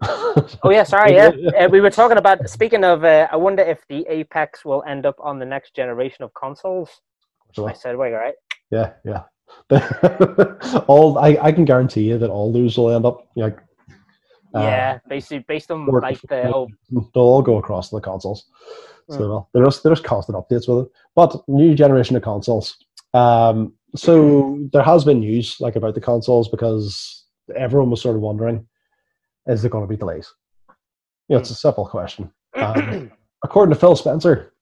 Oh 0.62 0.70
yeah, 0.70 0.84
sorry. 0.84 1.12
Yeah, 1.16 1.32
uh, 1.58 1.68
we 1.68 1.80
were 1.80 1.90
talking 1.90 2.16
about. 2.18 2.48
Speaking 2.48 2.84
of, 2.84 3.04
uh, 3.04 3.26
I 3.30 3.36
wonder 3.36 3.62
if 3.62 3.80
the 3.88 4.06
Apex 4.08 4.64
will 4.64 4.82
end 4.86 5.04
up 5.06 5.16
on 5.20 5.38
the 5.38 5.44
next 5.44 5.74
generation 5.74 6.22
of 6.24 6.32
consoles. 6.34 6.88
So, 7.52 7.68
I 7.68 7.72
said, 7.74 7.96
"Wait, 7.96 8.12
all 8.14 8.20
right." 8.20 8.34
yeah 8.70 8.92
yeah 9.04 9.24
all 10.86 11.18
I, 11.18 11.36
I 11.42 11.52
can 11.52 11.66
guarantee 11.66 12.04
you 12.08 12.16
that 12.16 12.30
all 12.30 12.50
those 12.52 12.78
will 12.78 12.90
end 12.90 13.04
up 13.04 13.26
like 13.36 13.58
uh, 14.54 14.60
yeah, 14.60 14.98
basically 15.08 15.40
based 15.40 15.70
on 15.70 15.86
or- 15.88 16.00
like 16.00 16.20
the 16.22 16.44
oh, 16.54 16.68
they'll 16.90 17.22
all 17.22 17.42
go 17.42 17.56
across 17.58 17.90
the 17.90 18.00
consoles. 18.00 18.46
So 19.10 19.16
Mm. 19.16 19.18
they'll- 19.18 19.48
they're 19.52 19.64
just 19.64 19.82
they're 19.82 19.92
just 19.92 20.04
constant 20.04 20.38
updates 20.38 20.68
with 20.68 20.86
it. 20.86 20.92
But 21.14 21.36
new 21.48 21.74
generation 21.74 22.16
of 22.16 22.22
consoles. 22.22 22.76
Um, 23.14 23.74
so 23.94 24.58
there 24.72 24.82
has 24.82 25.04
been 25.04 25.20
news 25.20 25.56
like 25.60 25.76
about 25.76 25.94
the 25.94 26.00
consoles 26.00 26.48
because 26.48 27.24
everyone 27.54 27.90
was 27.90 28.00
sort 28.00 28.16
of 28.16 28.22
wondering, 28.22 28.66
is 29.46 29.62
there 29.62 29.70
going 29.70 29.84
to 29.84 29.88
be 29.88 29.96
delays? 29.96 30.32
Yeah, 31.28 31.38
it's 31.38 31.50
a 31.50 31.54
simple 31.54 31.86
question. 31.86 32.32
Um, 32.54 33.10
according 33.44 33.74
to 33.74 33.80
Phil 33.80 33.96
Spencer, 33.96 34.52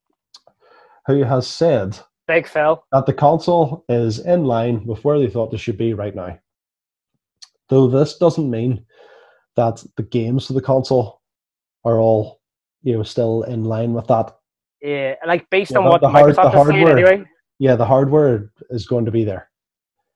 who 1.06 1.22
has 1.22 1.46
said 1.46 1.98
big 2.26 2.46
Phil. 2.48 2.82
that 2.92 3.06
the 3.06 3.12
console 3.12 3.84
is 3.88 4.18
in 4.20 4.44
line 4.44 4.84
with 4.86 5.04
where 5.04 5.18
they 5.18 5.28
thought 5.28 5.50
they 5.50 5.56
should 5.56 5.78
be 5.78 5.94
right 5.94 6.14
now. 6.14 6.38
Though 7.68 7.86
this 7.88 8.18
doesn't 8.18 8.50
mean 8.50 8.84
that 9.56 9.84
the 9.96 10.02
games 10.02 10.46
for 10.46 10.54
the 10.54 10.60
console 10.62 11.20
are 11.84 11.98
all 11.98 12.40
you 12.82 12.96
know 12.96 13.02
still 13.04 13.42
in 13.44 13.64
line 13.64 13.92
with 13.92 14.06
that. 14.08 14.36
Yeah, 14.82 15.14
like 15.26 15.48
based 15.50 15.72
Yeah, 15.72 15.78
on 15.78 15.84
what 15.84 16.00
the 16.00 16.08
hard- 16.08 16.34
Microsoft 16.34 16.42
the 16.42 16.50
hardware- 16.50 16.98
anyway. 16.98 17.24
Yeah, 17.60 17.76
the 17.76 17.84
hardware 17.84 18.50
is 18.70 18.86
going 18.86 19.04
to 19.04 19.10
be 19.12 19.22
there. 19.22 19.48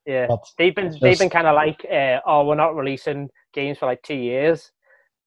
Yeah, 0.06 0.26
But 0.28 0.40
they've 0.58 0.74
been 0.74 0.86
it's 0.86 0.98
they've 1.00 1.18
been 1.18 1.30
kind 1.30 1.46
of 1.46 1.54
like, 1.54 1.86
uh, 1.90 2.20
oh, 2.26 2.46
we're 2.46 2.56
not 2.56 2.74
releasing 2.74 3.28
games 3.52 3.78
for 3.78 3.86
like 3.86 4.02
two 4.02 4.14
years, 4.14 4.70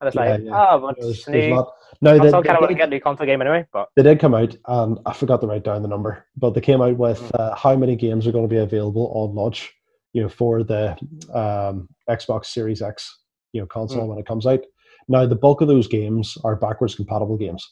and 0.01 0.07
it's 0.07 0.15
Yeah, 0.15 0.21
like, 0.21 0.41
yeah. 0.43 0.67
oh, 0.71 0.79
but 0.79 0.95
there's, 0.99 1.25
there's 1.25 1.55
not. 1.55 1.71
No, 2.01 2.13
they, 2.13 2.19
console 2.19 2.43
kind 2.43 2.57
of 2.57 2.61
want 2.61 2.71
to 2.71 2.77
get 2.77 2.87
a 2.87 2.91
new 2.91 2.99
console 2.99 3.25
game 3.25 3.41
anyway, 3.41 3.65
but 3.71 3.87
they 3.95 4.03
did 4.03 4.19
come 4.19 4.35
out, 4.35 4.55
and 4.67 4.99
I 5.05 5.13
forgot 5.13 5.41
to 5.41 5.47
write 5.47 5.63
down 5.63 5.81
the 5.83 5.87
number, 5.87 6.25
but 6.35 6.53
they 6.53 6.61
came 6.61 6.81
out 6.81 6.97
with 6.97 7.19
Mm. 7.21 7.39
uh, 7.39 7.55
how 7.55 7.75
many 7.75 7.95
games 7.95 8.27
are 8.27 8.31
going 8.31 8.43
to 8.47 8.53
be 8.53 8.61
available 8.61 9.11
on 9.15 9.33
launch. 9.35 9.71
You 10.13 10.23
know, 10.23 10.29
for 10.29 10.63
the 10.63 10.91
um, 11.33 11.87
Xbox 12.09 12.45
Series 12.47 12.81
X, 12.81 13.19
you 13.53 13.61
know, 13.61 13.67
console 13.67 14.05
Mm. 14.05 14.09
when 14.09 14.17
it 14.19 14.25
comes 14.25 14.45
out. 14.47 14.61
Now, 15.07 15.25
the 15.27 15.35
bulk 15.35 15.61
of 15.61 15.67
those 15.67 15.87
games 15.87 16.37
are 16.43 16.55
backwards 16.55 16.95
compatible 16.95 17.37
games. 17.37 17.63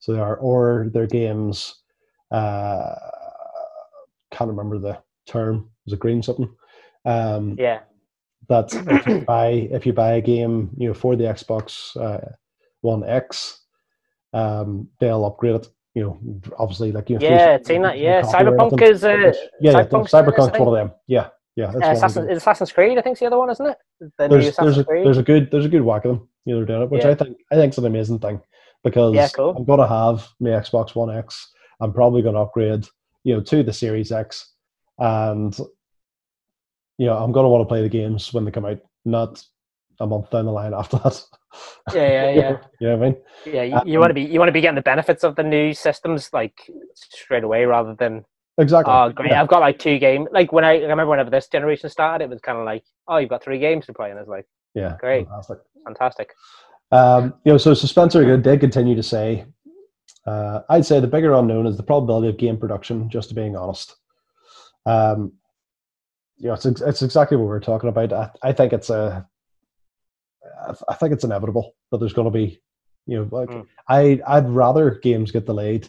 So 0.00 0.12
they 0.12 0.18
are, 0.20 0.36
or 0.36 0.88
they're 0.92 1.06
games. 1.06 1.82
Uh, 2.32 2.94
can't 4.30 4.50
remember 4.50 4.78
the 4.78 4.98
term. 5.26 5.70
Was 5.84 5.92
it 5.94 6.00
green 6.00 6.22
something? 6.22 6.54
Um, 7.04 7.56
yeah, 7.58 7.80
that 8.48 8.72
if 8.88 9.06
you 9.06 9.20
buy 9.20 9.48
if 9.48 9.86
you 9.86 9.92
buy 9.92 10.14
a 10.14 10.20
game, 10.20 10.70
you 10.76 10.88
know, 10.88 10.94
for 10.94 11.16
the 11.16 11.24
Xbox 11.24 11.96
uh, 11.96 12.32
One 12.80 13.04
X, 13.04 13.62
um, 14.32 14.88
they'll 15.00 15.24
upgrade 15.24 15.56
it. 15.56 15.68
You 15.94 16.02
know, 16.02 16.52
obviously, 16.58 16.92
like 16.92 17.08
you 17.08 17.18
know, 17.18 17.22
yeah, 17.26 17.56
360 17.58 17.72
seen 17.72 17.82
that. 17.82 17.98
Yeah, 17.98 18.20
copy 18.22 18.44
or 18.44 18.52
Cyberpunk 18.52 18.82
is 18.82 19.04
uh, 19.04 19.08
yeah, 19.16 19.32
yeah, 19.60 19.72
Cyberpunk's 19.72 20.12
Cyberpunk's 20.12 20.46
this, 20.52 20.54
I 20.54 20.58
one 20.58 20.68
of 20.68 20.74
them. 20.74 20.92
Yeah, 21.06 21.28
yeah. 21.56 21.72
That's 21.72 22.02
uh, 22.02 22.26
Assassin's, 22.28 22.72
Creed. 22.72 22.98
I 22.98 23.00
think 23.00 23.14
it's 23.14 23.20
the 23.20 23.26
other 23.26 23.38
one, 23.38 23.50
isn't 23.50 23.66
it? 23.66 23.78
The 24.18 24.28
There's 24.28 24.56
there's 24.56 24.78
a, 24.78 24.84
Creed. 24.84 25.06
there's 25.06 25.18
a 25.18 25.22
good 25.22 25.50
there's 25.50 25.64
a 25.64 25.70
good 25.70 25.82
whack 25.82 26.04
of 26.04 26.18
them. 26.18 26.28
You 26.44 26.52
know, 26.52 26.58
they're 26.58 26.66
doing 26.66 26.82
it, 26.82 26.90
which 26.90 27.04
Yeah. 27.04 27.10
I 27.10 27.14
think 27.14 27.38
I 27.50 27.54
think 27.54 27.72
is 27.72 27.78
an 27.78 27.86
amazing 27.86 28.18
thing 28.18 28.40
because 28.84 29.14
Yeah, 29.14 29.28
cool. 29.34 29.56
I'm 29.56 29.64
gonna 29.64 29.88
have 29.88 30.28
my 30.38 30.50
Xbox 30.50 30.94
One 30.94 31.10
X. 31.16 31.50
I'm 31.80 31.92
probably 31.94 32.20
gonna 32.20 32.42
upgrade, 32.42 32.86
you 33.26 33.34
know, 33.34 33.42
to 33.42 33.64
the 33.64 33.72
Series 33.72 34.12
X, 34.12 34.52
and 34.98 35.58
you 36.96 37.06
know, 37.06 37.18
I'm 37.18 37.32
gonna 37.32 37.48
want 37.48 37.62
to 37.62 37.66
play 37.66 37.82
the 37.82 37.88
games 37.88 38.32
when 38.32 38.44
they 38.44 38.52
come 38.52 38.64
out, 38.64 38.78
not 39.04 39.44
a 39.98 40.06
month 40.06 40.30
down 40.30 40.44
the 40.46 40.52
line 40.52 40.72
after 40.72 40.98
that. 40.98 41.20
Yeah, 41.92 42.06
yeah, 42.06 42.30
yeah. 42.30 42.56
you 42.80 42.86
know 42.86 42.96
what 42.96 43.06
I 43.06 43.10
mean? 43.10 43.16
Yeah, 43.44 43.62
you, 43.84 43.96
Um, 43.96 44.00
want 44.00 44.10
to 44.10 44.14
be 44.14 44.22
you 44.22 44.38
want 44.38 44.48
to 44.48 44.52
be 44.52 44.60
getting 44.60 44.76
the 44.76 44.82
benefits 44.82 45.24
of 45.24 45.34
the 45.34 45.42
new 45.42 45.74
systems 45.74 46.30
like 46.32 46.70
straight 46.94 47.42
away 47.42 47.64
rather 47.64 47.96
than 47.98 48.24
Exactly. 48.58 48.94
oh 48.94 49.10
great 49.10 49.30
Yeah. 49.30 49.42
I've 49.42 49.48
got 49.48 49.58
like 49.58 49.80
two 49.80 49.98
games 49.98 50.28
like 50.30 50.52
when 50.52 50.64
I, 50.64 50.74
I 50.78 50.82
remember 50.82 51.08
whenever 51.08 51.30
this 51.30 51.48
generation 51.48 51.90
started 51.90 52.24
it 52.24 52.30
was 52.30 52.40
kind 52.40 52.58
of 52.58 52.64
like 52.64 52.84
oh 53.08 53.16
you've 53.16 53.28
got 53.28 53.42
three 53.42 53.58
games 53.58 53.86
to 53.86 53.92
play 53.92 54.10
and 54.10 54.20
it's 54.20 54.28
like 54.28 54.46
yeah. 54.74 54.96
great. 55.00 55.26
Fantastic. 55.26 55.58
fantastic 55.84 56.30
Um, 56.92 57.34
you 57.44 57.52
know, 57.52 57.58
so, 57.58 57.74
so 57.74 57.86
Spencer 57.86 58.36
did 58.36 58.60
continue 58.60 58.94
to 58.94 59.02
say, 59.02 59.46
uh, 60.26 60.60
I'd 60.68 60.84
say 60.86 61.00
the 61.00 61.06
bigger 61.06 61.32
unknown 61.34 61.66
is 61.66 61.76
the 61.76 61.82
probability 61.82 62.28
of 62.28 62.36
game 62.36 62.56
production, 62.56 63.08
just 63.08 63.28
to 63.28 63.34
being 63.34 63.56
honest. 63.56 63.94
Um, 64.84 65.32
you 66.38 66.48
know, 66.48 66.54
it's, 66.54 66.66
it's 66.66 67.02
exactly 67.02 67.36
what 67.36 67.46
we're 67.46 67.60
talking 67.60 67.88
about. 67.88 68.12
I, 68.12 68.30
I 68.42 68.52
think 68.52 68.72
it's 68.72 68.90
a, 68.90 69.26
I 70.62 70.66
th- 70.68 70.82
I 70.88 70.94
think 70.94 71.12
it's 71.12 71.24
inevitable 71.24 71.74
that 71.90 71.98
there's 71.98 72.12
going 72.12 72.26
to 72.26 72.30
be, 72.30 72.60
you 73.06 73.18
know, 73.18 73.28
like 73.30 73.48
Mm. 73.48 73.66
I, 73.88 74.20
I'd 74.26 74.48
rather 74.48 74.90
games 74.90 75.30
get 75.32 75.46
delayed 75.46 75.88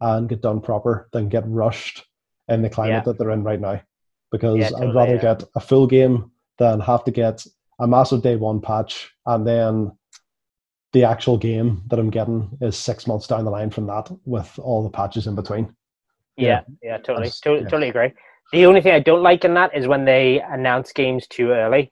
and 0.00 0.28
get 0.28 0.42
done 0.42 0.60
proper 0.60 1.08
than 1.12 1.28
get 1.28 1.44
rushed 1.46 2.04
in 2.48 2.62
the 2.62 2.70
climate 2.70 2.92
Yeah. 2.94 3.00
that 3.02 3.18
they're 3.18 3.30
in 3.30 3.44
right 3.44 3.60
now. 3.60 3.80
Because 4.30 4.58
Yeah, 4.58 4.70
I'd 4.78 4.94
rather 4.94 5.14
yeah. 5.16 5.20
get 5.20 5.44
a 5.54 5.60
full 5.60 5.86
game 5.86 6.30
than 6.58 6.80
have 6.80 7.04
to 7.04 7.10
get 7.10 7.44
a 7.78 7.86
massive 7.86 8.22
day 8.22 8.36
one 8.36 8.60
patch 8.60 9.12
and 9.26 9.46
then 9.46 9.92
the 10.92 11.04
actual 11.04 11.38
game 11.38 11.82
that 11.88 11.98
I'm 11.98 12.10
getting 12.10 12.50
is 12.60 12.76
six 12.76 13.06
months 13.06 13.26
down 13.26 13.44
the 13.44 13.50
line 13.50 13.70
from 13.70 13.86
that 13.86 14.10
with 14.24 14.58
all 14.58 14.82
the 14.82 14.90
patches 14.90 15.26
in 15.26 15.34
between. 15.34 15.74
yeah 16.36 16.46
Yeah. 16.46 16.60
yeah, 16.82 16.96
totally 16.98 17.28
That's- 17.28 17.40
to- 17.40 17.54
yeah. 17.56 17.62
totally 17.68 17.88
agree 17.88 18.12
the 18.52 18.66
only 18.66 18.82
thing 18.82 18.92
I 18.92 19.00
don't 19.00 19.22
like 19.22 19.44
in 19.46 19.54
that 19.54 19.74
is 19.74 19.86
when 19.88 20.04
they 20.04 20.40
announce 20.40 20.92
games 20.92 21.26
too 21.26 21.50
early 21.50 21.84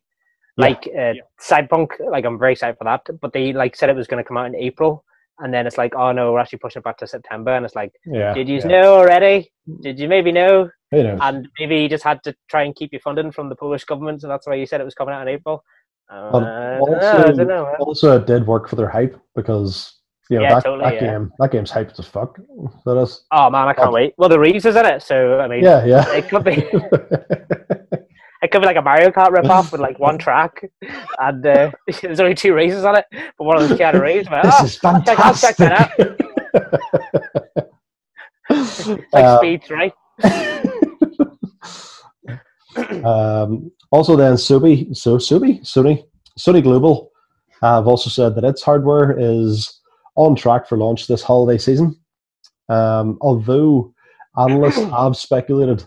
Yeah. 0.59 0.65
like 0.67 0.83
uh, 1.03 1.15
Cyberpunk 1.49 1.89
like 2.15 2.25
I'm 2.27 2.39
very 2.39 2.53
excited 2.53 2.77
for 2.79 2.85
that 2.85 3.03
but 3.21 3.33
they 3.33 3.53
like 3.53 3.77
said 3.77 3.89
it 3.91 3.97
was 3.97 4.07
going 4.07 4.23
to 4.23 4.29
come 4.29 4.37
out 4.37 4.47
in 4.47 4.55
April 4.57 5.05
and 5.39 5.55
then 5.55 5.67
it's 5.67 5.79
like 5.79 5.95
oh 5.95 6.13
no 6.13 6.33
we're 6.33 6.39
actually 6.41 6.59
pushing 6.59 6.81
it 6.81 6.85
back 6.85 6.99
to 6.99 7.07
September 7.07 7.53
and 7.57 7.65
it's 7.65 7.75
like 7.77 7.93
Yeah. 8.07 8.35
did 8.35 8.49
you 8.49 8.59
yeah. 8.59 8.67
know 8.75 8.95
already 9.01 9.51
did 9.87 9.99
you 9.99 10.09
maybe 10.09 10.33
know 10.33 10.69
Who 10.91 11.03
knows? 11.03 11.19
and 11.23 11.49
maybe 11.59 11.77
you 11.83 11.89
just 11.89 12.05
had 12.05 12.23
to 12.25 12.35
try 12.49 12.63
and 12.65 12.75
keep 12.75 12.93
your 12.93 13.01
funding 13.01 13.31
from 13.33 13.49
the 13.49 13.57
Polish 13.57 13.85
government, 13.85 14.21
so 14.21 14.29
that's 14.29 14.47
why 14.47 14.57
you 14.57 14.67
said 14.67 14.81
it 14.81 14.85
was 14.85 14.95
coming 15.01 15.15
out 15.15 15.23
in 15.23 15.29
April. 15.37 15.63
Uh, 16.11 16.31
Well, 16.33 16.45
I 16.45 16.79
don't 16.79 17.29
also- 17.31 17.45
know, 17.45 17.75
also, 17.79 18.17
it 18.17 18.27
did 18.27 18.47
work 18.47 18.69
for 18.69 18.77
their 18.77 18.89
hype 18.89 19.17
because 19.37 19.95
you 20.29 20.37
know 20.39 20.43
Yeah, 20.43 20.55
that, 20.55 20.65
totally, 20.65 20.85
that 20.91 20.95
yeah. 20.95 21.01
game 21.13 21.33
that 21.39 21.51
game's 21.53 21.71
hyped 21.71 21.99
as 21.99 22.07
fuck. 22.07 22.39
That 22.87 22.97
is. 22.99 23.25
Oh 23.31 23.49
man, 23.51 23.69
I 23.69 23.73
can't 23.75 23.93
wait. 23.93 24.15
Well, 24.17 24.29
the 24.29 24.39
Reeves 24.39 24.65
is 24.67 24.77
in 24.77 24.87
it, 24.87 25.03
so 25.03 25.39
I 25.41 25.47
mean, 25.49 25.63
Yeah, 25.65 25.85
yeah. 25.85 26.11
it 26.13 26.29
could 26.29 26.45
be 26.45 26.53
it 28.43 28.51
could 28.51 28.61
be 28.61 28.67
like 28.67 28.77
a 28.77 28.83
Mario 28.83 29.11
Kart 29.11 29.29
ripoff 29.31 29.71
with 29.73 29.81
like 29.81 29.99
one 29.99 30.19
track, 30.27 30.65
and 31.21 31.47
uh, 31.47 31.71
there's 32.03 32.21
only 32.21 32.35
two 32.35 32.55
races 32.55 32.85
on 32.85 32.97
it, 32.97 33.05
but 33.11 33.45
one 33.45 33.61
of 33.63 33.69
them's 33.69 33.81
Keanu 33.81 34.01
Reeves. 34.01 34.29
Like, 34.29 34.43
this 34.45 34.55
oh, 34.61 34.65
is 34.65 34.79
I'll 34.85 35.03
check- 35.03 35.19
I'll 35.21 35.35
check 35.35 35.57
that 35.57 35.73
out. 35.73 35.93
like 39.13 39.25
Uh, 39.25 39.39
Speed 39.39 39.63
Three. 39.65 39.93
Um, 43.05 43.71
also, 43.91 44.17
then 44.17 44.35
Subi, 44.35 44.95
so 44.97 45.17
Subi, 45.19 45.61
Sony, 45.63 46.05
Sony 46.39 46.63
Global 46.63 47.11
have 47.63 47.87
also 47.87 48.09
said 48.11 48.35
that 48.37 48.45
its 48.45 48.63
hardware 48.63 49.17
is 49.19 49.81
on 50.17 50.35
track 50.37 50.69
for 50.69 50.79
launch 50.79 51.07
this 51.07 51.23
holiday 51.23 51.59
season. 51.59 51.99
Um, 52.69 53.19
although 53.21 53.93
analysts 54.39 54.77
have 54.91 55.17
speculated 55.17 55.85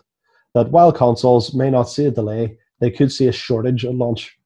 that 0.53 0.69
while 0.69 0.91
consoles 0.91 1.53
may 1.55 1.69
not 1.69 1.83
see 1.83 2.05
a 2.05 2.11
delay, 2.11 2.57
they 2.79 2.91
could 2.91 3.11
see 3.11 3.27
a 3.27 3.31
shortage 3.31 3.85
at 3.85 3.95
launch. 3.95 4.37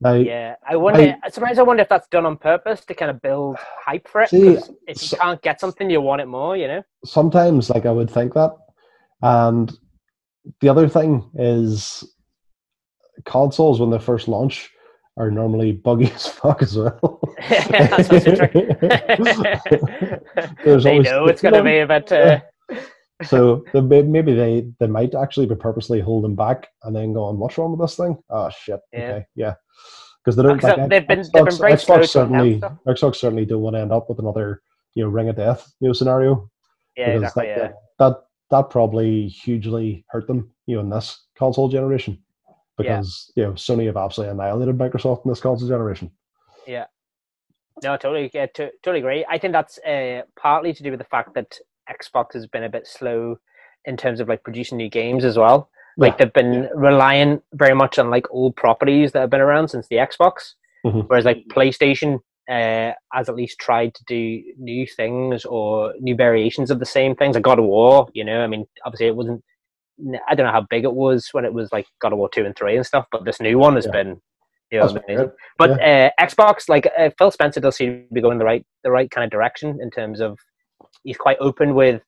Now, 0.00 0.12
Yeah, 0.12 0.56
I 0.68 0.76
wonder. 0.76 1.16
sometimes 1.30 1.58
I 1.58 1.62
wonder 1.62 1.82
if 1.82 1.88
that's 1.88 2.06
done 2.08 2.26
on 2.26 2.36
purpose 2.36 2.84
to 2.84 2.94
kind 2.94 3.10
of 3.10 3.22
build 3.22 3.56
hype 3.58 4.06
for 4.06 4.20
it. 4.20 4.28
See, 4.28 4.48
if 4.48 4.68
you 4.88 4.94
so- 4.94 5.16
can't 5.16 5.40
get 5.42 5.58
something, 5.58 5.88
you 5.88 6.02
want 6.02 6.20
it 6.20 6.26
more. 6.26 6.56
You 6.56 6.68
know. 6.68 6.82
sometimes 7.04 7.70
like 7.70 7.86
I 7.86 7.90
would 7.90 8.10
think 8.10 8.34
that. 8.34 8.52
And 9.22 9.72
the 10.60 10.68
other 10.68 10.88
thing 10.88 11.28
is 11.34 12.04
consoles 13.24 13.80
when 13.80 13.90
they 13.90 13.98
first 13.98 14.28
launch 14.28 14.70
are 15.16 15.30
normally 15.30 15.72
buggy 15.72 16.10
as 16.14 16.26
fuck 16.26 16.62
as 16.62 16.76
well. 16.76 17.20
That's 17.48 18.08
the 18.08 18.20
trick. 18.36 18.52
They 20.82 20.98
know 20.98 21.26
it's 21.26 21.42
going 21.42 21.54
to 21.54 21.62
be 21.62 21.78
a 21.78 21.86
bit. 21.86 22.12
Uh, 22.12 22.40
so 23.24 23.64
the, 23.72 23.80
maybe 23.80 24.34
they 24.34 24.68
they 24.78 24.86
might 24.86 25.14
actually 25.14 25.46
be 25.46 25.54
purposely 25.54 26.00
holding 26.00 26.34
back 26.34 26.68
and 26.82 26.94
then 26.94 27.14
going, 27.14 27.38
"What's 27.38 27.56
wrong 27.56 27.70
with 27.70 27.80
this 27.80 27.96
thing?" 27.96 28.18
Oh 28.28 28.50
shit. 28.50 28.80
Yeah. 28.92 28.98
Okay, 28.98 29.26
yeah. 29.34 29.54
because 30.22 30.36
they 30.36 30.42
don't. 30.42 30.62
Like, 30.62 30.88
they've 30.90 31.08
been- 31.08 31.20
Xbox, 31.20 31.32
they've 31.32 31.44
been 31.46 31.58
very 31.58 31.72
Xbox 31.72 32.08
certainly. 32.08 32.60
Xbox 32.86 33.16
certainly 33.16 33.46
don't 33.46 33.62
want 33.62 33.74
to 33.76 33.80
end 33.80 33.92
up 33.92 34.10
with 34.10 34.18
another 34.18 34.60
you 34.94 35.04
know 35.04 35.08
ring 35.08 35.30
of 35.30 35.36
death 35.36 35.72
you 35.80 35.88
know 35.88 35.94
scenario. 35.94 36.50
Yeah, 36.96 37.10
exactly. 37.10 37.46
that, 37.46 37.56
Yeah. 37.58 37.72
that, 38.00 38.16
that 38.50 38.70
probably 38.70 39.28
hugely 39.28 40.04
hurt 40.08 40.26
them 40.26 40.50
you 40.66 40.76
know 40.76 40.82
in 40.82 40.90
this 40.90 41.26
console 41.38 41.68
generation 41.68 42.18
because 42.76 43.32
you 43.36 43.42
know 43.42 43.52
Sony 43.52 43.86
have 43.86 43.96
absolutely 43.96 44.32
annihilated 44.32 44.76
Microsoft 44.76 45.24
in 45.24 45.30
this 45.30 45.40
console 45.40 45.68
generation. 45.68 46.10
Yeah. 46.66 46.86
No, 47.82 47.96
totally, 47.96 48.30
yeah, 48.32 48.46
to, 48.54 48.70
totally 48.82 49.00
agree. 49.00 49.24
I 49.28 49.38
think 49.38 49.52
that's 49.52 49.78
uh, 49.78 50.22
partly 50.40 50.72
to 50.72 50.82
do 50.82 50.90
with 50.90 50.98
the 50.98 51.04
fact 51.04 51.34
that 51.34 51.58
Xbox 51.90 52.32
has 52.32 52.46
been 52.46 52.64
a 52.64 52.70
bit 52.70 52.86
slow 52.86 53.36
in 53.84 53.96
terms 53.96 54.18
of 54.20 54.28
like 54.28 54.42
producing 54.42 54.78
new 54.78 54.88
games 54.88 55.24
as 55.24 55.36
well. 55.36 55.70
Like 55.98 56.14
Yeah, 56.14 56.24
they've 56.24 56.32
been 56.32 56.68
relying 56.74 57.40
very 57.52 57.74
much 57.74 57.98
on 57.98 58.10
like 58.10 58.26
old 58.30 58.56
properties 58.56 59.12
that 59.12 59.20
have 59.20 59.30
been 59.30 59.40
around 59.40 59.68
since 59.68 59.88
the 59.88 59.96
Xbox, 59.96 60.54
Mhm. 60.84 61.08
whereas 61.08 61.24
like 61.24 61.44
PlayStation 61.48 62.20
uh, 62.48 62.92
has 63.12 63.28
at 63.28 63.34
least 63.34 63.58
tried 63.58 63.94
to 63.94 64.04
do 64.06 64.42
new 64.58 64.86
things 64.86 65.44
or 65.44 65.94
new 66.00 66.14
variations 66.14 66.70
of 66.70 66.78
the 66.78 66.86
same 66.86 67.14
things. 67.16 67.34
Like 67.34 67.42
God 67.44 67.58
of 67.58 67.64
War, 67.64 68.08
you 68.12 68.24
know, 68.24 68.40
I 68.42 68.46
mean, 68.46 68.66
obviously 68.84 69.06
it 69.06 69.16
wasn't. 69.16 69.42
I 70.28 70.34
don't 70.34 70.44
know 70.46 70.52
how 70.52 70.66
big 70.68 70.84
it 70.84 70.92
was 70.92 71.28
when 71.32 71.44
it 71.46 71.52
was 71.54 71.72
like 71.72 71.86
God 72.00 72.12
of 72.12 72.18
War 72.18 72.28
two 72.28 72.44
and 72.44 72.54
three 72.54 72.76
and 72.76 72.84
stuff, 72.84 73.06
but 73.10 73.24
this 73.24 73.40
new 73.40 73.58
one 73.58 73.76
has 73.76 73.86
Yeah. 73.86 73.92
been, 73.92 74.20
you 74.70 74.78
know, 74.78 74.88
amazing. 74.88 75.30
But 75.58 75.70
uh, 75.80 76.10
Xbox, 76.20 76.68
like 76.68 76.86
uh, 76.98 77.10
Phil 77.18 77.30
Spencer, 77.30 77.60
does 77.60 77.76
seem 77.76 78.06
to 78.08 78.14
be 78.14 78.20
going 78.20 78.38
the 78.38 78.44
right 78.44 78.64
the 78.84 78.90
right 78.90 79.10
kind 79.10 79.24
of 79.24 79.30
direction 79.30 79.78
in 79.80 79.90
terms 79.90 80.20
of 80.20 80.38
he's 81.02 81.16
quite 81.16 81.38
open 81.40 81.74
with 81.74 82.02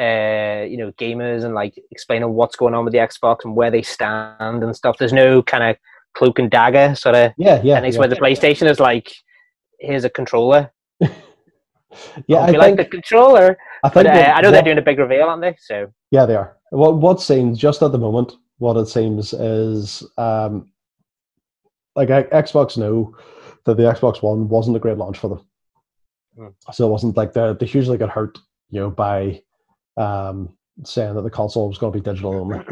uh, 0.00 0.64
you 0.68 0.76
know 0.78 0.90
gamers 0.98 1.44
and 1.44 1.54
like 1.54 1.74
explaining 1.92 2.30
what's 2.32 2.56
going 2.56 2.74
on 2.74 2.84
with 2.84 2.92
the 2.92 2.98
Xbox 2.98 3.44
and 3.44 3.54
where 3.54 3.70
they 3.70 3.82
stand 3.82 4.62
and 4.64 4.74
stuff. 4.74 4.98
There's 4.98 5.12
no 5.12 5.42
kind 5.42 5.62
of 5.64 5.76
cloak 6.14 6.38
and 6.38 6.50
dagger 6.50 6.94
sort 6.94 7.14
of 7.14 7.32
Yeah, 7.38 7.60
yeah, 7.62 7.80
things 7.80 7.94
yeah. 7.94 8.00
where 8.00 8.08
the 8.08 8.16
PlayStation 8.16 8.68
is 8.68 8.80
like, 8.80 9.12
here's 9.82 10.04
a 10.04 10.10
controller. 10.10 10.72
yeah. 11.00 11.10
Hope 11.10 12.48
I 12.48 12.50
you 12.52 12.58
like 12.58 12.76
think 12.76 12.78
the 12.78 12.84
controller, 12.96 13.58
I 13.84 13.88
but 13.88 13.92
think 14.04 14.08
uh, 14.08 14.18
what- 14.18 14.28
I 14.36 14.40
know 14.40 14.50
they're 14.50 14.62
doing 14.62 14.78
a 14.78 14.82
big 14.82 14.98
reveal, 14.98 15.24
aren't 15.24 15.42
they? 15.42 15.56
So 15.60 15.92
Yeah, 16.10 16.26
they 16.26 16.36
are. 16.36 16.56
What 16.70 16.96
what 16.98 17.20
seems 17.20 17.58
just 17.58 17.82
at 17.82 17.92
the 17.92 17.98
moment, 17.98 18.32
what 18.58 18.76
it 18.76 18.86
seems 18.86 19.32
is 19.34 20.02
um, 20.16 20.70
like 21.94 22.08
Xbox 22.08 22.78
knew 22.78 23.14
that 23.64 23.76
the 23.76 23.82
Xbox 23.82 24.22
One 24.22 24.48
wasn't 24.48 24.76
a 24.76 24.80
great 24.80 24.96
launch 24.98 25.18
for 25.18 25.28
them, 25.28 25.46
Hmm. 26.38 26.48
so 26.72 26.86
it 26.86 26.90
wasn't 26.90 27.16
like 27.16 27.32
they 27.34 27.52
they 27.58 27.66
hugely 27.66 27.98
got 27.98 28.08
hurt, 28.08 28.38
you 28.70 28.80
know, 28.80 28.90
by 28.90 29.42
um, 29.98 30.56
saying 30.84 31.14
that 31.14 31.22
the 31.22 31.30
console 31.30 31.68
was 31.68 31.76
going 31.78 31.92
to 31.92 31.98
be 31.98 32.02
digital 32.02 32.34
only, 32.34 32.60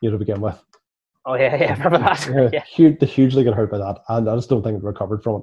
you 0.00 0.10
know, 0.10 0.12
to 0.12 0.18
begin 0.18 0.40
with. 0.40 0.58
oh 1.26 1.34
yeah, 1.34 1.54
yeah, 1.54 1.72
remember 1.82 1.98
that? 1.98 2.26
Yeah, 2.26 2.48
yeah, 2.54 2.64
huge, 2.64 2.98
they 2.98 3.06
hugely 3.06 3.44
got 3.44 3.54
hurt 3.54 3.70
by 3.70 3.76
that, 3.78 3.98
and 4.08 4.30
I 4.30 4.34
just 4.34 4.48
don't 4.48 4.62
think 4.62 4.78
it 4.78 4.82
recovered 4.84 5.22
from 5.22 5.36
it. 5.36 5.42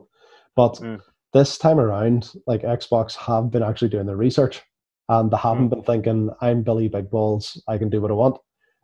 But 0.55 0.73
Mm. 0.75 1.01
this 1.33 1.57
time 1.57 1.79
around, 1.79 2.33
like 2.47 2.61
Xbox 2.63 3.15
have 3.15 3.51
been 3.51 3.63
actually 3.63 3.89
doing 3.89 4.05
their 4.07 4.17
research, 4.17 4.61
and 5.09 5.31
they 5.31 5.37
haven't 5.37 5.65
Hmm. 5.65 5.69
been 5.69 5.83
thinking, 5.83 6.29
"I'm 6.41 6.63
Billy 6.63 6.87
Big 6.87 7.09
Balls, 7.09 7.61
I 7.67 7.77
can 7.77 7.89
do 7.89 8.01
what 8.01 8.11
I 8.11 8.15
want." 8.15 8.37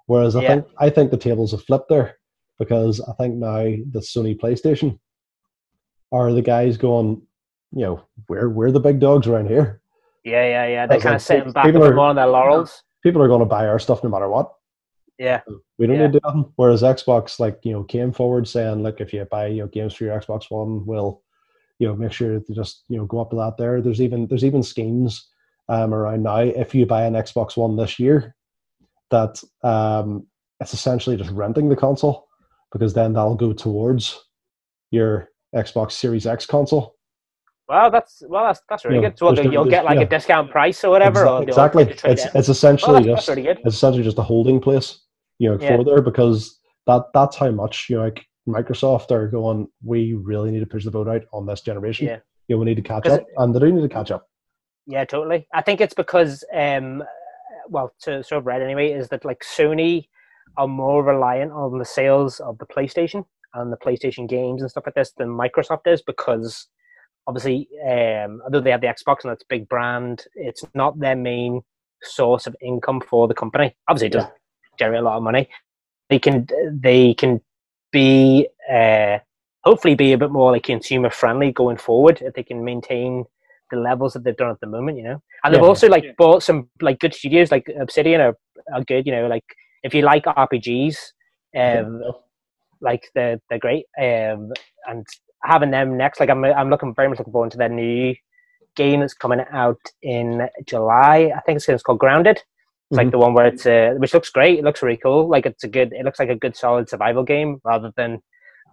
Whereas 0.07 0.36
I 0.36 0.41
Yeah. 0.41 0.47
think 0.49 0.66
I 0.78 0.89
think 0.89 1.11
the 1.11 1.18
tables 1.18 1.51
have 1.51 1.63
flipped 1.63 1.89
there 1.89 2.18
because 2.59 3.01
I 3.01 3.13
think 3.13 3.36
now 3.36 3.57
the 3.63 3.99
Sony 4.01 4.38
PlayStation 4.39 4.99
are 6.11 6.32
the 6.32 6.41
guys 6.41 6.78
going, 6.78 7.22
you 7.72 7.82
know, 7.82 8.01
we're 8.30 8.49
we're 8.49 8.72
the 8.72 8.80
big 8.80 8.99
dogs 8.99 9.28
around 9.28 9.47
here. 9.47 9.82
yeah, 10.24 10.43
yeah, 10.47 10.68
yeah. 10.68 10.88
They're 10.88 10.99
kind 10.99 11.16
of 11.16 11.22
sitting 11.22 11.51
back 11.51 11.66
people 11.66 11.84
are- 11.84 11.93
more 11.93 12.05
on 12.07 12.16
their 12.16 12.28
laurels. 12.28 12.82
People 13.03 13.22
are 13.22 13.28
going 13.28 13.41
to 13.41 13.45
buy 13.45 13.68
our 13.68 13.78
stuff 13.80 14.03
no 14.03 14.09
matter 14.09 14.28
what. 14.30 14.51
Yeah, 15.20 15.41
We 15.78 15.88
don't 15.88 15.95
Yeah. 15.97 16.07
need 16.07 16.13
to 16.13 16.20
do 16.20 16.28
nothing. 16.28 16.51
Whereas 16.55 16.82
Xbox, 16.84 17.39
like 17.39 17.59
you 17.63 17.72
know, 17.74 17.84
came 17.84 18.11
forward 18.11 18.47
saying, 18.47 18.82
"Look, 18.84 18.99
if 19.01 19.13
you 19.13 19.24
buy 19.26 19.47
you 19.47 19.61
know 19.61 19.68
games 19.68 19.93
for 19.93 20.03
your 20.03 20.20
Xbox 20.20 20.49
One, 20.51 20.86
we'll 20.86 21.22
you 21.80 21.88
know 21.88 21.95
make 21.95 22.11
sure 22.11 22.39
to 22.39 22.53
just 22.53 22.84
you 22.88 22.97
know 22.97 23.05
go 23.05 23.19
up 23.19 23.30
to 23.32 23.36
that." 23.38 23.55
There, 23.57 23.82
there's 23.82 24.01
even 24.01 24.28
there's 24.28 24.45
even 24.45 24.63
schemes 24.63 25.30
um, 25.69 25.93
around 25.93 26.23
now. 26.23 26.39
If 26.39 26.73
you 26.76 26.86
buy 26.86 27.05
an 27.05 27.13
Xbox 27.13 27.57
One 27.57 27.76
this 27.76 27.99
year, 27.99 28.36
that 29.11 29.41
um, 29.63 30.28
it's 30.59 30.73
essentially 30.73 31.17
just 31.17 31.32
renting 31.32 31.69
the 31.69 31.76
console 31.76 32.28
because 32.71 32.93
then 32.93 33.13
that'll 33.13 33.36
go 33.36 33.53
towards 33.53 34.19
your 34.91 35.30
Xbox 35.55 35.93
Series 35.93 36.26
X 36.28 36.45
console. 36.45 36.95
well, 37.67 37.89
that's 37.89 38.21
well, 38.28 38.45
that's 38.45 38.61
that's 38.69 38.86
really 38.86 39.01
Yeah, 39.01 39.09
good. 39.09 39.19
So 39.19 39.41
you'll 39.41 39.65
get 39.65 39.86
like 39.86 39.97
yeah. 39.97 40.03
a 40.03 40.09
discount 40.09 40.51
price 40.51 40.84
or 40.84 40.91
whatever. 40.91 41.26
Exa- 41.26 41.39
or 41.39 41.43
exactly. 41.43 41.84
It's 41.84 42.26
it's 42.36 42.49
essentially 42.49 43.03
just 43.03 43.28
really 43.28 43.47
it's 43.47 43.76
essentially 43.76 44.03
just 44.03 44.19
a 44.19 44.23
holding 44.23 44.59
place, 44.59 44.99
you 45.39 45.49
know, 45.49 45.57
Yeah. 45.59 45.78
for 45.78 45.84
there 45.84 46.01
because 46.01 46.59
that 46.88 47.05
that's 47.13 47.36
how 47.38 47.49
much 47.51 47.88
you 47.89 47.95
know, 47.97 48.03
like 48.03 48.26
Microsoft 48.47 49.11
are 49.11 49.27
going. 49.27 49.67
We 49.83 50.13
really 50.13 50.51
need 50.51 50.59
to 50.59 50.65
push 50.65 50.83
the 50.85 50.91
boat 50.91 51.07
out 51.07 51.23
on 51.33 51.45
this 51.45 51.61
generation. 51.61 52.07
Yeah. 52.07 52.19
you 52.47 52.55
know, 52.55 52.59
we 52.59 52.65
need 52.65 52.75
to 52.75 52.81
catch 52.81 53.07
up, 53.07 53.25
and 53.37 53.55
they 53.55 53.59
do 53.59 53.71
need 53.71 53.81
to 53.81 53.89
catch 53.89 54.11
up. 54.11 54.29
Yeah, 54.85 55.05
totally. 55.05 55.47
I 55.53 55.61
think 55.61 55.81
it's 55.81 55.95
because, 55.95 56.43
um, 56.53 57.03
well, 57.69 57.93
to 58.01 58.23
sort 58.23 58.39
of 58.39 58.45
read 58.45 58.61
anyway, 58.61 58.91
is 58.91 59.09
that 59.09 59.25
like 59.25 59.43
Sony 59.43 60.07
are 60.57 60.67
more 60.67 61.03
reliant 61.03 61.51
on 61.51 61.79
the 61.79 61.85
sales 61.85 62.39
of 62.39 62.57
the 62.59 62.65
PlayStation 62.65 63.25
and 63.55 63.71
the 63.71 63.77
PlayStation 63.77 64.29
games 64.29 64.61
and 64.61 64.69
stuff 64.69 64.85
like 64.85 64.95
this 64.95 65.11
than 65.17 65.29
Microsoft 65.29 65.87
is 65.87 66.01
because 66.01 66.67
obviously, 67.27 67.67
um, 67.87 68.41
although 68.43 68.61
they 68.61 68.71
have 68.71 68.81
the 68.81 68.87
Xbox 68.87 69.23
and 69.23 69.31
that's 69.31 69.43
a 69.43 69.47
big 69.49 69.67
brand, 69.67 70.25
it's 70.35 70.63
not 70.73 70.99
their 70.99 71.15
main 71.15 71.61
source 72.03 72.45
of 72.47 72.55
income 72.61 73.01
for 73.01 73.27
the 73.27 73.33
company. 73.33 73.75
Obviously, 73.87 74.07
it 74.07 74.13
does 74.13 74.27
generate 74.77 75.01
a 75.01 75.03
lot 75.03 75.17
of 75.17 75.23
money. 75.23 75.49
They 76.09 76.19
can 76.19 76.47
they 76.71 77.15
can 77.15 77.41
be 77.91 78.47
uh, 78.71 79.19
hopefully 79.63 79.95
be 79.95 80.13
a 80.13 80.17
bit 80.17 80.31
more 80.31 80.51
like 80.51 80.63
consumer 80.63 81.09
friendly 81.09 81.51
going 81.51 81.77
forward 81.77 82.21
if 82.21 82.33
they 82.33 82.43
can 82.43 82.63
maintain 82.63 83.25
the 83.71 83.77
levels 83.77 84.13
that 84.13 84.23
they've 84.23 84.38
done 84.38 84.51
at 84.51 84.59
the 84.59 84.67
moment, 84.67 84.97
you 84.97 85.03
know. 85.03 85.21
And 85.43 85.53
they've 85.53 85.61
also 85.61 85.88
like 85.88 86.15
bought 86.17 86.43
some 86.43 86.69
like 86.81 86.99
good 86.99 87.13
studios, 87.13 87.51
like 87.51 87.67
Obsidian 87.79 88.21
are, 88.21 88.38
are 88.73 88.83
good, 88.83 89.05
you 89.05 89.11
know. 89.11 89.27
Like 89.27 89.45
if 89.83 89.93
you 89.93 90.01
like 90.03 90.25
RPGs, 90.25 90.97
um, 91.57 92.03
like 92.81 93.09
they're 93.15 93.39
they're 93.49 93.59
great. 93.59 93.86
Um, 93.99 94.51
and 94.88 95.05
having 95.43 95.71
them 95.71 95.97
next, 95.97 96.19
like 96.19 96.29
I'm 96.29 96.45
I'm 96.45 96.69
looking 96.69 96.93
very 96.93 97.09
much 97.09 97.19
looking 97.19 97.33
forward 97.33 97.51
to 97.51 97.57
their 97.57 97.69
new 97.69 98.15
game 98.75 98.99
that's 98.99 99.13
coming 99.13 99.43
out 99.51 99.79
in 100.01 100.47
July. 100.67 101.31
I 101.36 101.39
think 101.41 101.57
it's, 101.57 101.69
it's 101.69 101.83
called 101.83 101.99
Grounded. 101.99 102.43
It's 102.91 102.97
like 102.97 103.07
Mhm. 103.07 103.11
the 103.11 103.17
one 103.17 103.33
where 103.33 103.47
it's 103.47 103.65
uh, 103.65 103.95
which 103.97 104.13
looks 104.13 104.29
great. 104.29 104.59
It 104.59 104.63
looks 104.63 104.83
really 104.83 104.97
cool. 104.97 105.27
Like 105.27 105.45
it's 105.45 105.63
a 105.63 105.67
good. 105.67 105.91
It 105.93 106.05
looks 106.05 106.19
like 106.19 106.29
a 106.29 106.36
good 106.36 106.55
solid 106.55 106.88
survival 106.89 107.23
game 107.23 107.59
rather 107.63 107.91
than 107.95 108.21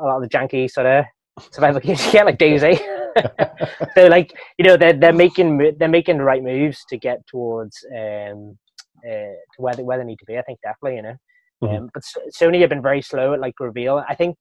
a 0.01 0.05
lot 0.05 0.17
of 0.17 0.23
the 0.23 0.29
janky 0.29 0.71
sort 0.71 0.87
of 0.87 1.05
survival 1.51 1.81
games 1.85 2.05
you 2.07 2.13
get 2.13 2.27
like 2.27 2.39
DayZ. 2.39 2.79
so 3.95 4.07
like 4.09 4.35
you 4.59 4.65
know 4.67 4.77
they're 4.77 4.93
they're 4.93 5.13
making 5.13 5.75
they're 5.79 5.89
making 5.89 6.19
the 6.19 6.25
right 6.25 6.43
moves 6.43 6.85
to 6.91 6.99
get 6.99 7.27
towards 7.27 7.85
um 7.97 8.57
uh, 9.05 9.35
to 9.53 9.59
where 9.59 9.75
they, 9.75 9.83
where 9.83 9.99
they 9.99 10.05
need 10.05 10.19
to 10.19 10.27
be. 10.27 10.39
I 10.39 10.43
think 10.43 10.59
definitely 10.63 10.97
you 10.97 11.03
know. 11.03 11.17
Mhm. 11.65 11.79
Um, 11.79 11.91
but 11.95 12.03
Sony 12.39 12.61
have 12.61 12.71
been 12.71 12.83
very 12.83 13.01
slow 13.03 13.33
at 13.35 13.41
like 13.41 13.59
reveal. 13.61 14.05
I 14.09 14.15
think 14.15 14.37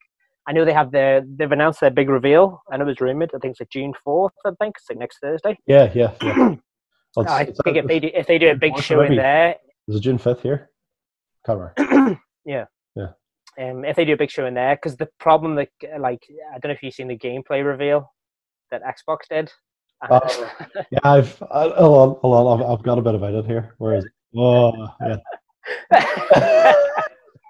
I 0.47 0.53
know 0.53 0.65
they 0.65 0.73
have 0.73 0.91
their 0.91 1.21
they've 1.37 1.51
announced 1.51 1.79
their 1.79 1.91
big 1.91 2.09
reveal. 2.09 2.61
I 2.71 2.75
know 2.77 2.83
it 2.83 2.87
was 2.87 2.99
rumored. 3.01 3.31
I 3.33 3.37
think 3.39 3.51
it's 3.51 3.61
like 3.61 3.69
June 3.69 3.93
fourth. 4.03 4.33
I 4.45 4.49
think 4.59 4.75
it's 4.77 4.89
like 4.89 4.99
next 4.99 5.19
Thursday. 5.19 5.57
Yeah, 5.65 5.91
yeah, 5.93 6.11
yeah. 6.21 6.55
Well, 7.15 7.27
I 7.27 7.45
think 7.45 7.77
if 7.77 7.87
they 7.87 7.99
do 7.99 8.09
if 8.13 8.27
they 8.27 8.37
do 8.37 8.51
a 8.51 8.55
big 8.55 8.77
show 8.77 9.01
in 9.01 9.15
there, 9.15 9.55
is 9.87 9.95
it 9.97 10.01
June 10.01 10.17
fifth 10.17 10.41
here? 10.41 10.69
Can't 11.45 11.59
remember. 11.77 12.19
um, 13.59 13.85
if 13.85 13.95
they 13.95 14.05
do 14.05 14.13
a 14.13 14.17
big 14.17 14.31
show 14.31 14.45
in 14.45 14.53
there, 14.53 14.75
because 14.75 14.95
the 14.97 15.09
problem 15.19 15.55
that 15.55 15.69
like 15.99 16.23
I 16.53 16.59
don't 16.59 16.69
know 16.69 16.73
if 16.73 16.83
you've 16.83 16.93
seen 16.93 17.07
the 17.07 17.17
gameplay 17.17 17.65
reveal 17.65 18.13
that 18.71 18.81
Xbox 18.83 19.27
did. 19.29 19.51
Oh. 20.09 20.19
Yeah, 20.91 20.99
I've 21.03 21.41
I, 21.51 21.69
hold 21.69 22.09
on, 22.09 22.15
hold 22.21 22.47
on. 22.47 22.61
I've, 22.61 22.79
I've 22.79 22.83
got 22.83 22.97
a 22.97 23.01
bit 23.01 23.15
about 23.15 23.33
it 23.35 23.45
here. 23.45 23.75
Where 23.77 23.95
is 23.95 24.05
it? 24.05 24.11
Oh, 24.35 24.87
yeah. 25.01 25.17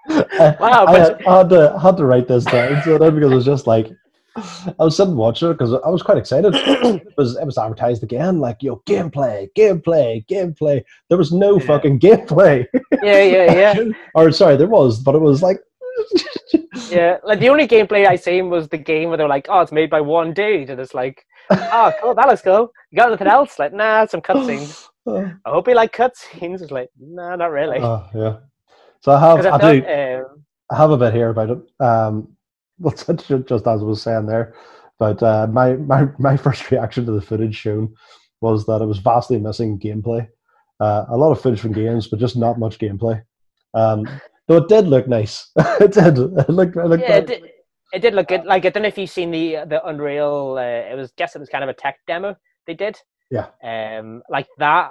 Wow, 0.58 0.84
I, 0.86 0.98
but- 0.98 1.20
had, 1.20 1.26
I 1.26 1.38
had 1.38 1.48
to 1.50 1.78
had 1.78 1.96
to 1.96 2.04
write 2.04 2.28
this 2.28 2.44
down 2.44 2.82
so 2.82 2.98
then 2.98 3.14
because 3.14 3.30
it 3.30 3.34
was 3.34 3.44
just 3.44 3.66
like 3.66 3.88
I 4.36 4.74
was 4.84 4.96
sitting 4.96 5.16
watching 5.16 5.50
it 5.50 5.54
because 5.54 5.74
I 5.74 5.88
was 5.88 6.02
quite 6.02 6.16
excited. 6.18 6.54
it 6.54 7.12
was 7.18 7.36
it 7.36 7.44
was 7.44 7.58
advertised 7.58 8.02
again 8.02 8.40
like 8.40 8.62
yo 8.62 8.82
gameplay, 8.86 9.48
gameplay, 9.56 10.24
gameplay. 10.26 10.82
There 11.08 11.18
was 11.18 11.32
no 11.32 11.58
Yeah. 11.58 11.66
fucking 11.66 12.00
gameplay. 12.00 12.66
yeah, 13.02 13.22
yeah, 13.22 13.52
yeah, 13.54 13.84
or 14.14 14.32
sorry, 14.32 14.56
there 14.56 14.68
was, 14.68 15.00
but 15.00 15.14
it 15.14 15.20
was 15.20 15.42
like 15.42 15.58
yeah. 16.90 17.18
Like 17.22 17.40
the 17.40 17.48
only 17.50 17.68
gameplay 17.68 18.06
I 18.06 18.16
seen 18.16 18.48
was 18.50 18.68
the 18.68 18.78
game 18.78 19.08
where 19.08 19.18
they're 19.18 19.28
like, 19.28 19.46
"Oh, 19.50 19.60
it's 19.60 19.72
made 19.72 19.90
by 19.90 20.00
one 20.00 20.32
dude," 20.32 20.70
and 20.70 20.80
it's 20.80 20.94
like, 20.94 21.24
"Oh, 21.50 21.92
cool, 22.00 22.14
that 22.14 22.26
looks 22.28 22.42
cool." 22.42 22.72
You 22.90 22.96
got 22.96 23.08
anything 23.08 23.26
else? 23.26 23.58
Like, 23.58 23.72
nah, 23.72 24.06
some 24.06 24.20
cutscenes. 24.22 24.88
I 25.06 25.50
hope 25.50 25.68
you 25.68 25.74
like 25.74 25.94
cutscenes. 25.94 26.62
It's 26.62 26.70
like, 26.70 26.88
nah, 26.98 27.36
not 27.36 27.50
really. 27.50 27.78
uh, 27.80 28.04
yeah. 28.14 28.36
So 29.00 29.12
I 29.12 29.20
have 29.20 29.44
I, 29.44 29.50
I 29.50 29.58
thought, 29.58 29.72
do 29.72 29.84
um, 30.24 30.44
I 30.70 30.76
have 30.76 30.90
a 30.90 30.96
bit 30.96 31.12
here 31.12 31.28
about 31.30 31.50
it. 31.50 31.58
Um, 31.84 32.36
well, 32.94 32.94
just 32.94 33.66
as 33.66 33.66
I 33.66 33.84
was 33.84 34.02
saying 34.02 34.26
there, 34.26 34.54
but 34.98 35.22
uh, 35.22 35.46
my 35.50 35.74
my 35.74 36.08
my 36.18 36.36
first 36.46 36.70
reaction 36.70 37.06
to 37.06 37.12
the 37.12 37.20
footage 37.20 37.56
shown 37.56 37.94
was 38.40 38.66
that 38.66 38.82
it 38.82 38.86
was 38.86 38.98
vastly 38.98 39.38
missing 39.38 39.78
gameplay. 39.78 40.26
Uh, 40.80 41.04
a 41.08 41.16
lot 41.16 41.30
of 41.30 41.40
footage 41.40 41.60
from 41.60 41.72
games, 41.72 42.08
but 42.08 42.18
just 42.18 42.36
not 42.36 42.58
much 42.58 42.78
gameplay. 42.78 43.22
Um, 43.74 44.06
though 44.48 44.56
it 44.56 44.68
did 44.68 44.88
look 44.88 45.06
nice. 45.08 45.50
it 45.56 45.92
did. 45.92 46.18
It 46.18 46.50
looked. 46.50 46.76
It 46.76 46.86
looked 46.86 47.02
yeah, 47.02 47.16
it, 47.16 47.42
it 47.92 48.00
did 48.00 48.14
look 48.14 48.28
good. 48.28 48.44
Like 48.44 48.64
I 48.64 48.70
don't 48.70 48.82
know 48.82 48.88
if 48.88 48.98
you've 48.98 49.10
seen 49.10 49.30
the 49.30 49.64
the 49.66 49.84
Unreal. 49.86 50.56
Uh, 50.58 50.92
it 50.92 50.96
was 50.96 51.12
guess 51.16 51.36
it 51.36 51.40
was 51.40 51.48
kind 51.48 51.64
of 51.64 51.70
a 51.70 51.74
tech 51.74 51.98
demo 52.06 52.36
they 52.66 52.74
did. 52.74 52.98
Yeah. 53.30 53.46
Um, 53.62 54.22
like 54.28 54.48
that. 54.58 54.90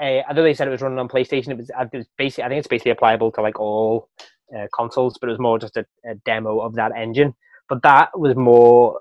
Uh, 0.00 0.20
know 0.32 0.42
they 0.42 0.52
said 0.52 0.68
it 0.68 0.72
was 0.72 0.82
running 0.82 0.98
on 0.98 1.08
PlayStation. 1.08 1.48
It 1.48 1.56
was, 1.56 1.70
it 1.70 1.96
was 1.96 2.06
basically. 2.18 2.44
I 2.44 2.48
think 2.48 2.58
it's 2.58 2.68
basically 2.68 2.92
applicable 2.92 3.32
to 3.32 3.40
like 3.40 3.58
all 3.58 4.08
uh, 4.56 4.66
consoles, 4.74 5.16
but 5.20 5.28
it 5.28 5.32
was 5.32 5.40
more 5.40 5.58
just 5.58 5.76
a, 5.76 5.86
a 6.04 6.14
demo 6.26 6.60
of 6.60 6.74
that 6.74 6.92
engine. 6.96 7.34
But 7.68 7.82
that 7.82 8.18
was 8.18 8.36
more 8.36 9.00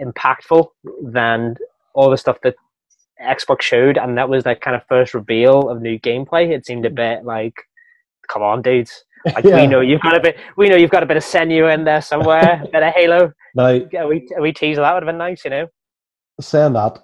impactful 0.00 0.68
than 1.02 1.56
all 1.94 2.10
the 2.10 2.16
stuff 2.16 2.38
that 2.42 2.54
Xbox 3.22 3.62
showed, 3.62 3.96
and 3.96 4.16
that 4.18 4.28
was 4.28 4.44
that 4.44 4.60
kind 4.60 4.76
of 4.76 4.82
first 4.88 5.14
reveal 5.14 5.68
of 5.70 5.80
new 5.80 5.98
gameplay. 5.98 6.50
It 6.50 6.66
seemed 6.66 6.84
a 6.86 6.90
bit 6.90 7.24
like, 7.24 7.54
come 8.28 8.42
on, 8.42 8.62
dudes. 8.62 9.04
Like 9.24 9.44
Yeah. 9.44 9.60
we 9.62 9.66
know 9.66 9.80
you've 9.80 10.02
got 10.02 10.16
a 10.16 10.20
bit, 10.20 10.36
we 10.56 10.68
know 10.68 10.76
you've 10.76 10.90
got 10.90 11.02
a 11.02 11.06
bit 11.06 11.16
of 11.16 11.22
Senua 11.24 11.72
in 11.74 11.84
there 11.84 12.02
somewhere, 12.02 12.62
a 12.62 12.68
bit 12.72 12.82
of 12.82 12.92
Halo. 12.94 13.32
Now, 13.54 13.66
A 13.68 14.06
wee, 14.06 14.28
a 14.36 14.40
wee 14.42 14.52
teaser 14.52 14.82
that 14.82 14.92
would 14.92 15.02
have 15.02 15.08
been 15.08 15.18
nice, 15.18 15.44
you 15.44 15.50
know. 15.50 15.68
saying 16.40 16.74
that, 16.74 17.02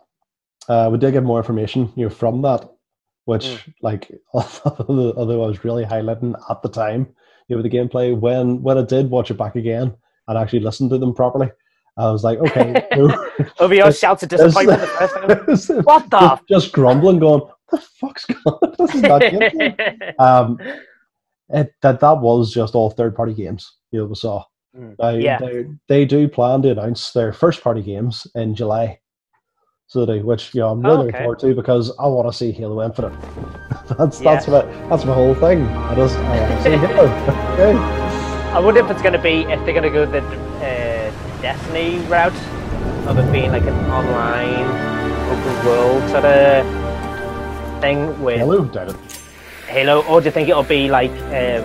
uh, 0.68 0.88
we 0.92 0.98
did 0.98 1.12
get 1.12 1.22
more 1.24 1.38
information, 1.38 1.90
you 1.96 2.04
know, 2.04 2.10
from 2.10 2.42
that, 2.42 2.68
which, 3.24 3.46
Mm. 3.46 3.74
like, 3.82 4.10
although 4.34 5.42
I 5.42 5.46
was 5.46 5.64
really 5.64 5.84
highlighting 5.84 6.34
at 6.50 6.62
the 6.62 6.68
time, 6.68 7.14
you 7.48 7.56
know, 7.56 7.62
the 7.62 7.70
gameplay, 7.70 8.18
when 8.18 8.62
when 8.62 8.78
I 8.78 8.82
did 8.82 9.10
watch 9.10 9.30
it 9.30 9.34
back 9.38 9.56
again 9.56 9.94
and 10.28 10.38
actually 10.38 10.60
listen 10.60 10.88
to 10.90 10.98
them 10.98 11.14
properly, 11.14 11.50
I 11.96 12.10
was 12.10 12.24
like, 12.24 12.38
okay, 12.38 12.86
no, 12.96 13.28
Over 13.58 13.74
your 13.74 13.92
shouts 13.92 14.22
of 14.22 14.28
disappointment 14.30 14.80
the 15.26 15.44
first 15.46 15.68
time. 15.68 15.82
What 15.84 16.10
the? 16.10 16.40
just 16.48 16.72
grumbling, 16.72 17.18
going, 17.18 17.40
what 17.40 17.56
the 17.70 17.78
fuck's 17.78 18.24
going 18.26 18.40
on? 18.46 18.74
This 18.78 18.94
is 18.94 19.02
not 19.02 19.20
gameplay. 19.22 20.14
um, 20.20 20.58
it, 21.50 21.72
that 21.82 22.00
that 22.00 22.20
was 22.20 22.52
just 22.52 22.74
all 22.74 22.90
third 22.90 23.14
party 23.14 23.34
games. 23.34 23.76
You 23.90 24.00
know, 24.00 24.06
we 24.06 24.14
saw. 24.14 24.44
Mm. 24.76 24.96
Now, 24.98 25.10
Yeah. 25.10 25.38
they, 25.38 25.66
they 25.88 26.04
do 26.06 26.28
plan 26.28 26.62
to 26.62 26.70
announce 26.70 27.12
their 27.12 27.32
first 27.32 27.62
party 27.62 27.82
games 27.82 28.26
in 28.34 28.54
July. 28.54 29.00
They, 29.94 30.20
which 30.20 30.54
you 30.54 30.60
know, 30.60 30.70
I'm 30.70 30.80
really 30.80 30.96
Oh, 30.96 31.00
looking 31.02 31.20
forward 31.20 31.38
to 31.40 31.54
because 31.54 31.92
I 31.98 32.06
want 32.06 32.26
to 32.30 32.32
see 32.36 32.50
Halo 32.50 32.82
Infinite. 32.82 33.12
that's 33.98 34.20
Yeah. 34.20 34.34
that's 34.34 34.48
my 34.48 34.62
that's 34.88 35.04
my 35.04 35.12
whole 35.14 35.34
thing. 35.34 35.66
I 35.66 35.94
just 35.94 36.16
I 36.18 36.40
want 36.40 36.52
to 36.52 36.62
see 36.62 36.76
Halo. 36.86 37.04
Okay. 37.52 37.78
I 38.52 38.58
wonder 38.58 38.80
if 38.80 38.90
it's 38.90 39.02
going 39.02 39.12
to 39.14 39.18
be 39.22 39.42
if 39.42 39.62
they're 39.64 39.74
going 39.74 39.82
to 39.82 39.90
go 39.90 40.06
the 40.06 40.20
uh, 40.22 41.12
Destiny 41.42 41.98
route 42.08 42.32
of 43.06 43.18
it 43.18 43.30
being 43.32 43.50
like 43.50 43.64
an 43.64 43.74
online 43.90 44.64
open 45.30 45.66
world 45.66 46.08
sort 46.10 46.24
of 46.24 46.64
thing 47.80 48.22
with 48.22 48.38
Halo, 48.38 48.64
it. 48.64 48.96
Halo, 49.66 50.02
or 50.06 50.20
do 50.20 50.26
you 50.26 50.30
think 50.30 50.48
it'll 50.48 50.62
be 50.62 50.88
like 50.88 51.10
um, 51.10 51.64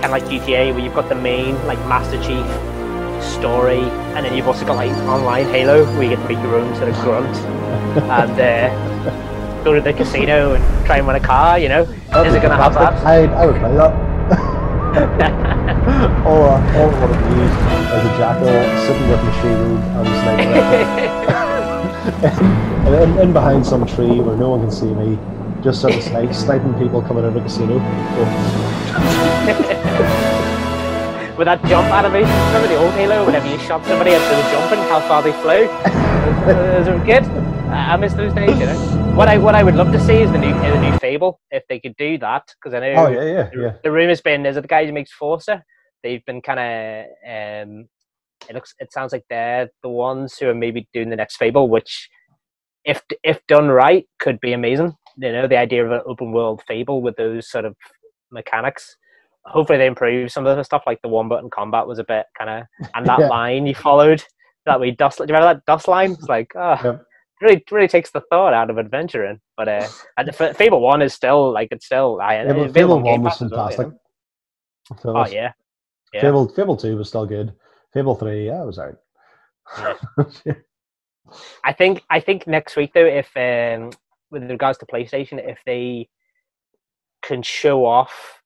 kind 0.00 0.04
of 0.04 0.10
like 0.12 0.24
GTA, 0.24 0.72
where 0.72 0.78
you've 0.80 0.94
got 0.94 1.08
the 1.08 1.14
main 1.14 1.54
like 1.66 1.78
Master 1.88 2.16
Chief 2.22 2.44
story, 3.26 3.80
and 4.14 4.24
then 4.24 4.34
you've 4.36 4.48
also 4.48 4.64
got 4.64 4.76
like 4.76 4.90
online 5.08 5.46
Halo, 5.46 5.84
where 5.94 6.02
you 6.04 6.10
get 6.10 6.22
to 6.22 6.28
make 6.28 6.42
your 6.42 6.56
own 6.56 6.74
sort 6.76 6.88
of 6.88 6.94
grunt 6.96 7.36
and 7.96 8.40
uh, 8.40 9.64
go 9.64 9.74
to 9.74 9.80
the 9.80 9.92
casino 9.92 10.54
and 10.54 10.86
try 10.86 10.98
and 10.98 11.06
win 11.06 11.16
a 11.16 11.20
car. 11.20 11.58
You 11.58 11.68
know, 11.68 11.84
That'd 11.84 12.28
is 12.28 12.34
it 12.34 12.40
going 12.40 12.50
to 12.50 12.56
have 12.56 12.74
that? 12.74 12.94
I, 13.04 13.24
I 13.24 13.46
would 13.46 13.56
play 13.56 13.74
that. 13.74 13.92
all, 16.26 16.44
I, 16.44 16.58
want 17.00 17.12
to 17.12 17.18
be 17.18 17.40
is 17.42 17.52
a 18.06 18.18
jackal 18.18 18.46
sitting 18.86 19.08
with 19.08 19.20
shield 19.40 19.80
and 19.96 20.08
sniping. 20.22 20.52
and 22.86 22.94
in, 22.94 23.18
in 23.18 23.32
behind 23.32 23.66
some 23.66 23.86
tree 23.86 24.20
where 24.20 24.36
no 24.36 24.50
one 24.50 24.60
can 24.60 24.70
see 24.70 24.92
me, 24.92 25.18
just 25.62 25.80
sort 25.80 25.94
of 25.94 26.02
sniping 26.02 26.74
people 26.74 27.02
coming 27.02 27.24
out 27.24 27.28
of 27.28 27.34
the 27.34 27.40
casino. 27.40 27.78
With 31.36 31.44
that 31.44 31.62
jump 31.66 31.86
animation, 31.88 32.32
remember 32.46 32.66
the 32.66 32.76
old 32.76 32.94
Halo? 32.94 33.26
Whenever 33.26 33.46
you 33.46 33.58
shot 33.58 33.84
somebody 33.84 34.12
and 34.12 34.22
they 34.24 34.36
were 34.36 34.74
and 34.74 34.88
how 34.88 35.00
far 35.06 35.22
they 35.22 35.32
flew. 35.32 35.66
Those 36.46 36.88
were 36.88 37.04
good. 37.04 37.24
I 37.70 37.94
miss 37.98 38.14
those 38.14 38.32
days. 38.32 38.58
You 38.58 38.64
know, 38.64 39.14
what 39.14 39.28
I 39.28 39.36
what 39.36 39.54
I 39.54 39.62
would 39.62 39.74
love 39.74 39.92
to 39.92 40.00
see 40.00 40.14
is 40.14 40.32
the 40.32 40.38
new 40.38 40.54
the 40.54 40.80
new 40.80 40.96
Fable 40.98 41.38
if 41.50 41.62
they 41.68 41.78
could 41.78 41.94
do 41.96 42.16
that 42.18 42.44
because 42.56 42.72
I 42.72 42.80
know 42.80 42.94
Oh 42.96 43.08
yeah, 43.10 43.24
yeah, 43.24 43.50
the, 43.52 43.60
yeah. 43.60 43.72
the 43.84 43.92
rumor's 43.92 44.22
been 44.22 44.46
is 44.46 44.56
it 44.56 44.62
the 44.62 44.68
guy 44.68 44.86
who 44.86 44.92
makes 44.94 45.12
Forza? 45.12 45.62
They've 46.02 46.24
been 46.24 46.40
kind 46.40 46.58
of 46.58 47.68
um, 47.68 47.88
it 48.48 48.54
looks 48.54 48.74
it 48.78 48.90
sounds 48.90 49.12
like 49.12 49.24
they're 49.28 49.68
the 49.82 49.90
ones 49.90 50.38
who 50.38 50.48
are 50.48 50.54
maybe 50.54 50.88
doing 50.94 51.10
the 51.10 51.16
next 51.16 51.36
Fable, 51.36 51.68
which 51.68 52.08
if 52.86 53.02
if 53.22 53.46
done 53.46 53.68
right 53.68 54.08
could 54.20 54.40
be 54.40 54.54
amazing. 54.54 54.94
You 55.18 55.32
know, 55.32 55.46
the 55.46 55.58
idea 55.58 55.84
of 55.84 55.92
an 55.92 56.00
open 56.06 56.32
world 56.32 56.62
Fable 56.66 57.02
with 57.02 57.16
those 57.16 57.50
sort 57.50 57.66
of 57.66 57.76
mechanics. 58.30 58.96
Hopefully, 59.46 59.78
they 59.78 59.86
improve 59.86 60.30
some 60.32 60.46
of 60.46 60.56
the 60.56 60.62
stuff 60.64 60.82
like 60.86 61.00
the 61.02 61.08
one 61.08 61.28
button 61.28 61.50
combat 61.50 61.86
was 61.86 61.98
a 61.98 62.04
bit 62.04 62.26
kind 62.36 62.50
of 62.50 62.88
and 62.94 63.06
that 63.06 63.18
Yeah. 63.20 63.28
line 63.28 63.66
you 63.66 63.74
followed 63.74 64.22
that 64.66 64.80
way 64.80 64.90
dust. 64.90 65.18
Do 65.18 65.24
you 65.24 65.34
remember 65.34 65.54
that 65.54 65.64
dust 65.66 65.88
line? 65.88 66.12
It's 66.12 66.28
like 66.28 66.52
oh. 66.56 66.80
Yep. 66.82 67.02
Really, 67.42 67.62
really 67.70 67.86
takes 67.86 68.10
the 68.10 68.22
thought 68.30 68.54
out 68.54 68.70
of 68.70 68.78
adventuring. 68.78 69.38
But 69.58 69.68
uh, 69.68 69.86
and 70.16 70.30
F- 70.30 70.56
Fable 70.56 70.80
One 70.80 71.02
is 71.02 71.12
still 71.12 71.52
like 71.52 71.68
it's 71.70 71.84
still. 71.84 72.18
I, 72.18 72.42
Fable, 72.46 72.72
Fable 72.72 72.96
Game 73.02 73.20
One 73.20 73.22
was 73.24 73.42
as 73.42 73.50
well, 73.50 73.70
you 73.70 73.76
fantastic. 73.76 73.88
know? 73.88 74.96
So 75.02 75.16
Oh 75.16 75.26
yeah, 75.26 75.52
yeah. 76.14 76.20
Fable 76.22 76.48
Fable 76.48 76.76
Two 76.78 76.96
was 76.96 77.08
still 77.08 77.26
good. 77.26 77.52
Fable 77.92 78.14
Three, 78.14 78.46
yeah, 78.46 78.62
it 78.62 78.66
was 78.66 78.78
alright. 78.78 78.94
I 81.64 81.72
think 81.72 82.02
I 82.08 82.20
think 82.20 82.46
next 82.46 82.76
week 82.76 82.92
though, 82.94 83.04
if 83.04 83.28
um, 83.36 83.90
with 84.30 84.48
regards 84.50 84.78
to 84.78 84.86
PlayStation, 84.86 85.38
if 85.46 85.58
they 85.66 86.08
can 87.22 87.42
show 87.42 87.84
off 87.84 88.40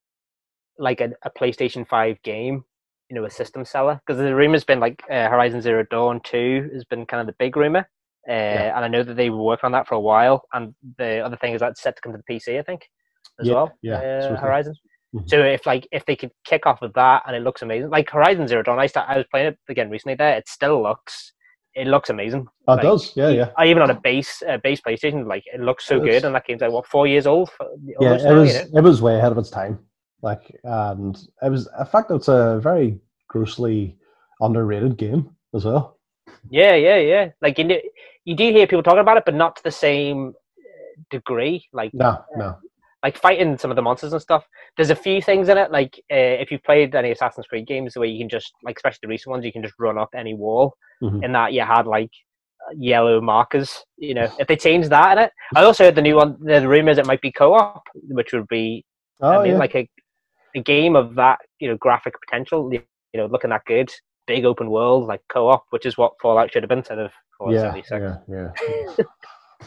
like 0.80 1.00
a, 1.00 1.10
a 1.24 1.30
PlayStation 1.30 1.86
Five 1.86 2.20
game, 2.22 2.64
you 3.08 3.16
know, 3.16 3.24
a 3.24 3.30
system 3.30 3.64
seller, 3.64 4.00
because 4.06 4.18
the 4.20 4.34
rumor's 4.34 4.64
been 4.64 4.80
like 4.80 5.02
uh, 5.10 5.28
Horizon 5.28 5.60
Zero 5.60 5.84
Dawn 5.90 6.20
Two 6.24 6.68
has 6.74 6.84
been 6.84 7.06
kind 7.06 7.20
of 7.20 7.26
the 7.26 7.36
big 7.38 7.56
rumor, 7.56 7.80
uh, 8.28 8.32
Yeah. 8.32 8.74
and 8.76 8.84
I 8.84 8.88
know 8.88 9.02
that 9.02 9.14
they 9.14 9.30
were 9.30 9.42
working 9.42 9.66
on 9.66 9.72
that 9.72 9.86
for 9.86 9.94
a 9.94 10.00
while. 10.00 10.42
And 10.52 10.74
the 10.98 11.20
other 11.20 11.36
thing 11.36 11.52
is 11.54 11.60
that's 11.60 11.80
set 11.82 11.96
to 11.96 12.02
come 12.02 12.12
to 12.12 12.18
the 12.18 12.34
PC, 12.34 12.58
I 12.58 12.62
think, 12.62 12.82
as 13.40 13.46
Yeah, 13.46 13.54
well. 13.54 13.72
yeah, 13.82 13.94
uh. 14.00 14.36
Horizon. 14.40 14.74
Mhm. 15.14 15.28
So 15.28 15.42
if 15.42 15.66
like 15.66 15.88
if 15.90 16.04
they 16.06 16.14
could 16.16 16.30
kick 16.44 16.66
off 16.66 16.80
with 16.80 16.94
that 16.94 17.22
and 17.26 17.34
it 17.34 17.40
looks 17.40 17.62
amazing, 17.62 17.90
like 17.90 18.08
Horizon 18.10 18.46
Zero 18.46 18.62
Dawn, 18.62 18.78
I 18.78 18.86
start, 18.86 19.08
I 19.08 19.16
was 19.16 19.26
playing 19.30 19.48
it 19.48 19.58
again 19.68 19.90
recently. 19.90 20.14
There, 20.14 20.36
it 20.36 20.48
still 20.48 20.82
looks 20.82 21.32
it 21.74 21.86
looks 21.86 22.10
amazing. 22.10 22.46
Oh, 22.66 22.72
it 22.72 22.76
Like, 22.76 22.82
does, 22.82 23.16
yeah, 23.16 23.28
yeah. 23.28 23.50
Uh, 23.56 23.62
even 23.64 23.80
on 23.82 23.90
a 23.90 23.94
base 24.00 24.42
uh, 24.48 24.58
base 24.58 24.80
PlayStation, 24.80 25.26
like 25.26 25.44
it 25.52 25.60
looks 25.60 25.84
so 25.86 25.96
It 25.96 26.00
good, 26.00 26.12
looks- 26.14 26.24
and 26.24 26.34
that 26.34 26.44
game's 26.46 26.60
like 26.62 26.72
what 26.72 26.86
four 26.86 27.06
years 27.08 27.26
old? 27.26 27.50
For, 27.50 27.66
Yeah, 28.00 28.14
it 28.14 28.22
now, 28.24 28.34
was 28.34 28.54
you 28.54 28.72
know? 28.72 28.78
it 28.78 28.82
was 28.84 29.00
way 29.02 29.16
ahead 29.18 29.32
of 29.32 29.38
its 29.38 29.50
time. 29.50 29.78
Like, 30.22 30.54
and 30.64 31.16
it 31.42 31.50
was 31.50 31.68
in 31.78 31.86
fact 31.86 32.10
it's 32.10 32.28
a 32.28 32.60
very 32.62 32.98
grossly 33.28 33.96
underrated 34.40 34.96
game 34.96 35.30
as 35.54 35.64
well. 35.64 35.98
Yeah, 36.50 36.74
yeah, 36.74 36.96
yeah. 36.98 37.28
Like 37.42 37.58
you, 37.58 37.64
know, 37.64 37.78
you 38.24 38.34
do 38.36 38.50
hear 38.52 38.66
people 38.66 38.82
talking 38.82 39.00
about 39.00 39.16
it, 39.16 39.24
but 39.24 39.34
not 39.34 39.56
to 39.56 39.62
the 39.62 39.70
same 39.70 40.28
uh, 40.28 41.02
degree. 41.10 41.66
Like 41.72 41.92
No, 41.94 42.22
no. 42.36 42.56
like 43.02 43.16
fighting 43.16 43.56
some 43.58 43.70
of 43.70 43.76
the 43.76 43.82
monsters 43.82 44.12
and 44.12 44.22
stuff. 44.22 44.44
There's 44.76 44.90
a 44.90 44.94
few 44.96 45.20
things 45.22 45.48
in 45.48 45.58
it, 45.58 45.70
like 45.70 45.98
uh, 46.12 46.36
if 46.42 46.50
you've 46.50 46.62
played 46.64 46.94
any 46.94 47.10
Assassin's 47.12 47.46
Creed 47.46 47.66
games, 47.66 47.96
where 47.96 48.06
you 48.08 48.18
can 48.18 48.28
just 48.28 48.52
like, 48.62 48.76
especially 48.76 49.00
the 49.02 49.08
recent 49.08 49.30
ones, 49.30 49.44
you 49.44 49.52
can 49.52 49.62
just 49.62 49.74
run 49.78 49.98
up 49.98 50.10
any 50.14 50.34
wall. 50.34 50.74
Mhm. 51.02 51.24
In 51.24 51.32
that, 51.32 51.52
you 51.52 51.62
had 51.62 51.86
like 51.86 52.10
yellow 52.76 53.20
markers. 53.20 53.84
You 53.96 54.14
know, 54.14 54.28
if 54.38 54.46
they 54.46 54.56
change 54.56 54.88
that 54.88 55.18
in 55.18 55.24
it, 55.24 55.32
I 55.56 55.64
also 55.64 55.84
heard 55.84 55.94
the 55.94 56.02
new 56.02 56.16
one. 56.16 56.36
The 56.40 56.66
rumors 56.68 56.98
it 56.98 57.06
might 57.06 57.20
be 57.22 57.32
co-op, 57.32 57.82
which 57.94 58.32
would 58.32 58.48
be 58.48 58.84
Oh 59.22 59.40
I 59.40 59.42
mean, 59.42 59.52
yeah. 59.52 59.58
like 59.58 59.74
a, 59.74 59.88
a 60.54 60.60
game 60.60 60.96
of 60.96 61.14
that, 61.16 61.38
you 61.58 61.68
know, 61.68 61.76
graphic 61.76 62.14
potential, 62.20 62.72
you 62.72 62.82
know, 63.14 63.26
looking 63.26 63.50
that 63.50 63.64
good, 63.66 63.90
big 64.26 64.44
open 64.44 64.70
world, 64.70 65.06
like 65.06 65.22
co-op, 65.28 65.66
which 65.70 65.86
is 65.86 65.96
what 65.96 66.12
Fallout 66.20 66.52
should 66.52 66.62
have 66.62 66.68
been 66.68 66.78
instead 66.78 66.98
of 66.98 67.10
Fallout 67.38 67.54
yeah, 67.54 67.82
76. 67.82 68.22
yeah, 68.28 68.48
yeah. 68.98 69.04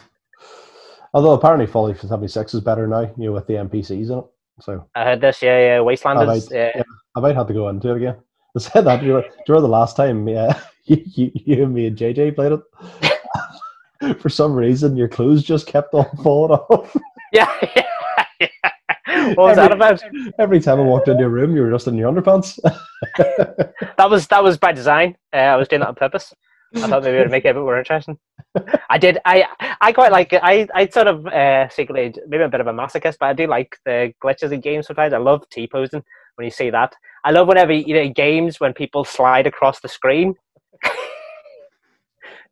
Although 1.14 1.32
apparently 1.32 1.66
Fallout 1.66 1.98
76 1.98 2.54
is 2.54 2.60
better 2.60 2.86
now, 2.86 3.02
you 3.16 3.26
know, 3.26 3.32
with 3.32 3.46
the 3.46 3.54
NPCs 3.54 4.10
in 4.10 4.18
it. 4.18 4.24
So 4.60 4.88
I 4.94 5.04
heard 5.04 5.20
this, 5.20 5.42
yeah, 5.42 5.58
yeah, 5.58 5.78
Wastelanders, 5.78 6.18
Alright, 6.18 6.48
yeah. 6.50 6.70
yeah. 6.76 6.82
I 7.16 7.20
might 7.20 7.34
have 7.34 7.48
to 7.48 7.54
go 7.54 7.68
into 7.68 7.90
it 7.90 7.96
again. 7.96 8.16
I 8.56 8.60
said 8.60 8.82
that. 8.82 9.00
Do 9.00 9.06
you, 9.06 9.12
do 9.12 9.26
you 9.26 9.32
remember 9.48 9.62
the 9.62 9.72
last 9.72 9.96
time 9.96 10.28
yeah, 10.28 10.60
you, 10.84 11.02
you, 11.06 11.30
you 11.34 11.62
and 11.64 11.74
me 11.74 11.86
and 11.88 11.96
JJ 11.96 12.36
played 12.36 12.52
it? 12.52 14.20
For 14.20 14.28
some 14.28 14.54
reason, 14.54 14.96
your 14.96 15.08
clothes 15.08 15.42
just 15.42 15.66
kept 15.66 15.94
on 15.94 16.06
falling 16.22 16.58
off. 16.58 16.94
yeah, 17.32 17.50
yeah, 17.74 17.86
yeah. 18.40 18.70
What 19.36 19.46
was 19.48 19.56
that 19.56 19.72
Every- 19.72 19.76
about? 19.76 20.02
Every 20.38 20.60
time 20.60 20.80
I 20.80 20.82
walked 20.82 21.08
into 21.08 21.20
your 21.20 21.30
room, 21.30 21.54
you 21.56 21.62
were 21.62 21.70
just 21.70 21.86
in 21.88 21.94
your 21.96 22.12
underpants. 22.12 22.58
That 23.98 24.10
was 24.10 24.26
that 24.28 24.42
was 24.42 24.58
by 24.58 24.72
design. 24.72 25.16
Uh, 25.32 25.36
I 25.54 25.56
was 25.56 25.68
doing 25.68 25.80
that 25.80 25.88
on 25.88 25.94
purpose. 25.94 26.34
I 26.76 26.88
thought 26.88 27.04
maybe 27.04 27.18
it 27.18 27.20
would 27.20 27.30
make 27.30 27.44
it 27.44 27.50
a 27.50 27.54
bit 27.54 27.60
more 27.60 27.78
interesting. 27.78 28.18
I 28.90 28.98
did. 28.98 29.18
I 29.24 29.44
I 29.80 29.92
quite 29.92 30.10
like 30.10 30.32
it. 30.32 30.40
I 30.42 30.66
I 30.74 30.88
sort 30.88 31.06
of 31.06 31.26
uh, 31.26 31.68
secretly 31.68 32.12
maybe 32.26 32.42
I'm 32.42 32.48
a 32.48 32.50
bit 32.50 32.60
of 32.60 32.66
a 32.66 32.72
masochist, 32.72 33.18
but 33.20 33.26
I 33.26 33.32
do 33.32 33.46
like 33.46 33.76
the 33.84 34.12
glitches 34.22 34.52
in 34.52 34.60
games 34.60 34.86
sometimes. 34.88 35.12
I 35.12 35.18
love 35.18 35.48
T 35.50 35.66
posing 35.68 36.02
when 36.36 36.44
you 36.44 36.50
see 36.50 36.70
that. 36.70 36.92
I 37.24 37.30
love 37.30 37.46
whenever 37.46 37.72
you 37.72 37.94
know 37.94 38.08
games 38.08 38.58
when 38.58 38.72
people 38.72 39.04
slide 39.04 39.46
across 39.46 39.80
the 39.80 39.88
screen. 39.88 40.34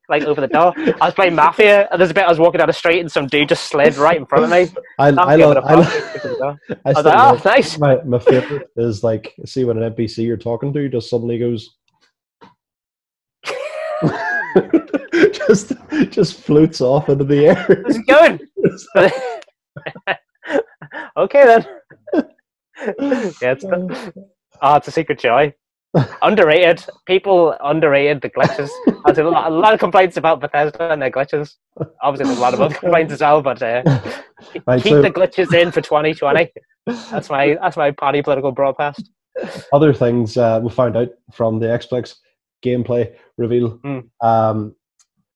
like 0.09 0.25
over 0.25 0.41
the 0.41 0.49
door. 0.49 0.73
I 0.77 1.07
was 1.07 1.15
playing 1.15 1.35
Mafia, 1.35 1.89
and 1.91 2.01
there's 2.01 2.11
a 2.11 2.15
bit 2.15 2.25
I 2.25 2.29
was 2.29 2.39
walking 2.39 2.59
down 2.59 2.67
the 2.67 2.73
street, 2.73 3.01
and 3.01 3.11
some 3.11 3.27
dude 3.27 3.49
just 3.49 3.65
slid 3.65 3.97
right 3.97 4.17
in 4.17 4.27
front 4.27 4.45
of 4.45 4.51
me. 4.51 4.69
I, 4.99 5.09
I 5.09 5.11
love. 5.11 5.29
I, 5.29 5.75
love 5.75 5.95
Over 5.95 6.29
the 6.29 6.37
door. 6.39 6.59
I 6.85 6.91
I 6.91 6.93
was 6.93 7.05
like, 7.05 7.15
oh, 7.15 7.19
love 7.19 7.47
oh, 7.47 7.49
nice. 7.49 7.79
my, 7.79 8.03
my 8.03 8.19
favorite 8.19 8.69
is 8.77 9.03
like 9.05 9.35
see 9.45 9.65
when 9.65 9.83
an 9.83 9.95
NPC 9.95 10.25
you're 10.25 10.37
talking 10.37 10.73
to 10.73 10.89
just 10.89 11.09
suddenly 11.11 11.39
goes 11.39 11.77
just 15.33 15.73
just 16.11 16.41
floats 16.41 16.81
off 16.81 17.09
into 17.09 17.25
the 17.25 17.47
air. 17.47 17.55
How's 17.55 17.97
it 17.97 18.07
going? 18.07 18.41
okay 21.17 21.45
then. 21.47 21.67
yeah, 23.41 23.53
it's, 23.53 23.65
oh, 23.65 24.75
it's 24.77 24.89
a 24.89 24.91
secret 24.91 25.19
joy. 25.19 25.55
Underrated. 26.23 26.85
People 27.07 27.55
underrated 27.63 28.21
the 28.23 28.31
glitches. 28.31 28.71
There's 29.07 29.19
a 29.19 29.25
lot, 29.25 29.51
a 29.51 29.55
lot 29.55 29.75
of 29.75 29.81
complaints 29.81 30.17
about 30.17 30.41
Bethesda 30.41 30.91
and 30.93 31.01
their 31.03 31.11
glitches. 31.11 31.55
Obviously, 32.03 32.27
there's 32.27 32.39
a 32.39 32.43
lot 32.43 32.55
of 32.55 32.61
other 32.61 32.75
complaints 32.75 33.13
as 33.13 33.21
well, 33.21 33.43
but 33.43 33.63
uh, 33.63 33.83
Right, 34.67 34.83
keep 34.83 34.93
so- 34.93 35.03
the 35.03 35.11
glitches 35.11 35.53
in 35.55 35.71
for 35.71 35.81
2020. 35.81 36.51
That's 36.87 37.31
my 37.31 37.57
that's 37.61 37.77
my 37.77 37.91
party 37.93 38.23
political 38.23 38.53
broadcast. 38.53 39.09
Other 39.73 39.93
things 39.95 40.37
uh, 40.37 40.61
we 40.63 40.71
found 40.71 40.97
out 40.97 41.09
from 41.33 41.59
the 41.59 41.67
Xbox 41.67 42.17
gameplay 42.65 43.15
reveal 43.39 43.71
Hmm. 43.83 44.01
um, 44.21 44.75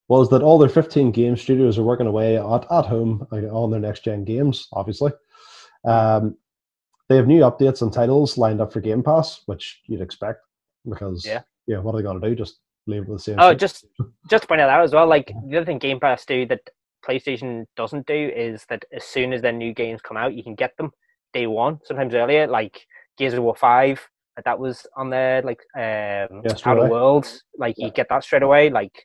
was 0.08 0.28
that 0.30 0.42
all 0.42 0.58
their 0.58 0.68
15 0.68 1.10
game 1.12 1.36
studios 1.36 1.78
are 1.78 1.82
working 1.82 2.06
away 2.06 2.36
at, 2.36 2.66
at 2.70 2.86
home 2.86 3.26
on 3.32 3.70
their 3.70 3.80
next 3.80 4.04
gen 4.04 4.24
games, 4.24 4.68
obviously. 4.72 5.12
Um, 5.84 6.36
they 7.08 7.16
have 7.16 7.26
new 7.26 7.42
updates 7.42 7.82
and 7.82 7.92
titles 7.92 8.36
lined 8.38 8.60
up 8.60 8.72
for 8.72 8.80
Game 8.80 9.02
Pass, 9.02 9.42
which 9.46 9.80
you'd 9.86 10.00
expect 10.00 10.40
because, 10.88 11.24
Yeah. 11.26 11.42
yeah, 11.66 11.78
what 11.78 11.94
are 11.94 11.98
they 11.98 12.02
going 12.02 12.20
to 12.20 12.28
do? 12.28 12.34
Just 12.34 12.60
leave 12.86 13.02
it 13.02 13.08
with 13.08 13.18
the 13.18 13.22
same. 13.22 13.36
Oh, 13.38 13.50
shit? 13.50 13.60
just 13.60 13.86
just 14.30 14.42
to 14.42 14.48
point 14.48 14.60
out 14.60 14.66
that 14.68 14.80
as 14.80 14.92
well, 14.92 15.06
like 15.06 15.32
the 15.48 15.56
other 15.56 15.66
thing 15.66 15.78
Game 15.78 16.00
Pass 16.00 16.24
do 16.24 16.46
that 16.46 16.60
PlayStation 17.06 17.66
doesn't 17.76 18.06
do 18.06 18.30
is 18.34 18.64
that 18.68 18.84
as 18.92 19.04
soon 19.04 19.32
as 19.32 19.42
their 19.42 19.52
new 19.52 19.72
games 19.74 20.00
come 20.02 20.16
out, 20.16 20.34
you 20.34 20.42
can 20.42 20.54
get 20.54 20.76
them 20.76 20.90
day 21.32 21.46
one, 21.46 21.80
sometimes 21.84 22.14
earlier. 22.14 22.46
Like 22.46 22.86
Gears 23.18 23.34
of 23.34 23.42
War 23.42 23.54
Five, 23.56 24.00
like 24.36 24.44
that 24.44 24.58
was 24.58 24.86
on 24.96 25.10
there. 25.10 25.42
Like 25.42 25.60
um, 25.76 26.42
Yeah, 26.44 26.54
Outer. 26.64 26.88
Worlds, 26.88 27.42
like 27.58 27.76
you 27.78 27.90
get 27.90 28.08
that 28.08 28.24
straight 28.24 28.42
away. 28.42 28.70
Like 28.70 29.04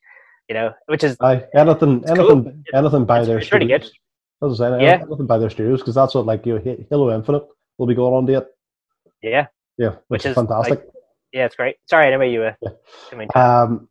you 0.49 0.55
know, 0.55 0.71
which 0.87 1.03
is 1.03 1.15
Aye, 1.21 1.43
anything, 1.55 2.03
anything, 2.07 2.15
cool. 2.43 2.53
anything 2.73 3.05
by 3.05 3.19
it's, 3.19 3.27
their 3.27 3.37
it's 3.39 3.49
pretty 3.49 3.67
good. 3.67 3.83
studios. 3.83 3.97
As 4.43 4.61
I 4.61 4.77
say, 4.77 4.83
Yeah. 4.83 5.01
anything 5.07 5.27
by 5.27 5.37
their 5.37 5.49
studios 5.49 5.79
because 5.81 5.95
that's 5.95 6.13
what 6.15 6.25
like 6.25 6.45
you 6.45 6.59
know, 6.59 6.85
Halo 6.89 7.15
Infinite 7.15 7.43
will 7.77 7.87
be 7.87 7.93
going 7.95 8.13
on 8.13 8.25
to 8.27 8.33
it. 8.39 8.47
Yeah, 9.21 9.47
Yeah, 9.77 9.89
Which 9.89 9.99
which, 10.07 10.25
is 10.25 10.31
is, 10.31 10.35
fantastic. 10.35 10.83
Yeah, 11.33 11.45
it's 11.45 11.55
great. 11.55 11.77
Sorry, 11.87 12.07
anyway, 12.07 12.31
you 12.31 12.39
were. 12.39 12.57
Yeah. 12.61 13.27
I 13.35 13.63
Um, 13.63 13.87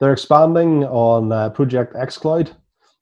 they're 0.00 0.12
expanding 0.12 0.84
on 0.84 1.30
uh, 1.30 1.50
Project 1.50 1.94
xCloud 1.94 2.54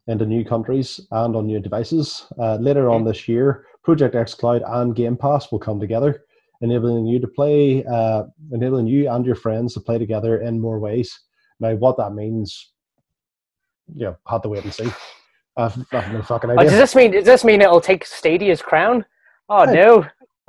into 0.07 0.27
new 0.27 0.45
countries 0.45 1.01
and 1.13 1.37
on 1.37 1.47
new 1.47 1.61
devices. 1.61 2.27
Uh, 2.39 2.57
later 2.57 2.91
on 2.91 3.05
this 3.05 3.29
year, 3.29 3.65
Project 3.83 4.15
xCloud 4.15 4.63
and 4.71 4.95
Game 4.95 5.17
Pass 5.17 5.51
will 5.51 5.59
come 5.59 5.81
together, 5.81 6.25
enabling 6.61 7.07
you 7.07 7.19
to 7.21 7.29
play, 7.29 7.85
uh, 7.85 8.25
enabling 8.53 8.87
you 8.87 9.11
and 9.11 9.25
your 9.25 9.35
friends 9.35 9.75
to 9.75 9.81
play 9.81 9.99
together 9.99 10.41
in 10.43 10.61
more 10.61 10.79
ways. 10.79 11.19
Now, 11.59 11.75
what 11.75 11.97
that 11.97 12.13
means, 12.13 12.73
you 13.95 14.05
know, 14.07 14.17
had 14.27 14.43
to 14.43 14.49
wait 14.49 14.65
and 14.65 14.75
see. 14.75 14.91
I've, 15.57 15.77
I've 15.93 16.13
no 16.13 16.23
fucking 16.23 16.51
oh, 16.51 16.57
does 16.57 16.73
this 16.73 16.95
mean 16.95 17.11
does 17.11 17.25
this 17.25 17.45
mean 17.45 17.61
it'll 17.61 17.81
take 17.81 18.05
Stadia's 18.05 18.63
crown? 18.63 19.05
Oh 19.49 19.67
Hey. 19.67 19.75
no, 19.75 20.07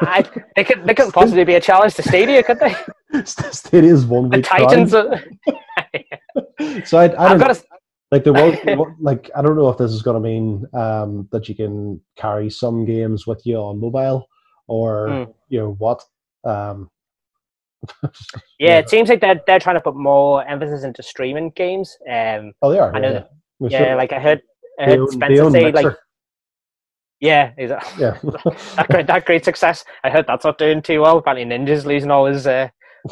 I, 0.00 0.24
they 0.56 0.64
could 0.64 0.84
they 0.84 0.94
couldn't 0.94 1.12
possibly 1.12 1.44
be 1.44 1.54
a 1.54 1.60
challenge 1.60 1.94
to 1.94 2.02
Stadia, 2.02 2.42
could 2.42 2.58
they? 2.60 2.74
Stadia's 3.24 4.06
one 4.06 4.28
The 4.30 4.38
week. 4.38 4.46
Titans. 4.46 4.94
Are, 4.94 5.20
So 6.84 6.98
I, 6.98 7.04
I 7.04 7.08
don't 7.08 7.18
I've 7.20 7.38
got 7.40 7.54
to. 7.54 7.64
like 8.10 8.24
there 8.24 8.32
was 8.32 8.88
like 9.00 9.30
I 9.36 9.42
don't 9.42 9.56
know 9.56 9.68
if 9.68 9.78
this 9.78 9.90
is 9.92 10.02
going 10.02 10.14
to 10.14 10.20
mean 10.20 10.66
um, 10.74 11.28
that 11.32 11.48
you 11.48 11.54
can 11.54 12.00
carry 12.16 12.50
some 12.50 12.84
games 12.84 13.26
with 13.26 13.40
you 13.44 13.56
on 13.56 13.80
mobile 13.80 14.28
or 14.66 15.08
Mm. 15.08 15.34
you 15.48 15.58
know 15.60 15.74
what. 15.78 16.02
Um, 16.44 16.90
Yeah, 18.58 18.78
it 18.78 18.90
seems 18.90 19.08
like 19.08 19.20
they're 19.20 19.40
they're 19.46 19.60
trying 19.60 19.76
to 19.76 19.80
put 19.80 19.94
more 19.96 20.44
emphasis 20.46 20.82
into 20.84 21.02
streaming 21.02 21.50
games. 21.50 21.96
Um, 22.10 22.52
oh, 22.62 22.70
they 22.72 22.78
are. 22.78 22.94
I 22.94 22.98
know 22.98 23.08
yeah, 23.08 23.12
that- 23.14 23.30
yeah, 23.70 23.78
should- 23.90 23.96
like 23.96 24.12
I 24.12 24.18
heard, 24.20 24.42
I 24.80 24.84
heard 24.84 24.98
own- 25.00 25.10
Spencer 25.12 25.50
say 25.50 25.72
like, 25.72 25.74
Mixer. 25.84 25.98
Yeah, 27.20 27.52
exactly. 27.56 28.02
yeah, 28.02 28.18
that 28.76 28.86
great 28.90 29.06
that 29.06 29.24
great 29.26 29.44
success. 29.44 29.84
I 30.04 30.10
heard 30.10 30.26
that's 30.26 30.44
not 30.44 30.58
doing 30.58 30.82
too 30.82 31.00
well. 31.00 31.18
Apparently, 31.18 31.44
Ninja's 31.56 31.86
losing 31.86 32.10
all 32.10 32.26
his 32.26 32.46
uh, 32.46 32.68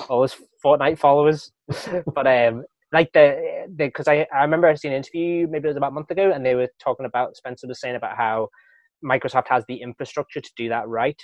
all 0.08 0.22
his 0.22 0.36
Fortnite 0.64 0.98
followers. 0.98 1.52
but 2.14 2.26
um, 2.26 2.64
like 2.92 3.12
the 3.12 3.66
because 3.76 4.08
I 4.08 4.26
I 4.34 4.42
remember 4.42 4.68
I 4.68 4.74
seen 4.74 4.92
an 4.92 4.98
interview 4.98 5.46
maybe 5.48 5.64
it 5.66 5.68
was 5.68 5.76
about 5.76 5.90
a 5.92 5.94
month 5.94 6.10
ago, 6.10 6.30
and 6.32 6.44
they 6.46 6.54
were 6.54 6.68
talking 6.80 7.06
about 7.06 7.36
Spencer 7.36 7.66
was 7.66 7.80
saying 7.80 7.96
about 7.96 8.16
how 8.16 8.48
Microsoft 9.04 9.48
has 9.48 9.64
the 9.68 9.76
infrastructure 9.82 10.40
to 10.40 10.50
do 10.56 10.68
that 10.68 10.88
right 10.88 11.20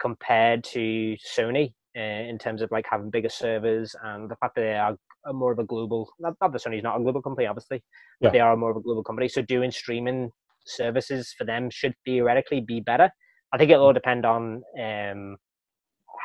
compared 0.00 0.64
to 0.64 1.16
Sony 1.36 1.72
uh, 1.96 2.00
in 2.00 2.38
terms 2.38 2.62
of 2.62 2.70
like 2.70 2.86
having 2.90 3.10
bigger 3.10 3.28
servers 3.28 3.94
and 4.04 4.30
the 4.30 4.36
fact 4.36 4.54
that 4.56 4.62
they 4.62 4.74
are 4.74 4.96
more 5.32 5.52
of 5.52 5.58
a 5.58 5.64
global. 5.64 6.08
Not, 6.18 6.34
not 6.40 6.52
that 6.52 6.62
Sony's 6.62 6.82
not 6.82 6.98
a 6.98 7.02
global 7.02 7.22
company, 7.22 7.46
obviously, 7.46 7.82
but 8.20 8.28
Yeah. 8.28 8.32
they 8.32 8.40
are 8.40 8.56
more 8.56 8.70
of 8.70 8.76
a 8.76 8.80
global 8.80 9.04
company. 9.04 9.28
So 9.28 9.42
doing 9.42 9.70
streaming 9.70 10.30
services 10.66 11.34
for 11.36 11.44
them 11.44 11.70
should 11.70 11.94
theoretically 12.04 12.60
be 12.60 12.80
better. 12.80 13.10
I 13.52 13.58
think 13.58 13.70
it'll 13.70 13.86
all 13.86 13.92
depend 13.92 14.24
on 14.24 14.62
um, 14.80 15.36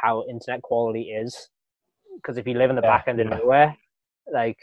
how 0.03 0.23
internet 0.29 0.61
quality 0.61 1.03
is. 1.11 1.49
Because 2.15 2.37
if 2.37 2.47
you 2.47 2.55
live 2.55 2.69
in 2.69 2.75
the 2.75 2.81
Yeah, 2.81 2.89
back 2.89 3.07
end 3.07 3.19
of 3.19 3.27
yeah. 3.29 3.37
nowhere, 3.37 3.77
like 4.33 4.57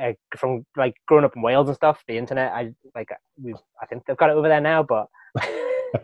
uh, 0.00 0.12
from 0.36 0.64
like 0.76 0.94
growing 1.06 1.24
up 1.24 1.36
in 1.36 1.42
Wales 1.42 1.68
and 1.68 1.76
stuff, 1.76 2.02
the 2.08 2.16
internet, 2.18 2.52
I 2.52 2.72
like 2.94 3.08
we, 3.42 3.54
I 3.80 3.86
think 3.86 4.04
they've 4.06 4.16
got 4.16 4.30
it 4.30 4.36
over 4.36 4.48
there 4.48 4.60
now, 4.60 4.82
but 4.82 5.08
uh, 5.40 5.46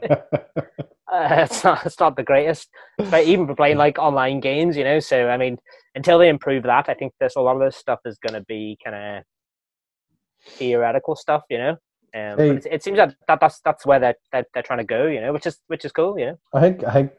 it's 1.13 1.65
not 1.65 1.87
it's 1.87 1.99
not 2.01 2.17
the 2.17 2.23
greatest. 2.23 2.69
But 3.11 3.25
even 3.25 3.47
for 3.47 3.57
playing 3.57 3.79
like 3.79 3.99
online 3.99 4.41
games, 4.41 4.77
you 4.77 4.85
know. 4.85 5.01
So 5.01 5.29
I 5.29 5.37
mean, 5.37 5.59
until 5.95 6.19
they 6.19 6.29
improve 6.29 6.65
that, 6.65 6.89
I 6.89 6.95
think 6.95 7.13
there's 7.19 7.37
a 7.37 7.41
lot 7.41 7.57
of 7.57 7.63
this 7.63 7.77
stuff 7.77 8.01
is 8.05 8.19
going 8.19 8.35
to 8.35 8.43
be 8.43 8.79
kind 8.85 8.97
of 8.97 9.25
theoretical 10.59 11.17
stuff, 11.17 11.43
you 11.51 11.59
know. 11.59 11.77
Um, 12.15 12.37
Hey. 12.37 12.49
but 12.49 12.57
it, 12.57 12.67
it 12.71 12.83
seems 12.83 12.97
that, 12.97 13.15
that 13.29 13.41
that's 13.41 13.61
that's 13.61 13.87
where 13.87 14.01
they're, 14.01 14.17
they're 14.33 14.47
they're 14.53 14.63
trying 14.63 14.79
to 14.79 14.85
go, 14.85 15.07
you 15.07 15.21
know, 15.21 15.33
which 15.33 15.47
is 15.47 15.61
which 15.69 15.85
is 15.85 15.93
cool, 15.93 16.19
you 16.19 16.27
know. 16.27 16.39
I 16.53 16.61
think 16.61 16.85
I 16.85 16.93
think 16.93 17.13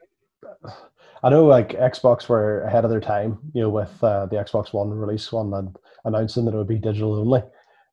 I 1.23 1.29
know 1.29 1.45
like 1.45 1.69
Xbox 1.69 2.27
were 2.27 2.61
ahead 2.63 2.83
of 2.83 2.91
their 2.91 2.99
time, 2.99 3.39
you 3.53 3.61
know, 3.61 3.69
with 3.69 4.03
uh, 4.03 4.25
the 4.25 4.37
Xbox 4.37 4.73
One 4.73 4.89
release 4.89 5.31
one 5.31 5.53
and 5.53 5.75
announcing 6.05 6.45
that 6.45 6.53
it 6.53 6.57
would 6.57 6.67
be 6.67 6.79
digital 6.79 7.15
only, 7.15 7.43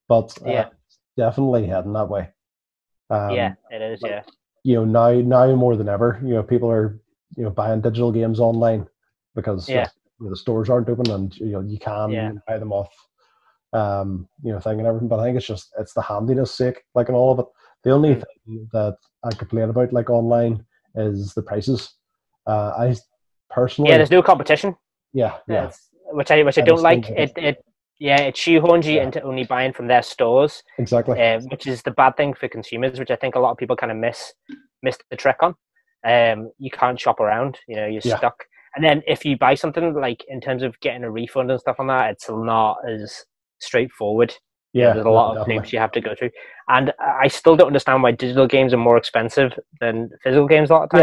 but 0.08 0.36
uh, 0.42 0.50
Yeah. 0.50 0.68
definitely 1.16 1.66
heading 1.66 1.92
that 1.92 2.08
way. 2.08 2.30
Um, 3.10 3.34
yeah, 3.34 3.54
it 3.70 3.82
is. 3.82 4.02
Yeah, 4.02 4.22
you 4.64 4.74
know 4.74 4.84
now 4.84 5.20
now 5.20 5.54
more 5.54 5.76
than 5.76 5.88
ever 5.88 6.20
you 6.22 6.34
know 6.34 6.42
people 6.42 6.70
are 6.70 6.98
you 7.36 7.44
know 7.44 7.50
buying 7.50 7.80
digital 7.80 8.12
games 8.12 8.40
online 8.40 8.86
because 9.34 9.68
Yeah. 9.68 9.84
uh, 9.84 10.28
the 10.30 10.36
stores 10.36 10.68
aren't 10.68 10.88
open 10.88 11.10
and 11.10 11.36
you 11.36 11.52
know 11.52 11.60
you 11.60 11.78
can 11.78 12.12
Yeah. 12.12 12.32
buy 12.46 12.58
them 12.58 12.72
off 12.72 12.90
um 13.74 14.26
you 14.42 14.52
know 14.52 14.60
thing 14.60 14.78
and 14.78 14.86
everything 14.86 15.08
but 15.08 15.20
i 15.20 15.24
think 15.24 15.36
it's 15.36 15.46
just 15.46 15.74
it's 15.78 15.92
the 15.92 16.00
handiness 16.02 16.54
sake 16.54 16.82
like 16.94 17.08
in 17.08 17.14
all 17.14 17.32
of 17.32 17.38
it 17.38 17.46
the 17.84 17.90
only 17.90 18.14
Mm. 18.14 18.22
thing 18.46 18.68
that 18.72 18.96
i 19.24 19.30
complain 19.34 19.68
about 19.68 19.92
like 19.92 20.08
online 20.10 20.64
is 20.94 21.34
the 21.34 21.42
prices 21.42 21.94
uh 22.46 22.72
i 22.78 22.96
personally 23.50 23.90
yeah. 23.90 23.98
There's 23.98 24.10
no 24.10 24.22
competition. 24.22 24.74
yeah 25.12 25.36
yeah 25.48 25.70
which 26.10 26.30
I 26.30 26.42
which 26.42 26.58
I 26.58 26.62
I 26.62 26.64
don't 26.64 26.82
like. 26.82 27.08
It 27.10 27.32
it 27.36 27.64
yeah, 27.98 28.20
it 28.20 28.34
shoehorns 28.36 28.84
you 28.84 28.94
Yeah. 28.96 29.02
into 29.04 29.20
only 29.22 29.44
buying 29.44 29.72
from 29.72 29.88
their 29.88 30.02
stores, 30.02 30.62
exactly 30.78 31.20
uh, 31.20 31.40
which 31.50 31.66
is 31.66 31.82
the 31.82 31.90
bad 31.90 32.16
thing 32.16 32.32
for 32.32 32.48
consumers, 32.48 32.98
which 32.98 33.10
I 33.10 33.16
think 33.16 33.34
a 33.34 33.40
lot 33.40 33.50
of 33.50 33.58
people 33.58 33.76
kind 33.76 33.92
of 33.92 33.98
miss 33.98 34.32
miss 34.82 34.98
the 35.10 35.16
trick 35.16 35.36
on. 35.42 35.54
Um, 36.04 36.50
you 36.58 36.70
can't 36.70 36.98
shop 36.98 37.20
around. 37.20 37.58
You 37.66 37.76
know, 37.76 37.86
you're 37.86 38.00
Yeah. 38.02 38.16
stuck. 38.18 38.44
And 38.76 38.84
then 38.84 39.02
if 39.06 39.24
you 39.24 39.36
buy 39.36 39.54
something 39.54 39.94
like 39.94 40.24
in 40.28 40.40
terms 40.40 40.62
of 40.62 40.78
getting 40.80 41.02
a 41.04 41.10
refund 41.10 41.50
and 41.50 41.60
stuff 41.60 41.80
on 41.80 41.88
that, 41.88 42.10
it's 42.12 42.28
not 42.30 42.78
as 42.88 43.24
straightforward. 43.60 44.34
Yeah 44.74 44.92
there's 44.92 45.06
a 45.06 45.10
lot 45.10 45.30
of 45.30 45.36
definitely. 45.38 45.54
hoops 45.62 45.72
you 45.72 45.78
have 45.78 45.92
to 45.92 46.00
go 46.00 46.14
through, 46.14 46.30
and 46.68 46.92
I 47.00 47.28
still 47.28 47.56
don't 47.56 47.68
understand 47.68 48.02
why 48.02 48.12
digital 48.12 48.46
games 48.46 48.72
are 48.74 48.78
more 48.78 48.96
expensive 48.98 49.52
than 49.80 50.10
physical 50.22 50.46
games 50.46 50.70
a 50.70 50.74
lot 50.74 50.84
of 50.84 50.90
times. 50.90 51.02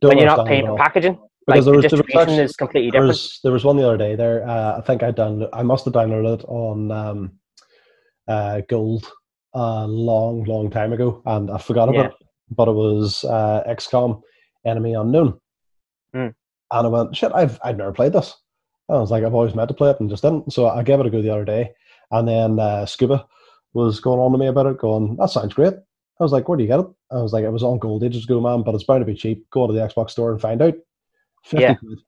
yeah 0.00 0.08
when 0.08 0.18
you're 0.18 0.26
not 0.26 0.46
paying 0.46 0.66
for 0.66 0.76
packaging, 0.76 1.18
Because 1.46 1.46
like 1.46 1.64
there 1.64 1.72
the 1.72 1.76
was- 1.76 1.90
there 1.90 1.98
was 1.98 2.06
distribution 2.06 2.44
is 2.44 2.56
completely 2.56 2.90
there 2.90 3.00
different. 3.02 3.08
was 3.08 3.40
there 3.44 3.52
was 3.52 3.64
one 3.64 3.76
the 3.76 3.86
other 3.86 3.96
day 3.98 4.16
there. 4.16 4.46
Uh, 4.48 4.78
I 4.78 4.80
think 4.80 5.02
I 5.02 5.12
downloaded. 5.12 5.50
I 5.52 5.62
must 5.62 5.84
have 5.84 5.94
downloaded 5.94 6.40
it 6.40 6.44
on 6.48 6.90
um, 6.90 7.32
uh, 8.28 8.62
Gold 8.68 9.10
a 9.54 9.86
long, 9.86 10.44
long 10.44 10.70
time 10.70 10.92
ago, 10.92 11.22
and 11.26 11.50
I 11.50 11.58
forgot 11.58 11.88
about 11.88 11.96
Yeah. 11.98 12.06
it. 12.06 12.14
But 12.50 12.68
it 12.68 12.72
was 12.72 13.24
uh, 13.24 13.62
XCOM 13.68 14.20
Enemy 14.66 14.94
Unknown, 14.94 15.40
Hmm. 16.12 16.28
and 16.72 16.86
I 16.86 16.88
went, 16.88 17.14
"Shit, 17.16 17.32
I've 17.32 17.58
I've 17.62 17.76
never 17.76 17.92
played 17.92 18.12
this." 18.12 18.34
And 18.88 18.98
I 18.98 19.00
was 19.00 19.10
like, 19.10 19.22
"I've 19.24 19.34
always 19.34 19.54
meant 19.54 19.68
to 19.68 19.74
play 19.74 19.90
it 19.90 20.00
and 20.00 20.10
just 20.10 20.22
didn't." 20.22 20.52
So 20.52 20.66
I 20.68 20.82
gave 20.82 20.98
it 21.00 21.06
a 21.06 21.10
go 21.10 21.22
the 21.22 21.30
other 21.30 21.44
day, 21.44 21.70
and 22.18 22.28
then 22.28 22.58
uh, 22.60 22.86
Scuba 22.86 23.26
was 23.72 24.00
going 24.00 24.20
on 24.20 24.32
to 24.32 24.38
me 24.38 24.46
about 24.46 24.66
it, 24.66 24.78
going, 24.78 25.16
"That 25.16 25.30
sounds 25.30 25.54
great." 25.54 25.74
I 25.74 26.22
was 26.22 26.32
like, 26.32 26.48
"Where 26.48 26.56
do 26.56 26.62
you 26.62 26.68
get 26.68 26.80
it?" 26.80 26.86
I 27.10 27.16
was 27.22 27.32
like, 27.32 27.44
"It 27.44 27.50
was 27.50 27.62
on 27.62 27.78
Gold 27.78 28.04
ages 28.04 28.24
ago, 28.24 28.40
man, 28.40 28.62
but 28.62 28.74
it's 28.74 28.84
bound 28.84 29.00
to 29.00 29.04
be 29.12 29.14
cheap. 29.18 29.48
Go 29.50 29.66
to 29.66 29.72
the 29.72 29.80
Xbox 29.80 30.10
store 30.10 30.32
and 30.32 30.40
find 30.40 30.62
out." 30.62 30.74
50 31.44 31.62
Yeah. 31.62 31.74
quid. 31.74 31.98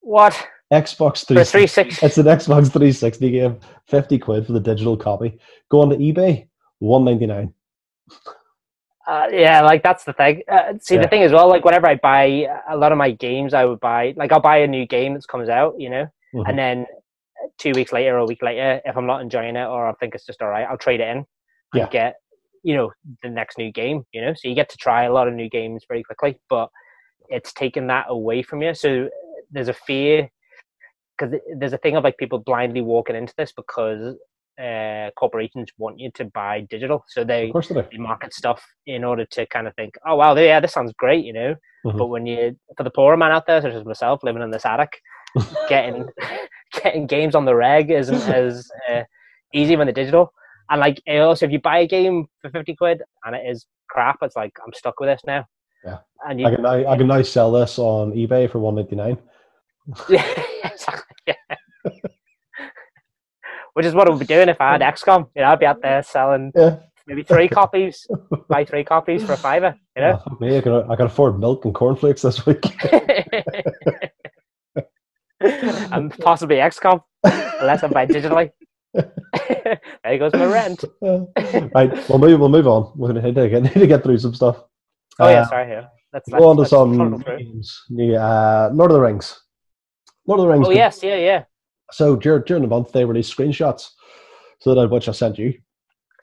What 0.00 0.32
Xbox 0.72 1.20
for 1.20 1.26
360. 1.44 1.58
three 1.58 1.66
six? 1.66 2.02
It's 2.02 2.18
an 2.18 2.26
Xbox 2.26 2.72
360 2.72 3.30
game. 3.30 3.60
50 3.88 4.18
quid 4.18 4.46
for 4.46 4.52
the 4.52 4.60
digital 4.60 4.96
copy. 4.96 5.38
Go 5.68 5.80
on 5.82 5.90
to 5.90 5.96
eBay, 5.96 6.48
199. 6.78 7.52
Uh, 9.06 9.26
yeah, 9.32 9.60
like 9.62 9.82
that's 9.82 10.04
the 10.04 10.12
thing. 10.12 10.42
Uh, 10.48 10.74
see, 10.80 10.94
Yeah. 10.94 11.02
the 11.02 11.08
thing 11.08 11.22
as 11.22 11.32
well, 11.32 11.48
like 11.48 11.64
whenever 11.64 11.88
I 11.88 11.96
buy 11.96 12.46
a 12.68 12.76
lot 12.76 12.92
of 12.92 12.98
my 12.98 13.10
games, 13.10 13.52
I 13.52 13.64
would 13.64 13.80
buy 13.80 14.14
like 14.16 14.32
I'll 14.32 14.40
buy 14.40 14.58
a 14.58 14.66
new 14.66 14.86
game 14.86 15.14
that 15.14 15.26
comes 15.26 15.48
out, 15.48 15.74
you 15.78 15.90
know, 15.90 16.06
Mhm. 16.34 16.48
and 16.48 16.58
then 16.58 16.86
two 17.62 17.72
weeks 17.72 17.92
later 17.92 18.16
or 18.16 18.18
a 18.18 18.26
week 18.26 18.42
later, 18.42 18.80
if 18.84 18.96
I'm 18.96 19.06
not 19.06 19.22
enjoying 19.22 19.56
it 19.56 19.66
or 19.66 19.88
I 19.88 19.92
think 19.94 20.14
it's 20.14 20.26
just 20.26 20.42
all 20.42 20.48
right, 20.48 20.66
I'll 20.68 20.76
trade 20.76 21.00
it 21.00 21.08
in 21.08 21.18
and 21.18 21.26
Yeah. 21.74 21.88
get 21.88 22.16
you 22.64 22.76
know 22.76 22.92
the 23.22 23.28
next 23.30 23.58
new 23.58 23.70
game. 23.72 24.04
You 24.12 24.20
know, 24.22 24.34
so 24.34 24.48
you 24.48 24.54
get 24.54 24.68
to 24.70 24.76
try 24.76 25.04
a 25.04 25.12
lot 25.12 25.28
of 25.28 25.34
new 25.34 25.48
games 25.48 25.84
very 25.88 26.02
quickly, 26.02 26.38
but 26.48 26.68
it's 27.28 27.52
taken 27.52 27.86
that 27.86 28.06
away 28.08 28.42
from 28.42 28.62
you. 28.62 28.74
So 28.74 29.08
there's 29.50 29.68
a 29.68 29.74
fear 29.74 30.28
because 31.18 31.38
there's 31.58 31.72
a 31.72 31.78
thing 31.78 31.96
of 31.96 32.04
like 32.04 32.16
people 32.18 32.38
blindly 32.40 32.80
walking 32.80 33.16
into 33.16 33.34
this 33.36 33.52
because 33.52 34.16
uh, 34.60 35.10
corporations 35.16 35.70
want 35.78 35.98
you 35.98 36.10
to 36.14 36.24
buy 36.26 36.60
digital, 36.68 37.04
so 37.08 37.24
they 37.24 37.46
they 37.70 37.74
they 37.92 37.98
market 37.98 38.32
stuff 38.34 38.62
in 38.86 39.02
order 39.04 39.24
to 39.26 39.46
kind 39.46 39.66
of 39.66 39.74
think, 39.76 39.94
oh 40.06 40.16
wow, 40.16 40.34
yeah, 40.36 40.60
this 40.60 40.72
sounds 40.72 40.92
great, 40.98 41.24
you 41.24 41.32
know. 41.32 41.54
Mhm. 41.86 41.98
But 41.98 42.06
when 42.08 42.26
you, 42.26 42.56
for 42.76 42.84
the 42.84 42.90
poorer 42.90 43.16
man 43.16 43.32
out 43.32 43.46
there, 43.46 43.60
such 43.62 43.72
as 43.74 43.84
myself, 43.84 44.22
living 44.22 44.42
in 44.42 44.50
this 44.50 44.64
attic, 44.66 44.92
getting 45.68 46.06
getting 46.72 47.06
games 47.06 47.34
on 47.34 47.44
the 47.44 47.54
reg 47.54 47.90
isn't 47.90 48.28
as 48.28 48.70
uh, 48.90 49.02
easy 49.52 49.76
when 49.76 49.86
the 49.86 49.92
digital. 49.92 50.32
And 50.70 50.80
like 50.80 51.02
also, 51.08 51.46
if 51.46 51.52
you 51.52 51.60
buy 51.60 51.80
a 51.80 51.86
game 51.86 52.26
for 52.40 52.50
fifty 52.50 52.74
quid 52.74 53.02
and 53.24 53.34
it 53.36 53.42
is 53.46 53.66
crap, 53.88 54.18
it's 54.22 54.36
like 54.36 54.52
I'm 54.64 54.72
stuck 54.72 54.98
with 55.00 55.08
this 55.08 55.20
now. 55.26 55.44
Yeah. 55.84 55.98
And 56.26 56.40
you, 56.40 56.46
I 56.46 56.54
can 56.54 56.62
now, 56.62 56.90
I 56.90 56.96
can 56.96 57.06
now 57.08 57.22
sell 57.22 57.52
this 57.52 57.78
on 57.78 58.12
eBay 58.12 58.50
for 58.50 58.58
one 58.58 58.76
ninety 58.76 58.96
nine. 58.96 59.18
exactly. 60.08 61.16
Yeah. 61.26 61.34
Which 63.74 63.86
is 63.86 63.94
what 63.94 64.06
I 64.06 64.10
would 64.10 64.20
be 64.20 64.26
doing 64.26 64.48
if 64.48 64.60
I 64.60 64.72
had 64.72 64.80
XCOM. 64.82 65.28
You 65.34 65.42
know, 65.42 65.48
I'd 65.48 65.58
be 65.58 65.66
out 65.66 65.82
there 65.82 66.02
selling 66.02 66.52
Yeah. 66.54 66.78
maybe 67.06 67.22
three 67.22 67.48
copies, 67.48 68.06
buy 68.48 68.64
three 68.64 68.84
copies 68.84 69.24
for 69.24 69.32
a 69.32 69.36
fiver. 69.36 69.74
You 69.96 70.02
know. 70.02 70.22
Oh, 70.30 70.36
me, 70.40 70.56
I 70.56 70.60
can 70.60 70.72
I 70.90 70.96
can 70.96 71.06
afford 71.06 71.40
milk 71.40 71.64
and 71.64 71.74
cornflakes 71.74 72.22
this 72.22 72.46
week. 72.46 72.62
and 75.92 76.16
possibly 76.18 76.56
XCOM, 76.56 77.02
unless 77.24 77.82
I 77.82 77.88
buy 77.88 78.06
digitally. 78.06 78.50
there 78.94 80.18
goes 80.18 80.32
my 80.34 80.44
rent. 80.46 80.84
right, 81.74 82.08
we'll 82.08 82.18
move 82.18 82.40
we'll 82.40 82.48
move 82.48 82.66
on. 82.66 82.92
We're 82.96 83.08
gonna 83.08 83.22
need 83.22 83.34
to 83.34 83.48
get, 83.48 83.62
need 83.62 83.72
to 83.74 83.86
get 83.86 84.02
through 84.02 84.18
some 84.18 84.34
stuff. 84.34 84.64
Oh 85.18 85.28
yeah, 85.28 85.40
Uh, 85.40 85.48
sorry. 85.48 85.70
Yeah, 85.70 85.86
let's, 86.12 86.28
Go 86.28 86.48
on 86.48 86.56
to 86.58 86.66
some 86.66 87.18
games. 87.22 87.82
The, 87.90 88.16
uh, 88.16 88.70
Lord 88.72 88.90
of 88.90 88.96
the 88.96 89.00
Rings. 89.00 89.40
Lord 90.26 90.40
of 90.40 90.46
the 90.46 90.52
Rings. 90.52 90.66
Oh 90.68 90.70
yes, 90.70 91.02
yeah, 91.02 91.16
yeah, 91.16 91.44
So 91.90 92.16
during, 92.16 92.42
during 92.44 92.62
the 92.62 92.68
month 92.68 92.92
they 92.92 93.04
released 93.04 93.36
screenshots, 93.36 93.90
so 94.60 94.74
that 94.74 94.88
which 94.90 95.08
I 95.08 95.12
sent 95.12 95.38
you. 95.38 95.54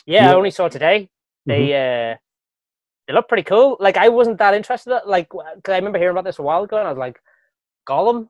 yeah. 0.05 0.31
I 0.31 0.35
only 0.35 0.51
saw 0.51 0.67
today. 0.67 1.09
They 1.45 1.67
Mm-hmm. 1.69 2.13
uh, 2.13 2.17
they 3.07 3.13
look 3.13 3.27
pretty 3.27 3.43
cool. 3.43 3.77
Like 3.79 3.97
I 3.97 4.09
wasn't 4.09 4.37
that 4.37 4.53
interested. 4.53 5.01
Like, 5.07 5.29
cause 5.29 5.41
I 5.69 5.77
remember 5.77 5.97
hearing 5.97 6.13
about 6.13 6.25
this 6.25 6.37
a 6.37 6.43
while 6.43 6.63
ago, 6.63 6.77
and 6.77 6.87
I 6.87 6.91
was 6.91 6.99
like, 6.99 7.19
Gollum, 7.87 8.27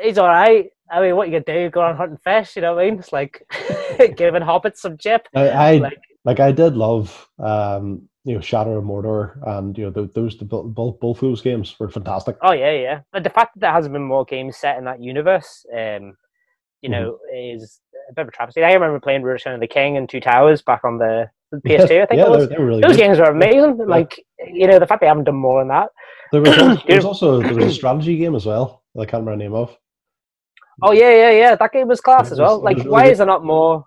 he's 0.00 0.18
all 0.18 0.28
right. 0.28 0.70
I 0.90 1.00
mean, 1.02 1.16
what 1.16 1.28
you 1.28 1.40
can 1.40 1.54
do? 1.54 1.70
Go 1.70 1.82
on 1.82 1.96
hunting 1.96 2.18
fish. 2.18 2.56
You 2.56 2.62
know 2.62 2.74
what 2.74 2.84
I 2.84 2.90
mean? 2.90 2.98
It's 2.98 3.12
like 3.12 3.42
giving 4.16 4.42
hobbits 4.42 4.78
some 4.78 4.96
chip. 4.96 5.28
I, 5.34 5.48
I 5.48 5.76
like, 5.78 5.98
Like, 6.24 6.40
I 6.40 6.50
did 6.52 6.74
love 6.76 7.28
um, 7.38 8.08
you 8.24 8.34
know 8.34 8.40
Shadow 8.40 8.78
of 8.78 8.84
Mordor 8.84 9.38
and 9.58 9.76
you 9.76 9.84
know 9.84 9.90
those 9.90 10.10
those 10.14 10.36
the, 10.38 10.44
both 10.44 10.98
both 11.00 11.20
those 11.20 11.40
games 11.42 11.74
were 11.78 11.88
fantastic. 11.90 12.36
Oh 12.42 12.52
yeah, 12.52 12.72
yeah. 12.72 13.00
But 13.12 13.24
the 13.24 13.30
fact 13.30 13.54
that 13.54 13.60
there 13.60 13.72
hasn't 13.72 13.92
been 13.92 14.02
more 14.02 14.24
games 14.24 14.56
set 14.56 14.78
in 14.78 14.84
that 14.84 15.02
universe, 15.02 15.64
um, 15.72 16.16
you 16.82 16.88
Mhm. 16.88 16.92
know, 16.92 17.18
is 17.34 17.80
a 18.08 18.12
bit 18.14 18.22
of 18.22 18.28
a 18.28 18.30
travesty. 18.30 18.62
I 18.64 18.72
remember 18.72 19.00
playing 19.00 19.22
Return 19.22 19.54
of 19.54 19.60
the 19.60 19.66
King 19.66 19.96
and 19.96 20.08
Two 20.08 20.20
Towers 20.20 20.62
back 20.62 20.84
on 20.84 20.98
the 20.98 21.30
the 21.52 21.58
PS2. 21.58 22.02
I 22.02 22.06
think 22.06 22.18
yeah, 22.18 22.26
it 22.26 22.30
was. 22.30 22.48
They, 22.48 22.54
they 22.54 22.60
were 22.60 22.66
really 22.66 22.82
Those 22.82 22.92
good. 22.96 23.02
games 23.02 23.18
are 23.18 23.30
amazing. 23.30 23.78
Like 23.86 24.22
you 24.46 24.66
know, 24.66 24.78
the 24.78 24.86
fact 24.86 25.00
they 25.00 25.06
haven't 25.06 25.24
done 25.24 25.36
more 25.36 25.60
than 25.60 25.68
that. 25.68 25.88
There 26.32 26.42
was, 26.42 26.58
also, 26.58 26.82
there 26.86 26.96
was 26.96 27.04
also 27.06 27.40
there 27.40 27.54
was 27.54 27.64
a 27.66 27.72
strategy 27.72 28.16
game 28.18 28.34
as 28.34 28.44
well. 28.46 28.77
That 28.94 29.02
I 29.02 29.04
can't 29.06 29.24
remember 29.24 29.32
the 29.44 29.48
name 29.50 29.54
of. 29.54 29.76
Oh 30.82 30.92
yeah, 30.92 31.10
yeah, 31.10 31.30
yeah. 31.30 31.54
That 31.56 31.72
game 31.72 31.88
was 31.88 32.00
class 32.00 32.30
as 32.32 32.38
well. 32.38 32.60
Like, 32.62 32.76
really 32.78 32.90
why 32.90 33.02
good. 33.04 33.12
is 33.12 33.18
there 33.18 33.26
not 33.26 33.44
more 33.44 33.84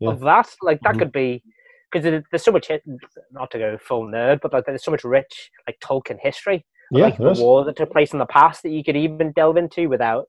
Yeah. 0.00 0.10
of 0.10 0.20
that? 0.20 0.48
Like, 0.62 0.80
that 0.82 0.94
Mhm. 0.94 0.98
could 0.98 1.12
be 1.12 1.42
because 1.90 2.22
there's 2.30 2.42
so 2.44 2.52
much. 2.52 2.68
hit- 2.68 2.82
Not 3.30 3.50
to 3.52 3.58
go 3.58 3.78
full 3.78 4.04
nerd, 4.06 4.40
but 4.42 4.52
like, 4.52 4.66
there's 4.66 4.84
so 4.84 4.90
much 4.90 5.04
rich 5.04 5.50
like 5.66 5.78
Tolkien 5.80 6.18
history. 6.20 6.56
of, 6.92 6.98
Yeah, 6.98 7.04
like 7.04 7.16
the 7.16 7.32
war 7.40 7.64
that 7.64 7.76
took 7.76 7.90
place 7.90 8.12
in 8.12 8.18
the 8.18 8.26
past 8.26 8.62
that 8.62 8.68
you 8.70 8.84
could 8.84 8.96
even 8.96 9.32
delve 9.32 9.56
into 9.56 9.88
without 9.88 10.28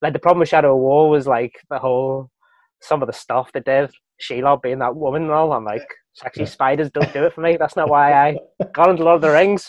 like 0.00 0.12
the 0.12 0.18
problem 0.20 0.38
with 0.38 0.48
Shadow 0.48 0.72
of 0.74 0.78
War 0.80 1.10
was 1.10 1.26
like 1.26 1.54
the 1.70 1.78
whole 1.80 2.30
some 2.80 3.02
of 3.02 3.08
the 3.08 3.12
stuff 3.12 3.50
they 3.52 3.58
did, 3.60 3.90
Shelob 4.22 4.62
being 4.62 4.78
that 4.78 4.94
woman 4.94 5.22
and 5.22 5.32
all. 5.32 5.52
I'm 5.52 5.64
like, 5.64 5.82
actually 6.24 6.44
Yeah. 6.44 6.50
spiders 6.50 6.90
don't 6.92 7.12
do 7.12 7.24
it 7.24 7.32
for 7.32 7.40
me. 7.40 7.56
That's 7.56 7.74
not 7.74 7.88
why 7.88 8.12
I 8.12 8.36
got 8.72 8.90
into 8.90 9.02
Lord 9.02 9.16
of 9.16 9.22
the 9.22 9.30
Rings. 9.32 9.68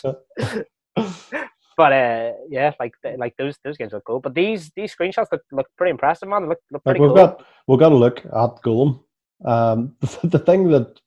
But 1.80 1.94
uh, 1.94 2.32
yeah, 2.50 2.74
like 2.78 2.92
like 3.16 3.34
those 3.38 3.56
those 3.64 3.78
games 3.78 3.94
look 3.94 4.04
cool. 4.04 4.20
But 4.20 4.34
these 4.34 4.70
these 4.76 4.94
screenshots 4.94 5.28
look, 5.32 5.40
look 5.50 5.66
pretty 5.78 5.92
impressive, 5.92 6.28
man. 6.28 6.42
They 6.42 6.48
look 6.48 6.58
look 6.70 6.82
Like 6.84 6.96
pretty 6.96 7.00
we've 7.00 7.16
cool. 7.16 7.16
got 7.16 7.46
we've 7.66 7.78
got 7.78 7.88
to 7.88 7.94
look 7.94 8.18
at 8.18 8.62
Gollum. 8.62 9.00
Um, 9.46 9.96
the, 10.00 10.18
the 10.24 10.38
thing 10.40 10.68
that 10.72 11.00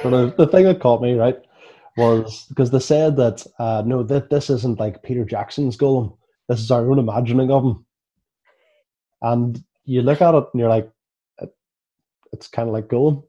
sort 0.00 0.14
of 0.14 0.36
the 0.36 0.46
thing 0.46 0.66
that 0.66 0.78
caught 0.78 1.02
me 1.02 1.14
right 1.14 1.40
was 1.96 2.46
because 2.50 2.70
they 2.70 2.78
said 2.78 3.16
that 3.16 3.44
uh, 3.58 3.82
no, 3.84 4.04
that 4.04 4.30
this 4.30 4.48
isn't 4.48 4.78
like 4.78 5.02
Peter 5.02 5.24
Jackson's 5.24 5.76
Gollum. 5.76 6.16
This 6.48 6.60
is 6.60 6.70
our 6.70 6.88
own 6.88 7.00
imagining 7.00 7.50
of 7.50 7.64
him. 7.64 7.84
And 9.22 9.60
you 9.86 10.02
look 10.02 10.22
at 10.22 10.36
it 10.36 10.44
and 10.52 10.60
you're 10.60 10.68
like, 10.68 10.88
it, 11.40 11.52
it's 12.32 12.46
kind 12.46 12.68
of 12.68 12.74
like 12.74 12.86
Gollum. 12.86 13.24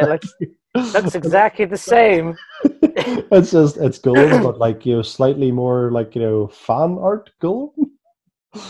Looks 0.00 0.32
looks 0.74 1.14
exactly 1.14 1.66
the 1.66 1.76
same. 1.76 2.38
it's 3.32 3.50
just 3.52 3.76
it's 3.76 3.98
Gollum, 3.98 4.42
but 4.42 4.58
like 4.58 4.84
you 4.86 4.96
know, 4.96 5.02
slightly 5.02 5.50
more 5.52 5.90
like 5.90 6.14
you 6.14 6.22
know 6.22 6.48
fan 6.48 6.98
art 6.98 7.30
Gollum. 7.42 7.72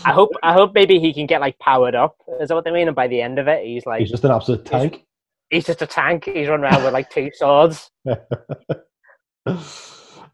I 0.05 0.13
hope 0.13 0.31
I 0.43 0.53
hope 0.53 0.75
maybe 0.75 0.99
he 1.01 1.13
can 1.13 1.27
get 1.27 1.41
like 1.41 1.59
powered 1.59 1.95
up. 1.95 2.17
Is 2.41 2.49
that 2.49 2.55
what 2.55 2.65
they 2.65 2.71
mean? 2.71 2.87
And 2.89 2.95
by 2.97 3.09
the 3.09 3.21
end 3.21 3.39
of 3.39 3.49
it, 3.49 3.65
he's 3.67 3.85
like 3.85 4.01
He's 4.01 4.11
just 4.11 4.25
an 4.25 4.31
absolute 4.31 4.65
tank. 4.65 5.05
he's 5.51 5.67
just 5.67 5.83
a 5.83 5.87
tank. 5.87 6.25
He's 6.25 6.49
running 6.49 6.65
around 6.65 6.85
with 6.85 6.93
like 6.93 7.11
two 7.11 7.31
swords. 7.35 7.91
and 8.05 9.57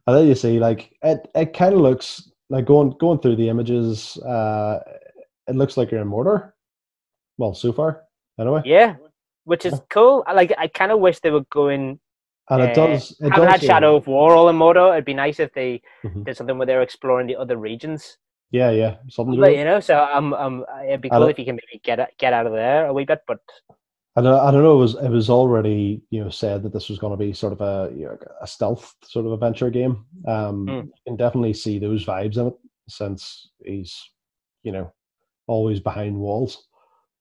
then 0.07 0.27
you 0.27 0.35
see 0.35 0.59
like 0.59 0.93
it, 1.03 1.27
it 1.35 1.53
kind 1.55 1.75
of 1.75 1.81
looks 1.81 2.31
like 2.51 2.67
going 2.67 2.95
going 3.01 3.19
through 3.21 3.37
the 3.37 3.49
images 3.49 4.17
uh 4.19 4.81
it 5.47 5.57
looks 5.57 5.77
like 5.77 5.91
you're 5.91 6.01
in 6.01 6.09
Mordor 6.09 6.53
well 7.39 7.55
so 7.55 7.73
far 7.73 8.03
anyway 8.39 8.61
Yeah, 8.65 8.97
which 9.45 9.65
is 9.65 9.81
cool. 9.89 10.25
I 10.27 10.35
like. 10.35 10.53
I 10.59 10.69
kind 10.69 10.93
of 10.93 11.01
wish 11.01 11.21
they 11.21 11.31
were 11.31 11.45
going. 11.51 12.01
And 12.51 12.63
it 12.63 12.75
does 12.75 13.11
it 13.21 13.31
Haven't 13.31 13.49
does 13.49 13.61
had 13.61 13.63
Shadow 13.63 13.97
of 13.97 14.07
War 14.07 14.35
all 14.35 14.49
in 14.49 14.57
Mordor. 14.57 14.93
It'd 14.93 15.05
be 15.05 15.15
nice 15.15 15.39
if 15.41 15.53
they 15.53 15.83
Mhm. 16.05 16.25
did 16.25 16.37
something 16.37 16.57
where 16.59 16.67
they're 16.67 16.83
exploring 16.83 17.27
the 17.27 17.37
other 17.37 17.57
regions. 17.57 18.19
yeah 18.51 18.71
yeah 18.71 18.97
something 19.11 19.39
But, 19.39 19.57
you 19.57 19.65
know, 19.65 19.79
so 19.81 19.95
um, 20.17 20.33
um, 20.33 20.65
it'd 20.87 21.03
be 21.03 21.11
I 21.11 21.17
cool 21.17 21.21
don't- 21.21 21.31
if 21.31 21.39
you 21.39 21.45
can 21.45 21.57
maybe 21.61 21.81
get 21.85 21.99
get 22.19 22.33
out 22.33 22.47
of 22.47 22.53
there 22.53 22.87
a 22.87 22.93
wee 22.95 23.05
bit. 23.05 23.21
But 23.27 23.41
I 24.17 24.23
don't, 24.23 24.41
I 24.47 24.51
don't 24.51 24.63
know 24.65 24.77
it 24.79 24.85
was 24.87 24.95
it 24.95 25.11
was 25.11 25.29
already 25.31 26.01
you 26.11 26.25
know 26.25 26.31
said 26.31 26.63
that 26.63 26.73
this 26.73 26.89
was 26.89 26.99
going 26.99 27.13
to 27.13 27.25
be 27.27 27.33
sort 27.35 27.53
of 27.53 27.61
a 27.61 27.93
you 27.95 28.07
know, 28.07 28.17
a 28.41 28.47
stealth 28.47 28.95
sort 29.05 29.27
of 29.27 29.33
adventure 29.33 29.71
game 29.71 29.95
um 30.27 30.57
Hmm. 30.67 30.87
you 30.97 31.03
can 31.07 31.17
definitely 31.17 31.53
see 31.53 31.79
those 31.79 32.05
vibes 32.07 32.37
in 32.41 32.47
it 32.49 32.57
since 32.89 33.51
he's 33.65 33.93
you 34.65 34.73
know 34.73 34.91
always 35.47 35.79
behind 35.81 36.17
walls 36.19 36.67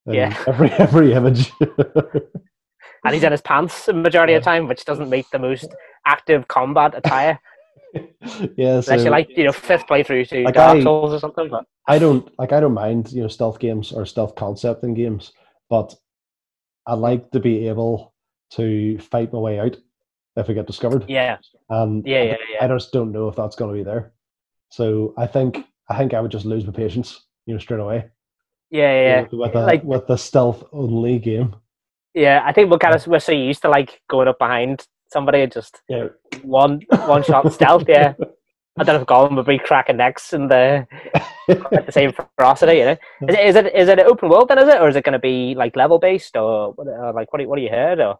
in 0.07 0.13
Yeah. 0.15 0.34
every 0.47 0.69
every 0.86 1.09
image 1.13 1.51
and 3.05 3.13
he's 3.13 3.23
in 3.23 3.31
his 3.31 3.41
pants 3.41 3.85
the 3.85 3.93
majority 3.93 4.33
of 4.33 4.41
the 4.43 4.45
time, 4.49 4.67
which 4.67 4.85
doesn't 4.85 5.09
make 5.09 5.29
the 5.31 5.39
most 5.39 5.73
active 6.05 6.47
combat 6.47 6.93
attire. 6.95 7.39
yeah 8.57 8.81
so 8.81 8.91
Unless 8.91 9.05
you 9.05 9.09
like, 9.11 9.29
you 9.37 9.43
know, 9.45 9.51
fifth 9.51 9.87
playthrough 9.87 10.27
to 10.29 10.43
Like 10.43 10.53
Dark 10.55 10.77
I- 10.79 10.83
Souls 10.83 11.13
or 11.13 11.19
something. 11.19 11.49
But 11.49 11.65
I 11.87 11.99
don't 11.99 12.29
like 12.37 12.51
I 12.51 12.59
don't 12.59 12.73
mind 12.73 13.11
you 13.11 13.21
know 13.21 13.27
stealth 13.29 13.59
games 13.59 13.91
or 13.91 14.05
stealth 14.05 14.35
concept 14.35 14.83
in 14.83 14.93
games, 14.93 15.31
but 15.69 15.95
I 16.85 16.93
like 16.93 17.31
to 17.31 17.39
be 17.39 17.67
able 17.67 18.13
to 18.51 18.97
fight 18.99 19.31
my 19.33 19.39
way 19.39 19.59
out 19.59 19.75
if 20.35 20.49
I 20.49 20.53
get 20.53 20.67
discovered. 20.67 21.05
yeah, 21.09 21.37
And 21.69 22.05
yeah, 22.05 22.19
I, 22.19 22.23
yeah, 22.23 22.37
I 22.61 22.67
just 22.67 22.91
don't 22.93 23.11
know 23.11 23.27
if 23.27 23.35
that's 23.35 23.55
going 23.55 23.71
to 23.73 23.77
be 23.77 23.83
there. 23.83 24.13
So 24.69 25.13
I 25.17 25.25
think 25.27 25.65
I 25.89 25.97
think 25.97 26.13
I 26.13 26.21
would 26.21 26.31
just 26.31 26.45
lose 26.45 26.65
my 26.65 26.71
patience, 26.73 27.25
you 27.45 27.53
know, 27.53 27.59
straight 27.59 27.79
away. 27.79 28.05
Yeah, 28.69 28.91
yeah, 28.91 29.01
yeah. 29.07 29.21
With, 29.23 29.31
with 29.33 29.55
a 29.55 29.65
Like- 29.65 29.83
with 29.83 30.07
the 30.07 30.17
stealth 30.17 30.63
only 30.73 31.19
game. 31.19 31.55
Yeah, 32.18 32.41
I 32.43 32.51
think 32.51 32.72
we're 32.72 32.80
kind 32.80 32.95
of 32.95 33.05
we're 33.05 33.20
so 33.20 33.32
used 33.32 33.61
to 33.61 33.70
like 33.70 34.01
going 34.09 34.28
up 34.28 34.39
behind 34.39 34.86
somebody 35.13 35.41
and 35.43 35.51
just 35.51 35.82
Yeah. 35.88 36.07
one 36.43 36.82
one 37.05 37.22
shot 37.24 37.53
stealth. 37.57 37.84
Yeah, 37.88 38.13
I 38.80 38.84
don't 38.84 38.95
know 38.95 39.01
if 39.01 39.07
Gollum 39.07 39.36
would 39.38 39.45
be 39.45 39.59
cracking 39.59 39.97
necks 39.97 40.34
in 40.34 40.47
the 40.47 40.88
at 41.76 41.86
the 41.86 41.91
same 41.91 42.11
ferocity. 42.38 42.78
You 42.80 42.86
know, 42.86 42.97
is 43.30 43.36
it 43.36 43.39
is 43.49 43.55
it 43.55 43.76
is 43.76 43.88
it 43.89 43.99
an 43.99 44.07
open 44.07 44.30
world 44.30 44.47
then? 44.49 44.57
Is 44.57 44.68
it 44.68 44.82
or 44.82 44.89
is 44.89 44.95
it 44.95 45.03
going 45.03 45.13
to 45.13 45.20
be 45.20 45.53
like 45.55 45.76
level 45.76 45.99
based 45.99 46.36
or, 46.36 46.74
or 46.76 47.13
like 47.13 47.32
what 47.32 47.38
do 47.38 47.43
you, 47.43 47.49
what 47.49 47.57
do 47.57 47.61
you 47.61 47.70
heard 47.70 47.99
or 47.99 48.18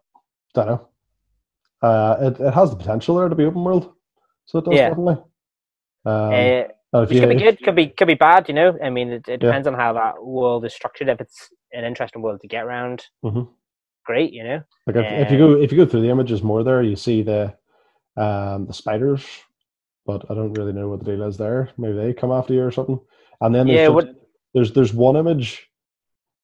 don't 0.54 0.66
know. 0.68 0.88
Uh, 1.82 2.16
it, 2.20 2.40
it 2.40 2.54
has 2.54 2.70
the 2.70 2.76
potential 2.76 3.16
there 3.16 3.28
to 3.28 3.34
be 3.34 3.44
open 3.44 3.64
world, 3.64 3.92
so 4.46 4.58
it 4.58 4.64
does 4.64 4.74
Yeah. 4.74 4.88
definitely. 4.90 5.16
Um, 6.04 6.12
uh, 6.12 6.30
and 6.32 6.68
which 7.02 7.10
you- 7.12 7.20
could 7.20 7.28
be 7.30 7.34
good, 7.36 7.62
could 7.64 7.74
be 7.76 7.86
could 7.88 8.06
be 8.08 8.14
bad. 8.14 8.48
You 8.48 8.54
know, 8.54 8.78
I 8.82 8.90
mean, 8.90 9.08
it, 9.10 9.28
it 9.28 9.42
Yeah. 9.42 9.48
depends 9.48 9.66
on 9.66 9.74
how 9.74 9.92
that 9.94 10.24
world 10.24 10.64
is 10.64 10.72
structured. 10.72 11.08
If 11.08 11.20
it's 11.20 11.48
an 11.72 11.84
interesting 11.84 12.22
world 12.22 12.40
to 12.42 12.48
get 12.48 12.64
around, 12.64 13.04
Mhm. 13.24 13.48
Great. 14.08 14.32
You 14.32 14.44
know, 14.48 14.60
Like 14.86 14.96
if, 14.96 15.06
if 15.24 15.30
you 15.32 15.38
Um, 15.38 15.54
go 15.54 15.62
if 15.64 15.70
you 15.72 15.78
go 15.78 15.86
through 15.86 16.02
the 16.04 16.10
images 16.16 16.42
more 16.42 16.62
there, 16.64 16.82
you 16.90 16.96
see 16.96 17.22
the 17.22 17.42
um 18.24 18.66
the 18.66 18.74
spiders, 18.82 19.22
but 20.06 20.20
I 20.30 20.34
don't 20.34 20.54
really 20.58 20.72
know 20.78 20.88
what 20.88 21.00
the 21.00 21.10
deal 21.10 21.22
is 21.30 21.36
there. 21.36 21.70
Maybe 21.78 21.94
they 21.96 22.12
come 22.20 22.32
after 22.32 22.54
you 22.54 22.62
or 22.64 22.72
something. 22.72 23.00
And 23.42 23.54
then 23.54 23.66
there's 23.68 23.80
Yeah, 23.82 23.88
what- 23.96 24.14
there's 24.54 24.72
there's 24.72 24.94
one 25.08 25.16
image 25.24 25.50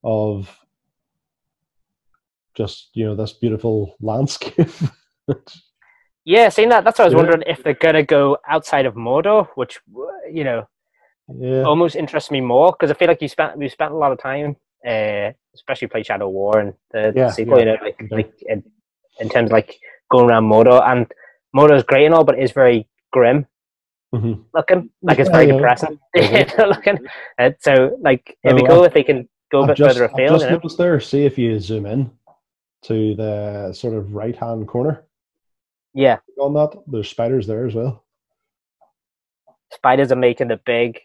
of 0.02 0.34
just 2.54 2.90
you 2.94 3.04
know 3.06 3.16
this 3.16 3.32
beautiful 3.32 3.96
landscape. 4.00 4.70
Yeah, 6.24 6.48
seeing 6.48 6.70
that, 6.70 6.84
that's 6.84 6.98
what 6.98 7.04
I 7.04 7.08
was 7.08 7.14
Yeah. 7.14 7.18
wondering 7.22 7.42
if 7.46 7.62
they're 7.62 7.74
gonna 7.74 8.02
go 8.02 8.38
outside 8.48 8.86
of 8.86 8.94
Mordor, 8.94 9.48
which 9.56 9.78
you 10.32 10.44
know 10.44 10.66
yeah, 11.28 11.64
almost 11.64 11.96
interests 11.96 12.30
me 12.30 12.40
more 12.40 12.72
because 12.72 12.90
I 12.90 12.94
feel 12.94 13.08
like 13.08 13.22
you 13.22 13.28
spent 13.28 13.58
we 13.58 13.68
spent 13.68 13.92
a 13.92 13.96
lot 13.96 14.12
of 14.12 14.18
time, 14.18 14.56
uh, 14.86 15.32
especially 15.54 15.88
play 15.88 16.02
Shadow 16.02 16.28
War 16.28 16.58
and 16.58 16.74
the, 16.92 17.12
Yeah, 17.14 17.30
sequel. 17.30 17.58
yeah, 17.58 17.64
you 17.64 17.66
know, 17.66 17.84
like 17.84 18.02
okay. 18.02 18.14
like 18.16 18.32
in, 18.48 18.62
in 19.20 19.28
terms 19.28 19.48
of 19.50 19.52
like 19.52 19.78
going 20.10 20.28
around 20.28 20.44
Mordor 20.44 20.82
and 20.86 21.06
Mordor 21.56 21.76
is 21.76 21.82
great 21.84 22.06
and 22.06 22.14
all, 22.14 22.24
but 22.24 22.38
it's 22.38 22.52
very 22.52 22.88
grim 23.12 23.46
mhm. 24.14 24.44
looking. 24.52 24.90
Like 25.02 25.18
it's 25.18 25.30
very 25.30 25.46
yeah. 25.46 25.54
depressing 25.54 25.98
looking. 26.58 26.98
Uh, 27.38 27.50
so 27.60 27.96
like 28.00 28.36
it'd 28.42 28.56
be 28.56 28.66
cool 28.66 28.84
if 28.84 28.94
they 28.94 29.04
can 29.04 29.28
go 29.50 29.62
a 29.62 29.66
bit 29.68 29.76
just, 29.76 29.94
further 29.94 30.04
I've 30.08 30.14
afield. 30.14 30.40
just 30.40 30.78
know? 30.78 30.84
there. 30.84 31.00
See 31.00 31.24
if 31.24 31.38
you 31.38 31.58
zoom 31.60 31.86
in 31.86 32.10
to 32.82 33.14
the 33.14 33.72
sort 33.72 33.94
of 33.94 34.14
right 34.14 34.36
hand 34.36 34.68
corner 34.68 35.04
Yeah, 35.94 36.18
on 36.38 36.52
that. 36.54 36.76
There's 36.86 37.08
spiders 37.08 37.46
there 37.46 37.66
as 37.66 37.74
well. 37.74 38.04
spiders 39.72 40.12
are 40.12 40.16
making 40.16 40.48
the 40.48 40.60
big. 40.64 41.00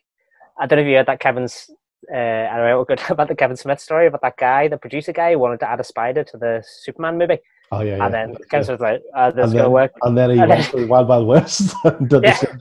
I 0.60 0.66
don't 0.66 0.78
know 0.78 0.84
if 0.84 0.90
you 0.90 0.96
heard 0.96 1.06
that 1.08 1.20
Kevin's. 1.20 1.70
Uh, 2.14 2.18
I 2.52 2.58
don't 2.58 2.66
know 2.68 2.86
good 2.86 3.02
about 3.10 3.28
the 3.28 3.36
Kevin 3.36 3.58
Smith 3.58 3.80
story 3.80 4.08
about 4.08 4.22
that 4.22 4.38
guy, 4.38 4.68
the 4.68 4.78
producer 4.78 5.12
guy, 5.14 5.34
who 5.34 5.40
wanted 5.40 5.60
to 5.62 5.70
add 5.70 5.80
a 5.80 5.84
spider 5.84 6.24
to 6.24 6.38
the 6.38 6.64
Superman 6.84 7.18
movie, 7.18 7.40
Oh 7.72 7.82
yeah, 7.82 7.98
yeah. 7.98 8.06
and 8.06 8.14
then 8.14 8.30
yeah. 8.32 8.38
Kevin 8.50 8.66
Smith 8.66 8.80
was 8.80 8.90
like, 8.92 9.02
uh, 9.16 9.32
"This 9.32 9.48
is 9.48 9.54
gonna 9.54 9.70
work." 9.70 9.92
And 10.04 10.18
then 10.18 10.30
he 10.32 10.40
and 10.40 10.50
went 10.50 10.72
then- 10.72 10.82
to 10.82 10.88
Wild 10.88 11.08
Wild 11.10 11.28
West 11.28 11.74
and 11.84 12.10
did 12.10 12.24
Yeah. 12.24 12.38
the 12.40 12.48
same 12.48 12.60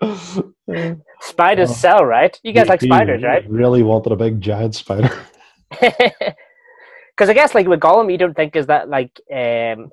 thing. 0.00 1.00
Spiders 1.20 1.70
Oh. 1.70 1.74
sell, 1.74 2.04
right? 2.04 2.38
You 2.42 2.52
guys 2.52 2.64
He- 2.64 2.70
like 2.70 2.80
spiders, 2.80 3.22
right? 3.22 3.48
Really 3.48 3.82
wanted 3.82 4.12
a 4.12 4.16
big 4.16 4.40
giant 4.40 4.74
spider. 4.74 5.10
Because 5.70 7.28
I 7.28 7.34
guess 7.34 7.54
like 7.54 7.66
with 7.66 7.80
Gollum, 7.80 8.10
you 8.10 8.18
don't 8.18 8.34
think 8.34 8.56
is 8.56 8.66
that 8.66 8.88
like 8.88 9.12
um 9.32 9.90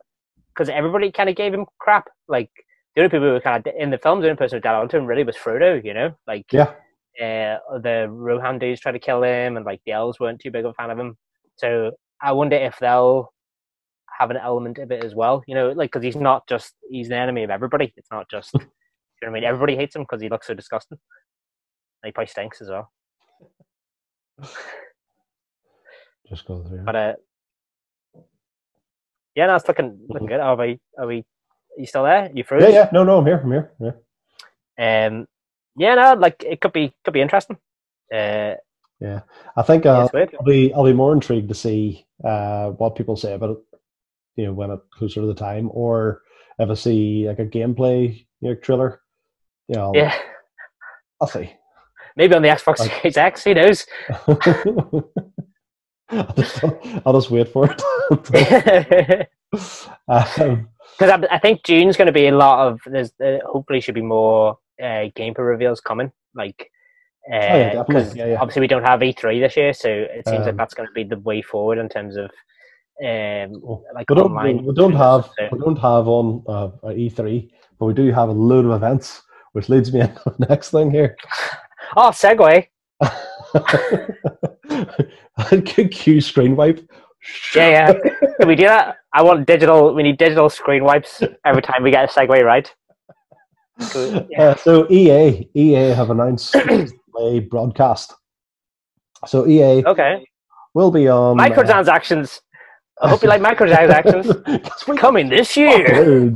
because 0.49 0.69
everybody 0.69 1.11
kind 1.11 1.29
of 1.29 1.35
gave 1.35 1.53
him 1.53 1.65
crap. 1.79 2.07
Like 2.27 2.49
the 2.95 3.01
only 3.01 3.09
people 3.09 3.27
who 3.27 3.33
were 3.33 3.41
kind 3.41 3.65
of 3.65 3.73
in 3.77 3.89
the 3.89 3.97
films, 3.97 4.21
the 4.21 4.27
only 4.29 4.37
person 4.37 4.57
who 4.57 4.61
got 4.61 4.75
onto 4.75 4.97
him 4.97 5.05
really 5.05 5.23
was 5.23 5.35
Frodo. 5.35 5.83
You 5.83 5.93
know, 5.93 6.15
like 6.25 6.45
Yeah. 6.51 6.73
Uh, 7.19 7.79
the 7.79 8.07
Rohan 8.09 8.59
dudes 8.59 8.81
tried 8.81 8.93
to 8.93 8.99
kill 8.99 9.23
him, 9.23 9.57
and 9.57 9.65
like 9.65 9.81
the 9.85 9.93
elves 9.93 10.19
weren't 10.19 10.39
too 10.39 10.51
big 10.51 10.65
of 10.65 10.71
a 10.71 10.73
fan 10.73 10.91
of 10.91 10.99
him. 10.99 11.17
So 11.55 11.91
I 12.21 12.31
wonder 12.31 12.55
if 12.55 12.77
they'll 12.79 13.33
have 14.19 14.31
an 14.31 14.37
element 14.37 14.77
of 14.77 14.91
it 14.91 15.03
as 15.03 15.15
well. 15.15 15.43
You 15.47 15.55
know, 15.55 15.71
like 15.71 15.91
because 15.91 16.03
he's 16.03 16.15
not 16.15 16.47
just 16.47 16.73
he's 16.89 17.07
an 17.07 17.13
enemy 17.13 17.43
of 17.43 17.49
everybody. 17.49 17.93
It's 17.97 18.11
not 18.11 18.29
just 18.29 18.53
you 18.53 18.59
know 18.59 18.67
what 19.21 19.29
I 19.29 19.31
mean. 19.31 19.43
Everybody 19.43 19.75
hates 19.75 19.95
him 19.95 20.03
because 20.03 20.21
he 20.21 20.29
looks 20.29 20.47
so 20.47 20.53
disgusting. 20.53 20.99
And 22.03 22.09
he 22.09 22.11
probably 22.11 22.27
stinks 22.27 22.61
as 22.61 22.69
well. 22.69 22.91
Just 26.29 26.45
go 26.45 26.63
through. 26.63 26.83
But 26.83 26.95
uh, 26.95 27.13
yeah, 29.33 29.45
no, 29.47 29.55
it's 29.55 29.67
looking 29.67 29.99
looking 30.09 30.27
good. 30.27 30.39
Are 30.39 30.55
we? 30.55 30.79
Are 30.97 31.07
we? 31.07 31.19
Are 31.19 31.79
you 31.79 31.85
still 31.85 32.03
there? 32.03 32.29
You 32.33 32.43
froze? 32.43 32.63
yeah, 32.63 32.69
yeah. 32.69 32.89
No, 32.91 33.03
no, 33.03 33.19
I'm 33.19 33.25
here. 33.25 33.41
I'm 33.43 33.51
here. 33.51 33.71
Yeah. 34.77 35.05
Um, 35.07 35.27
yeah, 35.77 35.95
no, 35.95 36.13
like 36.13 36.43
it 36.43 36.59
could 36.61 36.73
be 36.73 36.93
could 37.03 37.13
be 37.13 37.21
interesting. 37.21 37.57
Uh, 38.13 38.55
I 39.55 39.61
think 39.63 39.85
uh. 39.85 40.07
I'll 40.13 40.43
be 40.45 40.73
I'll 40.73 40.83
be 40.85 40.93
more 40.93 41.13
intrigued 41.13 41.49
to 41.49 41.55
see 41.55 42.05
uh, 42.23 42.69
what 42.71 42.95
people 42.95 43.15
say 43.15 43.33
about 43.33 43.51
it. 43.51 43.57
You 44.35 44.45
know, 44.47 44.53
when 44.53 44.71
it 44.71 44.79
closer 44.93 45.21
to 45.21 45.27
the 45.27 45.33
time, 45.35 45.69
or 45.71 46.21
if 46.59 46.69
I 46.69 46.73
see 46.73 47.27
like 47.27 47.39
a 47.39 47.45
gameplay 47.45 48.25
you 48.41 48.49
know, 48.49 48.55
trailer. 48.55 49.01
You 49.67 49.75
know, 49.75 49.85
I'll, 49.87 49.95
Yeah, 49.95 50.15
I'll 51.21 51.27
see. 51.27 51.51
maybe 52.15 52.33
on 52.35 52.41
the 52.41 52.47
Xbox 52.49 52.79
Like- 52.79 52.91
Series 53.01 53.17
X. 53.17 53.43
Who 53.43 53.53
knows? 53.53 53.85
I'll, 56.09 56.33
just, 56.35 56.63
I'll 57.05 57.13
just 57.13 57.31
wait 57.31 57.49
for 57.49 57.67
Because 58.09 58.31
it. 58.31 59.29
um, 60.07 60.69
I, 60.99 61.27
I 61.31 61.39
think 61.39 61.63
June's 61.63 61.97
going 61.97 62.05
to 62.07 62.11
be 62.13 62.27
a 62.27 62.31
lot 62.35 62.67
of. 62.67 62.79
There's 62.85 63.11
uh, 63.23 63.39
hopefully 63.45 63.81
should 63.81 63.95
be 63.95 64.01
more 64.01 64.57
uh, 64.81 65.09
gameplay 65.17 65.39
reveals 65.47 65.81
coming. 65.81 66.11
Like, 66.35 66.69
uh, 67.31 67.35
Oh, 67.35 67.39
yeah, 67.39 67.73
definitely. 67.73 67.95
'cause 67.95 68.15
Yeah, 68.15 68.25
yeah. 68.27 68.39
obviously 68.39 68.61
we 68.61 68.67
don't 68.67 68.83
have 68.83 69.01
E3 69.01 69.39
this 69.39 69.57
year, 69.57 69.73
so 69.73 69.89
it 69.89 70.27
seems 70.27 70.41
like 70.41 70.49
Um, 70.49 70.57
that's 70.57 70.73
going 70.73 70.87
to 70.87 70.93
be 70.93 71.03
the 71.03 71.19
way 71.19 71.41
forward 71.41 71.77
in 71.77 71.89
terms 71.89 72.15
of 72.15 72.29
um, 73.03 73.51
like 73.93 74.09
we 74.09 74.15
don't, 74.15 74.25
online. 74.31 74.65
we 74.65 74.73
don't 74.73 74.95
have 74.95 75.29
So- 75.37 75.49
we 75.51 75.59
don't 75.59 75.77
have 75.77 76.07
on 76.07 76.43
uh, 76.47 76.69
a 76.83 76.93
E3, 76.93 77.49
but 77.79 77.85
we 77.85 77.93
do 77.93 78.11
have 78.11 78.29
a 78.29 78.31
load 78.31 78.65
of 78.65 78.71
events, 78.71 79.21
which 79.53 79.69
leads 79.69 79.93
me 79.93 80.01
into 80.05 80.21
the 80.37 80.45
next 80.49 80.71
thing 80.71 80.91
here. 80.91 81.15
Oh, 81.95 82.09
segue. 82.09 82.67
Q 85.91 86.21
screen 86.21 86.55
wipe. 86.55 86.79
Yeah, 87.55 87.69
yeah. 87.69 87.93
Can 88.39 88.47
we 88.47 88.55
do 88.55 88.65
that? 88.65 88.97
I 89.13 89.21
want 89.23 89.47
digital. 89.47 89.93
We 89.93 90.03
need 90.03 90.17
digital 90.17 90.49
screen 90.49 90.83
wipes 90.83 91.21
every 91.45 91.61
time 91.61 91.83
we 91.83 91.91
get 91.91 92.05
a 92.05 92.07
segue 92.07 92.43
right. 92.43 92.73
Yeah. 94.29 94.41
Uh, 94.41 94.55
so 94.55 94.87
EA 94.91 95.47
EA 95.55 95.93
have 95.93 96.09
announced 96.09 96.55
a 97.19 97.39
broadcast. 97.41 98.13
So 99.27 99.47
EA 99.47 99.83
Okay. 99.85 100.25
will 100.73 100.91
be 100.91 101.07
on 101.07 101.39
uh, 101.39 101.43
Microtransactions. 101.43 102.39
I 103.01 103.09
hope 103.09 103.21
you 103.21 103.29
like 103.29 103.41
microtransactions. 103.41 104.97
Coming 104.97 105.29
this 105.29 105.55
year. 105.55 106.31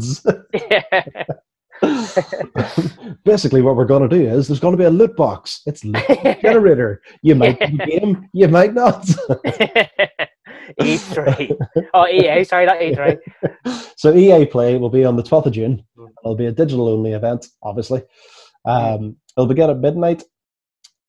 Basically, 3.26 3.62
what 3.64 3.76
we're 3.76 3.86
going 3.86 4.08
to 4.08 4.16
do 4.16 4.28
is 4.28 4.48
there's 4.48 4.60
going 4.60 4.74
to 4.74 4.78
be 4.78 4.84
a 4.86 4.90
loot 4.90 5.16
box. 5.16 5.62
It's 5.66 5.84
loot 5.84 6.06
generator. 6.42 7.02
You 7.24 7.34
might 7.36 7.58
Yeah. 7.60 7.68
be 7.72 7.78
game, 7.78 8.30
you 8.34 8.48
might 8.48 8.74
not. 8.76 9.10
E3. 10.80 11.58
Oh, 11.94 12.08
EA. 12.08 12.44
Sorry, 12.44 12.66
not 12.66 12.80
E3. 12.80 13.20
so 13.98 14.14
EA 14.14 14.46
Play 14.46 14.78
will 14.78 14.90
be 14.90 15.06
on 15.06 15.16
the 15.16 15.24
12th 15.24 15.48
of 15.48 15.54
June. 15.54 15.84
It'll 16.24 16.36
be 16.36 16.46
a 16.48 16.52
digital 16.52 16.88
only 16.90 17.14
event, 17.14 17.48
obviously. 17.64 18.04
Um, 18.66 19.18
it'll 19.36 19.48
begin 19.48 19.70
at 19.70 19.80
midnight 19.80 20.24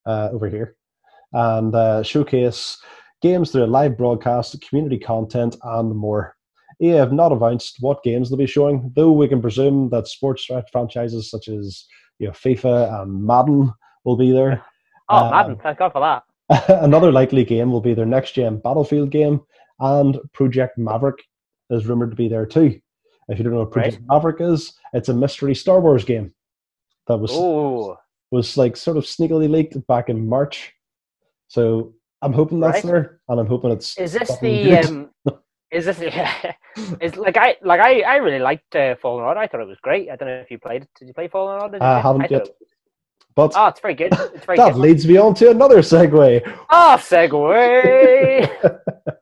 uh, 0.06 0.30
over 0.32 0.48
here 0.48 0.76
and 1.32 1.74
uh, 1.74 2.02
showcase 2.02 2.78
games 3.20 3.50
through 3.50 3.64
a 3.64 3.66
live 3.66 3.96
broadcast, 3.96 4.60
community 4.68 4.98
content, 4.98 5.56
and 5.62 5.94
more. 5.94 6.34
EA 6.80 6.90
have 6.96 7.12
not 7.12 7.32
announced 7.32 7.76
what 7.80 8.02
games 8.02 8.28
they'll 8.28 8.38
be 8.38 8.46
showing, 8.46 8.90
though 8.96 9.12
we 9.12 9.28
can 9.28 9.40
presume 9.40 9.88
that 9.90 10.08
sports 10.08 10.48
franchises 10.72 11.30
such 11.30 11.48
as 11.48 11.86
you 12.18 12.26
know, 12.26 12.32
FIFA 12.32 13.02
and 13.02 13.24
Madden 13.24 13.72
will 14.04 14.16
be 14.16 14.32
there. 14.32 14.64
Oh, 15.08 15.16
Um, 15.16 15.30
Madden. 15.30 15.56
Thank 15.62 15.78
God 15.78 15.92
for 15.92 16.00
that. 16.00 16.24
Another 16.82 17.12
likely 17.12 17.44
game 17.44 17.70
will 17.70 17.80
be 17.80 17.94
their 17.94 18.06
next 18.06 18.32
gen 18.32 18.58
Battlefield 18.58 19.10
game, 19.10 19.40
and 19.82 20.18
Project 20.32 20.78
Maverick 20.78 21.22
is 21.70 21.86
rumored 21.86 22.10
to 22.10 22.16
be 22.16 22.28
there 22.28 22.46
too. 22.46 22.80
If 23.28 23.38
you 23.38 23.44
don't 23.44 23.52
know 23.52 23.60
what 23.60 23.70
Project 23.72 24.00
Maverick 24.06 24.40
is, 24.40 24.72
it's 24.94 25.08
a 25.10 25.14
mystery 25.14 25.54
Star 25.54 25.80
Wars 25.80 26.04
game 26.04 26.32
that 27.08 27.16
was 27.18 27.32
Ooh. 27.32 27.96
was 28.30 28.56
like 28.56 28.76
sort 28.76 28.96
of 28.96 29.04
sneakily 29.04 29.48
leaked 29.50 29.76
back 29.86 30.08
in 30.08 30.26
March. 30.28 30.72
So 31.48 31.94
I'm 32.22 32.32
hoping 32.32 32.60
that's 32.60 32.76
Right. 32.84 32.84
there, 32.90 33.20
and 33.28 33.38
I'm 33.40 33.46
hoping 33.46 33.70
it's. 33.72 33.98
Is 33.98 34.12
this 34.12 34.38
the 34.38 34.78
um? 34.78 35.10
Is 35.70 35.86
this 35.86 36.00
is 37.00 37.16
like 37.16 37.36
I 37.36 37.56
like 37.62 37.80
I 37.80 38.00
I 38.02 38.16
really 38.16 38.38
liked 38.38 38.76
uh, 38.76 38.94
Fallen 38.96 39.24
Order. 39.24 39.40
I 39.40 39.46
thought 39.46 39.60
it 39.60 39.66
was 39.66 39.78
great. 39.82 40.10
I 40.10 40.16
don't 40.16 40.28
know 40.28 40.34
if 40.36 40.50
you 40.50 40.58
played 40.58 40.82
it. 40.82 40.88
Did 40.98 41.08
you 41.08 41.14
play 41.14 41.28
Fallen 41.28 41.60
Order? 41.60 41.78
Did 41.78 41.82
I 41.82 41.98
haven't 42.00 42.22
thought 42.22 42.30
yet. 42.30 42.48
But 43.34 43.52
Oh, 43.56 43.68
it's 43.68 43.80
very 43.80 43.94
good. 43.94 44.12
It's 44.34 44.44
very 44.44 44.58
that 44.58 44.74
good. 44.74 44.80
leads 44.80 45.06
me 45.06 45.16
on 45.16 45.34
to 45.36 45.50
another 45.50 45.78
segue. 45.78 46.42
Oh, 46.70 46.96
segue. 46.98 48.50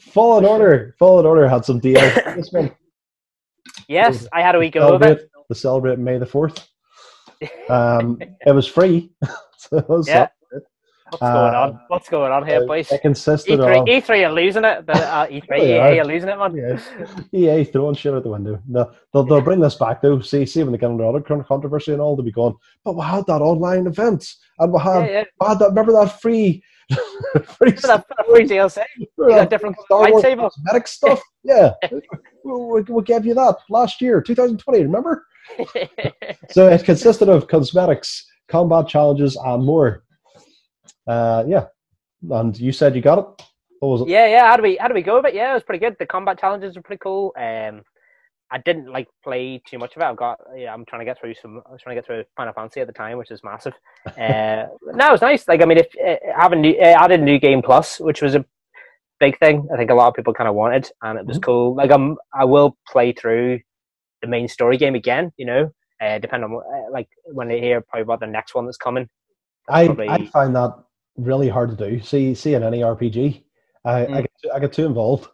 Fallen 0.00 0.44
Order. 0.44 0.94
Fallen 0.98 1.26
Order 1.26 1.48
had 1.48 1.64
some 1.64 1.80
DLC. 1.80 2.36
this 2.36 2.52
one. 2.52 2.70
yes, 3.88 4.26
I 4.32 4.40
had 4.42 4.54
a 4.54 4.58
week 4.58 4.76
of 4.76 4.82
it. 4.82 4.86
celebrate, 4.86 5.18
to 5.48 5.54
celebrate 5.54 5.98
May 5.98 6.18
the 6.18 6.26
fourth. 6.26 6.68
Um, 7.68 8.18
it 8.46 8.52
was 8.52 8.66
free. 8.66 9.10
so 9.58 9.78
it 9.78 9.88
was 9.88 10.08
Yeah. 10.08 10.28
What's 11.10 11.20
going 11.20 11.54
Uh, 11.54 11.58
on? 11.60 11.80
What's 11.88 12.08
going 12.08 12.32
on 12.32 12.46
here, 12.46 12.66
boys? 12.66 12.90
It 12.90 13.02
consisted 13.02 13.58
E3, 13.60 13.80
of 13.80 13.86
E3 13.86 14.26
are 14.28 14.32
losing 14.32 14.64
it. 14.64 14.86
but, 14.86 14.96
Uh, 14.96 15.26
E3, 15.26 15.42
Oh, 15.50 15.60
they 15.60 15.74
EA 15.96 15.98
are. 16.00 16.04
losing 16.06 16.28
it, 16.30 16.38
man. 16.38 16.80
yeah, 17.32 17.56
EA 17.56 17.64
throwing 17.64 17.94
shit 17.96 18.14
out 18.14 18.22
the 18.22 18.30
window. 18.30 18.58
No, 18.66 18.90
they'll, 19.12 19.24
they'll 19.24 19.40
bring 19.42 19.60
this 19.60 19.74
back 19.74 20.00
though. 20.00 20.20
See, 20.20 20.46
see 20.46 20.62
when 20.62 20.72
they 20.72 20.78
get 20.78 20.90
under 20.90 21.04
other 21.04 21.20
con- 21.20 21.44
controversy 21.44 21.92
and 21.92 22.00
all, 22.00 22.16
they'll 22.16 22.24
be 22.24 22.32
going. 22.32 22.54
But 22.82 22.96
we 22.96 23.02
had 23.02 23.26
that 23.26 23.42
online 23.42 23.86
event, 23.86 24.26
and 24.58 24.72
we 24.72 24.80
had, 24.80 25.00
Yeah, 25.04 25.10
yeah. 25.10 25.24
we 25.40 25.46
had 25.46 25.58
that. 25.58 25.68
Remember 25.70 25.92
that 25.92 26.20
free, 26.22 26.62
For 26.90 27.70
that, 27.70 28.04
for 28.06 28.24
free 28.34 28.46
DLC, 28.46 28.82
that 29.18 29.50
different 29.50 29.76
Star 29.84 30.10
Wars 30.10 30.22
cosmetic 30.22 30.88
stuff. 30.88 31.20
Yeah, 31.46 31.74
we, 31.92 32.00
we, 32.44 32.80
we 32.80 33.02
gave 33.02 33.26
you 33.26 33.34
that 33.34 33.58
last 33.68 34.00
year, 34.00 34.22
2020. 34.22 34.82
Remember? 34.82 35.26
So 36.50 36.68
it 36.68 36.84
consisted 36.84 37.28
of 37.28 37.48
cosmetics, 37.48 38.24
combat 38.48 38.88
challenges, 38.88 39.36
and 39.36 39.62
more. 39.62 40.04
Uh, 41.06 41.44
yeah, 41.46 41.66
and 42.30 42.58
you 42.58 42.72
said 42.72 42.96
you 42.96 43.02
got 43.02 43.18
it. 43.18 43.44
What 43.80 43.88
was 43.88 44.00
it? 44.02 44.08
yeah, 44.08 44.26
yeah. 44.26 44.46
How 44.46 44.56
do 44.56 44.62
we 44.62 44.76
how 44.76 44.88
do 44.88 44.94
we 44.94 45.02
go 45.02 45.16
with 45.16 45.26
it? 45.26 45.34
Yeah, 45.34 45.50
it 45.50 45.54
was 45.54 45.62
pretty 45.62 45.84
good. 45.84 45.96
The 45.98 46.06
combat 46.06 46.38
challenges 46.38 46.76
were 46.76 46.82
pretty 46.82 47.00
cool. 47.00 47.34
Um, 47.36 47.82
I 48.50 48.58
didn't 48.58 48.86
like 48.92 49.08
play 49.22 49.60
too 49.66 49.78
much 49.78 49.96
of 49.96 50.02
it. 50.02 50.04
I've 50.04 50.16
got 50.16 50.38
yeah, 50.56 50.72
I'm 50.72 50.84
trying 50.84 51.00
to 51.00 51.04
get 51.04 51.18
through 51.18 51.34
some. 51.34 51.62
I 51.66 51.72
was 51.72 51.80
trying 51.82 51.96
to 51.96 52.00
get 52.02 52.06
through 52.06 52.24
Final 52.36 52.52
Fantasy 52.52 52.80
at 52.80 52.86
the 52.86 52.92
time, 52.92 53.18
which 53.18 53.30
is 53.30 53.40
massive. 53.44 53.74
Uh, 54.18 54.66
no, 54.92 55.08
it 55.08 55.12
was 55.12 55.22
nice. 55.22 55.48
Like 55.48 55.62
I 55.62 55.64
mean, 55.64 55.78
if 55.78 55.86
uh, 56.06 56.16
having 56.38 56.60
new, 56.60 56.74
uh, 56.78 56.84
added 56.84 57.22
new 57.22 57.38
game 57.38 57.62
plus, 57.62 57.98
which 57.98 58.20
was 58.22 58.34
a 58.34 58.44
big 59.18 59.38
thing. 59.38 59.66
I 59.72 59.76
think 59.76 59.90
a 59.90 59.94
lot 59.94 60.08
of 60.08 60.14
people 60.14 60.34
kind 60.34 60.48
of 60.48 60.54
wanted, 60.54 60.90
and 61.02 61.18
it 61.18 61.26
was 61.26 61.38
Mhm. 61.38 61.42
cool. 61.42 61.74
Like 61.74 61.90
I'm, 61.90 62.16
I 62.32 62.44
will 62.44 62.76
play 62.86 63.12
through 63.12 63.60
the 64.20 64.28
main 64.28 64.46
story 64.48 64.76
game 64.76 64.94
again. 64.94 65.32
You 65.36 65.46
know, 65.46 65.70
uh, 66.00 66.18
depending 66.18 66.50
on 66.50 66.56
uh, 66.56 66.90
like 66.92 67.08
when 67.24 67.48
they 67.48 67.60
hear 67.60 67.80
probably 67.80 68.02
about 68.02 68.20
the 68.20 68.26
next 68.26 68.54
one 68.54 68.66
that's 68.66 68.76
coming. 68.76 69.08
I, 69.68 69.86
Probably- 69.86 70.08
I 70.10 70.26
find 70.26 70.54
that 70.54 70.74
really 71.16 71.48
hard 71.48 71.70
to 71.70 71.76
do. 71.90 72.00
See, 72.02 72.34
see 72.34 72.52
in 72.54 72.62
any 72.62 72.80
RPG, 72.82 73.42
I, 73.84 74.02
I, 74.02 74.06
Mm. 74.06 74.16
get, 74.22 74.30
too, 74.42 74.50
I 74.52 74.58
get 74.60 74.72
too 74.74 74.84
involved. 74.86 75.28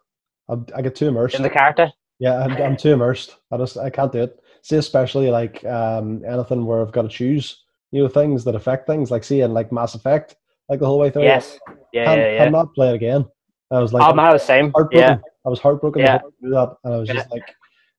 I, 0.49 0.55
I 0.77 0.83
get 0.83 0.95
too 0.95 1.09
immersed. 1.09 1.35
In 1.35 1.43
the 1.43 1.51
character, 1.51 1.91
Yeah, 2.21 2.39
I'm, 2.45 2.53
I'm 2.63 2.77
too 2.77 2.93
immersed. 2.93 3.37
I 3.51 3.57
just 3.57 3.77
I 3.79 3.91
can't 3.91 4.13
do 4.13 4.23
it. 4.23 4.39
See, 4.63 4.77
especially 4.77 5.31
like 5.31 5.65
um, 5.65 6.23
anything 6.25 6.67
where 6.67 6.83
I've 6.83 6.93
got 6.93 7.03
to 7.03 7.09
choose, 7.09 7.65
you 7.93 8.03
know, 8.03 8.09
things 8.09 8.45
that 8.45 8.55
affect 8.55 8.87
things. 8.87 9.11
Like 9.11 9.25
seeing 9.25 9.53
like 9.53 9.73
Mass 9.73 9.95
Effect, 9.95 10.37
like 10.69 10.81
the 10.81 10.87
whole 10.87 10.99
way 10.99 11.11
through. 11.11 11.23
yes, 11.25 11.59
yeah, 11.93 12.05
can't, 12.05 12.21
yeah, 12.21 12.31
yeah. 12.33 12.45
cannot 12.45 12.75
play 12.75 12.91
it 12.91 12.95
again. 12.95 13.25
I 13.73 13.79
was 13.81 13.93
like, 13.95 14.05
oh 14.07 14.13
man, 14.13 14.27
I 14.27 14.33
was 14.35 14.43
the 14.43 14.47
same. 14.49 14.71
heartbroken. 14.75 14.99
Yeah, 14.99 15.19
I 15.47 15.49
was 15.49 15.61
heartbroken 15.61 16.03
Yeah. 16.03 16.19
to 16.19 16.31
do 16.43 16.51
that, 16.51 16.77
and 16.85 16.95
I 16.95 16.97
was 16.99 17.09
Yeah. 17.09 17.15
just 17.15 17.31
like, 17.31 17.57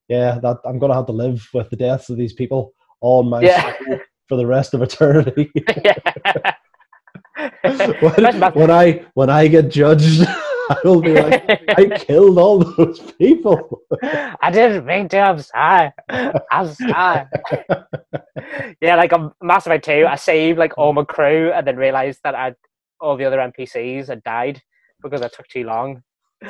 yeah, 0.08 0.38
that 0.40 0.58
I'm 0.64 0.78
gonna 0.78 0.94
have 0.94 1.06
to 1.06 1.12
live 1.12 1.46
with 1.52 1.68
the 1.70 1.76
deaths 1.76 2.08
of 2.08 2.16
these 2.16 2.32
people 2.32 2.74
on 3.00 3.28
my 3.28 3.40
Yeah. 3.40 3.72
for 4.28 4.36
the 4.36 4.46
rest 4.46 4.72
of 4.72 4.82
eternity. 4.82 5.50
when, 8.00 8.42
when 8.54 8.70
I 8.70 9.04
when 9.14 9.30
I 9.30 9.48
get 9.48 9.68
judged, 9.68 10.24
I 10.70 10.76
will 10.84 11.00
be 11.00 11.14
like, 11.14 11.44
I 11.78 11.86
killed 11.98 12.38
all 12.38 12.58
those 12.60 13.00
people. 13.18 13.82
I 14.02 14.50
didn't 14.52 14.86
mean 14.86 15.08
to. 15.10 15.18
I'm 15.18 15.38
sorry. 15.40 15.90
I'm 16.08 16.72
sorry. 16.74 17.24
yeah, 18.80 18.96
like 18.96 19.12
on 19.12 19.32
Mass 19.42 19.66
Effect 19.66 19.84
2, 19.84 20.06
I 20.08 20.16
saved 20.16 20.58
like 20.58 20.76
all 20.78 20.92
my 20.92 21.04
crew 21.04 21.52
and 21.52 21.66
then 21.66 21.76
realized 21.76 22.20
that 22.24 22.34
I 22.34 22.54
all 23.00 23.16
the 23.16 23.24
other 23.24 23.38
NPCs 23.38 24.06
had 24.08 24.22
died 24.22 24.62
because 25.02 25.22
I 25.22 25.28
took 25.28 25.48
too 25.48 25.64
long. 25.64 26.02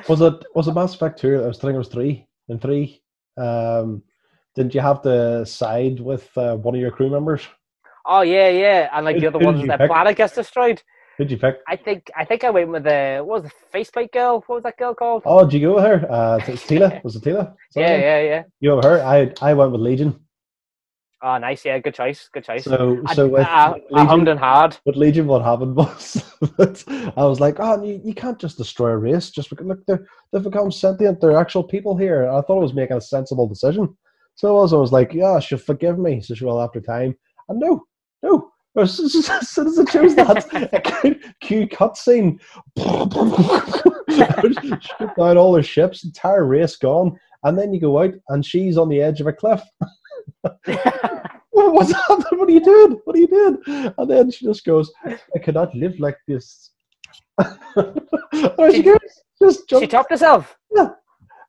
Was 0.08 0.20
it 0.20 0.34
was 0.54 0.68
it 0.68 0.74
Mass 0.74 0.94
Effect 0.94 1.18
two? 1.20 1.42
I 1.42 1.46
was 1.46 1.58
thinking 1.58 1.76
it 1.76 1.78
was 1.78 1.88
three. 1.88 2.26
In 2.48 2.58
three, 2.58 3.02
um, 3.38 4.02
didn't 4.54 4.74
you 4.74 4.80
have 4.80 5.00
to 5.02 5.46
side 5.46 6.00
with 6.00 6.28
uh, 6.36 6.56
one 6.56 6.74
of 6.74 6.80
your 6.80 6.90
crew 6.90 7.08
members? 7.10 7.42
Oh 8.04 8.22
yeah, 8.22 8.48
yeah, 8.48 8.88
and 8.92 9.04
like 9.04 9.14
Who- 9.16 9.20
the 9.20 9.26
other 9.28 9.38
ones, 9.38 9.60
you 9.60 9.66
the 9.68 9.78
pick? 9.78 9.88
planet 9.88 10.16
gets 10.16 10.34
destroyed. 10.34 10.82
Who'd 11.18 11.30
you 11.30 11.36
pick? 11.36 11.58
I 11.68 11.76
think 11.76 12.10
I 12.16 12.24
think 12.24 12.44
I 12.44 12.50
went 12.50 12.70
with 12.70 12.84
the 12.84 13.22
what 13.24 13.42
was 13.42 13.50
the 13.50 13.56
faceplate 13.70 14.12
girl? 14.12 14.42
What 14.46 14.56
was 14.56 14.62
that 14.64 14.78
girl 14.78 14.94
called? 14.94 15.22
Oh, 15.26 15.44
did 15.44 15.54
you 15.54 15.68
go 15.68 15.74
with 15.74 15.84
her? 15.84 16.10
Uh, 16.10 16.40
it's 16.46 16.64
Tila. 16.68 17.02
Was 17.04 17.16
it 17.16 17.22
Tila? 17.22 17.54
Yeah, 17.76 17.96
yeah, 17.96 18.20
yeah. 18.20 18.42
You 18.60 18.70
went 18.70 18.84
her. 18.84 19.02
I 19.02 19.32
I 19.40 19.54
went 19.54 19.72
with 19.72 19.80
Legion. 19.80 20.18
Oh, 21.24 21.38
nice. 21.38 21.64
Yeah, 21.64 21.78
good 21.78 21.94
choice. 21.94 22.28
Good 22.32 22.44
choice. 22.44 22.64
So 22.64 23.00
I, 23.06 23.14
so 23.14 23.28
with 23.28 23.46
I, 23.46 23.74
I 23.94 24.02
Legion, 24.02 24.26
and 24.26 24.40
hard. 24.40 24.76
with 24.84 24.96
Legion, 24.96 25.28
what 25.28 25.42
happened 25.42 25.76
was 25.76 26.24
I 26.58 27.24
was 27.24 27.38
like, 27.38 27.56
oh, 27.60 27.82
you, 27.84 28.00
you 28.02 28.12
can't 28.12 28.40
just 28.40 28.58
destroy 28.58 28.88
a 28.88 28.96
race 28.96 29.30
just 29.30 29.48
because 29.48 29.66
look, 29.66 29.86
they're, 29.86 30.04
they've 30.32 30.42
become 30.42 30.72
sentient. 30.72 31.20
They're 31.20 31.38
actual 31.38 31.62
people 31.62 31.96
here. 31.96 32.28
I 32.28 32.40
thought 32.40 32.58
I 32.58 32.62
was 32.62 32.74
making 32.74 32.96
a 32.96 33.00
sensible 33.00 33.46
decision. 33.46 33.96
So 34.34 34.48
I 34.48 34.62
was, 34.62 34.72
I 34.72 34.78
was 34.78 34.90
like, 34.90 35.12
yeah, 35.12 35.38
she'll 35.38 35.58
forgive 35.58 35.96
me. 35.98 36.20
So 36.22 36.34
she 36.34 36.44
will 36.44 36.60
after 36.60 36.80
time. 36.80 37.14
And 37.48 37.60
no, 37.60 37.84
no. 38.24 38.51
As 38.78 38.94
soon 38.96 39.06
as 39.06 39.48
soon 39.50 39.66
as 39.66 39.78
I 39.78 39.84
chose 39.84 40.14
that 40.14 41.34
Q 41.40 41.66
cutscene, 41.68 42.40
shoot 44.98 45.10
down 45.18 45.36
all 45.36 45.52
their 45.52 45.62
ships, 45.62 46.04
entire 46.04 46.46
race 46.46 46.76
gone, 46.76 47.18
and 47.44 47.58
then 47.58 47.72
you 47.74 47.80
go 47.80 48.00
out 48.02 48.14
and 48.30 48.44
she's 48.44 48.78
on 48.78 48.88
the 48.88 49.00
edge 49.02 49.20
of 49.20 49.26
a 49.26 49.32
cliff. 49.32 49.62
What- 51.54 51.74
What's 51.74 51.92
happening? 51.92 52.38
What 52.40 52.48
are 52.48 52.52
you 52.52 52.64
doing? 52.64 52.98
What 53.04 53.14
are 53.14 53.18
you 53.18 53.26
doing? 53.28 53.92
And 53.98 54.10
then 54.10 54.30
she 54.30 54.46
just 54.46 54.64
goes, 54.64 54.90
I 55.06 55.38
cannot 55.38 55.74
live 55.74 56.00
like 56.00 56.16
this. 56.26 56.70
and 57.38 58.74
she 58.74 58.82
goes, 58.82 58.98
just 59.38 59.60
she 59.60 59.66
jumped. 59.68 59.90
topped 59.90 60.10
herself. 60.10 60.56
I 60.78 60.88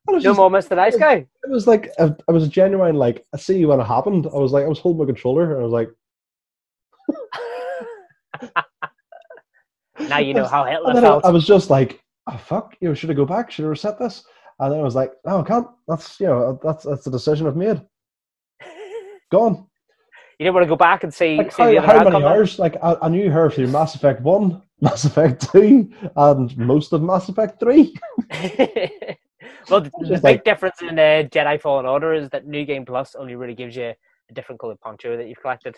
No 0.09 0.19
just- 0.19 0.38
more 0.38 0.49
Mr. 0.49 0.76
Nice 0.76 0.97
Guy. 0.97 1.26
It 1.43 1.49
was 1.49 1.67
like, 1.67 1.89
a, 1.99 2.13
I 2.28 2.34
was 2.34 2.49
genuine, 2.49 2.95
like, 2.95 3.26
I 3.34 3.38
see 3.38 3.63
when 3.65 3.80
it 3.80 3.86
happened. 3.86 4.28
I 4.28 4.36
was 4.38 4.51
like, 4.51 4.65
I 4.65 4.67
was 4.67 4.80
holding 4.80 4.99
my 4.99 5.05
controller 5.05 5.51
and 5.53 5.61
I 5.61 5.63
was 5.63 5.71
like, 5.71 5.89
now 10.09 10.17
you 10.19 10.33
know 10.33 10.45
how 10.45 10.65
Hitler 10.65 10.93
then 10.93 11.03
I, 11.03 11.07
felt. 11.07 11.25
I 11.25 11.29
was 11.29 11.45
just 11.45 11.69
like, 11.69 12.01
oh, 12.27 12.37
fuck, 12.37 12.75
you 12.79 12.87
know, 12.87 12.93
should 12.93 13.09
I 13.11 13.13
go 13.13 13.25
back? 13.25 13.51
Should 13.51 13.65
I 13.65 13.69
reset 13.69 13.99
this? 13.99 14.23
And 14.59 14.71
then 14.71 14.79
I 14.79 14.83
was 14.83 14.95
like, 14.95 15.13
no, 15.25 15.39
I 15.41 15.43
can't. 15.43 15.67
That's, 15.87 16.19
you 16.19 16.27
know, 16.27 16.59
that's, 16.63 16.85
that's 16.85 17.03
the 17.03 17.11
decision 17.11 17.47
I've 17.47 17.55
made. 17.55 17.81
Gone. 19.31 19.67
You 20.39 20.45
didn't 20.45 20.55
want 20.55 20.63
to 20.65 20.69
go 20.69 20.75
back 20.75 21.03
and 21.03 21.13
see, 21.13 21.37
Like 21.37 21.51
see 21.51 21.61
how, 21.63 21.69
the 21.71 21.77
other 21.77 21.87
how 21.87 22.09
many 22.09 22.25
hours? 22.25 22.59
Like 22.59 22.75
I, 22.83 22.95
I 23.01 23.09
knew 23.09 23.29
her 23.29 23.49
through 23.49 23.67
Mass 23.67 23.95
Effect 23.95 24.21
One, 24.21 24.61
Mass 24.81 25.05
Effect 25.05 25.51
Two, 25.51 25.91
and 26.15 26.57
most 26.57 26.91
of 26.93 27.01
Mass 27.03 27.29
Effect 27.29 27.59
Three. 27.59 27.95
well, 29.69 29.81
the, 29.81 29.91
the 30.01 30.09
big 30.15 30.23
like- 30.23 30.43
difference 30.43 30.81
in 30.81 30.97
uh, 30.99 31.23
Jedi 31.31 31.61
Fallen 31.61 31.85
Order 31.85 32.13
is 32.13 32.29
that 32.29 32.47
New 32.47 32.65
Game 32.65 32.83
Plus 32.85 33.15
only 33.15 33.35
really 33.35 33.53
gives 33.55 33.75
you 33.75 33.93
a 34.29 34.33
different 34.33 34.59
colored 34.59 34.79
poncho 34.81 35.15
that 35.17 35.27
you've 35.27 35.41
collected. 35.41 35.75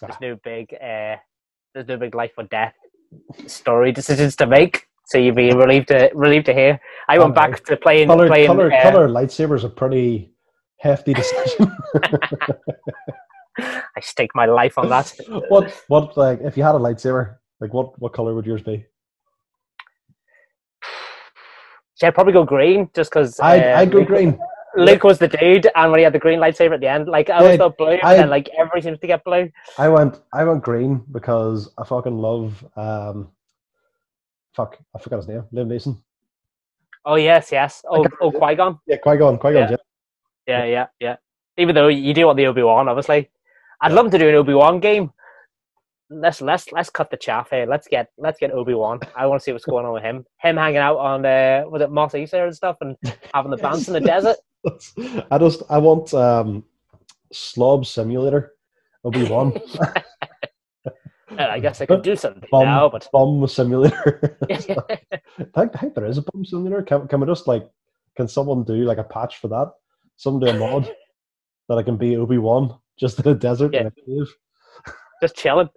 There's 0.00 0.14
Ah. 0.14 0.18
no 0.20 0.36
big, 0.42 0.74
uh, 0.74 1.16
there's 1.74 1.88
no 1.88 1.96
big 1.96 2.14
life 2.14 2.32
or 2.36 2.44
death 2.44 2.74
story 3.46 3.92
decisions 3.92 4.36
to 4.36 4.46
make. 4.46 4.86
So 5.06 5.18
you'd 5.18 5.34
be 5.34 5.52
relieved 5.52 5.88
to 5.88 6.10
relieved 6.14 6.46
to 6.46 6.54
hear. 6.54 6.80
I 7.08 7.18
went 7.18 7.34
back 7.34 7.64
to 7.64 7.76
playing 7.76 8.08
Color, 8.08 8.28
playing. 8.28 8.46
color, 8.46 8.72
uh, 8.72 8.82
color 8.82 9.08
lightsabers 9.08 9.64
a 9.64 9.68
pretty 9.68 10.32
hefty 10.78 11.12
decision. 11.12 11.76
I 13.58 14.00
stake 14.00 14.30
my 14.34 14.46
life 14.46 14.78
on 14.78 14.88
that. 14.88 15.12
what, 15.48 15.82
what, 15.88 16.16
like, 16.16 16.40
if 16.40 16.56
you 16.56 16.62
had 16.62 16.74
a 16.74 16.78
lightsaber, 16.78 17.36
like, 17.60 17.74
what, 17.74 18.00
what 18.00 18.14
color 18.14 18.34
would 18.34 18.46
yours 18.46 18.62
be? 18.62 18.86
So 21.94 22.06
I'd 22.08 22.14
probably 22.14 22.32
go 22.32 22.44
green 22.44 22.90
just 22.94 23.10
because. 23.12 23.38
I'd, 23.38 23.62
I'd 23.62 23.92
go 23.92 24.02
green. 24.02 24.36
Luke 24.76 25.04
was 25.04 25.18
the 25.18 25.28
dude, 25.28 25.68
and 25.74 25.90
when 25.90 25.98
he 25.98 26.04
had 26.04 26.12
the 26.14 26.18
green 26.18 26.38
lightsaber 26.38 26.74
at 26.74 26.80
the 26.80 26.88
end, 26.88 27.08
like 27.08 27.28
I 27.30 27.42
Yeah, 27.50 27.56
thought 27.56 27.76
blue, 27.76 27.88
I- 28.02 28.12
and 28.12 28.18
then 28.22 28.30
like 28.30 28.48
everybody 28.56 28.82
seems 28.82 28.98
to 29.00 29.06
get 29.06 29.22
blue. 29.24 29.50
I 29.78 29.88
went, 29.88 30.20
I 30.32 30.44
went 30.44 30.62
green 30.62 31.04
because 31.12 31.72
I 31.78 31.84
fucking 31.84 32.16
love, 32.16 32.64
um, 32.76 33.30
fuck, 34.54 34.78
I 34.94 34.98
forgot 34.98 35.16
his 35.16 35.28
name, 35.28 35.44
Liam 35.52 35.68
Neeson. 35.68 35.96
Oh 37.04 37.16
yes, 37.16 37.50
yes. 37.52 37.84
Oh, 37.88 38.06
oh 38.20 38.30
Qui 38.30 38.54
Gon. 38.54 38.78
Yeah, 38.86 38.96
Qui 38.96 39.16
Gon, 39.16 39.36
Qui 39.38 39.52
Gon. 39.52 39.70
Yeah. 39.70 39.76
Yeah, 40.46 40.64
yeah, 40.64 40.86
yeah. 41.00 41.16
Even 41.56 41.74
though 41.74 41.88
you 41.88 42.14
do 42.14 42.26
want 42.26 42.36
the 42.36 42.46
Obi 42.46 42.62
Wan, 42.62 42.88
obviously, 42.88 43.30
I'd 43.80 43.92
love 43.92 44.10
to 44.10 44.18
do 44.18 44.28
an 44.28 44.34
Obi 44.36 44.54
Wan 44.54 44.80
game. 44.80 45.12
Let's 46.12 46.40
let's 46.40 46.70
let's 46.72 46.90
cut 46.90 47.10
the 47.10 47.16
chaff 47.16 47.50
here. 47.50 47.66
Let's 47.66 47.88
get 47.88 48.08
let's 48.18 48.38
get 48.38 48.52
Obi 48.52 48.74
Wan. 48.74 49.00
I 49.16 49.26
want 49.26 49.40
to 49.40 49.44
see 49.44 49.52
what's 49.52 49.64
going 49.64 49.86
on 49.86 49.92
with 49.92 50.02
him. 50.02 50.24
Him 50.40 50.56
hanging 50.56 50.78
out 50.78 50.98
on 50.98 51.24
uh, 51.24 51.64
was 51.66 51.80
it 51.80 51.90
Mos 51.90 52.12
Eisley 52.12 52.44
and 52.44 52.54
stuff, 52.54 52.76
and 52.80 52.96
having 53.32 53.50
the 53.50 53.56
bounce 53.62 53.88
in 53.88 53.94
the 53.94 54.00
desert. 54.00 54.36
I 55.30 55.38
just, 55.38 55.62
I 55.70 55.78
want 55.78 56.12
um, 56.14 56.64
Slob 57.32 57.86
Simulator. 57.86 58.52
Obi 59.04 59.24
Wan. 59.24 59.52
Uh, 61.38 61.48
I 61.50 61.60
guess 61.60 61.80
I 61.80 61.86
could 61.86 62.02
do 62.02 62.14
something 62.14 62.42
Bomb, 62.50 62.66
now, 62.66 62.90
but 62.90 63.08
bomb 63.10 63.48
simulator. 63.48 64.36
I 64.50 64.56
think, 64.56 64.78
I 65.56 65.66
think 65.78 65.94
there 65.94 66.04
is 66.04 66.18
a 66.18 66.22
bomb 66.22 66.44
simulator. 66.44 66.82
Can, 66.82 67.08
can 67.08 67.20
we 67.20 67.26
just 67.26 67.48
like, 67.48 67.66
can 68.18 68.28
someone 68.28 68.64
do 68.64 68.84
like 68.84 68.98
a 68.98 69.04
patch 69.04 69.38
for 69.38 69.48
that? 69.48 69.72
Someone 70.18 70.42
do 70.42 70.54
a 70.54 70.58
mod 70.58 70.94
that 71.70 71.78
I 71.78 71.82
can 71.82 71.96
be 71.96 72.18
Obi 72.18 72.36
Wan 72.36 72.78
just 72.98 73.18
in 73.18 73.28
a 73.28 73.34
desert 73.34 73.74
in 73.74 73.86
a 73.86 73.90
cave. 73.90 74.30
just 75.22 75.34
chilling. 75.34 75.70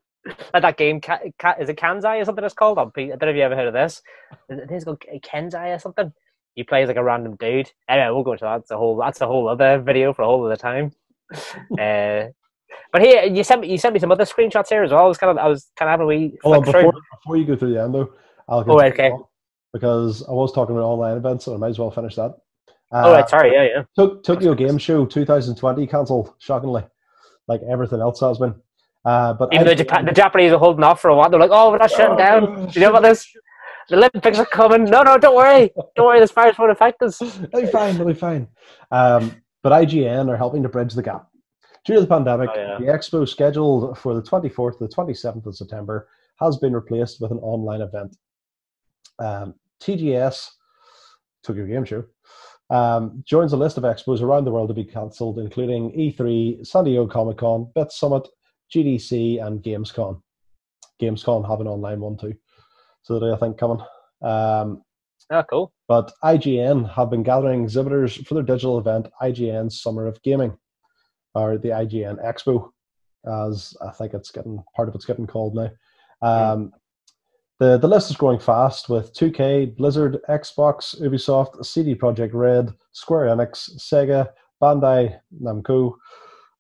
Like 0.54 0.64
that 0.64 0.78
game, 0.78 0.98
is 0.98 1.70
it 1.70 1.78
Kanzai 1.78 2.22
or 2.22 2.26
something 2.26 2.44
it's 2.44 2.54
called? 2.54 2.80
I 2.80 2.84
don't 2.84 2.98
know 3.22 3.28
if 3.30 3.36
you 3.36 3.44
ever 3.44 3.56
heard 3.56 3.68
of 3.68 3.74
this. 3.74 4.02
I 4.50 4.56
think 4.56 4.72
it's 4.72 4.86
called 4.86 5.04
Kenzai 5.24 5.76
or 5.76 5.80
something. 5.80 6.12
He 6.56 6.64
plays 6.64 6.88
like 6.88 6.98
a 6.98 7.04
random 7.04 7.36
dude. 7.36 7.72
Anyway, 7.90 8.10
we'll 8.12 8.24
go 8.24 8.32
into 8.32 8.46
that. 8.46 8.58
That's 8.58 8.72
a 8.72 8.78
whole. 8.78 8.98
That's 8.98 9.22
a 9.22 9.28
whole 9.28 9.48
other 9.50 9.80
video 9.80 10.14
for 10.14 10.24
a 10.24 10.26
whole 10.26 10.46
other 10.46 10.56
time. 10.56 10.92
uh, 11.80 12.28
but 12.92 13.02
here, 13.02 13.24
you 13.24 13.44
sent 13.44 13.62
me. 13.62 13.70
You 13.70 13.78
sent 13.78 13.94
me 13.94 14.00
some 14.00 14.12
other 14.12 14.24
screenshots 14.26 14.70
here 14.70 14.82
as 14.84 14.92
well. 14.92 15.04
I 15.04 15.08
was 15.08 15.18
kind 15.18 15.32
of. 15.32 15.38
I 15.38 15.48
was 15.48 15.70
kind 15.78 15.90
of 15.90 15.94
having 15.94 16.06
a 16.06 16.08
wee. 16.08 16.38
Hold 16.44 16.56
on, 16.58 16.64
before, 16.64 16.94
before 17.22 17.38
you 17.38 17.46
go 17.46 17.56
through 17.56 17.74
the 17.74 17.82
end 17.84 17.94
though, 17.94 18.14
I'll 18.48 18.64
Oh, 18.68 18.82
okay. 18.82 19.12
because 19.74 20.24
I 20.28 20.32
was 20.32 20.54
talking 20.54 20.76
about 20.76 20.86
online 20.86 21.18
events, 21.18 21.46
so 21.46 21.54
I 21.54 21.58
might 21.58 21.70
as 21.70 21.80
well 21.80 21.92
finish 21.92 22.16
that. 22.16 22.36
oh, 22.94 23.10
Uh, 23.10 23.12
right. 23.12 23.30
Sorry. 23.30 23.52
Yeah, 23.54 23.64
yeah. 23.64 23.84
Tok- 23.96 24.24
Tokyo 24.24 24.54
Game 24.56 24.78
Show 24.78 25.06
2020 25.06 25.86
cancelled, 25.88 26.34
shockingly, 26.40 26.84
like 27.48 27.62
everything 27.70 28.00
else 28.00 28.22
has 28.22 28.38
been. 28.38 28.56
Uh, 29.06 29.34
but 29.34 29.54
Even 29.54 29.68
though 29.68 29.76
Japan, 29.76 30.06
the 30.06 30.12
Japanese 30.12 30.52
are 30.52 30.58
holding 30.58 30.84
off 30.84 31.00
for 31.00 31.10
a 31.10 31.16
while, 31.16 31.30
they're 31.30 31.40
like, 31.40 31.52
"Oh, 31.54 31.72
we're 31.72 31.78
not 31.78 31.92
shutting 31.92 32.18
down." 32.18 32.68
Do 32.68 32.80
You 32.80 32.82
know 32.86 32.90
about 32.90 33.04
this? 33.04 33.28
The 33.88 33.98
Olympics 33.98 34.40
are 34.40 34.46
coming. 34.48 34.86
No, 34.86 35.04
no, 35.04 35.18
don't 35.20 35.36
worry. 35.36 35.72
Don't 35.96 36.08
worry. 36.08 36.20
This 36.20 36.32
virus 36.32 36.58
won't 36.58 36.72
affect 36.72 37.04
us. 37.04 37.20
They'll 37.52 37.62
be 37.62 37.68
fine. 37.68 37.98
They'll 37.98 38.08
be 38.08 38.16
fine. 38.16 38.48
Um, 38.90 39.36
but 39.62 39.72
IGN 39.74 40.28
are 40.28 40.38
helping 40.38 40.64
to 40.64 40.70
bridge 40.70 40.96
the 40.96 41.04
gap. 41.04 41.28
Due 41.86 41.94
to 41.94 42.02
the 42.02 42.08
pandemic, 42.08 42.50
Oh, 42.52 42.58
yeah. 42.60 42.78
the 42.80 42.86
expo 42.86 43.30
scheduled 43.30 43.96
for 44.00 44.16
the 44.16 44.24
24th 44.24 44.80
to 44.80 44.88
the 44.88 44.94
27th 44.94 45.46
of 45.46 45.56
September 45.56 46.08
has 46.40 46.58
been 46.58 46.74
replaced 46.74 47.22
with 47.22 47.30
an 47.30 47.38
online 47.40 47.82
event. 47.82 48.18
Um, 49.20 49.54
TGS, 49.82 50.50
Tokyo 51.44 51.68
Game 51.68 51.86
Show, 51.86 52.06
um, 52.72 53.24
joins 53.28 53.54
a 53.54 53.58
list 53.58 53.78
of 53.78 53.84
expos 53.84 54.22
around 54.22 54.46
the 54.46 54.52
world 54.52 54.70
to 54.70 54.74
be 54.74 54.84
cancelled, 54.84 55.38
including 55.38 55.92
E3, 55.92 56.66
San 56.66 56.86
Diego 56.86 57.06
Comic 57.06 57.38
Con, 57.38 57.68
BitSummit, 57.76 58.28
GDC, 58.74 59.46
and 59.46 59.62
Gamescom. 59.64 60.22
Gamescom 61.02 61.48
have 61.50 61.62
an 61.62 61.68
online 61.68 62.00
one 62.00 62.18
too. 62.18 62.36
So 63.04 63.20
they, 63.20 63.32
I 63.32 63.38
think, 63.38 63.58
coming. 63.58 63.80
Um, 64.22 64.84
Oh, 65.32 65.44
cool. 65.50 65.74
But 65.88 66.14
IGN 66.24 66.94
have 66.94 67.10
been 67.10 67.24
gathering 67.24 67.64
exhibitors 67.64 68.16
for 68.28 68.36
their 68.36 68.44
digital 68.44 68.78
event, 68.78 69.08
IGN 69.22 69.72
Summer 69.72 70.06
of 70.06 70.22
Gaming, 70.22 70.56
or 71.34 71.58
the 71.58 71.70
IGN 71.70 72.24
Expo, 72.24 72.70
as 73.50 73.76
I 73.82 73.92
think 73.92 74.14
it's 74.14 74.32
getting 74.32 74.64
part 74.76 74.88
of 74.88 74.96
it's 74.96 75.06
getting 75.06 75.28
called 75.28 75.56
now. 75.56 75.72
Um, 76.22 76.72
the 77.60 77.78
the 77.78 77.88
list 77.88 78.12
is 78.12 78.18
growing 78.18 78.40
fast 78.40 78.90
with 78.90 79.14
2K, 79.14 79.76
Blizzard, 79.78 80.20
Xbox, 80.30 81.00
Ubisoft, 81.02 81.66
CD 81.66 81.96
Projekt 81.96 82.34
Red, 82.34 82.72
Square 82.92 83.28
Enix, 83.28 83.72
Sega, 83.80 84.30
Bandai 84.62 85.20
Namco, 85.42 85.96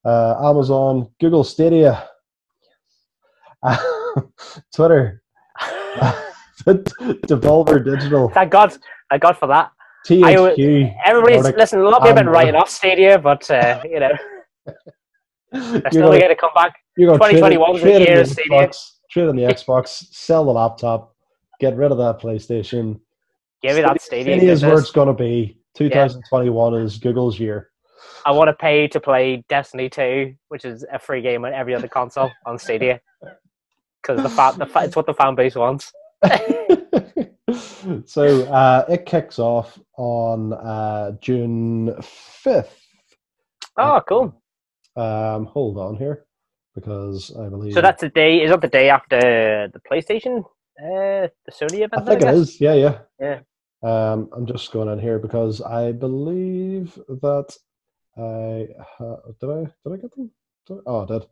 uh, 0.05 0.49
Amazon, 0.49 1.09
Google 1.19 1.43
Stadia, 1.43 2.07
Twitter, 4.75 5.21
Devolver 6.65 7.83
Digital, 7.83 8.29
Thank 8.29 8.51
God. 8.51 8.75
Thank 9.09 9.21
God 9.21 9.37
for 9.37 9.47
that. 9.47 9.71
I 10.11 10.39
would- 10.39 10.59
Everybody's 11.05 11.37
Nordic, 11.41 11.57
listen. 11.57 11.79
A 11.79 11.83
lot 11.83 11.93
of 11.93 11.97
people 12.03 12.07
have 12.07 12.15
been 12.17 12.29
writing 12.29 12.55
off 12.55 12.69
Stadia, 12.69 13.17
but 13.19 13.49
uh, 13.49 13.81
you 13.83 13.99
know 13.99 14.09
still 15.89 16.09
gonna, 16.09 16.19
going 16.19 16.29
to 16.29 16.35
come 16.35 16.51
back. 16.55 16.75
you're 16.97 17.07
gonna 17.17 17.19
trade 17.31 17.37
it- 17.37 17.55
2021 17.55 17.75
's 17.75 17.77
a 17.77 17.81
trade 17.81 17.95
in 17.95 18.01
year 18.01 18.15
the 18.15 18.21
of 18.21 18.27
Stadia. 18.27 18.71
Trade 19.11 19.29
in 19.29 19.35
the 19.35 19.43
Xbox, 19.43 19.87
sell 20.13 20.45
the 20.45 20.51
laptop, 20.51 21.15
get 21.59 21.75
rid 21.75 21.91
of 21.91 21.97
that 21.97 22.19
PlayStation. 22.19 22.99
Give 23.61 23.75
me 23.75 23.81
that 23.81 24.01
Stadia. 24.01 24.35
Stadia 24.35 24.51
is 24.51 24.63
where 24.63 24.77
it's 24.79 24.91
going 24.91 25.07
to 25.07 25.13
be. 25.13 25.57
2021 25.75 26.75
is 26.75 26.97
Google's 26.97 27.39
year. 27.39 27.69
I 28.25 28.31
want 28.31 28.49
to 28.49 28.53
pay 28.53 28.87
to 28.89 28.99
play 28.99 29.43
Destiny 29.49 29.89
2, 29.89 30.35
which 30.49 30.65
is 30.65 30.85
a 30.91 30.99
free 30.99 31.21
game 31.21 31.45
on 31.45 31.53
every 31.53 31.75
other 31.75 31.87
console 31.87 32.31
on 32.45 32.59
Stadia, 32.59 33.01
because 34.01 34.21
the 34.21 34.29
fa- 34.29 34.55
the 34.57 34.65
fa- 34.65 34.83
it's 34.85 34.95
what 34.95 35.05
the 35.05 35.13
fan 35.13 35.35
base 35.35 35.55
wants. 35.55 35.93
so 38.05 38.43
uh, 38.43 38.85
it 38.89 39.05
kicks 39.05 39.39
off 39.39 39.79
on 39.97 40.53
uh, 40.53 41.11
June 41.21 41.95
5th. 42.45 42.69
Oh, 43.77 44.01
cool. 44.07 44.41
Um, 44.95 45.45
hold 45.45 45.77
on 45.77 45.95
here 45.97 46.25
because 46.75 47.35
I 47.37 47.49
believe 47.49 47.73
So 47.73 47.81
that's 47.81 48.01
the 48.01 48.09
day. 48.09 48.41
Is 48.41 48.51
that 48.51 48.61
the 48.61 48.67
day 48.67 48.89
after 48.89 49.69
the 49.73 49.79
PlayStation, 49.91 50.39
uh, 50.79 51.27
the 51.45 51.51
Sony 51.51 51.83
event? 51.83 51.93
I 51.95 52.01
think 52.05 52.21
it 52.21 52.25
guess? 52.25 52.35
is. 52.35 52.61
Yeah, 52.61 52.73
yeah. 52.75 52.99
Yeah. 53.19 53.39
Um, 53.83 54.29
I'm 54.33 54.45
just 54.45 54.71
going 54.71 54.89
in 54.89 54.99
here 54.99 55.19
because 55.19 55.61
I 55.61 55.91
believe 55.91 56.95
that 57.07 57.55
I 58.17 58.67
ha- 58.97 59.17
did 59.39 59.49
I 59.49 59.59
did 59.83 59.93
I 59.93 59.97
get 59.97 60.15
them? 60.15 60.31
I- 60.69 60.73
Oh, 60.87 61.03
I 61.03 61.05
did. 61.05 61.25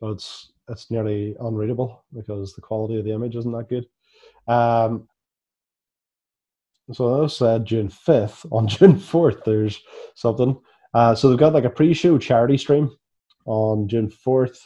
But 0.00 0.10
it's 0.12 0.52
it's 0.68 0.90
nearly 0.90 1.34
unreadable 1.40 2.04
because 2.12 2.54
the 2.54 2.60
quality 2.60 2.98
of 2.98 3.04
the 3.04 3.12
image 3.12 3.36
isn't 3.36 3.52
that 3.52 3.68
good. 3.68 3.86
Um, 4.52 5.08
so 6.92 7.24
I 7.24 7.26
said 7.28 7.64
June 7.64 7.88
5th. 7.88 8.46
On 8.52 8.66
June 8.66 8.94
4th, 8.94 9.44
there's 9.44 9.80
something. 10.14 10.58
Uh, 10.94 11.14
so 11.14 11.28
they've 11.28 11.38
got 11.38 11.52
like 11.52 11.64
a 11.64 11.70
pre-show 11.70 12.16
charity 12.18 12.56
stream 12.56 12.90
on 13.44 13.86
June 13.88 14.10
4th. 14.26 14.58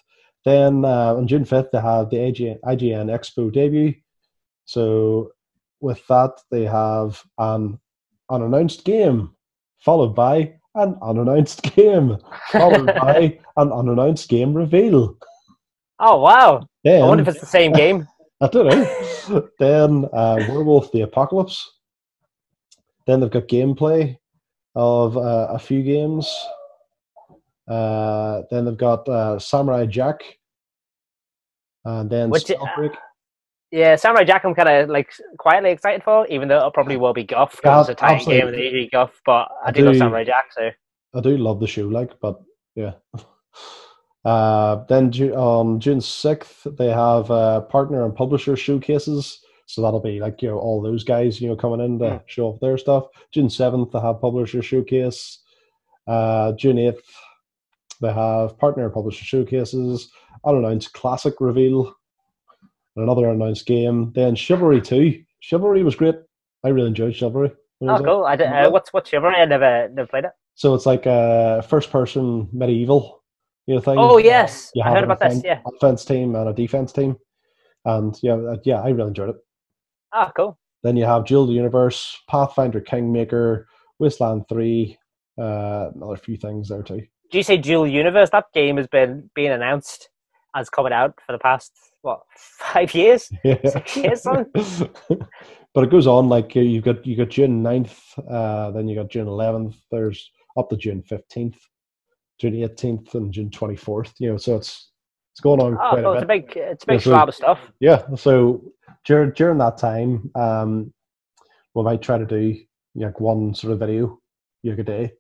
Then 0.45 0.85
uh, 0.85 1.15
on 1.17 1.27
June 1.27 1.45
5th, 1.45 1.71
they 1.71 1.81
have 1.81 2.09
the 2.09 2.17
IGN, 2.17 2.61
IGN 2.65 3.11
Expo 3.11 3.53
debut. 3.53 3.95
So 4.65 5.33
with 5.81 6.07
that, 6.07 6.41
they 6.51 6.65
have 6.65 7.21
an 7.39 7.79
unannounced 8.31 8.85
game, 8.85 9.35
followed 9.79 10.15
by 10.15 10.55
an 10.75 10.97
unannounced 11.03 11.63
game, 11.63 12.19
followed 12.51 12.87
by 13.01 13.39
an 13.57 13.73
unannounced 13.73 14.29
game 14.29 14.55
reveal. 14.55 15.17
Oh 15.99 16.21
wow! 16.21 16.67
Then, 16.85 17.03
I 17.03 17.07
wonder 17.07 17.23
if 17.23 17.29
it's 17.29 17.41
the 17.41 17.47
same 17.47 17.73
game. 17.73 18.07
I 18.41 18.49
don't 18.49 18.67
know. 18.67 19.49
then 19.59 20.09
uh, 20.13 20.45
Werewolf 20.49 20.91
the 20.93 21.03
Apocalypse. 21.03 21.79
Then 23.07 23.21
they've 23.21 23.31
got 23.31 23.49
gameplay 23.49 24.17
of 24.75 25.17
uh, 25.17 25.49
a 25.51 25.59
few 25.59 25.83
games. 25.83 26.33
Uh, 27.69 28.43
then 28.51 28.65
they've 28.65 28.77
got 28.77 29.09
uh, 29.09 29.39
Samurai 29.39 29.87
Jack. 29.87 30.23
And 31.85 32.11
then 32.11 32.31
Which, 32.31 32.45
Spellbreak. 32.45 32.95
Yeah, 33.73 33.95
Samurai 33.97 34.25
Jack. 34.25 34.45
I'm 34.45 34.55
kind 34.55 34.69
of 34.69 34.89
like 34.91 35.11
quietly 35.39 35.71
excited 35.71 36.03
for, 36.03 36.27
even 36.27 36.49
though 36.49 36.67
it 36.67 36.75
probably 36.75 36.97
will 36.97 37.13
be 37.15 37.25
guff 37.25 37.53
because 37.53 37.65
Yeah, 37.65 37.81
it's 37.81 37.89
a 37.91 37.95
time 37.95 38.15
absolutely. 38.17 38.39
game 38.41 38.49
and 38.49 38.57
they 38.57 38.63
usually 38.65 38.89
guff. 38.91 39.21
But 39.25 39.49
I, 39.65 39.69
I 39.69 39.71
do 39.71 39.83
love 39.85 39.97
Samurai 39.97 40.25
Jack. 40.25 40.47
So 40.53 40.71
I 41.15 41.21
do 41.21 41.37
love 41.37 41.61
the 41.61 41.67
show, 41.67 41.83
like, 41.87 42.19
but 42.21 42.41
yeah. 42.75 42.93
Uh, 44.23 44.85
then 44.89 45.11
on 45.33 45.81
June 45.81 46.01
sixth, 46.01 46.67
they 46.77 46.89
have 46.91 47.31
uh, 47.31 47.63
partner 47.63 48.05
and 48.05 48.15
publisher 48.15 48.55
showcases. 48.55 49.41
So 49.67 49.81
that'll 49.81 50.01
be 50.01 50.21
like 50.21 50.43
you 50.43 50.49
know 50.49 50.59
all 50.59 50.83
those 50.83 51.05
guys 51.05 51.41
you 51.41 51.49
know 51.49 51.57
coming 51.57 51.81
in 51.81 51.99
to 52.01 52.05
Mm. 52.05 52.23
show 52.27 52.49
off 52.49 52.61
their 52.61 52.77
stuff. 52.77 53.07
June 53.33 53.49
seventh, 53.49 53.93
they 53.93 54.01
have 54.01 54.21
publisher 54.21 54.61
showcase. 54.61 55.39
Uh, 56.07 56.53
June 56.53 56.77
eighth, 56.79 57.01
they 58.03 58.13
have 58.13 58.59
partner 58.59 58.85
and 58.85 58.93
publisher 58.93 59.25
showcases. 59.25 60.11
Unannounced 60.45 60.93
classic 60.93 61.35
reveal, 61.41 61.95
another 63.03 63.29
announced 63.29 63.67
game. 63.67 64.13
Then 64.15 64.35
Chivalry 64.35 64.81
two. 64.81 65.23
Chivalry 65.41 65.83
was 65.83 65.95
great. 65.95 66.17
I 66.65 66.69
really 66.69 66.89
enjoyed 66.89 67.15
Chivalry. 67.15 67.53
oh, 67.83 68.03
cool. 68.05 68.25
I 68.25 68.37
d- 68.37 68.45
uh, 68.45 68.71
what's 68.71 68.93
what's 68.93 69.11
Chivalry? 69.11 69.37
I 69.37 69.45
never 69.47 69.89
never 69.89 70.07
played 70.09 70.25
it. 70.25 70.33
So 70.55 70.75
it's 70.75 70.87
like 70.87 71.07
a 71.07 71.65
first 71.69 71.91
person 71.91 72.49
medieval 72.53 73.23
you 73.67 73.75
know 73.77 73.81
thing. 73.81 73.99
Oh 73.99 74.19
yes, 74.19 74.71
You 74.75 74.83
I 74.83 74.91
heard 74.91 75.05
about 75.05 75.21
this. 75.21 75.39
offen- 75.39 75.43
Yeah. 75.45 75.61
offense 75.67 76.05
team 76.05 76.35
and 76.35 76.49
a 76.49 76.53
defense 76.53 76.93
team, 76.93 77.17
and 77.85 78.15
yeah, 78.23 78.35
uh, 78.35 78.57
yeah, 78.65 78.81
I 78.83 78.89
really 78.91 79.09
enjoyed 79.09 79.31
it. 79.31 79.37
Ah, 80.13 80.31
cool. 80.37 80.59
Then 80.83 80.97
you 80.97 81.05
have 81.05 81.25
Jewel 81.25 81.43
of 81.43 81.49
the 81.49 81.55
Universe, 81.55 82.17
Pathfinder 82.29 82.81
Kingmaker, 82.81 83.67
Wasteland 83.99 84.45
Three, 84.49 84.99
uh, 85.39 85.91
another 85.95 86.17
few 86.17 86.37
things 86.37 86.69
there 86.69 86.83
too. 86.83 87.03
Do 87.31 87.39
you 87.39 87.45
say 87.45 87.57
Dual 87.57 87.87
Universe? 87.87 88.31
That 88.31 88.47
game 88.53 88.77
has 88.77 88.89
been 88.89 89.31
being 89.35 89.53
announced 89.53 90.09
as 90.55 90.69
coming 90.71 90.93
out 90.93 91.15
for 91.27 91.33
the 91.33 91.39
past 91.39 91.73
what 92.03 92.21
five 92.59 92.95
years? 92.95 93.31
Six 93.45 93.97
years, 93.97 94.23
but 95.75 95.85
it 95.85 95.91
goes 95.91 96.07
on 96.07 96.29
like 96.29 96.57
uh, 96.57 96.61
you've 96.61 96.85
got 96.85 97.07
you 97.07 97.17
got 97.17 97.29
June 97.29 97.63
9th, 97.63 97.99
uh, 98.31 98.71
then 98.73 98.89
you 98.89 98.97
got 98.97 99.09
June 99.11 99.29
eleventh. 99.29 99.77
There's 99.91 100.31
up 100.57 100.69
to 100.71 100.77
June 100.77 101.03
fifteenth, 101.03 101.59
June 102.41 102.55
eighteenth, 102.63 103.15
and 103.15 103.33
June 103.33 103.51
twenty 103.51 103.77
fourth. 103.77 104.15
You 104.19 104.31
know, 104.31 104.37
so 104.39 104.57
it's 104.57 104.91
it's 105.33 105.41
going 105.41 105.61
on 105.61 105.75
Oh, 105.75 105.91
quite 105.91 106.05
a 106.05 106.11
It's 106.13 106.21
bit. 106.21 106.23
a 106.23 106.27
big, 106.27 106.57
it's 106.57 106.85
a 106.85 106.87
big 106.87 106.95
Yeah, 106.95 107.05
so- 107.05 107.11
slab 107.11 107.29
of 107.29 107.35
stuff. 107.35 107.73
Yeah, 107.81 108.15
so 108.17 108.65
during 109.05 109.33
during 109.33 109.59
that 109.59 109.79
time, 109.79 110.31
um, 110.35 110.93
we 111.75 111.83
might 111.85 112.03
try 112.03 112.19
to 112.19 112.27
do 112.27 112.57
like 112.97 113.21
one 113.21 113.55
sort 113.55 113.73
of 113.73 113.79
video 113.79 114.19
like 114.65 114.79
a 114.79 114.83
day. 114.83 115.13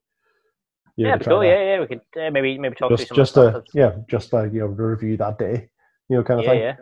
Yeah, 1.04 1.16
to 1.16 1.16
it'd 1.16 1.20
be 1.20 1.24
try 1.24 1.32
cool. 1.34 1.44
Yeah, 1.44 1.62
yeah. 1.64 1.80
We 1.80 1.86
could 1.86 2.00
uh, 2.20 2.30
maybe 2.30 2.58
maybe 2.58 2.74
talk 2.74 2.90
just 2.90 3.08
some 3.08 3.16
just 3.16 3.36
a 3.36 3.50
stuff. 3.50 3.64
yeah, 3.74 3.92
just 4.08 4.32
a 4.34 4.48
you 4.52 4.60
know 4.60 4.66
review 4.66 5.16
that 5.18 5.38
day, 5.38 5.68
you 6.08 6.16
know, 6.16 6.24
kind 6.24 6.40
of 6.40 6.46
yeah, 6.46 6.52
thing. 6.52 6.60
yeah. 6.60 6.76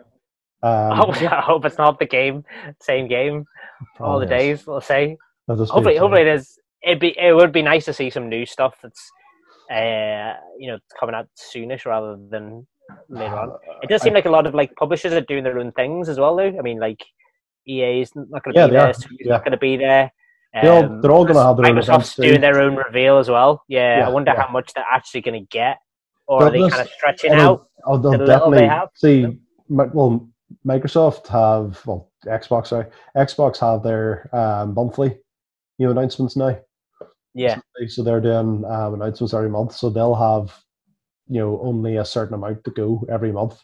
I 0.63 0.91
Um, 0.91 0.97
hope, 0.97 1.21
I 1.21 1.41
hope 1.41 1.65
it's 1.65 1.77
not 1.77 1.99
the 1.99 2.05
game, 2.05 2.43
same 2.81 3.07
game 3.07 3.45
all 3.99 4.19
the 4.19 4.25
oh, 4.25 4.29
yes. 4.29 4.39
days. 4.41 4.67
We'll 4.67 4.81
say. 4.81 5.17
That'll 5.47 5.63
just 5.63 5.71
be 5.71 5.73
Hopefully, 5.75 5.97
hopefully 5.97 6.21
it 6.23 6.27
is. 6.27 6.59
It'd 6.83 6.99
be. 6.99 7.15
It 7.17 7.35
would 7.35 7.51
be 7.51 7.61
nice 7.61 7.85
to 7.85 7.93
see 7.93 8.09
some 8.09 8.29
new 8.29 8.45
stuff 8.45 8.75
that's, 8.83 9.11
uh, 9.71 10.33
you 10.57 10.71
know, 10.71 10.79
coming 10.99 11.15
out 11.15 11.27
soonish 11.37 11.85
rather 11.85 12.17
than 12.29 12.67
later 13.09 13.37
on. 13.37 13.51
It 13.83 13.89
does 13.89 14.01
seem 14.01 14.13
like 14.13 14.25
a 14.25 14.29
lot 14.31 14.47
of 14.47 14.53
like 14.53 14.75
publishers 14.75 15.13
are 15.13 15.21
doing 15.21 15.43
their 15.43 15.59
own 15.59 15.71
things 15.73 16.09
as 16.09 16.19
well. 16.19 16.35
Though 16.35 16.47
I 16.57 16.61
mean, 16.61 16.79
like 16.79 17.01
EA 17.67 18.01
is 18.01 18.11
not 18.15 18.43
going 18.43 18.53
to 18.55 18.59
Yeah, 18.59 18.67
be 18.67 18.71
there. 18.73 18.87
are. 18.87 18.93
Sony's 18.93 19.17
Yeah. 19.21 19.33
not 19.33 19.43
going 19.43 19.51
to 19.51 19.57
be 19.57 19.77
there. 19.77 20.11
They're 20.53 20.71
all- 20.71 20.83
Um, 20.85 21.01
they're 21.01 21.11
all 21.11 21.25
gonna 21.25 21.43
have 21.43 21.57
their 21.57 21.65
Microsoft's 21.73 22.15
doing 22.15 22.41
their 22.41 22.59
own 22.59 22.75
reveal 22.75 23.17
as 23.17 23.29
well. 23.29 23.63
Yeah, 23.67 23.99
Yeah, 23.99 24.07
I 24.07 24.09
wonder 24.09 24.31
yeah. 24.31 24.41
how 24.43 24.51
much 24.51 24.73
they're 24.73 24.85
actually 24.91 25.21
going 25.21 25.39
to 25.41 25.47
get, 25.47 25.77
or 26.27 26.39
They'll 26.39 26.47
are 26.47 26.51
they 26.51 26.59
just- 26.59 26.71
kind 26.75 26.81
of 26.87 26.91
stretching 26.93 27.31
they'll- 27.31 27.39
out? 27.41 27.67
Oh, 27.85 27.97
they'll 27.97 28.11
the 28.17 28.25
definitely 28.25 28.59
they 28.59 28.67
have, 28.67 28.89
see. 28.95 29.39
Well, 29.69 30.27
Microsoft 30.65 31.27
have 31.27 31.85
well, 31.85 32.09
Xbox. 32.25 32.67
Sorry, 32.67 32.87
Xbox 33.15 33.57
have 33.59 33.83
their 33.83 34.27
um, 34.35 34.73
monthly, 34.73 35.17
you 35.77 35.85
know, 35.85 35.91
announcements 35.91 36.35
now. 36.35 36.57
Yeah, 37.35 37.59
So 37.87 38.01
they're 38.03 38.19
doing 38.19 38.65
um, 38.65 38.95
announcements 38.95 39.33
every 39.35 39.49
month. 39.49 39.73
So 39.73 39.89
they'll 39.91 40.15
have, 40.15 40.53
you 41.27 41.39
know, 41.39 41.59
only 41.61 41.97
a 41.97 42.03
certain 42.03 42.33
amount 42.33 42.63
to 42.65 42.71
go 42.71 43.05
every 43.09 43.31
month. 43.31 43.61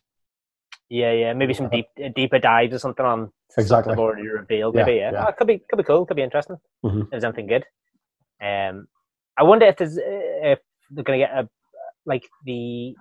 Yeah, 0.89 1.11
yeah. 1.11 1.33
Maybe 1.33 1.53
some 1.53 1.69
deep, 1.69 1.87
uh, 2.03 2.09
deeper 2.15 2.39
dives 2.39 2.73
or 2.73 2.79
something 2.79 3.05
on 3.05 3.31
Exactly. 3.57 3.91
they've 3.91 3.99
already 3.99 4.27
revealed. 4.27 4.75
Yeah, 4.75 4.85
Maybe 4.85 4.97
yeah, 4.97 5.11
yeah. 5.11 5.25
Oh, 5.27 5.31
could 5.31 5.47
be 5.47 5.59
could 5.69 5.77
be 5.77 5.83
cool. 5.83 6.05
Could 6.05 6.17
be 6.17 6.23
interesting. 6.23 6.57
Mhm. 6.85 7.03
If 7.03 7.09
there's 7.09 7.23
anything 7.23 7.47
good. 7.47 7.65
Um, 8.41 8.87
I 9.37 9.43
wonder 9.43 9.65
if 9.65 9.77
there's 9.77 9.97
uh, 9.97 10.01
if 10.53 10.59
they're 10.91 11.03
going 11.03 11.19
to 11.19 11.25
get 11.25 11.35
a 11.37 11.49
like 12.05 12.27
the 12.45 12.95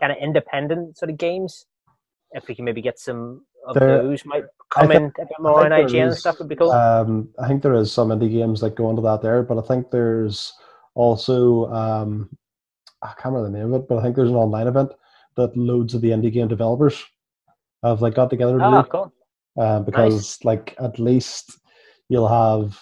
kind 0.00 0.12
of 0.12 0.18
independent 0.18 0.96
sort 0.98 1.10
of 1.10 1.18
games. 1.18 1.66
If 2.32 2.46
we 2.46 2.54
can 2.54 2.64
maybe 2.66 2.82
get 2.82 2.98
some 2.98 3.46
of 3.66 3.74
There- 3.74 4.02
those, 4.02 4.24
might 4.26 4.44
come 4.70 4.88
thi- 4.88 4.96
in 4.96 5.04
a 5.04 5.24
bit 5.24 5.28
more 5.40 5.62
think 5.68 5.90
IGN 5.90 6.02
and 6.02 6.10
is, 6.12 6.20
stuff 6.20 6.38
would 6.38 6.48
be 6.48 6.56
cool. 6.56 6.70
Um, 6.72 7.30
I 7.38 7.48
think 7.48 7.62
there 7.62 7.72
is 7.74 7.90
some 7.90 8.08
indie 8.10 8.30
games 8.30 8.60
that 8.60 8.74
go 8.76 8.90
into 8.90 9.00
that 9.02 9.22
there, 9.22 9.42
but 9.42 9.56
I 9.58 9.62
think 9.62 9.90
there's 9.90 10.52
also 10.94 11.66
um, 11.72 12.28
I 13.02 13.08
can't 13.18 13.34
remember 13.34 13.50
the 13.50 13.58
name 13.58 13.72
of 13.72 13.80
it, 13.82 13.88
but 13.88 13.98
I 13.98 14.02
think 14.02 14.14
there's 14.16 14.28
an 14.30 14.36
online 14.36 14.66
event 14.66 14.92
that 15.38 15.56
loads 15.56 15.94
of 15.94 16.02
the 16.02 16.10
indie 16.10 16.32
game 16.32 16.48
developers 16.48 17.02
have 17.82 18.02
like 18.02 18.14
got 18.14 18.28
together 18.28 18.58
to 18.58 18.64
oh, 18.64 18.82
do. 18.82 18.88
cool. 18.90 19.12
uh, 19.58 19.80
because 19.80 20.38
like 20.44 20.74
at 20.78 20.98
least 20.98 21.58
you'll 22.08 22.28
have 22.28 22.78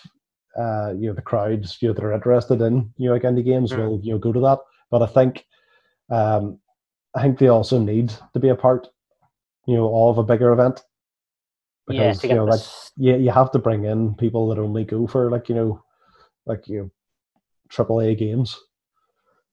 uh, 0.59 0.93
you 0.99 1.07
know 1.07 1.13
the 1.15 1.23
crowds 1.23 1.79
you 1.81 1.89
know 1.89 1.95
that 1.95 2.03
are 2.05 2.13
interested 2.15 2.61
in 2.63 2.91
you 2.97 3.07
know 3.07 3.13
like 3.13 3.23
indie 3.23 3.45
games 3.45 3.73
Mm. 3.73 3.79
will 3.79 4.01
you 4.03 4.13
know 4.13 4.19
go 4.19 4.33
to 4.33 4.41
that. 4.41 4.59
But 4.91 5.03
I 5.03 5.07
think 5.07 5.45
um, 6.11 6.59
I 7.15 7.23
think 7.23 7.39
they 7.39 7.49
also 7.49 7.79
need 7.79 8.13
to 8.33 8.41
be 8.41 8.49
a 8.49 8.57
part 8.57 8.89
you 9.67 9.77
know 9.77 9.85
all 9.85 10.11
of 10.11 10.19
a 10.19 10.23
bigger 10.23 10.53
event 10.53 10.83
because 11.87 12.21
to 12.21 12.29
you 12.29 12.35
know 12.35 12.45
like 12.45 12.61
yeah 12.97 13.17
you, 13.17 13.25
you 13.25 13.31
have 13.31 13.51
to 13.53 13.59
bring 13.59 13.85
in 13.85 14.15
people 14.15 14.49
that 14.49 14.59
only 14.59 14.85
go 14.85 15.07
for 15.07 15.31
like 15.31 15.49
you 15.49 15.55
know 15.55 15.83
like 16.47 16.67
you 16.69 16.79
know 16.79 16.91
triple 17.69 18.01
A 18.01 18.15
games. 18.15 18.57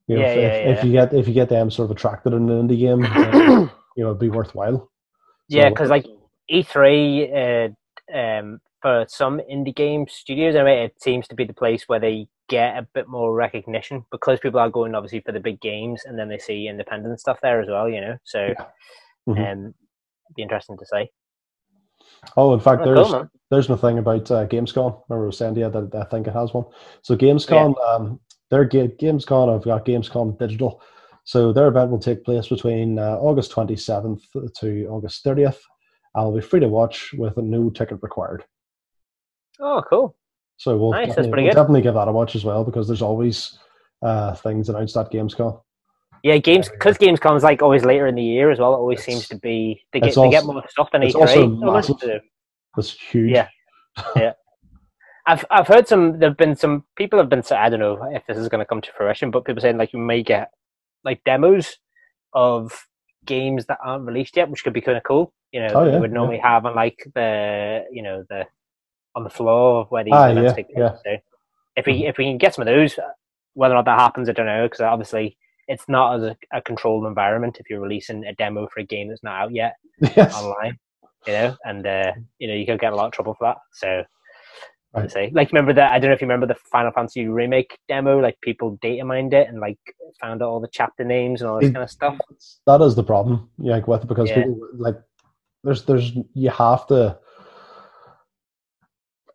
You 0.07 0.15
know, 0.15 0.21
Yeah, 0.23 0.27
if, 0.27 0.37
yeah, 0.37 0.71
if, 0.71 0.77
if 0.77 0.83
you 0.83 0.91
get 0.91 1.13
if 1.13 1.27
you 1.27 1.33
get 1.33 1.49
them 1.49 1.71
sort 1.71 1.85
of 1.89 1.95
attracted 1.95 2.33
in 2.33 2.49
an 2.49 2.67
indie 2.67 2.79
game, 2.79 3.01
you 3.95 4.03
know, 4.03 4.09
it'd 4.09 4.19
be 4.19 4.29
worthwhile. 4.29 4.91
yeah, 5.47 5.69
because 5.69 5.89
like 5.89 6.05
E3 6.51 7.69
uh, 8.11 8.17
um, 8.17 8.59
for 8.81 9.05
some 9.07 9.39
indie 9.51 9.75
game 9.75 10.05
studios, 10.09 10.55
anyway, 10.55 10.85
it 10.85 11.01
seems 11.01 11.27
to 11.29 11.35
be 11.35 11.45
the 11.45 11.53
place 11.53 11.83
where 11.87 11.99
they 12.01 12.27
get 12.49 12.77
a 12.77 12.87
bit 12.93 13.07
more 13.07 13.33
recognition 13.33 14.05
because 14.11 14.41
people 14.41 14.59
are 14.59 14.69
going 14.69 14.93
obviously 14.93 15.21
for 15.21 15.31
the 15.31 15.39
big 15.39 15.61
games, 15.61 16.03
and 16.05 16.19
then 16.19 16.27
they 16.27 16.37
see 16.37 16.67
independent 16.67 17.19
stuff 17.19 17.39
there 17.41 17.61
as 17.61 17.69
well. 17.69 17.87
You 17.89 18.01
know, 18.01 18.17
so 18.25 18.53
Mhm. 19.29 19.51
um, 19.51 19.73
be 20.35 20.41
interesting 20.41 20.77
to 20.77 20.85
see. 20.85 21.09
Oh, 22.35 22.53
in 22.53 22.59
fact, 22.59 22.81
Oh, 22.81 22.93
there's 22.93 23.09
cool, 23.11 23.29
there's 23.49 23.69
my 23.69 23.75
thing 23.77 23.99
about 23.99 24.29
uh, 24.31 24.45
Gamescom. 24.47 25.03
Remember 25.07 25.25
I 25.25 25.27
was 25.27 25.37
saying 25.37 25.55
to 25.55 25.61
you 25.61 25.69
that 25.69 25.95
I 25.95 26.03
think 26.05 26.27
it 26.27 26.33
has 26.33 26.53
one. 26.53 26.65
So 27.03 27.15
Gamescom, 27.15 27.73
um, 27.87 28.19
their 28.53 28.65
ga- 28.65 28.95
Gamescom, 29.01 29.53
I've 29.53 29.63
got 29.65 29.83
Gamescom 29.85 30.37
Digital. 30.37 30.79
So 31.23 31.51
their 31.51 31.67
event 31.69 31.89
will 31.89 31.99
take 31.99 32.23
place 32.23 32.47
between 32.47 32.99
uh, 32.99 33.17
August 33.19 33.51
27th 33.51 34.21
to 34.59 34.87
August 34.89 35.25
30th. 35.25 35.57
I'll 36.15 36.35
be 36.35 36.41
free 36.41 36.59
to 36.59 36.67
watch 36.67 37.13
with 37.17 37.35
no 37.37 37.71
ticket 37.71 37.97
required. 38.03 38.43
Oh, 39.59 39.81
cool. 39.89 40.15
So 40.57 40.77
we'll, 40.77 40.91
Nice, 40.91 41.07
definitely, 41.15 41.43
we'll 41.43 41.53
definitely 41.53 41.81
give 41.81 41.95
that 41.95 42.07
a 42.07 42.11
watch 42.11 42.35
as 42.35 42.45
well 42.45 42.63
because 42.63 42.87
there's 42.87 43.01
always 43.01 43.57
uh, 44.03 44.35
things 44.35 44.69
announced 44.69 44.95
at 44.97 45.11
Gamescom. 45.11 45.61
Yeah, 46.23 46.37
games 46.37 46.67
There 46.67 46.73
we 46.75 46.77
because 46.77 46.97
Gamescom's 46.99 47.43
like 47.43 47.61
always 47.63 47.83
later 47.83 48.05
in 48.07 48.15
the 48.15 48.23
year 48.23 48.51
as 48.51 48.59
well. 48.59 48.73
It 48.73 48.77
always 48.77 48.99
It's- 48.99 49.05
seems 49.15 49.27
to 49.29 49.37
be 49.37 49.81
they 49.91 49.99
get 49.99 50.09
it's 50.09 50.15
they 50.17 50.29
get 50.29 50.45
more 50.45 50.63
stuff 50.69 50.89
than 50.91 51.01
it's 51.03 51.15
E3. 51.15 51.19
also 51.21 51.41
almost. 51.43 51.89
massive. 51.89 52.21
It's 52.77 52.91
huge. 52.91 53.31
Yeah, 53.31 53.47
yeah. 54.15 54.33
I've 55.25 55.45
I've 55.51 55.67
heard 55.67 55.87
some. 55.87 56.19
There've 56.19 56.37
been 56.37 56.55
some 56.55 56.83
people 56.95 57.19
have 57.19 57.29
been. 57.29 57.43
I 57.51 57.69
don't 57.69 57.79
know 57.79 57.99
if 58.11 58.25
this 58.27 58.37
is 58.37 58.49
going 58.49 58.59
to 58.59 58.65
come 58.65 58.81
to 58.81 58.91
fruition, 58.97 59.31
but 59.31 59.45
people 59.45 59.61
saying 59.61 59.77
like 59.77 59.93
you 59.93 59.99
may 59.99 60.23
get 60.23 60.51
like 61.03 61.23
demos 61.25 61.77
of 62.33 62.87
games 63.25 63.65
that 63.67 63.79
aren't 63.83 64.05
released 64.05 64.37
yet, 64.37 64.49
which 64.49 64.63
could 64.63 64.73
be 64.73 64.81
kind 64.81 64.97
of 64.97 65.03
cool. 65.03 65.33
You 65.51 65.61
know, 65.61 65.75
Oh, 65.75 65.85
yeah, 65.85 65.91
would 65.99 66.11
yeah. 66.11 66.15
normally 66.15 66.39
have 66.39 66.65
on 66.65 66.75
like 66.75 66.99
the 67.15 67.85
you 67.91 68.03
know 68.03 68.25
the 68.29 68.45
on 69.15 69.23
the 69.23 69.29
floor 69.29 69.85
where 69.89 70.03
these 70.03 70.13
Ah, 70.15 70.27
events 70.27 70.51
yeah, 70.51 70.53
take 70.53 70.71
place. 70.73 70.83
yeah. 70.83 70.97
So 71.05 71.17
if 71.77 71.85
we 71.85 72.05
if 72.07 72.17
we 72.17 72.25
can 72.25 72.37
get 72.37 72.55
some 72.55 72.67
of 72.67 72.73
those, 72.73 72.99
whether 73.53 73.73
or 73.75 73.77
not 73.77 73.85
that 73.85 73.99
happens, 73.99 74.29
I 74.29 74.33
don't 74.33 74.45
know, 74.47 74.65
because 74.67 74.81
obviously 74.81 75.37
it's 75.67 75.85
not 75.87 76.15
as 76.17 76.23
a, 76.23 76.37
a 76.53 76.61
controlled 76.61 77.05
environment 77.05 77.57
if 77.59 77.69
you're 77.69 77.81
releasing 77.81 78.25
a 78.25 78.33
demo 78.35 78.67
for 78.67 78.81
a 78.81 78.85
game 78.85 79.09
that's 79.09 79.23
not 79.23 79.41
out 79.41 79.53
yet 79.53 79.75
Yes. 80.15 80.33
online, 80.33 80.79
you 81.27 81.33
know, 81.33 81.55
and 81.65 81.87
uh, 81.87 82.13
you 82.39 82.47
know 82.47 82.55
you 82.55 82.65
could 82.65 82.79
get 82.81 82.93
a 82.93 82.95
lot 82.95 83.07
of 83.07 83.13
trouble 83.13 83.35
for 83.35 83.47
that. 83.49 83.57
So, 83.73 84.03
Right. 85.01 85.11
say, 85.11 85.31
like, 85.33 85.51
remember 85.51 85.73
that? 85.73 85.91
I 85.91 85.97
don't 85.99 86.09
know 86.09 86.13
if 86.13 86.21
you 86.21 86.27
remember 86.27 86.45
the 86.45 86.55
Final 86.71 86.91
Fantasy 86.91 87.27
remake 87.27 87.79
demo. 87.87 88.19
Like, 88.19 88.39
people 88.41 88.77
data 88.81 89.03
mined 89.03 89.33
it 89.33 89.47
and 89.47 89.59
like 89.59 89.79
found 90.21 90.43
out 90.43 90.49
all 90.49 90.59
the 90.59 90.67
chapter 90.71 91.03
names 91.03 91.41
and 91.41 91.49
all 91.49 91.59
this 91.59 91.69
It- 91.69 91.73
kind 91.73 91.83
of 91.83 91.89
stuff. 91.89 92.17
that 92.67 92.81
is 92.81 92.93
the 92.95 93.03
problem 93.03 93.49
yeah, 93.57 93.73
like 93.73 93.87
with 93.87 94.07
because 94.07 94.29
Yeah. 94.29 94.43
people 94.43 94.59
like 94.77 94.95
there's 95.63 95.83
there's 95.85 96.11
you 96.35 96.49
have 96.51 96.85
to 96.87 97.17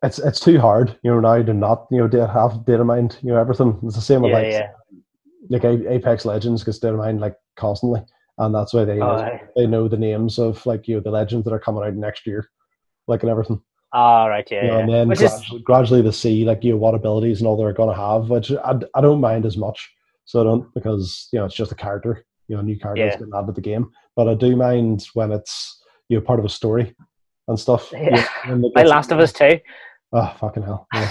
it's 0.05 0.18
it's 0.20 0.39
too 0.40 0.60
hard 0.60 0.97
you 1.02 1.10
know 1.10 1.18
now 1.20 1.43
to 1.43 1.52
not 1.52 1.86
you 1.90 2.06
know 2.06 2.26
have 2.26 2.64
data 2.64 2.85
mined 2.85 3.18
you 3.22 3.32
know 3.32 3.40
everything 3.40 3.78
it's 3.82 3.97
the 3.97 4.01
same 4.01 4.22
with 4.22 4.30
Yeah, 4.30 4.39
like 4.39 4.51
yeah. 4.52 4.70
like 5.51 5.64
apex 5.64 6.24
legends 6.24 6.62
gets 6.62 6.78
data 6.78 6.97
mined 6.97 7.20
like 7.20 7.35
constantly 7.56 8.02
and 8.39 8.55
that's 8.55 8.72
why 8.72 8.85
they 8.85 9.01
Oh, 9.01 9.16
know, 9.16 9.39
they 9.56 9.66
know 9.66 9.89
the 9.89 9.97
names 9.97 10.39
of 10.39 10.64
like 10.66 10.86
you 10.86 10.94
know 10.97 11.01
the 11.01 11.10
legends 11.10 11.44
that 11.44 11.52
are 11.52 11.59
coming 11.59 11.82
out 11.82 11.94
next 11.94 12.26
year 12.26 12.48
like 13.09 13.22
and 13.24 13.30
everything 13.30 13.60
Ah, 13.93 14.27
right, 14.27 14.47
yeah, 14.51 14.62
you 14.62 14.69
know, 14.69 14.74
yeah. 14.74 14.81
and 14.85 14.93
then 14.93 15.09
Which 15.09 15.23
is 15.23 15.31
gradually, 15.32 15.62
gradually 16.02 16.12
see 16.12 16.44
like 16.44 16.62
you 16.62 16.73
know 16.73 16.78
what 16.78 16.94
abilities 16.94 17.40
and 17.40 17.48
all 17.48 17.56
they're 17.56 17.73
going 17.73 17.89
to 17.94 18.01
have 18.01 18.28
which 18.28 18.51
I, 18.52 18.74
I 18.94 19.01
don't 19.01 19.20
mind 19.20 19.47
as 19.47 19.56
much 19.56 19.90
so 20.27 20.40
I 20.40 20.44
don't 20.44 20.73
because 20.74 21.28
you 21.32 21.39
know 21.39 21.47
it's 21.47 21.55
just 21.55 21.73
a 21.73 21.74
character 21.74 22.24
you 22.48 22.56
know 22.56 22.62
new 22.62 22.78
characters 22.78 23.12
Yeah. 23.12 23.19
getting 23.19 23.32
added 23.35 23.47
to 23.47 23.52
the 23.52 23.60
game 23.62 23.90
but 24.15 24.28
I 24.28 24.35
do 24.35 24.56
mind 24.56 25.06
when 25.15 25.32
it's 25.32 25.81
you 26.10 26.19
know 26.19 26.23
part 26.24 26.39
of 26.39 26.44
a 26.44 26.51
story 26.51 26.94
and 27.48 27.59
stuff 27.59 27.90
you 27.93 27.98
know, 28.10 28.16
Yeah. 28.19 28.27
when 28.51 28.65
it 28.65 28.73
like 28.74 28.86
Last 28.86 29.10
of 29.10 29.20
Us 29.20 29.32
too. 29.32 29.59
oh 30.12 30.35
fucking 30.39 30.65
hell 30.65 30.86
yeah. 30.93 31.10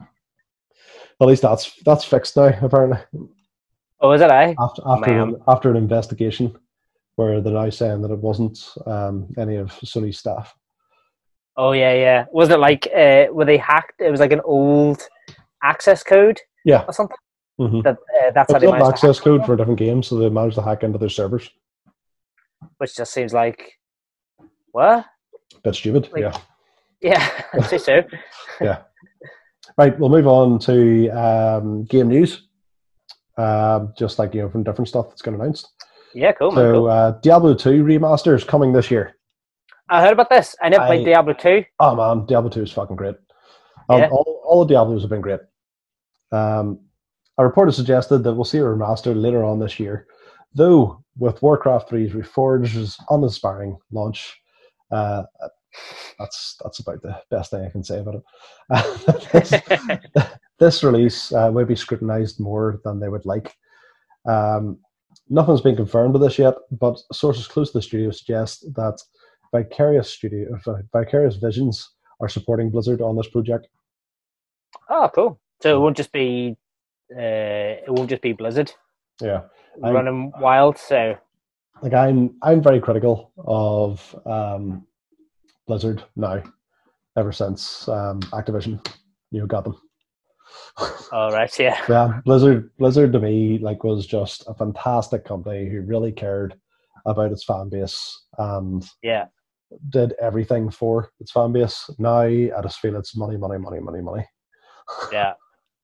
at 0.00 1.26
least 1.26 1.42
that's 1.42 1.72
that's 1.84 2.04
fixed 2.04 2.36
now 2.36 2.52
apparently 2.62 2.98
Oh, 4.00 4.12
is 4.12 4.20
it? 4.20 4.30
I? 4.30 4.54
after 4.58 4.82
after 4.86 5.10
Man. 5.26 5.36
after 5.48 5.70
an 5.70 5.76
investigation 5.78 6.54
where 7.16 7.40
they're 7.40 7.54
now 7.54 7.70
saying 7.70 8.02
that 8.02 8.10
it 8.10 8.18
wasn't 8.18 8.58
um, 8.86 9.28
any 9.38 9.56
of 9.56 9.70
Sony's 9.70 10.18
staff 10.18 10.54
Oh, 11.56 11.72
yeah, 11.72 11.94
yeah. 11.94 12.24
Was 12.32 12.50
it 12.50 12.58
like 12.58 12.88
uh, 12.94 13.26
were 13.30 13.44
they 13.44 13.56
hacked? 13.56 14.00
It 14.00 14.10
was 14.10 14.20
like 14.20 14.32
an 14.32 14.40
old 14.44 15.06
access 15.62 16.02
code 16.02 16.38
yeah 16.64 16.84
or 16.86 16.92
something. 16.92 17.16
mm-hmm. 17.60 17.80
That 17.82 17.96
uh, 17.96 18.30
that's 18.34 18.50
how 18.52 18.56
It's 18.56 18.64
they 18.64 18.70
managed 18.70 18.84
to 18.84 18.92
access 18.92 19.20
code 19.20 19.42
it, 19.42 19.46
for 19.46 19.54
a 19.54 19.56
different 19.56 19.78
games, 19.78 20.08
so 20.08 20.16
they 20.16 20.28
managed 20.28 20.56
to 20.56 20.62
hack 20.62 20.82
into 20.82 20.98
their 20.98 21.08
servers. 21.08 21.48
which 22.78 22.96
just 22.96 23.12
seems 23.12 23.32
like 23.32 23.72
what? 24.72 25.06
That's 25.62 25.78
stupid. 25.78 26.10
Like- 26.12 26.22
yeah. 26.22 26.36
Yeah, 27.00 27.42
I'd 27.52 27.66
say 27.66 27.76
so. 27.76 28.02
Yeah. 28.62 28.78
Right, 29.76 29.98
we'll 29.98 30.08
move 30.08 30.26
on 30.26 30.58
to 30.60 31.08
um, 31.10 31.84
game 31.84 32.08
news. 32.08 32.48
Um, 33.36 33.92
just 33.98 34.18
like 34.18 34.32
you 34.34 34.40
know, 34.40 34.48
from 34.48 34.62
different 34.62 34.88
stuff 34.88 35.08
that's 35.10 35.20
getting 35.20 35.38
announced. 35.38 35.68
Yeah, 36.14 36.32
cool, 36.32 36.52
man. 36.52 36.56
so, 36.64 36.72
cool. 36.72 36.86
uh, 36.88 37.10
Diablo 37.20 37.52
2 37.54 37.84
remaster 37.84 38.34
is 38.34 38.42
coming 38.42 38.72
this 38.72 38.90
year. 38.90 39.16
I 39.88 40.00
heard 40.02 40.12
about 40.12 40.30
this. 40.30 40.56
I 40.62 40.68
never 40.68 40.84
I- 40.84 40.86
played 40.86 41.04
Diablo 41.04 41.34
2. 41.34 41.64
Oh 41.80 41.94
man, 41.94 42.26
Diablo 42.26 42.50
2 42.50 42.62
is 42.62 42.72
fucking 42.72 42.96
great. 42.96 43.16
Um, 43.88 43.98
Yeah. 44.00 44.08
all, 44.10 44.42
all 44.44 44.64
the 44.64 44.74
Diablos 44.74 45.02
have 45.02 45.10
been 45.10 45.20
great. 45.20 45.40
Um, 46.32 46.80
a 47.38 47.44
report 47.44 47.68
has 47.68 47.76
suggested 47.76 48.18
that 48.18 48.34
we'll 48.34 48.44
see 48.44 48.58
a 48.58 48.62
remaster 48.62 49.14
later 49.20 49.44
on 49.44 49.58
this 49.58 49.78
year, 49.78 50.06
though 50.54 51.02
with 51.18 51.42
Warcraft 51.42 51.90
3's 51.90 52.12
Reforged's 52.12 52.96
uninspiring 53.10 53.76
launch. 53.92 54.40
Uh, 54.90 55.24
that's 56.18 56.56
that's 56.62 56.78
about 56.78 57.02
the 57.02 57.20
best 57.30 57.50
thing 57.50 57.64
I 57.64 57.70
can 57.70 57.82
say 57.82 57.98
about 57.98 58.16
it. 58.16 59.32
this, 59.32 60.28
this 60.58 60.84
release 60.84 61.32
uh, 61.32 61.50
will 61.52 61.66
be 61.66 61.74
scrutinized 61.76 62.38
more 62.40 62.80
than 62.84 63.00
they 63.00 63.08
would 63.08 63.26
like. 63.26 63.52
Um, 64.26 64.78
nothing's 65.28 65.60
been 65.60 65.76
confirmed 65.76 66.12
with 66.12 66.22
this 66.22 66.38
yet, 66.38 66.54
but 66.70 66.98
sources 67.12 67.48
close 67.48 67.72
to 67.72 67.78
the 67.78 67.82
studio 67.82 68.10
suggest 68.12 68.64
that 68.74 69.00
Vicarious 69.54 70.10
Studio, 70.10 70.58
uh, 70.66 70.74
Vicarious 70.92 71.36
Visions 71.36 71.90
are 72.20 72.28
supporting 72.28 72.70
Blizzard 72.70 73.00
on 73.00 73.16
this 73.16 73.28
project. 73.28 73.68
oh, 74.90 75.08
cool. 75.14 75.40
So 75.62 75.76
it 75.76 75.80
won't 75.80 75.96
just 75.96 76.12
be 76.12 76.56
uh, 77.16 77.20
it 77.86 77.88
won't 77.88 78.10
just 78.10 78.22
be 78.22 78.32
Blizzard 78.32 78.72
Yeah, 79.22 79.42
I- 79.82 79.92
running 79.92 80.32
wild. 80.40 80.76
So 80.78 81.16
like 81.82 81.94
I'm 81.94 82.34
I'm 82.42 82.62
very 82.62 82.80
critical 82.80 83.30
of 83.38 84.14
um, 84.26 84.86
Blizzard 85.68 86.02
now, 86.16 86.42
ever 87.16 87.30
since 87.32 87.88
um, 87.88 88.20
Activision, 88.32 88.84
you 89.30 89.40
know, 89.40 89.46
got 89.46 89.64
them. 89.64 89.76
all 91.12 91.30
right, 91.32 91.56
yeah, 91.58 91.80
yeah, 91.88 92.20
Blizzard 92.24 92.70
Blizzard 92.78 93.12
to 93.12 93.20
me 93.20 93.58
like 93.58 93.84
was 93.84 94.06
just 94.06 94.44
a 94.48 94.54
fantastic 94.54 95.24
company 95.24 95.68
who 95.68 95.80
really 95.82 96.10
cared 96.12 96.54
about 97.06 97.30
its 97.32 97.44
fan 97.44 97.68
base 97.68 98.24
and 98.38 98.84
yeah. 99.02 99.26
Did 99.90 100.14
everything 100.20 100.70
for 100.70 101.10
its 101.20 101.32
fan 101.32 101.52
base. 101.52 101.88
Now 101.98 102.20
I 102.20 102.50
just 102.62 102.80
feel 102.80 102.96
it's 102.96 103.16
money, 103.16 103.36
money, 103.36 103.58
money, 103.58 103.80
money, 103.80 104.00
money. 104.00 104.26
Yeah. 105.12 105.34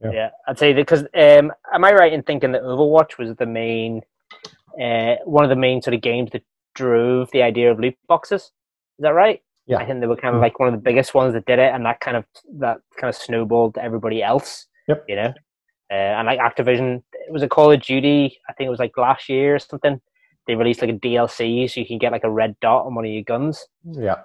Yeah. 0.03 0.11
yeah, 0.13 0.31
I'd 0.49 0.59
say 0.59 0.73
that 0.73 0.81
because 0.81 1.03
um, 1.15 1.53
am 1.75 1.85
I 1.85 1.93
right 1.93 2.13
in 2.13 2.23
thinking 2.23 2.53
that 2.53 2.63
Overwatch 2.63 3.19
was 3.19 3.37
the 3.37 3.45
main, 3.45 4.01
uh, 4.81 5.17
one 5.27 5.45
of 5.45 5.51
the 5.51 5.57
main 5.57 5.83
sort 5.83 5.93
of 5.93 6.01
games 6.01 6.31
that 6.33 6.43
drove 6.75 7.31
the 7.33 7.43
idea 7.43 7.71
of 7.71 7.79
loot 7.79 7.97
boxes? 8.09 8.45
Is 8.45 8.51
that 9.01 9.11
right? 9.11 9.43
Yeah. 9.67 9.77
I 9.77 9.85
think 9.87 10.01
they 10.01 10.07
were 10.07 10.17
kind 10.17 10.35
of 10.35 10.41
like 10.41 10.59
one 10.59 10.69
of 10.69 10.75
the 10.75 10.81
biggest 10.81 11.15
ones 11.15 11.35
that 11.35 11.45
did 11.45 11.59
it, 11.59 11.75
and 11.75 11.85
that 11.85 12.01
kind 12.01 12.17
of 12.17 12.25
that 12.59 12.79
kind 12.99 13.11
of 13.11 13.15
snowballed 13.15 13.75
to 13.75 13.83
everybody 13.83 14.23
else. 14.23 14.67
Yep. 14.89 15.05
You 15.07 15.17
know, 15.17 15.35
uh, 15.91 15.95
and 16.19 16.27
like 16.27 16.39
Activision, 16.39 17.03
it 17.13 17.33
was 17.33 17.43
a 17.43 17.49
Call 17.49 17.71
of 17.71 17.83
Duty. 17.83 18.39
I 18.49 18.53
think 18.55 18.69
it 18.69 18.71
was 18.71 18.79
like 18.79 18.97
last 18.97 19.29
year 19.29 19.57
or 19.57 19.59
something. 19.59 20.01
They 20.51 20.57
released 20.57 20.81
like 20.81 20.91
a 20.91 20.95
DLC, 20.95 21.71
so 21.71 21.79
you 21.79 21.87
can 21.87 21.99
get 21.99 22.11
like 22.11 22.25
a 22.25 22.31
red 22.31 22.57
dot 22.61 22.85
on 22.85 22.97
one 22.97 23.05
of 23.05 23.11
your 23.13 23.23
guns. 23.23 23.69
Yeah, 23.85 24.17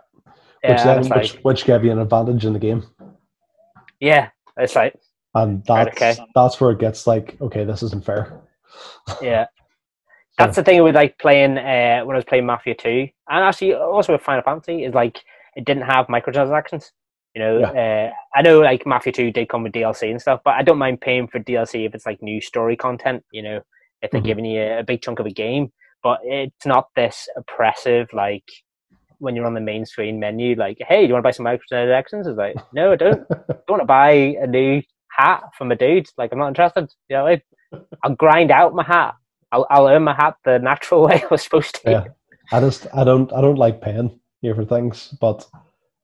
Yeah, 0.63 0.71
which 0.71 0.79
and 0.79 1.05
then 1.05 1.19
it's 1.21 1.33
which, 1.35 1.43
which 1.43 1.65
gave 1.65 1.85
you 1.85 1.91
an 1.91 1.99
advantage 1.99 2.45
in 2.47 2.53
the 2.53 2.57
game. 2.57 2.83
yeah, 3.99 4.29
it's 4.57 4.75
like 4.75 4.95
and 5.35 5.63
Right, 5.69 5.85
that's 5.85 5.95
okay. 6.01 6.25
that's 6.33 6.59
where 6.59 6.71
it 6.71 6.79
gets 6.79 7.05
like 7.05 7.37
okay 7.41 7.63
this 7.63 7.83
isn't 7.83 8.03
fair 8.03 8.41
Yeah. 9.21 9.45
That's 10.39 10.55
the 10.55 10.63
thing 10.63 10.81
with 10.81 10.95
like 10.95 11.19
playing 11.19 11.59
uh, 11.59 12.01
when 12.05 12.15
I 12.15 12.17
was 12.17 12.25
playing 12.25 12.47
Mafia 12.47 12.73
2 12.73 12.89
and 12.89 13.11
actually 13.29 13.75
also 13.75 14.13
with 14.13 14.23
Final 14.23 14.41
Fantasy 14.41 14.83
is 14.83 14.95
like 14.95 15.21
it 15.55 15.63
didn't 15.63 15.83
have 15.83 16.07
microtransactions. 16.07 16.89
You 17.35 17.41
know, 17.43 17.59
Yeah. 17.59 17.69
uh, 17.69 18.11
I 18.35 18.41
know 18.41 18.61
like 18.61 18.87
Mafia 18.87 19.13
Two 19.13 19.29
did 19.31 19.47
come 19.47 19.61
with 19.61 19.73
DLC 19.73 20.09
and 20.09 20.19
stuff, 20.19 20.41
but 20.43 20.55
I 20.55 20.63
don't 20.63 20.79
mind 20.79 21.01
paying 21.01 21.27
for 21.27 21.37
DLC 21.39 21.85
if 21.85 21.93
it's 21.93 22.07
like 22.07 22.23
new 22.23 22.41
story 22.41 22.75
content. 22.75 23.23
You 23.31 23.43
know, 23.43 23.61
if 24.01 24.09
they're 24.09 24.21
Mhm. 24.21 24.25
giving 24.25 24.45
you 24.45 24.61
a, 24.63 24.79
a 24.79 24.83
big 24.83 25.03
chunk 25.03 25.19
of 25.19 25.27
a 25.27 25.31
game, 25.31 25.71
but 26.05 26.19
it's 26.23 26.67
not 26.67 26.89
this 26.95 27.27
oppressive 27.35 28.07
like 28.13 28.47
when 29.17 29.35
you're 29.35 29.47
on 29.47 29.55
the 29.55 29.59
main 29.59 29.87
screen 29.87 30.19
menu. 30.19 30.55
Like, 30.55 30.77
hey, 30.87 31.01
do 31.01 31.07
you 31.07 31.13
want 31.13 31.23
to 31.23 31.27
buy 31.27 31.31
some 31.31 31.47
microtransactions? 31.47 32.27
It's 32.27 32.37
like, 32.37 32.55
no, 32.73 32.91
I 32.91 32.95
don't. 32.95 33.25
I 33.31 33.35
don't 33.47 33.69
want 33.69 33.81
to 33.81 33.85
buy 33.85 34.11
a 34.11 34.45
new 34.45 34.83
hat 35.09 35.41
from 35.57 35.71
a 35.71 35.75
dude. 35.75 36.07
Like, 36.15 36.31
I'm 36.31 36.37
not 36.37 36.49
interested. 36.49 36.93
You 37.09 37.15
know, 37.17 37.37
I'll 38.03 38.13
grind 38.13 38.51
out 38.51 38.75
my 38.75 38.83
hat. 38.83 39.15
I'll, 39.51 39.65
I'll 39.71 39.87
earn 39.87 40.03
my 40.03 40.13
hat 40.13 40.35
the 40.45 40.59
natural 40.59 41.01
way 41.07 41.23
I 41.23 41.27
was 41.31 41.41
supposed 41.41 41.81
to. 41.83 41.89
Yeah. 41.89 42.03
I 42.51 42.59
just 42.59 42.85
I 42.93 43.03
don't 43.03 43.33
I 43.33 43.41
don't 43.41 43.57
like 43.57 43.81
paying 43.81 44.19
here 44.41 44.53
for 44.53 44.63
things, 44.63 45.07
but 45.19 45.43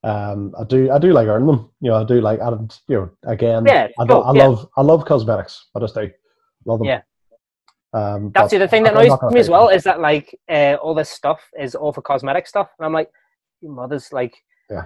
um, 0.03 0.55
I 0.59 0.63
do 0.63 0.89
I 0.89 0.97
do 0.97 1.13
like 1.13 1.27
earning 1.27 1.45
them. 1.45 1.69
You 1.79 1.91
know, 1.91 1.97
I 1.97 2.05
do 2.05 2.21
like 2.21 2.41
I 2.41 2.49
don't 2.49 2.81
you 2.87 2.95
know 2.95 3.09
again. 3.31 3.65
Yeah, 3.67 3.89
I, 3.99 4.07
cool, 4.07 4.23
I 4.23 4.33
yeah. 4.33 4.47
love 4.47 4.67
I 4.75 4.81
love 4.81 5.05
cosmetics. 5.05 5.67
I 5.75 5.79
just 5.79 5.93
do 5.93 6.09
love 6.65 6.79
them. 6.79 6.87
Yeah. 6.87 7.01
Um, 7.93 8.31
That's 8.33 8.53
but 8.53 8.59
the 8.59 8.67
thing 8.67 8.83
that 8.83 8.93
annoys 8.95 9.17
me 9.31 9.39
as 9.39 9.49
well 9.49 9.67
it. 9.69 9.75
is 9.75 9.83
that 9.83 9.99
like 9.99 10.37
uh, 10.49 10.75
all 10.81 10.93
this 10.95 11.09
stuff 11.09 11.41
is 11.59 11.75
all 11.75 11.91
for 11.91 12.01
cosmetic 12.01 12.47
stuff, 12.47 12.69
and 12.79 12.85
I'm 12.85 12.93
like, 12.93 13.09
your 13.61 13.73
mother's 13.73 14.11
like, 14.13 14.33
Yeah. 14.69 14.85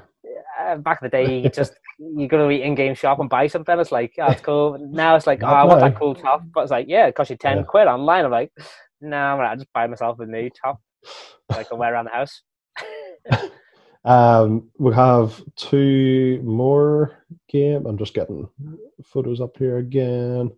Uh, 0.60 0.78
back 0.78 1.00
in 1.02 1.06
the 1.06 1.10
day, 1.10 1.40
you 1.40 1.50
just 1.50 1.74
you 2.00 2.28
go 2.28 2.38
to 2.38 2.48
the 2.48 2.64
in-game 2.64 2.96
shop 2.96 3.20
and 3.20 3.30
buy 3.30 3.48
something. 3.48 3.80
It's 3.80 3.92
like, 3.92 4.14
oh, 4.20 4.32
it's 4.32 4.42
cool. 4.42 4.78
Now 4.80 5.16
it's 5.16 5.28
like, 5.28 5.44
oh, 5.44 5.48
I 5.48 5.64
want 5.64 5.82
that 5.82 5.96
cool 5.96 6.16
top, 6.16 6.44
but 6.54 6.62
it's 6.62 6.72
like, 6.72 6.88
yeah, 6.90 7.06
it 7.08 7.16
costs 7.16 7.30
you 7.30 7.38
ten 7.38 7.58
Yeah. 7.58 7.64
quid 7.64 7.88
online. 7.88 8.26
I'm 8.26 8.32
like, 8.32 8.52
no, 9.02 9.18
I'm 9.18 9.38
gonna 9.38 9.56
just 9.56 9.72
buy 9.74 9.86
myself 9.88 10.20
a 10.20 10.26
new 10.26 10.50
top, 10.50 10.82
like 11.50 11.68
I 11.72 11.76
wear 11.76 11.94
around 11.94 12.06
the 12.06 12.12
house. 12.12 12.42
Um, 14.06 14.70
we 14.78 14.94
have 14.94 15.42
two 15.56 16.40
more 16.44 17.24
game. 17.50 17.88
I'm 17.88 17.98
just 17.98 18.14
getting 18.14 18.48
photos 19.04 19.42
up 19.42 19.58
here 19.58 19.78
again 19.78 20.52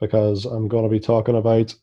because 0.00 0.44
I'm 0.44 0.68
going 0.68 0.84
to 0.84 0.88
be 0.90 1.00
talking 1.00 1.36
about 1.36 1.74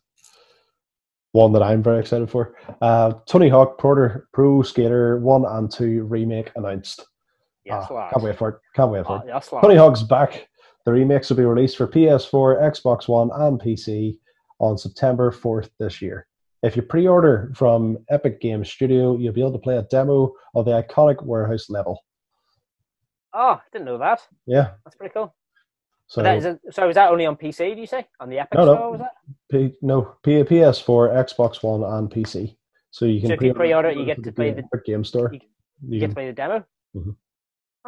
one 1.33 1.53
that 1.53 1.61
I'm 1.63 1.83
very 1.83 1.99
excited 1.99 2.29
for. 2.29 2.55
Uh, 2.81 3.13
Tony 3.27 3.49
Hawk 3.49 3.77
Pro, 3.77 4.09
Pro 4.33 4.61
Skater 4.63 5.19
1 5.19 5.45
and 5.45 5.71
2 5.71 6.03
remake 6.05 6.51
announced. 6.55 7.05
Yes, 7.63 7.85
Ah, 7.89 7.93
lad. 7.93 8.11
can't 8.13 8.23
wait 8.23 8.37
for 8.37 8.49
it. 8.49 8.55
Can't 8.75 8.91
wait 8.91 9.05
for 9.05 9.17
Oh, 9.17 9.21
it. 9.21 9.23
yes. 9.27 9.49
Tony 9.49 9.75
Hawk's 9.75 10.03
back. 10.03 10.47
The 10.85 10.91
remakes 10.93 11.29
will 11.29 11.37
be 11.37 11.45
released 11.45 11.75
for 11.77 11.85
PS4, 11.87 12.61
Xbox 12.61 13.07
One, 13.09 13.29
and 13.33 13.59
PC 13.59 14.17
on 14.59 14.77
September 14.77 15.31
4th 15.31 15.69
this 15.79 16.01
year. 16.01 16.27
If 16.63 16.75
you 16.75 16.81
pre 16.81 17.07
order 17.07 17.51
from 17.55 17.97
Epic 18.09 18.39
Games 18.41 18.71
Studio, 18.71 19.17
you'll 19.17 19.33
be 19.33 19.41
able 19.41 19.51
to 19.51 19.59
play 19.59 19.77
a 19.77 19.83
demo 19.83 20.33
of 20.55 20.65
the 20.65 20.71
iconic 20.81 21.21
warehouse 21.23 21.69
level. 21.69 22.01
Oh, 23.33 23.59
didn't 23.71 23.85
know 23.85 23.97
that. 23.99 24.21
Yeah. 24.47 24.71
That's 24.85 24.95
pretty 24.95 25.13
cool. 25.13 25.35
So, 26.09 26.23
that 26.23 26.37
is 26.37 26.45
a, 26.45 26.59
so 26.71 26.87
is 26.89 26.95
that 26.95 27.11
only 27.11 27.25
on 27.25 27.35
PC? 27.35 27.75
Do 27.75 27.81
you 27.81 27.87
say 27.87 28.07
on 28.19 28.29
the 28.29 28.39
Epic 28.39 28.57
No, 28.57 28.65
no. 28.65 28.73
Store? 28.75 28.91
Was 28.91 28.99
that? 29.01 29.11
P, 29.51 29.73
no, 29.81 30.15
P, 30.23 30.31
PS4, 30.43 31.13
Xbox 31.27 31.61
One, 31.63 31.83
and 31.83 32.09
PC. 32.09 32.55
So 32.91 33.05
you 33.05 33.19
can 33.19 33.37
So 33.37 33.45
you 33.45 33.53
pre-order 33.53 33.89
it, 33.89 33.97
you 33.97 34.05
get 34.05 34.23
to 34.23 34.31
play 34.31 34.51
the- 34.51 34.63
Game 34.85 35.03
Store. 35.03 35.29
you- 35.33 35.41
You 35.81 35.93
You 35.95 35.99
get 35.99 36.05
can- 36.05 36.09
to 36.11 36.15
play 36.15 36.27
the 36.27 36.33
demo. 36.33 36.65
Mhm. 36.95 37.15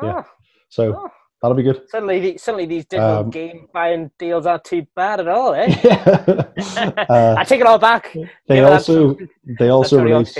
Oh, 0.01 0.05
Yeah. 0.05 0.23
so 0.67 0.93
oh. 0.95 1.11
that'll 1.41 1.55
be 1.55 1.63
good. 1.63 1.81
Suddenly, 1.89 2.19
the, 2.19 2.37
suddenly 2.37 2.65
these 2.67 2.85
digital 2.85 3.19
Um, 3.19 3.29
game 3.31 3.67
buying 3.73 4.11
deals 4.19 4.45
aren't 4.45 4.65
too 4.65 4.85
bad 4.95 5.21
at 5.21 5.27
all, 5.27 5.53
eh? 5.55 5.65
uh, 7.09 7.35
I 7.37 7.43
take 7.45 7.61
it 7.61 7.65
all 7.67 7.79
back. 7.79 8.11
they 8.13 8.59
it 8.59 8.61
that- 8.61 8.71
also 8.73 9.15
they 9.59 9.69
also 9.69 10.03
released 10.03 10.37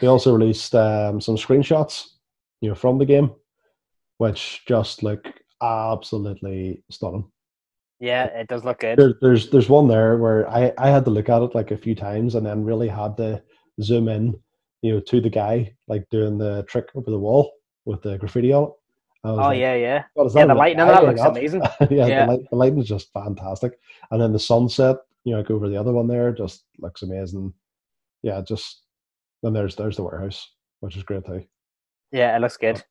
they 0.00 0.06
also 0.06 0.34
released 0.34 0.74
um, 0.74 1.20
some 1.20 1.36
screenshots, 1.36 2.04
you 2.60 2.68
know, 2.68 2.74
from 2.74 2.98
the 2.98 3.04
game, 3.04 3.30
which 4.18 4.64
just 4.66 5.02
look 5.02 5.22
absolutely 5.62 6.82
stunning. 6.90 7.30
Yeah, 8.00 8.24
it 8.24 8.48
does 8.48 8.64
look 8.64 8.80
good. 8.80 8.98
There, 8.98 9.14
there's 9.22 9.50
there's 9.50 9.68
one 9.68 9.88
there 9.88 10.18
where 10.18 10.48
I 10.48 10.72
I 10.78 10.88
had 10.90 11.04
to 11.06 11.10
look 11.10 11.28
at 11.28 11.42
it 11.42 11.54
like 11.54 11.70
a 11.70 11.76
few 11.76 11.94
times 11.94 12.34
and 12.34 12.44
then 12.44 12.64
really 12.64 12.88
had 12.88 13.16
to 13.18 13.42
zoom 13.80 14.08
in, 14.08 14.34
you 14.82 14.94
know, 14.94 15.00
to 15.00 15.20
the 15.20 15.30
guy 15.30 15.74
like 15.88 16.08
doing 16.10 16.36
the 16.38 16.64
trick 16.64 16.88
over 16.94 17.10
the 17.10 17.18
wall 17.18 17.52
with 17.84 18.02
the 18.02 18.18
graffiti 18.18 18.52
on 18.52 18.64
it. 18.64 18.70
Oh 19.26 19.34
like, 19.36 19.58
yeah, 19.58 19.74
yeah, 19.74 20.04
"God, 20.16 20.26
is 20.26 20.34
yeah. 20.34 20.42
that 20.46 20.52
The 20.52 20.58
lighting 20.58 20.78
that 20.78 21.04
looks 21.04 21.20
not?" 21.20 21.30
amazing. 21.30 21.62
yeah, 21.62 21.86
Yeah. 22.06 22.26
The, 22.26 22.32
light, 22.32 22.50
the 22.50 22.56
lighting 22.56 22.78
is 22.80 22.88
just 22.88 23.12
fantastic, 23.14 23.78
and 24.10 24.20
then 24.20 24.32
the 24.32 24.38
sunset, 24.38 24.96
you 25.24 25.32
know, 25.32 25.38
like 25.38 25.50
over 25.50 25.68
the 25.70 25.76
other 25.78 25.92
one 25.92 26.06
there, 26.06 26.30
just 26.32 26.64
looks 26.80 27.02
amazing. 27.02 27.54
Yeah, 28.22 28.42
just 28.42 28.82
then 29.42 29.54
there's 29.54 29.76
there's 29.76 29.96
the 29.96 30.02
warehouse, 30.02 30.50
which 30.80 30.96
is 30.96 31.04
great 31.04 31.24
too. 31.24 31.46
Yeah, 32.12 32.36
it 32.36 32.40
looks 32.40 32.58
good. 32.58 32.84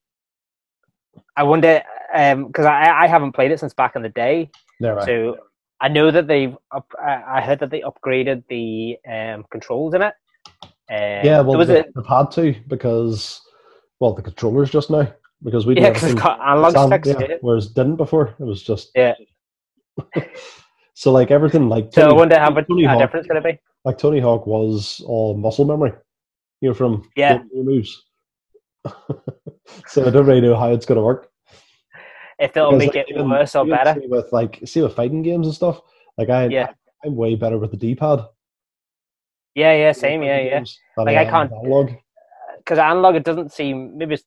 I 1.38 1.44
wonder 1.44 1.84
because 2.14 2.66
I 2.66 3.04
I 3.04 3.08
haven't 3.08 3.34
played 3.34 3.52
it 3.52 3.60
since 3.60 3.74
back 3.74 3.96
in 3.96 4.02
the 4.04 4.10
day, 4.10 4.50
right. 4.80 5.06
so 5.06 5.38
I 5.82 5.88
know 5.88 6.12
that 6.12 6.28
they've 6.28 6.56
up, 6.72 6.92
I 7.04 7.42
heard 7.42 7.60
that 7.60 7.70
they 7.70 7.82
upgraded 7.82 8.44
the 8.48 8.98
um, 9.12 9.46
controls 9.52 9.94
in 9.94 10.02
it. 10.02 10.14
Um, 10.90 11.26
yeah, 11.26 11.42
well, 11.42 11.58
was 11.58 11.68
they, 11.68 11.84
they've 11.96 12.06
had 12.08 12.32
to 12.32 12.56
because 12.68 13.42
well, 14.00 14.14
the 14.14 14.22
controllers 14.22 14.70
just 14.70 14.90
now 14.92 15.12
because 15.44 15.66
we 15.66 15.76
yeah, 15.76 15.90
because 15.90 16.12
it's 16.12 16.22
got 16.22 16.40
analog 16.40 16.72
sticks. 16.88 17.08
yeah, 17.08 17.28
yeah. 17.30 17.38
whereas 17.42 17.68
it 17.68 17.74
didn't 17.74 17.98
before. 17.98 18.36
It 18.40 18.44
was 18.44 18.64
just 18.64 18.92
Yeah. 18.96 19.16
so 20.94 21.12
like 21.12 21.32
everything 21.32 21.70
like 21.70 21.94
So 21.94 22.10
I 22.10 22.14
wonder 22.14 22.40
how 22.40 22.50
much 22.50 22.68
Tony 22.68 22.86
how 22.86 22.94
Hawk, 22.94 23.02
different 23.02 23.26
it's 23.26 23.32
going 23.32 23.44
to 23.44 23.54
be. 23.54 23.60
like 23.86 23.98
Tony 23.98 24.20
Hawk 24.20 24.48
was 24.48 25.02
all 25.06 25.36
muscle 25.36 25.66
memory, 25.66 25.92
you 26.62 26.70
know, 26.70 26.76
from 26.76 27.10
Yeah. 27.16 27.40
moves. 27.54 28.04
so 29.88 30.06
I 30.06 30.10
don't 30.10 30.26
really 30.26 30.42
know 30.42 30.56
how 30.56 30.72
it's 30.72 30.86
going 30.86 30.98
to 30.98 31.04
work. 31.04 31.30
If 32.44 32.52
they'll 32.54 32.72
Because, 32.72 32.80
make 32.86 32.96
like, 32.96 33.08
it 33.10 33.14
even- 33.16 33.30
worse 33.30 33.56
or 33.56 33.66
better. 33.66 33.94
see 34.00 34.08
With 34.08 34.32
like, 34.34 34.60
see 34.66 34.82
with 34.82 34.96
fighting 34.96 35.22
games 35.24 35.48
and 35.48 35.56
stuff. 35.56 35.80
Like 36.18 36.30
I, 36.30 36.46
Yeah. 36.48 36.70
I 37.04 37.08
am 37.08 37.16
way 37.16 37.36
better 37.36 37.58
with 37.58 37.72
the 37.72 37.78
D-pad. 37.78 38.20
Yeah, 39.56 39.74
yeah, 39.76 39.92
same. 39.92 40.24
Yeah, 40.24 40.40
yeah. 40.40 40.64
Like, 40.98 41.16
I 41.18 41.24
am 41.24 41.30
can't- 41.50 42.00
because 42.58 42.80
analog 42.80 43.16
it 43.16 43.24
doesn't 43.26 43.52
seem 43.52 43.98
maybe 43.98 44.14
it's 44.16 44.24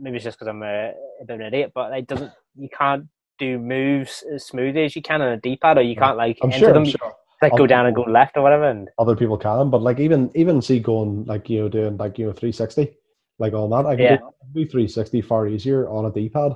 maybe 0.00 0.16
it's 0.16 0.24
just 0.24 0.36
because 0.38 0.46
I'm 0.48 0.62
a, 0.62 0.92
a 1.20 1.24
bit 1.26 1.34
of 1.34 1.40
an 1.40 1.46
idiot, 1.46 1.72
but 1.74 1.92
it 1.92 2.06
doesn't 2.06 2.30
you 2.56 2.68
can't 2.76 3.04
do 3.38 3.58
moves 3.58 4.22
as 4.32 4.46
smoothly 4.46 4.84
as 4.84 4.94
you 4.94 5.02
can 5.02 5.20
on 5.22 5.32
a 5.32 5.36
D-pad, 5.36 5.76
or 5.78 5.82
you 5.82 5.96
can't 5.96 6.16
like 6.16 6.38
I'm 6.42 6.50
enter 6.52 6.66
sure, 6.66 6.72
them 6.72 6.84
sure 6.84 7.12
like 7.42 7.56
go 7.56 7.66
down 7.66 7.86
and 7.86 7.96
go 7.96 8.02
left 8.02 8.36
or 8.36 8.42
whatever. 8.42 8.64
And 8.70 8.88
other 8.98 9.16
people 9.16 9.36
can, 9.38 9.70
but 9.70 9.82
like 9.82 9.98
even 9.98 10.30
even 10.34 10.62
see 10.62 10.78
going 10.78 11.24
like 11.24 11.48
you 11.50 11.62
know 11.62 11.68
doing 11.68 11.96
like 11.96 12.16
you 12.18 12.26
know 12.26 12.32
360, 12.32 12.92
like 13.38 13.52
on 13.54 13.70
that, 13.70 13.86
I 13.86 13.96
can 13.96 14.04
Yeah. 14.04 14.16
do, 14.54 14.64
do 14.64 14.70
360 14.70 15.20
far 15.22 15.46
easier 15.48 15.88
on 15.88 16.04
a 16.06 16.12
D-pad 16.12 16.52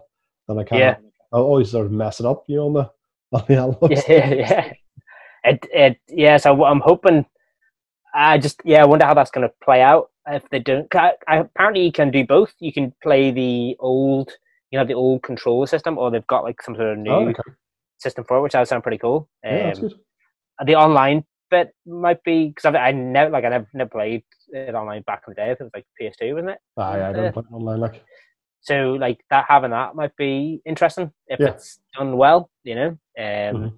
than 0.48 0.58
I 0.58 0.64
can. 0.64 0.78
Yeah. 0.78 0.96
I 1.32 1.38
always 1.38 1.70
sort 1.70 1.86
of 1.86 1.92
mess 1.92 2.20
it 2.20 2.26
up, 2.26 2.44
you 2.48 2.56
know, 2.56 2.66
on 2.66 2.72
the 2.74 2.90
on 3.32 3.44
the 3.48 3.54
analog. 3.54 3.90
yeah, 3.90 4.00
yeah, 4.08 4.34
yeah. 4.34 4.72
It 5.44 5.66
it 5.72 5.98
yeah. 6.08 6.36
So 6.36 6.64
I'm 6.64 6.80
hoping. 6.80 7.26
I 8.14 8.38
just 8.38 8.60
yeah. 8.64 8.82
I 8.82 8.86
wonder 8.86 9.04
how 9.06 9.14
that's 9.14 9.30
going 9.32 9.46
to 9.48 9.54
play 9.64 9.82
out 9.82 10.10
if 10.28 10.42
they 10.50 10.60
don't. 10.60 10.86
I, 10.94 11.12
I, 11.26 11.36
apparently, 11.38 11.84
you 11.84 11.92
can 11.92 12.10
do 12.10 12.24
both. 12.26 12.52
You 12.60 12.72
can 12.72 12.94
play 13.02 13.30
the 13.32 13.76
old, 13.80 14.30
you 14.70 14.78
know, 14.78 14.84
the 14.86 14.94
old 14.94 15.22
controller 15.22 15.66
system, 15.66 15.98
or 15.98 16.10
they've 16.10 16.26
got 16.28 16.44
like 16.44 16.62
some 16.62 16.76
sort 16.76 16.92
of 16.92 16.98
new 16.98 17.10
Oh, 17.10 17.28
okay. 17.28 17.42
system 17.98 18.24
for 18.24 18.38
it, 18.38 18.42
which 18.42 18.52
does 18.52 18.68
sound 18.68 18.84
pretty 18.84 18.98
cool. 18.98 19.28
Yeah, 19.42 19.72
Um, 19.74 19.80
good. 19.80 19.94
the 20.64 20.76
online 20.76 21.24
bit 21.50 21.74
might 21.86 22.22
be 22.22 22.48
because 22.48 22.64
I 22.74 22.92
never 22.92 23.30
like 23.30 23.44
I 23.44 23.48
never, 23.48 23.68
never 23.74 23.90
played 23.90 24.22
it 24.50 24.74
online 24.74 25.02
back 25.02 25.22
in 25.26 25.32
the 25.32 25.34
day. 25.34 25.50
I 25.50 25.54
think 25.56 25.60
it 25.60 25.64
was 25.64 25.72
like 25.74 25.86
PS2, 26.00 26.34
wasn't 26.34 26.50
it? 26.50 26.58
Aye, 26.78 26.98
I 27.00 27.10
uh, 27.10 27.12
don't 27.12 27.32
play 27.32 27.42
it 27.50 27.52
online 27.54 27.80
like. 27.80 28.02
So 28.64 28.92
like 28.92 29.20
that 29.30 29.44
having 29.48 29.70
that 29.72 29.94
might 29.94 30.16
be 30.16 30.60
interesting 30.64 31.12
if 31.28 31.38
Yeah. 31.38 31.48
it's 31.48 31.78
done 31.96 32.16
well. 32.16 32.50
You 32.64 32.74
know, 32.74 32.88
um, 32.88 32.98
Mhm. 33.18 33.72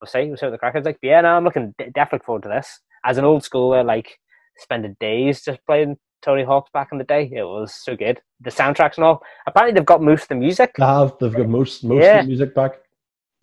we'll 0.00 0.06
see. 0.06 0.26
We'll 0.26 0.36
see 0.36 0.46
what 0.46 0.52
the 0.52 0.58
crack 0.58 0.76
is 0.76 0.84
like. 0.84 0.98
But 1.02 1.08
yeah, 1.08 1.20
no, 1.22 1.36
I'm 1.36 1.44
looking 1.44 1.74
de- 1.78 1.90
definitely 1.90 2.24
forward 2.26 2.42
to 2.44 2.48
this. 2.50 2.80
As 3.04 3.16
an 3.18 3.24
old 3.24 3.42
schooler, 3.42 3.84
like 3.84 4.18
spending 4.58 4.96
days 5.00 5.42
just 5.42 5.64
playing 5.66 5.96
Tony 6.20 6.42
Hawk's 6.44 6.70
back 6.72 6.88
in 6.92 6.98
the 6.98 7.04
day, 7.04 7.30
it 7.32 7.44
was 7.44 7.72
so 7.72 7.96
good. 7.96 8.20
The 8.40 8.50
soundtracks 8.50 8.96
and 8.96 9.04
all. 9.04 9.22
Apparently, 9.46 9.72
they've 9.74 9.86
got 9.86 10.02
most 10.02 10.22
of 10.24 10.28
the 10.28 10.34
music. 10.34 10.74
They 10.76 10.84
have. 10.84 11.16
They've 11.18 11.34
got 11.34 11.48
most 11.48 11.84
most 11.84 12.02
Yeah. 12.02 12.18
of 12.18 12.24
the 12.24 12.28
music 12.28 12.54
back. 12.54 12.72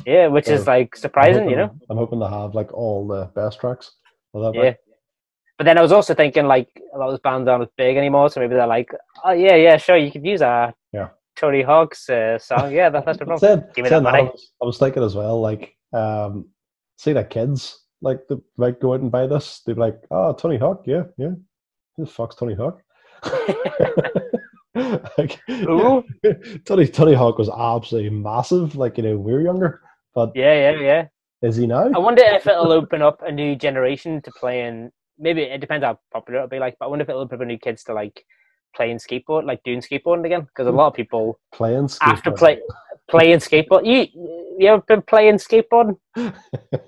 Yeah, 0.06 0.28
which 0.28 0.48
is 0.49 0.68
like 0.68 0.95
surprising. 0.95 1.49
You 1.49 1.56
know. 1.56 1.72
I'm 1.90 1.98
hoping 1.98 2.20
to 2.20 2.28
have 2.28 2.53
like 2.53 2.72
all 2.74 3.07
the 3.07 3.26
best 3.34 3.60
tracks. 3.60 3.95
Yeah. 4.36 4.52
back. 4.52 4.78
But 5.57 5.65
then 5.65 5.77
I 5.77 5.82
was 5.82 5.91
also 5.91 6.14
thinking 6.14 6.45
like 6.48 6.69
a 6.94 6.98
lot 6.98 7.07
of 7.07 7.11
those 7.14 7.19
bands 7.22 7.48
aren't 7.48 7.64
as 7.64 7.69
big 7.77 7.95
anymore, 7.98 8.30
so 8.30 8.40
maybe 8.41 8.56
they're 8.56 8.68
like, 8.68 8.90
oh 9.23 9.32
yeah, 9.32 9.56
yeah, 9.56 9.77
sure, 9.77 9.98
you 9.98 10.11
could 10.11 10.26
use 10.26 10.41
a 10.41 10.73
Yeah. 10.91 11.10
Tony 11.36 11.61
Hawk's 11.61 12.10
uh, 12.10 12.38
song. 12.40 12.72
Yeah, 12.73 12.90
that, 12.90 13.06
that's 13.06 13.19
no 13.19 13.26
problem. 13.38 13.64
Give 13.76 13.84
me 13.84 13.90
that 13.90 14.06
I 14.06 14.22
was, 14.22 14.52
I 14.61 14.65
was 14.65 14.77
thinking 14.77 15.03
as 15.03 15.15
well, 15.15 15.40
like, 15.41 15.76
um, 15.94 16.49
see 16.98 17.14
that 17.14 17.30
kids 17.30 17.82
like 18.02 18.19
they 18.30 18.36
might 18.57 18.80
go 18.80 18.94
out 18.94 19.02
and 19.02 19.11
buy 19.11 19.27
this. 19.27 19.61
They'd 19.65 19.73
be 19.73 19.82
like, 19.82 19.99
"Oh, 20.11 20.34
Tony 20.34 20.57
Hawk, 20.57 20.84
yeah, 20.86 21.03
yeah, 21.18 21.32
who 21.98 22.06
the 22.06 22.11
fuck's 22.11 22.36
Tony 22.36 22.53
Hawk?" 22.53 22.82
like, 25.18 25.40
Ooh. 25.49 26.03
Tony 26.65 26.88
Tony 26.88 27.14
Hawk 27.14 27.38
was 27.38 27.49
absolutely 27.49 28.11
massive. 28.11 28.76
Like 28.76 28.98
you 28.98 29.03
know, 29.03 29.18
we 29.18 29.34
were 29.34 29.41
younger, 29.41 29.82
but 30.14 30.32
Yeah, 30.36 30.72
yeah, 30.72 30.80
yeah. 30.82 31.07
is 31.41 31.56
he 31.56 31.68
now? 31.68 31.90
I 31.94 31.98
wonder 31.98 32.23
if 32.23 32.45
it'll 32.48 32.72
open 32.72 33.02
up 33.02 33.22
a 33.26 33.32
new 33.32 33.56
generation 33.56 34.22
to 34.22 34.32
playing. 34.32 34.91
Maybe 35.18 35.42
it 35.44 35.62
depends 35.62 35.86
how 35.86 36.00
popular 36.12 36.40
it'll 36.40 36.50
be 36.50 36.60
like, 36.60 36.76
but 36.80 36.86
I 36.86 36.90
wonder 36.90 37.04
if 37.04 37.10
it'll 37.10 37.22
up 37.22 37.40
new 37.40 37.58
kids 37.58 37.84
to 37.86 37.94
like 37.94 38.26
playing 38.76 38.98
skateboard, 38.98 39.46
like 39.46 39.64
doing 39.64 39.82
skateboarding 39.82 40.26
again, 40.26 40.42
because 40.42 40.68
a 40.68 40.72
hmm. 40.72 40.78
lot 40.78 40.88
of 40.88 40.94
people 40.94 41.40
Playing 41.54 41.90
after 42.02 42.32
skateboard. 42.32 42.38
play 42.38 42.60
playing 43.10 43.40
skateboard. 43.40 43.86
You 43.86 44.08
you 44.58 44.68
ever 44.68 44.82
been 44.88 45.02
playing 45.02 45.36
skateboarding? 45.36 45.98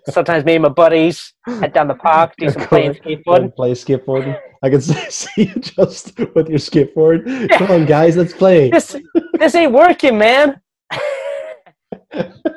Sometimes 0.10 0.46
me 0.46 0.56
and 0.56 0.64
my 0.64 0.70
buddies 0.70 1.34
head 1.46 1.74
down 1.74 1.88
the 1.88 1.96
park, 1.96 2.34
do 2.38 2.50
some 2.50 2.68
playing 2.68 2.94
skateboarding. 2.94 3.56
play 3.56 3.72
skateboarding. 3.72 4.40
I 4.64 4.70
can 4.70 4.82
see 4.82 4.94
see 5.10 5.44
you 5.44 5.56
just 5.56 6.18
with 6.36 6.50
your 6.50 6.60
skateboard. 6.60 7.50
Come 7.52 7.72
on, 7.72 7.86
guys, 7.86 8.18
let's 8.18 8.34
play. 8.34 8.70
This 8.70 8.96
this 9.34 9.56
ain't 9.56 9.72
working, 9.72 10.18
man. 10.18 10.62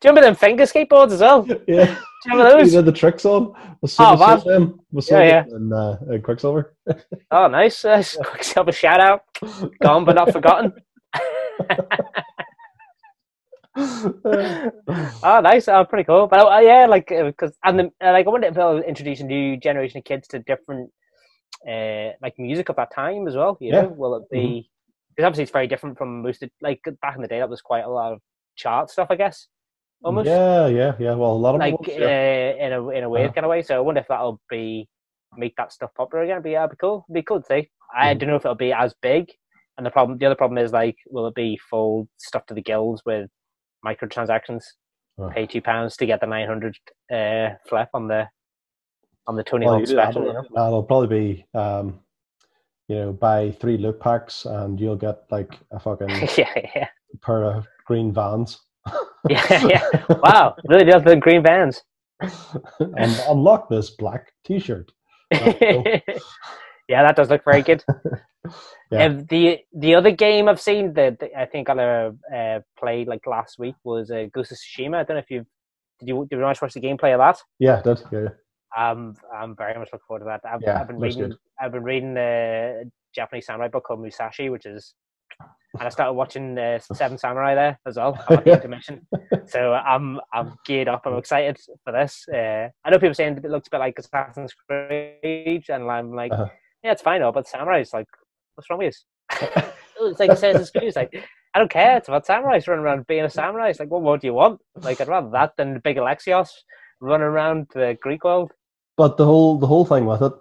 do 0.00 0.08
you 0.08 0.10
remember 0.10 0.22
them 0.28 0.34
finger 0.34 0.64
skateboards 0.64 1.12
as 1.12 1.20
well? 1.20 1.42
Yeah. 1.68 1.84
Do 2.24 2.32
you 2.32 2.38
remember 2.38 2.64
you 2.64 2.70
did 2.70 2.84
the 2.86 2.92
tricks 2.92 3.24
on. 3.24 3.52
Was 3.80 3.94
Oh, 4.00 4.16
Super 4.16 4.26
man. 4.26 4.40
Saiyan, 4.40 4.78
was 4.92 5.10
Yeah, 5.10 5.22
yeah. 5.22 5.44
And, 5.50 5.72
uh, 5.72 5.96
and 6.08 6.22
Quicksilver. 6.24 6.74
Oh, 7.30 7.46
nice. 7.46 7.84
Uh, 7.84 8.02
quick 8.24 8.42
self 8.44 8.74
shout 8.74 9.00
out. 9.00 9.20
Gone 9.80 10.04
but 10.04 10.14
not 10.16 10.32
forgotten. 10.32 10.72
oh, 13.76 15.40
nice. 15.42 15.68
Oh, 15.68 15.84
pretty 15.84 16.04
cool. 16.04 16.26
But 16.26 16.40
uh, 16.40 16.60
yeah, 16.60 16.86
like 16.86 17.08
because 17.08 17.56
and 17.64 17.78
the, 17.78 17.84
uh, 18.04 18.12
like 18.12 18.26
I 18.26 18.30
wonder 18.30 18.48
if 18.48 18.56
it'll 18.56 18.78
introduce 18.82 19.20
a 19.20 19.24
new 19.24 19.56
generation 19.56 19.98
of 19.98 20.04
kids 20.04 20.28
to 20.28 20.38
different 20.40 20.90
uh 21.68 22.10
like 22.22 22.38
music 22.38 22.68
of 22.68 22.76
that 22.76 22.92
time 22.94 23.26
as 23.28 23.36
well. 23.36 23.56
You 23.60 23.72
Yeah. 23.72 23.82
know, 23.82 23.88
will 23.88 24.16
it 24.16 24.24
be? 24.30 24.70
Because 25.14 25.26
obviously 25.26 25.42
it's 25.44 25.52
very 25.52 25.66
different 25.66 25.96
from 25.98 26.22
most 26.22 26.42
of 26.42 26.50
like 26.60 26.80
back 27.02 27.16
in 27.16 27.22
the 27.22 27.28
day. 27.28 27.38
That 27.38 27.50
was 27.50 27.60
quite 27.62 27.84
a 27.84 27.88
lot 27.90 28.12
of 28.12 28.20
chart 28.56 28.90
stuff, 28.90 29.08
I 29.10 29.16
guess. 29.16 29.46
Almost 30.04 30.26
Yeah, 30.26 30.66
yeah, 30.68 30.94
yeah. 30.98 31.14
Well, 31.14 31.32
a 31.32 31.34
lot 31.34 31.54
of 31.54 31.60
like 31.60 31.78
was, 31.78 31.88
uh, 31.88 31.92
yeah. 32.00 32.66
in 32.66 32.72
a 32.72 32.88
in 32.90 33.04
a 33.04 33.08
weird 33.08 33.26
Uh-huh. 33.26 33.34
kind 33.34 33.44
of 33.46 33.50
way. 33.50 33.62
So 33.62 33.76
I 33.76 33.80
wonder 33.80 34.00
if 34.00 34.08
that'll 34.08 34.40
be 34.48 34.88
make 35.36 35.54
that 35.56 35.72
stuff 35.72 35.90
popular 35.94 36.24
again. 36.24 36.42
But 36.42 36.50
yeah, 36.50 36.60
it'd 36.64 36.70
be 36.72 36.76
cool. 36.76 37.04
It'd 37.08 37.14
be 37.14 37.22
cool 37.22 37.40
to 37.40 37.46
see. 37.46 37.70
I 37.94 38.14
Mhm. 38.14 38.18
don't 38.18 38.28
know 38.30 38.36
if 38.36 38.44
it'll 38.44 38.54
be 38.54 38.72
as 38.72 38.94
big. 39.02 39.32
And 39.76 39.84
the 39.84 39.90
problem, 39.90 40.16
the 40.18 40.26
other 40.26 40.34
problem 40.34 40.56
is 40.58 40.72
like, 40.72 40.96
will 41.08 41.26
it 41.26 41.34
be 41.34 41.58
full 41.70 42.08
stuff 42.16 42.46
to 42.46 42.54
the 42.54 42.62
gills 42.62 43.02
with 43.04 43.28
microtransactions? 43.84 44.62
Oh. 45.18 45.28
Pay 45.30 45.46
two 45.46 45.60
pounds 45.62 45.96
to 45.96 46.06
get 46.06 46.20
the 46.20 46.26
nine 46.26 46.46
hundred 46.46 46.76
uh, 47.12 47.50
flip 47.68 47.88
on 47.94 48.06
the 48.08 48.28
on 49.26 49.34
the 49.36 49.42
Tony 49.42 49.66
Well, 49.66 49.78
Hawk 49.78 49.86
special. 49.88 50.22
that'll, 50.22 50.26
You 50.26 50.32
know? 50.34 50.44
that'll 50.54 50.82
probably 50.84 51.08
be, 51.34 51.46
um, 51.58 52.00
you 52.88 52.96
know, 52.96 53.12
buy 53.12 53.50
three 53.50 53.76
loot 53.76 53.98
packs 53.98 54.44
and 54.44 54.78
you'll 54.80 54.94
get 54.96 55.24
like 55.30 55.58
a 55.72 55.80
fucking 55.80 56.08
yeah, 56.38 56.54
yeah, 56.76 56.88
pair 57.22 57.44
of 57.44 57.66
green 57.86 58.12
vans. 58.12 58.60
yeah, 59.28 59.66
yeah. 59.66 60.04
Wow, 60.08 60.56
really 60.68 60.84
does 60.84 61.02
the 61.04 61.16
green 61.16 61.42
bands. 61.42 61.82
and 62.20 63.22
unlock 63.28 63.68
this 63.68 63.90
black 63.90 64.32
T-shirt. 64.44 64.90
yeah, 65.32 66.00
that 66.88 67.16
does 67.16 67.30
look 67.30 67.44
very 67.44 67.62
good. 67.62 67.84
Yeah. 68.90 69.04
Um, 69.04 69.26
the 69.26 69.58
the 69.76 69.96
other 69.96 70.12
game 70.12 70.48
I've 70.48 70.60
seen 70.60 70.92
that 70.94 71.20
I 71.36 71.46
think 71.46 71.68
I 71.68 72.12
uh, 72.34 72.60
played 72.78 73.08
like 73.08 73.26
last 73.26 73.58
week 73.58 73.74
was 73.82 74.10
uh, 74.10 74.26
Ghost 74.32 74.52
of 74.52 74.58
Tsushima. 74.58 74.98
I 74.98 75.02
don't 75.02 75.16
know 75.16 75.22
if 75.22 75.30
you 75.30 75.44
did 75.98 76.08
you 76.08 76.26
did 76.30 76.38
you 76.38 76.42
watch 76.42 76.60
the 76.60 76.80
gameplay 76.80 77.12
of 77.12 77.18
that? 77.18 77.42
Yeah, 77.58 77.82
that. 77.82 78.02
Yeah, 78.12 78.20
yeah. 78.20 78.90
Um, 78.90 79.16
I'm 79.34 79.56
very 79.56 79.76
much 79.78 79.88
looking 79.92 80.04
forward 80.06 80.20
to 80.20 80.26
that. 80.26 80.48
I've, 80.48 80.60
Yeah, 80.62 80.80
I've 80.80 80.86
been 80.86 81.00
reading 81.00 81.30
good. 81.30 81.36
I've 81.60 81.72
been 81.72 81.82
reading 81.82 82.16
a 82.16 82.84
Japanese 83.14 83.46
samurai 83.46 83.68
book 83.68 83.84
called 83.84 84.00
Musashi, 84.00 84.50
which 84.50 84.66
is 84.66 84.94
and 85.40 85.82
I 85.82 85.88
started 85.90 86.14
watching 86.14 86.58
uh, 86.58 86.78
Seven 86.94 87.18
Samurai 87.18 87.54
there 87.54 87.78
as 87.86 87.96
well. 87.96 88.18
I'm 88.28 88.42
the 88.44 88.52
intermission, 88.54 89.06
so 89.46 89.72
I'm 89.74 90.20
I'm 90.32 90.56
geared 90.64 90.88
up. 90.88 91.02
I'm 91.06 91.16
excited 91.18 91.58
for 91.84 91.92
this. 91.92 92.26
Uh, 92.32 92.68
I 92.84 92.90
know 92.90 92.98
people 92.98 93.14
saying 93.14 93.36
it 93.38 93.50
looks 93.50 93.68
a 93.68 93.70
bit 93.72 93.78
like 93.80 93.98
Assassin's 93.98 94.54
Creed, 94.68 95.64
and 95.68 95.90
I'm 95.90 96.12
like, 96.14 96.32
Uh-huh. 96.32 96.46
yeah, 96.82 96.92
it's 96.92 97.02
fine, 97.02 97.20
though, 97.20 97.32
but 97.32 97.46
samurais 97.46 97.92
like, 97.92 98.08
what's 98.54 98.68
wrong 98.70 98.78
with 98.78 98.94
you? 99.32 99.48
it's 100.00 100.20
like 100.20 100.30
Assassin's 100.30 100.70
Creed. 100.70 100.84
It's 100.84 100.96
like 100.96 101.14
I 101.54 101.58
don't 101.58 101.70
care. 101.70 101.96
It's 101.96 102.08
about 102.08 102.26
samurais 102.26 102.66
running 102.68 102.84
around 102.84 103.06
being 103.06 103.24
a 103.24 103.30
samurai. 103.30 103.68
It's 103.70 103.80
like, 103.80 103.90
what 103.90 104.02
more 104.02 104.18
do 104.18 104.26
you 104.26 104.34
want? 104.34 104.60
Like, 104.82 105.00
I'd 105.00 105.08
rather 105.08 105.30
that 105.30 105.56
than 105.56 105.72
the 105.74 105.80
big 105.80 105.96
Alexios 105.96 106.48
running 107.00 107.26
around 107.26 107.66
the 107.74 107.96
Greek 108.02 108.24
world. 108.24 108.52
But 108.96 109.16
the 109.18 109.24
whole 109.26 109.58
the 109.58 109.66
whole 109.66 109.84
thing 109.84 110.06
with 110.06 110.22
it, 110.22 110.32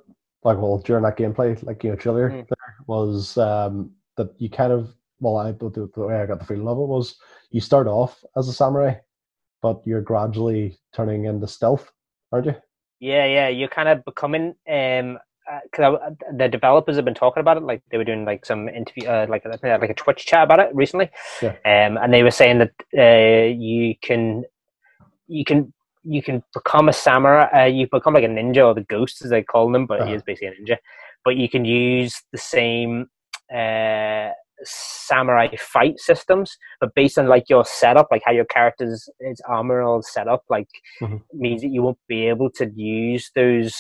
like 0.44 0.58
well, 0.58 0.78
during 0.78 1.04
that 1.04 1.18
gameplay, 1.18 1.62
like 1.64 1.84
you 1.84 1.90
know, 1.92 1.96
trailer 1.98 2.30
Mm. 2.30 2.48
there 2.48 2.76
was 2.88 3.38
um, 3.38 3.92
that 4.18 4.30
you 4.40 4.50
kind 4.50 4.72
of 4.72 4.94
well, 5.20 5.38
I 5.38 5.52
the, 5.54 5.90
the 5.94 6.02
way 6.02 6.22
I 6.22 6.26
got 6.26 6.40
the 6.40 6.46
feeling 6.46 6.68
of 6.68 6.78
it 6.78 6.88
was 6.88 7.16
you 7.52 7.62
start 7.62 7.88
off 7.88 8.24
as 8.38 8.48
a 8.48 8.54
samurai, 8.54 8.96
but 9.62 9.82
you're 9.86 10.02
gradually 10.02 10.80
turning 10.94 11.26
into 11.26 11.48
stealth, 11.48 11.92
aren't 12.32 12.48
you? 12.48 12.56
Yeah, 13.00 13.26
yeah, 13.26 13.48
you're 13.50 13.70
kind 13.70 13.90
of 13.90 14.06
becoming 14.06 14.56
um 14.72 15.20
because 15.64 16.00
the 16.38 16.48
developers 16.48 16.96
have 16.96 17.06
been 17.06 17.14
talking 17.14 17.42
about 17.42 17.58
it. 17.58 17.64
Like 17.64 17.84
they 17.92 17.98
were 17.98 18.04
doing 18.04 18.26
like 18.26 18.46
some 18.46 18.68
interview, 18.68 19.08
uh, 19.08 19.28
like 19.30 19.46
a, 19.46 19.60
like 19.64 19.92
a 19.92 19.94
Twitch 19.94 20.26
chat 20.26 20.44
about 20.44 20.60
it 20.60 20.74
recently. 20.76 21.12
Yeah. 21.42 21.56
Um, 21.66 21.98
and 21.98 22.14
they 22.14 22.24
were 22.24 22.32
saying 22.32 22.60
that 22.60 22.74
uh, 22.98 23.54
you 23.54 23.96
can 24.02 24.46
you 25.28 25.46
can 25.46 25.74
you 26.04 26.22
can 26.24 26.44
become 26.54 26.90
a 26.90 26.94
samurai. 26.94 27.48
Uh, 27.64 27.66
you 27.66 27.88
become 27.92 28.14
like 28.14 28.24
a 28.24 28.28
ninja 28.28 28.66
or 28.66 28.74
the 28.74 28.82
ghost 28.82 29.24
as 29.24 29.30
they 29.32 29.44
call 29.44 29.72
them, 29.72 29.86
but 29.86 30.04
he 30.04 30.04
Uh-huh. 30.04 30.16
is 30.16 30.24
basically 30.24 30.48
a 30.50 30.52
ninja. 30.54 30.78
But 31.24 31.38
you 31.38 31.50
can 31.50 31.66
use 31.66 32.22
the 32.32 32.38
same 32.38 33.08
uh 33.54 34.32
samurai 34.64 35.48
fight 35.60 36.00
systems 36.00 36.58
but 36.80 36.90
based 36.96 37.18
on 37.20 37.28
like 37.28 37.44
your 37.50 37.66
setup 37.66 38.08
like 38.10 38.22
how 38.26 38.32
your 38.32 38.46
character's 38.46 39.08
his 39.20 39.42
armor 39.50 39.82
all 39.82 40.02
set 40.02 40.28
up 40.28 40.44
like 40.50 40.68
Mhm. 41.02 41.22
means 41.34 41.62
that 41.62 41.68
you 41.70 41.82
won't 41.84 41.98
be 42.08 42.28
able 42.28 42.50
to 42.52 42.72
use 42.76 43.30
those 43.36 43.76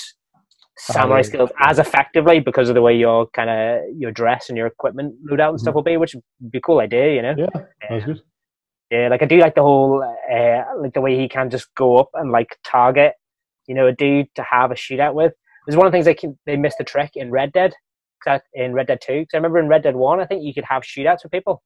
samurai 0.77 1.17
yeah. 1.17 1.21
skills 1.21 1.49
as 1.61 1.79
effectively 1.79 2.41
because 2.41 2.67
of 2.67 2.75
the 2.75 2.81
way 2.81 2.93
your 2.93 3.27
kind 3.27 3.49
of 3.49 3.81
your 3.97 4.11
dress 4.11 4.49
and 4.49 4.57
your 4.57 4.67
equipment 4.67 5.15
loadout 5.25 5.49
and 5.51 5.59
stuff 5.61 5.71
Mhm. 5.71 5.75
will 5.75 5.83
be 5.83 5.97
which 5.97 6.13
would 6.15 6.51
be 6.51 6.57
a 6.57 6.61
cool 6.61 6.79
idea 6.81 7.13
you 7.15 7.21
know 7.21 7.35
Yeah, 7.37 7.47
that 7.53 7.91
was 7.91 8.03
good. 8.05 8.21
yeah, 8.91 9.07
like 9.07 9.23
I 9.23 9.25
do 9.25 9.37
like 9.39 9.55
the 9.55 9.61
whole, 9.63 10.03
uh, 10.03 10.63
like 10.81 10.93
the 10.93 11.01
way 11.01 11.17
he 11.17 11.27
can 11.27 11.49
just 11.49 11.73
go 11.75 11.97
up 11.97 12.09
and 12.13 12.31
like 12.31 12.55
target, 12.63 13.13
you 13.67 13.73
know, 13.73 13.87
a 13.87 13.91
dude 13.93 14.27
to 14.35 14.43
have 14.43 14.69
a 14.71 14.75
shootout 14.75 15.15
with. 15.15 15.33
There's 15.65 15.75
one 15.75 15.87
of 15.87 15.91
the 15.91 15.95
things 15.95 16.05
they 16.05 16.13
can, 16.13 16.37
they 16.45 16.55
missed 16.55 16.77
the 16.77 16.83
trick 16.83 17.11
in 17.15 17.31
Red 17.31 17.51
Dead, 17.51 17.73
'cause 18.25 18.41
I- 18.55 18.59
in 18.63 18.73
Red 18.73 18.87
Dead 18.87 18.99
Two. 19.01 19.21
Because 19.21 19.33
I 19.33 19.37
remember 19.37 19.59
in 19.59 19.67
Red 19.67 19.83
Dead 19.83 19.95
One, 19.95 20.19
I 20.19 20.25
think 20.25 20.43
you 20.43 20.53
could 20.53 20.65
have 20.65 20.83
shootouts 20.83 21.23
with 21.23 21.31
people. 21.31 21.61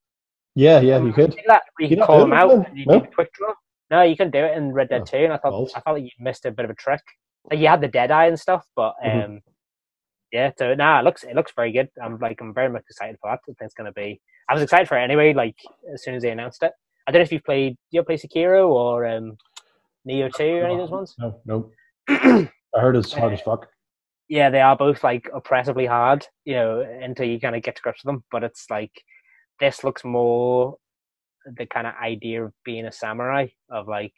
Yeah, 0.56 0.80
yeah, 0.80 1.02
you 1.02 1.14
could. 1.14 1.36
That, 1.48 1.64
you 1.80 1.88
You 1.88 1.96
could 1.98 2.06
call 2.06 2.20
them 2.20 2.34
out 2.34 2.52
and 2.52 2.78
you 2.78 2.86
No? 2.86 3.00
do 3.00 3.06
the 3.06 3.14
quick 3.14 3.32
draw. 3.34 3.54
No, 3.92 4.02
you 4.04 4.16
couldn't 4.16 4.34
do 4.34 4.44
it 4.46 4.56
in 4.58 4.72
Red 4.74 4.90
Dead 4.90 5.06
Two, 5.06 5.18
and 5.18 5.34
I 5.34 5.38
thought 5.38 5.52
balls. 5.52 5.74
I 5.76 5.80
thought 5.80 5.94
that 5.96 6.02
you 6.02 6.10
missed 6.20 6.46
a 6.46 6.52
bit 6.52 6.66
of 6.66 6.72
a 6.72 6.76
trick. 6.76 7.02
Like 7.50 7.60
you 7.60 7.68
had 7.68 7.82
the 7.82 7.88
dead 7.88 8.12
eye 8.12 8.26
and 8.28 8.40
stuff, 8.40 8.66
but 8.76 8.96
um, 9.04 9.10
Mhm. 9.12 9.42
yeah. 10.32 10.52
So 10.58 10.76
nah, 10.76 11.00
it 11.00 11.04
looks 11.04 11.24
it 11.24 11.36
looks 11.36 11.54
very 11.56 11.72
good. 11.72 11.90
I'm 12.02 12.18
like 12.20 12.42
I'm 12.42 12.54
very 12.54 12.70
much 12.70 12.84
excited 12.90 13.18
for 13.22 13.30
that. 13.32 13.40
I 13.40 13.46
think 13.46 13.58
it's 13.62 13.74
gonna 13.74 13.92
be. 13.94 14.20
I 14.50 14.54
was 14.54 14.62
excited 14.64 14.88
for 14.88 14.98
it 14.98 15.04
anyway. 15.04 15.34
Like 15.34 15.56
as 15.94 16.04
soon 16.04 16.16
as 16.16 16.22
they 16.24 16.32
announced 16.32 16.62
it. 16.64 16.74
I 17.08 17.12
don't 17.12 17.20
know 17.22 17.24
if 17.24 17.32
you've 17.32 17.44
played. 17.44 17.74
Do 17.92 17.98
you 17.98 18.04
play 18.04 18.18
Sekiro 18.18 18.68
or 18.70 19.06
um, 19.08 19.38
Nioh 20.08 20.32
Two 20.34 20.44
or 20.58 20.66
any 20.66 20.74
of 20.74 20.80
those 20.82 20.92
ones? 20.92 21.16
No, 21.18 21.42
no. 21.46 21.72
I 22.10 22.50
heard 22.80 22.96
it's 22.96 23.14
hard 23.14 23.34
as 23.34 23.42
fuck. 23.42 23.68
Yeah, 24.30 24.50
they 24.50 24.62
are 24.62 24.78
both 24.78 25.04
like 25.04 25.28
oppressively 25.34 25.86
hard, 25.88 26.26
you 26.46 26.54
know, 26.54 26.80
until 27.02 27.26
you 27.26 27.40
kind 27.40 27.56
of 27.56 27.64
get 27.64 27.76
to 27.76 27.82
grips 27.82 28.04
with 28.04 28.14
them. 28.14 28.24
But 28.32 28.44
it's 28.44 28.66
like 28.70 28.92
this 29.60 29.84
looks 29.84 30.04
more 30.06 30.78
the 31.58 31.66
kind 31.66 31.88
of 31.88 31.94
idea 32.02 32.46
of 32.46 32.54
being 32.64 32.86
a 32.86 32.92
samurai 32.92 33.48
of 33.70 33.88
like 33.88 34.14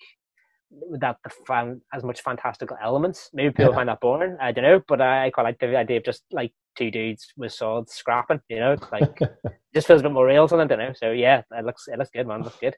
without 0.89 1.17
the 1.23 1.29
fan 1.47 1.81
as 1.93 2.03
much 2.03 2.21
fantastical 2.21 2.77
elements. 2.81 3.29
Maybe 3.33 3.51
people 3.51 3.71
Yeah. 3.71 3.75
find 3.75 3.89
that 3.89 3.99
boring. 4.01 4.37
I 4.39 4.51
don't 4.51 4.63
know, 4.63 4.81
but 4.87 5.01
I 5.01 5.29
quite 5.31 5.43
like 5.43 5.59
the 5.59 5.75
idea 5.77 5.97
of 5.97 6.03
just 6.05 6.23
like 6.31 6.53
two 6.77 6.91
dudes 6.91 7.31
with 7.37 7.53
swords 7.53 7.93
scrapping. 7.93 8.41
You 8.49 8.59
know, 8.59 8.75
like 8.91 9.17
just 9.73 9.87
feels 9.87 10.01
a 10.01 10.03
bit 10.03 10.11
more 10.11 10.25
real. 10.27 10.47
So 10.47 10.59
I 10.59 10.65
don't 10.65 10.79
know. 10.79 10.93
So 10.93 11.11
yeah, 11.11 11.41
it 11.51 11.65
looks 11.65 11.87
it 11.87 11.97
looks 11.97 12.11
good, 12.11 12.27
man. 12.27 12.41
It 12.41 12.45
looks 12.45 12.57
good. 12.59 12.75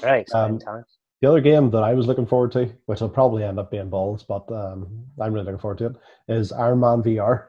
Very 0.00 0.22
exciting 0.22 0.54
Um, 0.56 0.60
times. 0.60 0.98
The 1.24 1.30
other 1.30 1.40
game 1.40 1.70
that 1.70 1.82
I 1.82 1.94
was 1.94 2.06
looking 2.06 2.26
forward 2.26 2.52
to, 2.52 2.70
which 2.84 3.00
will 3.00 3.08
probably 3.08 3.44
end 3.44 3.58
up 3.58 3.70
being 3.70 3.88
balls, 3.88 4.22
but 4.22 4.44
um, 4.52 5.06
I'm 5.18 5.32
really 5.32 5.46
looking 5.46 5.58
forward 5.58 5.78
to 5.78 5.86
it, 5.86 5.96
is 6.28 6.52
Iron 6.52 6.80
Man 6.80 7.02
VR. 7.02 7.44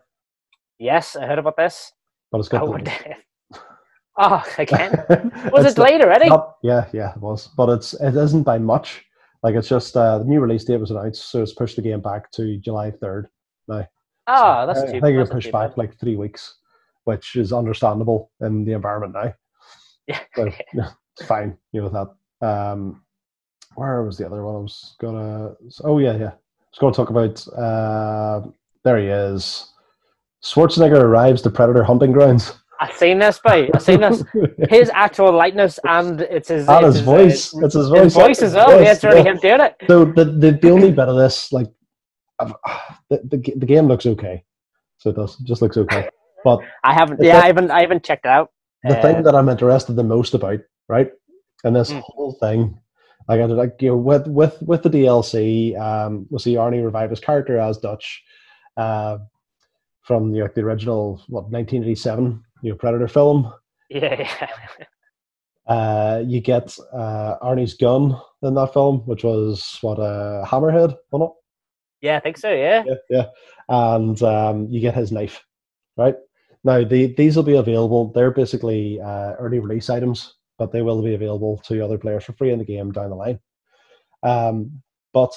Yes, 0.80 1.18
I 1.18 1.26
heard 1.26 1.40
about 1.40 1.58
this. 1.58 1.92
But 2.32 2.40
it's 2.40 2.48
I 2.54 2.58
got 2.60 2.70
would. 2.70 2.86
the- 2.86 3.60
oh, 4.18 4.46
again. 4.58 5.04
Was 5.52 5.66
it 5.66 5.78
late 5.78 6.00
already? 6.00 6.30
not- 6.30 6.56
yeah, 6.64 6.86
yeah, 6.94 7.16
it 7.16 7.22
was. 7.22 7.50
But 7.58 7.68
it's 7.68 7.94
it 7.96 8.16
isn't 8.16 8.44
by 8.44 8.60
much. 8.60 9.04
Like 9.44 9.56
it's 9.56 9.68
just 9.68 9.98
uh, 9.98 10.20
the 10.20 10.24
new 10.24 10.40
release 10.40 10.64
date 10.64 10.78
was 10.80 10.92
announced, 10.92 11.30
so 11.30 11.44
it's 11.44 11.52
pushed 11.54 11.76
the 11.76 11.82
game 11.82 12.00
back 12.00 12.32
to 12.32 12.56
July 12.60 12.92
third. 12.92 13.28
Now, 13.68 13.86
Oh, 14.28 14.66
that's 14.68 14.80
I, 14.80 14.84
I 14.84 14.86
too. 14.86 14.92
think 14.92 15.02
that's 15.02 15.12
you're 15.16 15.28
pushed 15.28 15.52
back 15.52 15.72
bad. 15.72 15.78
like 15.78 16.00
three 16.00 16.16
weeks, 16.16 16.60
which 17.04 17.36
is 17.36 17.52
understandable 17.52 18.32
in 18.40 18.64
the 18.64 18.72
environment 18.72 19.12
now. 19.14 19.34
Yeah. 20.08 20.20
So 20.34 20.50
yeah, 20.74 20.92
it's 21.18 21.28
fine, 21.28 21.58
you 21.74 21.82
know 21.82 21.90
that. 22.42 22.48
Um, 22.48 23.02
where 23.76 24.04
was 24.04 24.18
the 24.18 24.26
other 24.26 24.44
one? 24.44 24.56
I 24.56 24.60
was 24.60 24.96
gonna. 25.00 25.54
Oh 25.84 26.00
yeah, 26.00 26.16
yeah. 26.18 26.30
I 26.32 26.70
was 26.72 26.80
gonna 26.80 26.94
talk 26.94 27.10
about. 27.10 27.48
Uh, 27.50 28.48
there 28.84 28.98
he 28.98 29.08
is. 29.08 29.72
Schwarzenegger 30.44 31.02
arrives 31.02 31.42
to 31.44 31.50
Predator 31.50 31.84
hunting 31.84 32.12
grounds. 32.12 32.54
I've 32.82 32.94
seen 32.96 33.20
this, 33.20 33.40
boy. 33.40 33.70
I've 33.74 33.82
seen 33.82 34.02
this. 34.02 34.22
His 34.70 34.90
actual 34.94 35.32
likeness 35.32 35.80
and 35.86 36.22
it's 36.22 36.50
his, 36.50 36.68
and 36.68 36.86
it's 36.86 36.98
his 36.98 37.06
voice. 37.06 37.56
uh, 37.56 37.66
it's 37.66 37.74
his 37.74 37.88
voice. 37.88 38.04
his 38.04 38.14
voice 38.14 38.42
as 38.42 38.54
well. 38.54 38.82
Yeah, 38.82 38.92
it's 38.92 39.04
really 39.04 39.24
him 39.24 39.38
doing 39.38 39.62
it. 39.62 39.76
So 39.88 40.04
the, 40.06 40.26
the 40.26 40.52
the 40.62 40.70
only 40.72 40.92
bit 40.92 41.08
of 41.08 41.16
this, 41.16 41.54
like, 41.54 41.68
the, 42.40 42.52
the 43.10 43.54
the 43.56 43.66
game 43.66 43.88
looks 43.88 44.06
okay. 44.06 44.44
So 44.98 45.10
it 45.12 45.16
does. 45.16 45.40
It 45.40 45.46
just 45.46 45.62
looks 45.62 45.78
okay. 45.78 46.10
But 46.44 46.60
I 46.84 46.94
haven't. 46.94 47.22
Yeah, 47.24 47.34
thing- 47.36 47.42
I 47.44 47.48
haven't. 47.48 47.72
I 47.72 47.82
haven't 47.82 48.04
checked 48.04 48.26
it 48.26 48.30
out. 48.30 48.52
the 48.84 48.98
Uh, 49.00 49.02
thing 49.02 49.24
that 49.24 49.36
I'm 49.36 49.48
interested 49.50 49.94
the 49.96 50.04
most 50.04 50.34
about, 50.34 50.60
right, 50.90 51.12
and 51.64 51.76
this 51.76 51.92
Mm. 51.94 52.02
whole 52.02 52.34
thing, 52.42 52.78
like, 53.28 53.42
I 53.42 53.46
like 53.46 53.82
you 53.82 53.90
know, 53.90 53.98
with 53.98 54.28
with 54.28 54.62
with 54.62 54.84
the 54.84 54.90
DLC, 54.90 55.80
um, 55.80 56.28
we'll 56.30 56.40
see 56.40 56.56
Arnie 56.56 56.84
revive 56.84 57.10
his 57.10 57.20
character 57.20 57.58
as 57.58 57.78
Dutch, 57.78 58.24
uh, 58.78 59.18
from 60.04 60.32
the, 60.32 60.42
like, 60.42 60.54
the 60.54 60.62
original 60.62 61.24
what 61.28 61.50
1987 61.50 62.44
you 62.62 62.72
know 62.72 62.78
Predator 62.78 63.08
film. 63.08 63.52
Yeah, 63.90 64.16
yeah. 64.20 64.48
Uh, 65.68 66.24
you 66.26 66.42
get 66.42 66.78
uh, 66.94 67.38
Arnie's 67.42 67.74
gun 67.74 68.20
in 68.44 68.54
that 68.54 68.74
film, 68.74 69.00
which 69.06 69.24
was 69.24 69.78
what 69.82 69.98
a 69.98 70.44
hammerhead, 70.46 70.96
wasn't 71.12 71.32
it? 71.32 71.36
Yeah, 72.02 72.18
I 72.18 72.20
think 72.20 72.38
so. 72.38 72.54
Yeah. 72.54 72.84
yeah, 72.86 72.96
yeah. 73.10 73.26
And 73.68 74.22
um, 74.22 74.68
you 74.70 74.80
get 74.80 74.94
his 74.94 75.12
knife, 75.12 75.44
right? 75.98 76.16
Now, 76.64 76.84
the, 76.84 77.14
these 77.16 77.36
will 77.36 77.44
be 77.44 77.56
available. 77.56 78.12
They're 78.12 78.32
basically 78.32 79.00
uh, 79.02 79.34
early 79.40 79.60
release 79.60 79.90
items, 79.90 80.36
but 80.58 80.72
they 80.72 80.82
will 80.82 81.02
be 81.02 81.16
available 81.16 81.58
to 81.66 81.84
other 81.84 81.98
players 81.98 82.24
for 82.24 82.34
free 82.34 82.52
in 82.52 82.60
the 82.60 82.66
game 82.66 82.92
down 82.92 83.10
the 83.10 83.16
line. 83.16 83.40
Um, 84.24 84.82
but 85.14 85.34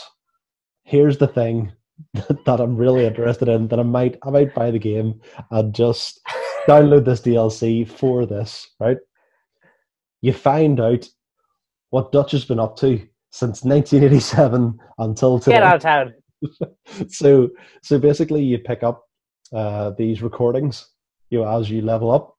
here's 0.85 1.19
the 1.19 1.29
thing 1.29 1.73
that 2.15 2.61
I'm 2.61 2.77
really 2.77 3.05
interested 3.05 3.49
in 3.49 3.69
that 3.69 3.81
I 3.81 3.83
might 3.83 4.17
I 4.23 4.31
might 4.31 4.55
buy 4.55 4.71
the 4.71 4.79
game 4.79 5.21
and 5.51 5.75
just 5.75 6.21
download 6.69 7.05
this 7.05 7.21
DLC 7.21 7.89
for 7.89 8.27
this, 8.27 8.69
right? 8.81 8.99
You 10.21 10.33
find 10.33 10.81
out 10.81 11.09
what 11.91 12.13
Dutch 12.13 12.33
has 12.33 12.45
been 12.45 12.61
up 12.61 12.77
to 12.77 13.01
since 13.31 13.63
1987 13.63 14.79
until 14.99 15.39
today 15.39 15.57
Get 15.57 15.63
out 15.63 15.77
of 15.77 15.83
town. 15.83 16.15
so 17.09 17.51
so 17.83 17.99
basically 17.99 18.43
you 18.43 18.59
pick 18.59 18.83
up 18.83 19.05
uh, 19.53 19.91
these 19.99 20.23
recordings 20.23 20.89
you 21.31 21.41
know 21.41 21.59
as 21.59 21.71
you 21.71 21.83
level 21.83 22.11
up 22.11 22.38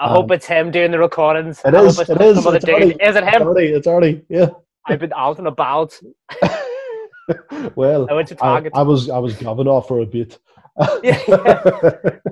I 0.00 0.06
Um, 0.06 0.10
hope 0.12 0.30
it's 0.32 0.46
him 0.46 0.70
doing 0.70 0.90
the 0.90 0.98
recordings. 0.98 1.60
it 1.64 1.74
I 1.74 1.82
is, 1.82 1.98
it's 2.00 2.10
it 2.10 2.20
is, 2.20 2.36
it's 2.38 2.46
already- 2.46 2.90
Is 3.00 3.16
it 3.16 3.22
it's 3.24 3.36
him? 3.36 3.42
already 3.42 3.68
it's 3.68 3.86
already 3.86 4.22
yeah 4.28 4.48
I've 4.86 4.98
been 5.00 5.12
out 5.16 5.38
and 5.38 5.46
about. 5.46 5.98
well 7.74 8.06
I 8.10 8.14
went 8.14 8.28
to 8.28 8.34
Target. 8.34 8.72
I 8.74 8.82
was 8.82 9.08
i 9.08 9.18
was 9.18 9.34
giving 9.34 9.66
off 9.68 9.88
for 9.88 10.00
a 10.00 10.06
bit 10.06 10.38
Yeah, 11.02 11.18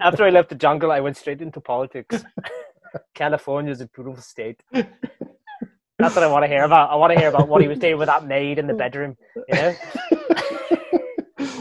After 0.00 0.24
I 0.24 0.30
left 0.30 0.48
the 0.48 0.56
jungle, 0.56 0.90
I 0.90 1.00
went 1.00 1.16
straight 1.16 1.40
into 1.40 1.60
politics. 1.60 2.24
California 3.14 3.70
is 3.72 3.80
a 3.80 3.86
beautiful 3.86 4.20
state. 4.20 4.60
That's 4.72 6.14
what 6.16 6.24
I 6.24 6.26
want 6.26 6.42
to 6.42 6.48
hear 6.48 6.64
about. 6.64 6.90
I 6.90 6.96
want 6.96 7.12
to 7.12 7.18
hear 7.18 7.28
about 7.28 7.46
what 7.48 7.62
he 7.62 7.68
was 7.68 7.78
doing 7.78 7.96
with 7.98 8.08
that 8.08 8.26
maid 8.26 8.58
in 8.58 8.66
the 8.66 8.74
bedroom. 8.74 9.16
You 9.48 9.54
know? 9.54 9.74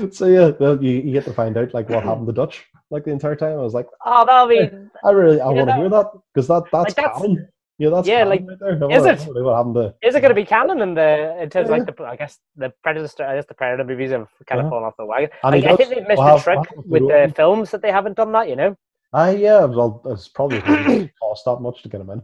so 0.11 0.25
yeah 0.27 0.51
well, 0.59 0.81
you, 0.83 0.91
you 0.91 1.11
get 1.13 1.25
to 1.25 1.33
find 1.33 1.57
out 1.57 1.73
like 1.73 1.89
what 1.89 2.03
happened 2.03 2.27
to 2.27 2.33
dutch 2.33 2.65
like 2.89 3.03
the 3.05 3.11
entire 3.11 3.35
time 3.35 3.53
i 3.53 3.61
was 3.61 3.73
like 3.73 3.87
Oh, 4.05 4.25
that'll 4.25 4.47
be. 4.47 4.69
i 5.03 5.11
really 5.11 5.39
i 5.41 5.47
want 5.47 5.69
to 5.69 5.75
hear 5.75 5.89
that 5.89 6.07
because 6.33 6.47
that 6.47 6.63
that's, 6.71 6.89
like, 6.89 6.95
that's- 6.95 7.21
canon. 7.21 7.47
yeah 7.77 7.89
that's 7.89 8.07
yeah, 8.07 8.23
like, 8.25 8.43
right 8.47 8.59
there. 8.59 8.91
Is 8.91 9.05
it? 9.05 9.19
I 9.21 9.27
wanna 9.27 9.39
know 9.39 9.45
what 9.47 9.57
happened 9.57 9.75
to 9.75 10.07
Is 10.07 10.13
it 10.15 10.21
going 10.21 10.29
to 10.29 10.35
be 10.35 10.45
canon 10.45 10.81
in 10.81 10.93
the 10.93 11.41
in 11.41 11.49
terms 11.49 11.69
of 11.69 11.75
Yeah. 11.77 11.83
like 11.83 11.95
the 11.97 12.03
I 12.03 12.15
guess 12.15 12.37
the 12.55 12.71
Predator 12.83 13.09
I 13.25 13.35
guess 13.37 13.45
the 13.47 13.53
Predator 13.55 13.83
movies 13.83 14.11
have 14.11 14.27
kind 14.45 14.59
of 14.59 14.65
Uh-huh. 14.67 14.69
fallen 14.71 14.83
off 14.85 14.97
the 14.97 15.05
wagon. 15.05 15.29
Like, 15.43 15.63
I 15.65 15.75
think 15.75 15.89
they've 15.89 16.07
missed 16.07 16.21
we'll 16.21 16.37
the 16.37 16.43
trick 16.43 16.59
we'll 16.75 16.85
with 16.85 17.03
the 17.09 17.33
films 17.35 17.71
that 17.71 17.81
they 17.81 17.91
haven't 17.91 18.17
done 18.17 18.31
that. 18.33 18.49
You 18.49 18.55
know? 18.55 18.75
Ah, 19.13 19.29
yeah. 19.29 19.63
Well, 19.65 20.01
it's 20.05 20.27
probably 20.27 20.59
cost 21.21 21.45
that 21.45 21.59
much 21.59 21.81
to 21.83 21.89
get 21.89 22.01
him 22.01 22.09
in. 22.11 22.21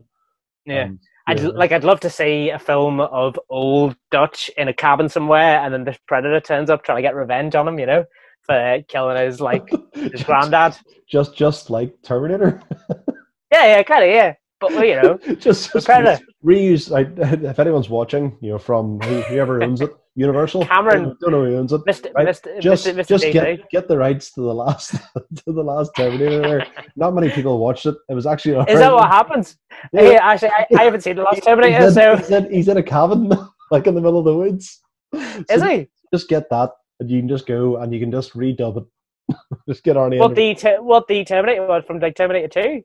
Yeah. 0.65 0.83
Um, 0.83 0.99
I'd 1.27 1.41
yeah. 1.41 1.49
like 1.49 1.71
I'd 1.71 1.83
love 1.83 1.99
to 2.01 2.09
see 2.09 2.49
a 2.49 2.59
film 2.59 3.01
of 3.01 3.39
old 3.49 3.95
Dutch 4.11 4.49
in 4.57 4.67
a 4.67 4.73
cabin 4.73 5.09
somewhere, 5.09 5.59
and 5.59 5.73
then 5.73 5.83
the 5.83 5.97
Predator 6.07 6.39
turns 6.39 6.69
up 6.69 6.83
trying 6.83 6.97
to 6.97 7.01
get 7.01 7.15
revenge 7.15 7.53
on 7.53 7.67
him. 7.67 7.79
You 7.79 7.85
know, 7.85 8.05
for 8.43 8.81
killing 8.87 9.17
his 9.17 9.39
like 9.41 9.69
his 9.93 10.11
just, 10.11 10.25
granddad. 10.25 10.77
just 11.07 11.35
just 11.35 11.69
like 11.69 11.93
Terminator. 12.03 12.61
Yeah, 13.51 13.77
yeah, 13.77 13.83
kind 13.83 14.03
of, 14.03 14.09
yeah. 14.09 14.33
But 14.59 14.71
you 14.85 14.95
know, 15.01 15.17
just, 15.39 15.71
just 15.71 15.85
Predator. 15.85 16.21
Reuse. 16.47 16.89
Like, 16.89 17.09
if 17.17 17.59
anyone's 17.59 17.89
watching, 17.89 18.37
you 18.41 18.51
know, 18.51 18.57
from 18.57 18.99
whoever 19.01 19.63
owns 19.63 19.81
it, 19.81 19.91
Universal. 20.15 20.65
Cameron. 20.65 21.05
I 21.11 21.13
don't 21.21 21.31
know 21.31 21.45
who 21.45 21.57
owns 21.57 21.71
it. 21.73 21.81
Mr. 21.85 22.11
Right, 22.15 22.27
Mr. 22.27 22.59
Just, 22.59 22.87
Mr. 22.87 23.07
Just 23.07 23.23
get 23.31 23.69
get 23.69 23.87
the 23.87 23.95
rights 23.95 24.31
to 24.33 24.41
the 24.41 24.53
last 24.53 24.89
to 25.15 25.43
the 25.45 25.61
last 25.63 25.91
Terminator. 25.95 26.41
There, 26.41 26.67
not 26.95 27.13
many 27.13 27.29
people 27.29 27.59
watched 27.59 27.85
it. 27.85 27.93
It 28.09 28.15
was 28.15 28.25
actually. 28.25 28.55
Is 28.71 28.79
that 28.79 28.91
what 28.91 29.07
happens? 29.11 29.57
Yeah. 29.93 30.19
Actually, 30.23 30.49
I, 30.57 30.65
I 30.79 30.83
haven't 30.85 31.01
seen 31.01 31.17
the 31.17 31.21
last 31.21 31.35
He's 31.35 31.43
Terminator, 31.45 31.85
in, 31.85 31.91
so 31.91 32.17
he's, 32.17 32.31
in, 32.31 32.51
he's 32.51 32.67
in 32.67 32.77
a 32.77 32.83
cabin, 32.83 33.31
like 33.69 33.85
in 33.85 33.93
the 33.93 34.01
middle 34.01 34.17
of 34.17 34.25
the 34.25 34.35
woods. 34.35 34.81
is 35.13 35.45
So 35.61 35.67
he? 35.67 35.87
Just 36.11 36.29
get 36.29 36.49
that, 36.49 36.71
and 36.99 37.11
you 37.11 37.19
can 37.19 37.29
just 37.29 37.45
go 37.45 37.77
and 37.77 37.93
you 37.93 37.99
can 37.99 38.11
just 38.11 38.33
redub 38.33 38.77
it. 38.77 39.35
just 39.69 39.83
get 39.83 39.97
on. 39.97 40.17
What 40.17 40.33
the 40.33 40.55
what 40.79 41.07
the 41.07 41.25
Terminator 41.25 41.67
was 41.67 41.83
from 41.85 41.99
like 41.99 42.15
Terminator 42.15 42.47
Two? 42.47 42.81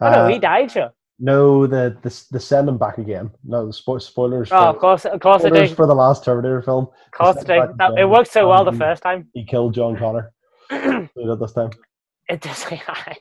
Oh 0.00 0.10
no, 0.10 0.18
Uh, 0.24 0.26
he 0.28 0.40
died, 0.40 0.72
sure. 0.72 0.90
No, 1.24 1.68
the 1.68 1.96
the, 2.02 2.24
the 2.32 2.40
send 2.40 2.68
him 2.68 2.78
back 2.78 2.98
again. 2.98 3.30
No, 3.44 3.64
the 3.66 3.72
spo- 3.72 4.02
spoilers. 4.02 4.50
Oh, 4.50 4.56
for, 4.58 4.64
of 4.64 4.78
course, 4.78 5.04
of 5.04 5.20
course 5.20 5.44
I 5.44 5.48
spoilers 5.50 5.72
for 5.72 5.86
the 5.86 5.94
last 5.94 6.24
Terminator 6.24 6.60
film. 6.62 6.88
Of 7.06 7.10
course 7.12 7.36
I 7.36 7.66
do. 7.66 7.74
That, 7.78 7.96
it 7.96 8.10
worked 8.10 8.32
so 8.32 8.48
well 8.48 8.64
the 8.64 8.72
first 8.72 9.04
time. 9.04 9.28
He 9.32 9.44
killed 9.44 9.72
John 9.72 9.96
Connor. 9.96 10.32
it 10.70 11.10
did 11.14 11.38
this 11.38 11.52
time. 11.52 11.70
It 12.28 12.40
does. 12.40 12.66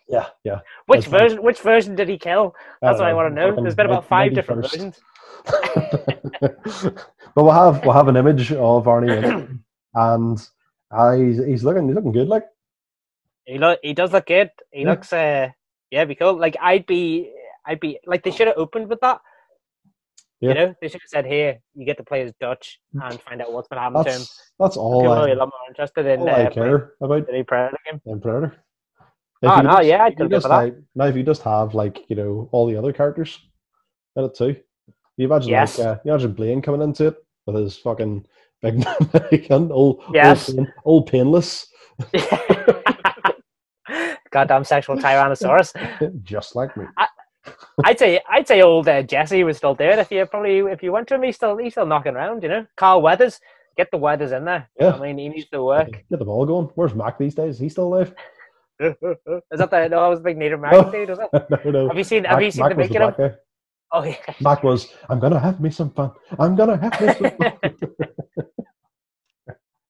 Yeah, 0.09 0.27
yeah. 0.43 0.61
which 0.87 1.05
That's 1.05 1.11
version? 1.11 1.43
Which 1.43 1.59
version 1.59 1.95
did 1.95 2.09
he 2.09 2.17
kill? 2.17 2.55
That's 2.81 2.97
what 2.97 3.07
I 3.07 3.13
want 3.13 3.29
to 3.29 3.35
know. 3.35 3.55
There's 3.61 3.75
been 3.75 3.85
about 3.85 4.07
five 4.07 4.33
different 4.33 4.63
91st. 4.63 4.71
versions. 4.71 5.01
but 7.35 7.43
we'll 7.43 7.51
have 7.51 7.85
we'll 7.85 7.93
have 7.93 8.07
an 8.07 8.17
image 8.17 8.51
of 8.51 8.85
Arnie 8.85 9.09
it, 9.11 9.49
and 9.93 10.47
uh, 10.91 11.11
he's 11.13 11.37
he's 11.45 11.63
looking 11.63 11.87
he's 11.87 11.95
looking 11.95 12.11
good. 12.11 12.27
Like 12.27 12.45
He 13.45 13.59
look, 13.59 13.79
he 13.83 13.93
does 13.93 14.11
look 14.11 14.25
good. 14.25 14.49
He 14.71 14.81
Yeah. 14.81 14.89
looks, 14.89 15.13
uh, 15.13 15.49
yeah, 15.91 16.05
be 16.05 16.15
cool. 16.15 16.33
Like 16.33 16.57
I'd 16.61 16.85
be, 16.85 17.31
I'd 17.65 17.79
be 17.79 17.99
like 18.05 18.23
they 18.23 18.31
should 18.31 18.47
have 18.47 18.57
opened 18.57 18.87
with 18.89 18.99
that. 19.01 19.19
Yeah. 20.39 20.49
You 20.49 20.55
know, 20.55 20.75
they 20.81 20.87
should 20.87 21.01
have 21.01 21.09
said, 21.09 21.25
"Here, 21.25 21.59
you 21.75 21.85
get 21.85 21.97
to 21.97 22.03
play 22.03 22.23
as 22.23 22.33
Dutch 22.39 22.79
and 22.99 23.21
find 23.21 23.41
out 23.41 23.53
what's 23.53 23.67
going 23.67 23.77
to 23.77 23.81
happen 23.83 24.03
to 24.03 24.11
him." 24.19 24.25
that's 24.59 24.75
all 24.77 25.01
People 25.01 25.15
will 25.15 25.25
be 25.25 25.31
I, 25.31 25.35
a 25.35 25.37
lot 25.37 25.45
more 25.49 25.67
interested 25.69 26.05
in 26.07 26.21
all 26.21 26.29
uh, 26.29 26.33
I 26.33 26.45
care 26.47 26.93
about 27.01 27.27
the 27.27 27.31
new 27.33 27.43
Predator 27.43 27.77
game. 27.85 27.99
Predator. 28.19 28.55
Oh, 29.43 29.59
no, 29.61 29.71
just- 29.77 29.85
yeah, 29.85 30.03
I'd 30.03 30.19
if 30.19 30.29
just 30.29 30.47
like 30.47 30.75
now 30.95 31.05
if 31.05 31.15
you 31.15 31.23
just 31.23 31.43
have 31.43 31.73
like 31.75 31.99
you 32.09 32.15
know 32.15 32.49
all 32.51 32.65
the 32.67 32.75
other 32.77 32.91
characters 32.93 33.39
in 34.15 34.23
it 34.25 34.33
too. 34.35 34.55
You 35.17 35.25
imagine 35.27 35.49
Yes. 35.49 35.77
like 35.77 35.87
uh, 35.87 35.97
you 36.03 36.11
imagine 36.11 36.33
Blaine 36.33 36.61
coming 36.63 36.81
into 36.81 37.07
it 37.07 37.15
with 37.45 37.55
his 37.55 37.77
fucking 37.77 38.25
big 38.63 38.83
American 39.13 39.71
old 39.71 40.01
Yes. 40.13 40.49
old, 40.49 40.57
pain, 40.57 40.73
old 40.85 41.07
painless, 41.07 41.67
Goddamn 44.31 44.63
sexual 44.63 44.95
tyrannosaurus. 45.05 45.73
just 46.23 46.55
like 46.55 46.75
me. 46.77 46.85
I'd 47.83 47.99
say, 47.99 48.19
I'd 48.29 48.47
say, 48.47 48.61
old 48.61 48.87
uh, 48.87 49.01
Jesse 49.01 49.43
was 49.43 49.57
still 49.57 49.75
there. 49.75 49.97
If 49.99 50.11
you 50.11 50.25
probably, 50.25 50.59
if 50.59 50.83
you 50.83 50.91
went 50.91 51.07
to 51.09 51.15
him, 51.15 51.23
he's 51.23 51.35
still, 51.35 51.57
he's 51.57 51.73
still 51.73 51.85
knocking 51.85 52.15
around. 52.15 52.43
You 52.43 52.49
know, 52.49 52.67
Carl 52.75 53.01
Weathers, 53.01 53.39
get 53.77 53.89
the 53.91 53.97
Weathers 53.97 54.31
in 54.31 54.45
there. 54.45 54.69
Yeah. 54.79 54.93
I 54.93 54.99
mean, 54.99 55.17
he 55.17 55.29
needs 55.29 55.49
to 55.49 55.63
work. 55.63 55.91
Get 55.91 56.19
the 56.19 56.25
ball 56.25 56.45
going. 56.45 56.67
Where's 56.75 56.95
Mac 56.95 57.17
these 57.17 57.35
days? 57.35 57.59
He's 57.59 57.73
still 57.73 57.87
alive? 57.87 58.13
is 58.79 58.95
that 59.01 59.69
the? 59.69 59.87
No, 59.89 59.99
I 59.99 60.07
was 60.07 60.19
a 60.19 60.23
big 60.23 60.37
Native 60.37 60.59
American 60.59 60.91
dude. 60.91 61.09
Was 61.09 61.19
it? 61.19 61.29
no, 61.65 61.71
no. 61.71 61.87
Have 61.87 61.97
you 61.97 62.03
seen? 62.03 62.23
Have 62.23 62.41
you 62.41 62.51
seen 62.51 62.63
Mac 62.63 62.71
the 62.71 62.77
making 62.77 63.01
of? 63.01 63.17
guy. 63.17 63.35
Oh 63.91 64.03
yeah. 64.03 64.15
Mac 64.39 64.63
was, 64.63 64.93
I'm 65.09 65.19
gonna 65.19 65.39
have 65.39 65.59
me 65.59 65.69
some 65.69 65.91
fun. 65.91 66.11
I'm 66.39 66.55
gonna 66.55 66.77
have 66.77 67.01
me 67.01 67.13
some 67.13 67.37
fun. 67.37 67.53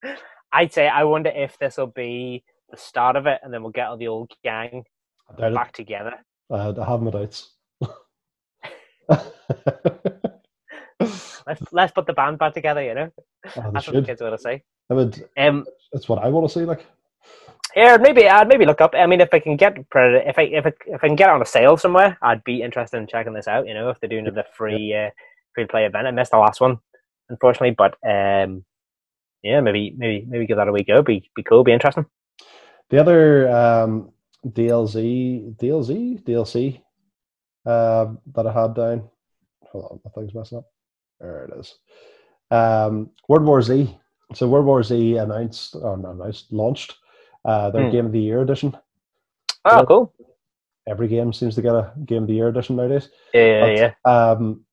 I'd 0.54 0.74
say 0.74 0.88
I 0.88 1.04
wonder 1.04 1.30
if 1.30 1.58
this 1.58 1.78
will 1.78 1.88
be 1.88 2.44
the 2.70 2.78
start 2.78 3.16
of 3.16 3.28
it, 3.28 3.40
and 3.44 3.54
then 3.54 3.62
we'll 3.62 3.72
get 3.72 3.88
all 3.88 3.98
the 3.98 4.08
old 4.08 4.32
gang 4.44 4.84
doubt 5.38 5.52
it. 5.52 5.56
back 5.56 5.72
together. 5.74 6.14
I 6.52 6.64
have 6.64 7.02
my 7.02 7.12
doubts. 7.12 7.52
Let's 11.48 11.62
let's 11.72 11.92
put 11.92 12.06
the 12.06 12.14
band 12.14 12.38
back 12.38 12.54
together. 12.54 12.84
You 12.84 12.94
know, 12.94 13.12
Oh, 13.58 13.72
that's 13.74 13.88
what 13.88 13.96
the 13.96 14.04
kids 14.04 14.22
want 14.22 14.36
to 14.36 14.42
say. 14.42 14.64
I 14.90 14.94
would, 14.94 15.28
Um, 15.38 15.66
that's 15.92 16.08
what 16.08 16.24
I 16.24 16.28
want 16.30 16.48
to 16.48 16.54
see. 16.54 16.66
Like, 16.66 16.86
yeah, 17.76 17.98
maybe 17.98 18.28
I'd 18.30 18.48
maybe 18.48 18.66
look 18.66 18.82
up. 18.82 18.94
I 18.94 19.06
mean, 19.08 19.22
if 19.22 19.34
I 19.34 19.40
can 19.40 19.58
get 19.58 19.90
Predator, 19.90 20.30
if 20.30 20.38
I 20.38 20.44
if 20.44 20.66
I, 20.66 20.74
if 20.86 21.04
I 21.04 21.08
can 21.08 21.16
get 21.16 21.30
it 21.30 21.34
on 21.34 21.42
a 21.42 21.46
sale 21.46 21.78
somewhere, 21.78 22.18
I'd 22.22 22.44
be 22.44 22.62
interested 22.62 22.98
in 22.98 23.08
checking 23.08 23.34
this 23.34 23.48
out. 23.48 23.68
You 23.68 23.74
know, 23.74 23.90
if 23.90 24.00
they're 24.00 24.10
doing 24.10 24.26
the 24.26 24.46
free 24.56 24.94
uh, 24.94 25.10
free 25.54 25.64
to 25.64 25.68
play 25.68 25.86
event. 25.86 26.08
I 26.08 26.12
missed 26.12 26.32
the 26.32 26.38
last 26.38 26.62
one, 26.62 26.78
unfortunately, 27.30 27.76
but 27.78 27.96
um, 28.08 28.64
yeah, 29.44 29.62
maybe 29.62 29.94
maybe 29.98 30.26
maybe 30.28 30.46
give 30.46 30.58
that 30.58 30.68
a 30.68 30.72
wee 30.72 30.84
go. 30.84 31.02
Be 31.02 31.30
be 31.36 31.44
cool. 31.44 31.64
Be 31.64 31.74
interesting. 31.74 32.06
the 32.90 33.00
other 33.00 33.50
um, 33.50 34.12
DLC, 34.48 35.56
DLC, 35.58 36.22
DLC 36.24 36.82
uh, 37.66 38.14
that 38.36 38.48
I 38.48 38.52
had 38.54 38.74
down. 38.76 39.10
Hold 39.72 39.86
on, 39.92 40.00
my 40.04 40.12
thing's 40.12 40.34
messing 40.34 40.58
up. 40.60 40.66
There 41.20 41.46
it 41.46 41.60
is. 41.60 41.76
Um, 42.50 43.12
World 43.28 43.46
War 43.46 43.62
Z. 43.62 43.98
So 44.34 44.48
World 44.48 44.66
War 44.66 44.84
Z 44.84 45.18
announced, 45.18 45.76
or 45.76 45.98
not 45.98 46.16
announced, 46.16 46.52
launched 46.52 46.96
uh, 47.46 47.70
their 47.70 47.86
Hmm. 47.86 47.92
Game 47.92 48.06
of 48.08 48.12
the 48.12 48.20
Year 48.22 48.42
edition. 48.42 48.76
Oh, 49.66 49.78
Yeah. 49.78 49.86
cool. 49.86 50.14
Every 50.88 51.08
game 51.08 51.32
seems 51.32 51.56
to 51.56 51.62
get 51.62 51.76
a 51.76 51.94
Game 52.06 52.24
of 52.24 52.28
the 52.28 52.34
Year 52.36 52.48
edition 52.48 52.76
nowadays. 52.76 53.10
Yeah, 53.34 53.62
But, 53.62 53.76
yeah. 53.78 53.94
Um, 54.06 54.66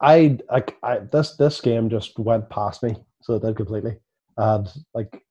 I, 0.00 0.38
I, 0.48 0.64
I 0.82 0.98
this 1.00 1.36
this 1.36 1.60
game 1.60 1.90
just 1.90 2.18
went 2.18 2.48
past 2.48 2.82
me, 2.82 2.96
so 3.20 3.34
it 3.34 3.42
did 3.42 3.56
completely. 3.56 3.98
I 4.38 4.52
had 4.52 4.68
like 4.94 5.22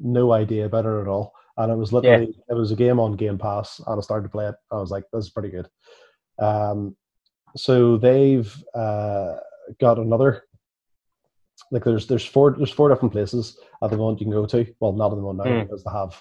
no 0.00 0.32
idea 0.32 0.66
about 0.66 0.86
it 0.86 1.00
at 1.02 1.08
all. 1.08 1.34
And 1.56 1.72
it 1.72 1.76
was 1.76 1.92
literally 1.92 2.36
it 2.48 2.54
was 2.54 2.72
a 2.72 2.76
game 2.76 3.00
on 3.00 3.16
Game 3.16 3.38
Pass, 3.38 3.80
and 3.86 3.98
I 3.98 4.02
started 4.02 4.24
to 4.24 4.28
play 4.30 4.48
it. 4.48 4.54
I 4.70 4.76
was 4.76 4.90
like, 4.90 5.04
this 5.12 5.24
is 5.26 5.30
pretty 5.30 5.50
good. 5.50 5.68
Um, 6.38 6.96
so 7.56 7.96
they've 7.96 8.54
uh, 8.74 9.36
got 9.80 9.98
another 9.98 10.42
like 11.70 11.84
there's 11.84 12.06
there's 12.06 12.24
four 12.24 12.54
there's 12.56 12.70
four 12.70 12.88
different 12.88 13.12
places 13.12 13.58
at 13.82 13.90
the 13.90 13.96
moment 13.96 14.20
you 14.20 14.26
can 14.26 14.32
go 14.32 14.46
to. 14.46 14.66
Well, 14.80 14.92
not 14.92 15.12
at 15.12 15.16
the 15.16 15.22
moment 15.22 15.48
now 15.48 15.56
Mm. 15.56 15.62
because 15.64 15.84
they 15.84 15.90
have 15.90 16.20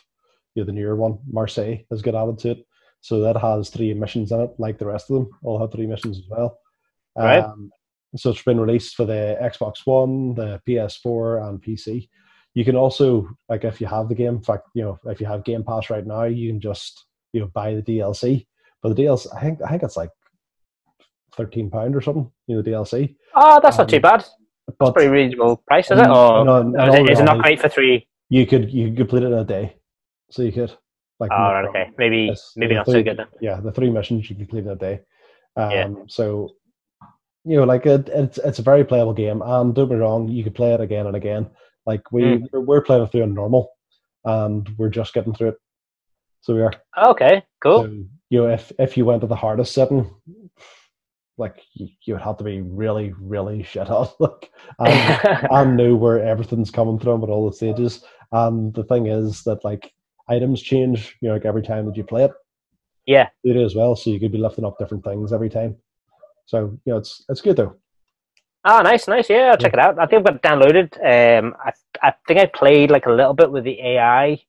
you 0.56 0.62
know, 0.64 0.66
the 0.66 0.72
newer 0.72 0.95
one, 0.95 1.20
Marseille, 1.30 1.80
has 1.91 2.02
got 2.02 2.16
added 2.16 2.40
to 2.40 2.52
it. 2.52 2.66
So 3.02 3.20
that 3.22 3.38
has 3.38 3.70
three 3.70 3.94
missions 3.94 4.32
in 4.32 4.40
it, 4.40 4.52
like 4.57 4.80
the 4.80 4.88
rest 4.88 5.12
of 5.12 5.16
them 5.16 5.30
all 5.44 5.60
have 5.60 5.72
three 5.72 5.86
missions 5.86 6.18
as 6.18 6.24
well. 6.30 6.57
Right. 7.16 7.44
Um, 7.44 7.70
so 8.16 8.32
it's 8.32 8.41
been 8.41 8.60
released 8.60 8.95
for 8.95 9.06
the 9.06 9.38
Xbox 9.41 9.86
One, 9.86 10.34
the 10.34 10.62
PS4, 10.68 11.49
and 11.49 11.62
PC. 11.62 12.10
You 12.56 12.65
can 12.65 12.76
also, 12.76 13.30
like, 13.49 13.64
if 13.65 13.80
you 13.80 13.86
have 13.88 14.10
the 14.10 14.15
game, 14.15 14.36
in 14.36 14.41
fact, 14.41 14.64
you 14.73 14.82
know, 14.84 14.98
if 15.06 15.19
you 15.22 15.27
have 15.27 15.44
Game 15.44 15.64
Pass 15.64 15.90
right 15.90 16.06
now, 16.07 16.23
you 16.23 16.49
can 16.52 16.60
just 16.60 17.06
you 17.34 17.41
know 17.41 17.48
buy 17.48 17.76
the 17.76 17.82
DLC. 17.84 18.48
But 18.82 18.95
the 18.95 19.03
DLC, 19.03 19.27
I 19.36 19.41
think, 19.41 19.60
I 19.61 19.69
think 19.69 19.84
it's 19.84 19.98
like 19.98 20.10
thirteen 21.36 21.69
pound 21.69 21.95
or 21.95 22.02
something. 22.02 22.32
You 22.48 22.56
know, 22.56 22.61
the 22.61 22.72
DLC. 22.72 23.15
Oh, 23.36 23.60
that's 23.61 23.77
not 23.77 23.90
too 23.90 23.98
Um, 23.98 24.02
bad. 24.02 24.26
But 24.80 24.90
a 24.90 24.94
pretty 24.94 25.10
reasonable 25.10 25.57
price, 25.68 25.91
is 25.91 25.99
it? 25.99 26.06
Um, 26.06 26.11
Or 26.18 26.45
no, 26.45 26.64
no, 26.64 26.88
is, 26.88 26.95
it, 26.95 27.10
is 27.11 27.19
it 27.19 27.23
not 27.23 27.41
great 27.44 27.60
for 27.61 27.69
three? 27.69 28.07
you 28.30 28.48
could 28.48 28.72
you 28.72 28.88
could 28.88 28.98
complete 28.98 29.23
it 29.23 29.27
in 29.27 29.34
a 29.34 29.44
day, 29.44 29.76
so 30.32 30.41
you 30.41 30.52
could 30.52 30.72
like. 31.19 31.32
Oh, 31.32 31.36
right, 31.38 31.65
okay. 31.65 31.91
Maybe 31.98 32.26
Yes, 32.30 32.53
maybe 32.56 32.73
not 32.73 32.86
so 32.88 32.94
three- 32.94 33.03
good 33.03 33.18
then. 33.18 33.27
yeah, 33.41 33.60
the 33.60 33.72
three 33.72 33.90
missions 33.91 34.27
you 34.30 34.36
can 34.36 34.45
complete 34.45 34.65
in 34.65 34.72
a 34.72 34.76
day. 34.76 35.02
Um, 35.56 35.72
Yeah. 35.72 35.90
So, 36.07 36.56
you 37.44 37.57
know, 37.57 37.64
like 37.65 37.86
it, 37.86 38.10
it's 38.10 38.38
it's 38.40 38.60
a 38.60 38.64
very 38.64 38.84
playable 38.84 39.14
game, 39.14 39.41
and 39.44 39.76
don't 39.76 39.90
be 39.90 39.95
wrong, 39.95 40.27
you 40.30 40.44
could 40.44 40.56
play 40.56 40.73
it 40.73 40.82
again 40.82 41.06
and 41.06 41.15
again. 41.15 41.49
Like 41.86 42.12
we 42.12 42.24
Mm. 42.24 42.49
we're, 42.52 42.62
we're 42.62 42.82
playing 42.82 43.03
it 43.03 43.12
through 43.12 43.24
on 43.24 43.34
normal, 43.34 43.72
and 44.24 44.68
we're 44.78 44.90
just 44.90 45.14
getting 45.14 45.34
through 45.34 45.49
it. 45.49 45.57
So 46.41 46.56
we 46.56 46.62
are. 46.62 46.74
Okay, 46.98 47.44
cool. 47.62 47.84
So, 47.84 47.91
you 48.30 48.41
know, 48.41 48.49
if 48.49 48.72
if 48.80 48.98
you 48.98 49.06
went 49.06 49.22
to 49.22 49.28
the 49.28 49.36
hardest 49.36 49.74
setting, 49.74 50.10
like 51.38 51.62
you, 51.74 51.90
you 52.06 52.14
would 52.14 52.24
have 52.24 52.38
to 52.38 52.44
be 52.44 52.62
really 52.62 53.14
really 53.20 53.64
shit 53.64 53.88
hot, 53.88 54.14
like 54.20 54.52
and, 54.80 55.48
and 55.52 55.78
know 55.78 55.95
where 55.95 56.20
everything's 56.20 56.72
coming 56.72 56.99
from 56.99 57.24
at 57.24 57.30
all 57.30 57.49
the 57.49 57.56
stages. 57.56 58.03
And 58.32 58.74
the 58.74 58.84
thing 58.84 59.07
is 59.07 59.44
that 59.44 59.64
like 59.64 59.94
items 60.28 60.62
change, 60.62 61.16
you 61.22 61.30
know, 61.30 61.36
like 61.36 61.45
every 61.45 61.62
time 61.62 61.86
that 61.86 61.95
you 61.98 62.03
play 62.03 62.26
it 62.26 62.32
yeah. 63.06 63.30
it 63.44 63.56
as 63.56 63.76
well, 63.76 63.95
so 63.95 64.10
you 64.10 64.20
could 64.20 64.32
be 64.32 64.38
lifting 64.38 64.66
up 64.66 64.78
different 64.78 65.03
things 65.03 65.32
every 65.32 65.49
time. 65.49 65.76
So 66.45 66.78
you 66.86 66.94
know, 66.94 66.98
it's 66.98 67.24
it's 67.30 67.41
good 67.41 67.57
though. 67.57 67.76
Oh, 68.66 68.82
nice, 68.82 69.08
nice. 69.08 69.30
Yeah, 69.30 69.52
I'll 69.52 69.58
check 69.58 69.74
it 69.74 69.80
out. 69.80 70.00
I 70.00 70.08
think 70.08 70.28
I've 70.28 70.42
got 70.42 70.58
it 70.58 70.60
downloaded. 70.60 70.98
Um, 71.44 71.56
I, 71.64 71.74
I 72.02 72.14
think 72.28 72.40
I 72.40 72.48
played 72.48 72.92
like 72.92 73.08
a 73.08 73.12
little 73.12 73.34
bit 73.36 73.52
with 73.52 73.66
the 73.66 73.80
AI 73.82 74.42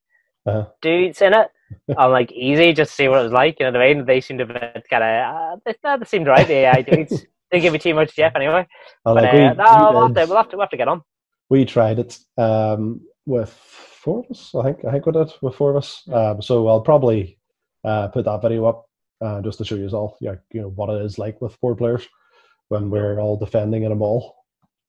Uh-huh. 0.47 0.67
dudes 0.83 1.23
in 1.23 1.35
it 1.35 1.49
on 1.97 2.13
like 2.13 2.33
easy, 2.33 2.73
just 2.73 2.93
to 2.93 2.97
see 2.97 3.09
what 3.09 3.21
it 3.21 3.25
was 3.25 3.33
like. 3.33 3.61
You 3.61 3.67
know 3.67 3.73
what 3.79 3.83
I 3.83 3.95
mean? 3.95 4.07
They 4.07 4.21
seemed 4.23 4.41
a 4.43 4.47
bit 4.47 4.87
kind 4.91 5.05
of. 5.05 5.37
Uh, 5.37 5.57
they, 5.67 5.75
they 5.99 6.07
seemed 6.07 6.29
right. 6.29 6.47
The 6.47 6.55
AI 6.55 6.83
dudes 6.83 7.27
didn't 7.53 7.63
give 7.63 7.73
me 7.75 7.79
too 7.81 7.95
much, 7.95 8.17
Jeff. 8.17 8.35
Anyway, 8.37 8.67
And, 9.05 9.15
but 9.15 9.25
like, 9.25 9.33
uh, 9.35 9.55
we, 9.59 9.59
no, 9.59 9.93
we'll, 9.93 10.03
have 10.03 10.15
to, 10.15 10.27
we'll 10.27 10.39
have 10.39 10.51
to 10.51 10.57
we'll 10.57 10.65
have 10.65 10.71
to 10.71 10.79
get 10.79 10.89
on. 10.89 11.03
we 11.51 11.65
tried 11.65 11.99
it 11.99 12.19
um, 12.39 13.01
with 13.27 13.53
four 13.53 14.21
of 14.21 14.31
us. 14.31 14.55
I 14.55 14.63
think 14.65 14.85
I 14.85 14.93
think 14.93 15.07
we 15.07 15.13
did 15.13 15.33
with 15.43 15.55
four 15.55 15.71
of 15.71 15.77
us. 15.77 16.03
Um, 16.13 16.43
so 16.43 16.69
I'll 16.69 16.81
probably 16.81 17.39
uh, 17.85 18.09
put 18.09 18.25
that 18.27 18.43
video 18.43 18.67
up 18.67 18.87
uh, 19.21 19.41
just 19.43 19.59
to 19.59 19.65
show 19.65 19.77
you 19.77 19.89
all, 19.91 20.17
yeah, 20.21 20.37
you 20.53 20.63
know 20.63 20.69
what 20.71 20.91
it 20.91 21.05
is 21.05 21.19
like 21.19 21.41
with 21.41 21.57
four 21.61 21.77
players 21.77 22.07
when 22.69 22.91
we're 22.91 23.21
all 23.21 23.37
defending 23.37 23.85
in 23.85 23.93
a 23.93 23.95
mall, 23.95 24.37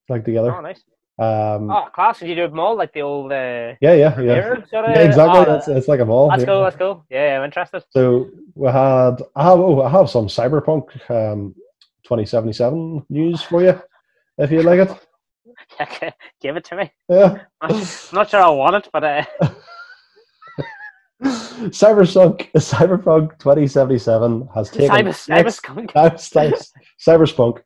like 0.09 0.25
together. 0.25 0.55
Oh, 0.55 0.61
nice. 0.61 0.83
Um, 1.19 1.71
Oh, 1.71 1.87
class. 1.93 2.19
Did 2.19 2.29
you 2.29 2.35
do 2.35 2.47
them 2.47 2.59
all 2.59 2.75
like 2.77 2.93
the 2.93 3.01
old 3.01 3.31
uh, 3.31 3.73
yeah, 3.81 3.93
yeah, 3.93 4.19
yeah, 4.19 4.53
sort 4.69 4.85
of? 4.85 4.91
yeah, 4.95 5.01
exactly. 5.01 5.39
Oh, 5.39 5.45
That's 5.45 5.67
it's 5.67 5.87
like 5.87 5.99
a 5.99 6.05
mall. 6.05 6.29
that's 6.29 6.41
yeah. 6.41 6.45
cool. 6.45 6.61
That's 6.63 6.75
cool. 6.75 7.05
Yeah, 7.09 7.27
yeah, 7.29 7.39
I'm 7.39 7.45
interested. 7.45 7.83
So 7.89 8.29
we 8.53 8.67
had 8.67 9.15
I 9.35 9.43
have 9.43 9.59
oh, 9.59 9.81
I 9.81 9.89
have 9.89 10.09
some 10.09 10.27
cyberpunk 10.27 10.91
um, 11.09 11.55
2077 12.03 13.05
news 13.09 13.41
for 13.41 13.63
you 13.63 13.81
if 14.37 14.51
you 14.51 14.61
like 14.61 14.87
it. 14.87 16.13
Give 16.41 16.55
it 16.55 16.65
to 16.65 16.75
me. 16.75 16.91
Yeah. 17.09 17.39
I'm 17.61 17.83
not 18.13 18.29
sure 18.29 18.41
I 18.41 18.49
want 18.49 18.75
it, 18.75 18.89
but 18.93 19.03
uh, 19.03 19.25
Cyberpunk 21.57 22.51
Cyberpunk 22.53 23.39
2077 23.39 24.47
has 24.53 24.69
taken 24.69 24.89
Cyber, 24.95 25.09
cyber 25.09 25.43
next- 25.43 25.55
skunk. 25.55 25.91
Cyberpunk 26.99 27.61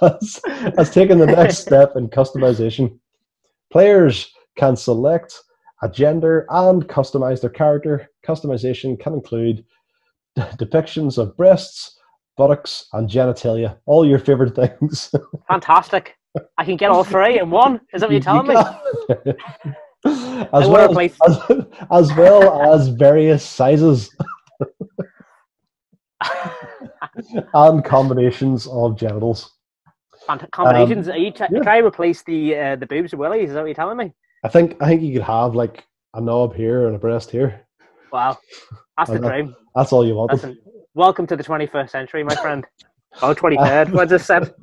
has, 0.00 0.40
has 0.76 0.90
taken 0.90 1.18
the 1.18 1.26
next 1.26 1.58
step 1.66 1.96
in 1.96 2.08
customization. 2.08 2.98
Players 3.70 4.32
can 4.56 4.76
select 4.76 5.40
a 5.82 5.88
gender 5.88 6.46
and 6.50 6.86
customize 6.88 7.40
their 7.40 7.50
character. 7.50 8.08
Customization 8.26 8.98
can 8.98 9.12
include 9.14 9.64
depictions 10.38 11.18
of 11.18 11.36
breasts, 11.36 11.98
buttocks, 12.36 12.86
and 12.92 13.08
genitalia. 13.08 13.78
All 13.86 14.06
your 14.06 14.18
favorite 14.18 14.56
things. 14.56 15.14
Fantastic. 15.48 16.16
I 16.58 16.64
can 16.64 16.76
get 16.76 16.90
all 16.90 17.04
three 17.04 17.38
in 17.38 17.50
one. 17.50 17.80
Is 17.92 18.00
that 18.00 18.08
what 18.08 18.12
you're 18.12 18.20
telling 18.20 18.48
me? 18.48 18.54
me? 19.24 19.32
As, 20.52 20.68
well 20.68 20.92
play- 20.92 21.12
as, 21.26 21.38
as 21.90 22.14
well 22.16 22.72
as 22.72 22.88
various 22.88 23.44
sizes 23.44 24.14
and 27.54 27.84
combinations 27.84 28.66
of 28.66 28.96
genitals. 28.96 29.50
Fant- 30.28 30.50
Combinations. 30.50 31.08
Are 31.08 31.18
you 31.18 31.30
t- 31.30 31.44
yeah. 31.50 31.60
try 31.60 31.78
replace 31.78 32.22
the 32.22 32.56
uh, 32.56 32.76
the 32.76 32.86
boobs 32.86 33.12
with 33.12 33.20
willies? 33.20 33.50
Is 33.50 33.54
that 33.54 33.60
what 33.60 33.66
you're 33.66 33.74
telling 33.74 33.98
me? 33.98 34.12
I 34.42 34.48
think 34.48 34.76
I 34.80 34.86
think 34.88 35.02
you 35.02 35.12
could 35.12 35.22
have 35.22 35.54
like 35.54 35.84
a 36.14 36.20
knob 36.20 36.54
here 36.54 36.86
and 36.86 36.96
a 36.96 36.98
breast 36.98 37.30
here. 37.30 37.60
Wow, 38.12 38.38
that's 38.96 39.10
the 39.10 39.18
dream. 39.18 39.54
That's 39.74 39.92
all 39.92 40.06
you 40.06 40.14
want. 40.14 40.32
Listen, 40.32 40.58
welcome 40.94 41.26
to 41.26 41.36
the 41.36 41.42
21st 41.42 41.90
century, 41.90 42.22
my 42.22 42.34
friend. 42.36 42.64
Oh, 43.22 43.34
23rd. 43.34 43.92
What 43.92 44.08
just 44.08 44.26
said? 44.26 44.54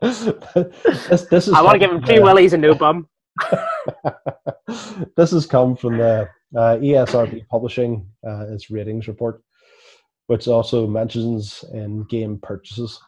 this, 0.00 1.26
this 1.26 1.48
is 1.48 1.54
I 1.54 1.62
want 1.62 1.74
to 1.74 1.78
give 1.78 1.90
him 1.90 2.02
two 2.02 2.22
willies 2.22 2.52
and 2.52 2.62
no 2.62 2.74
bum. 2.74 3.08
this 5.16 5.30
has 5.30 5.46
come 5.46 5.76
from 5.76 5.98
the 5.98 6.28
uh, 6.56 6.76
ESRB 6.76 7.46
publishing 7.48 8.06
uh, 8.26 8.46
its 8.48 8.70
ratings 8.70 9.08
report, 9.08 9.42
which 10.26 10.48
also 10.48 10.86
mentions 10.86 11.64
in 11.72 12.04
game 12.04 12.38
purchases. 12.42 13.00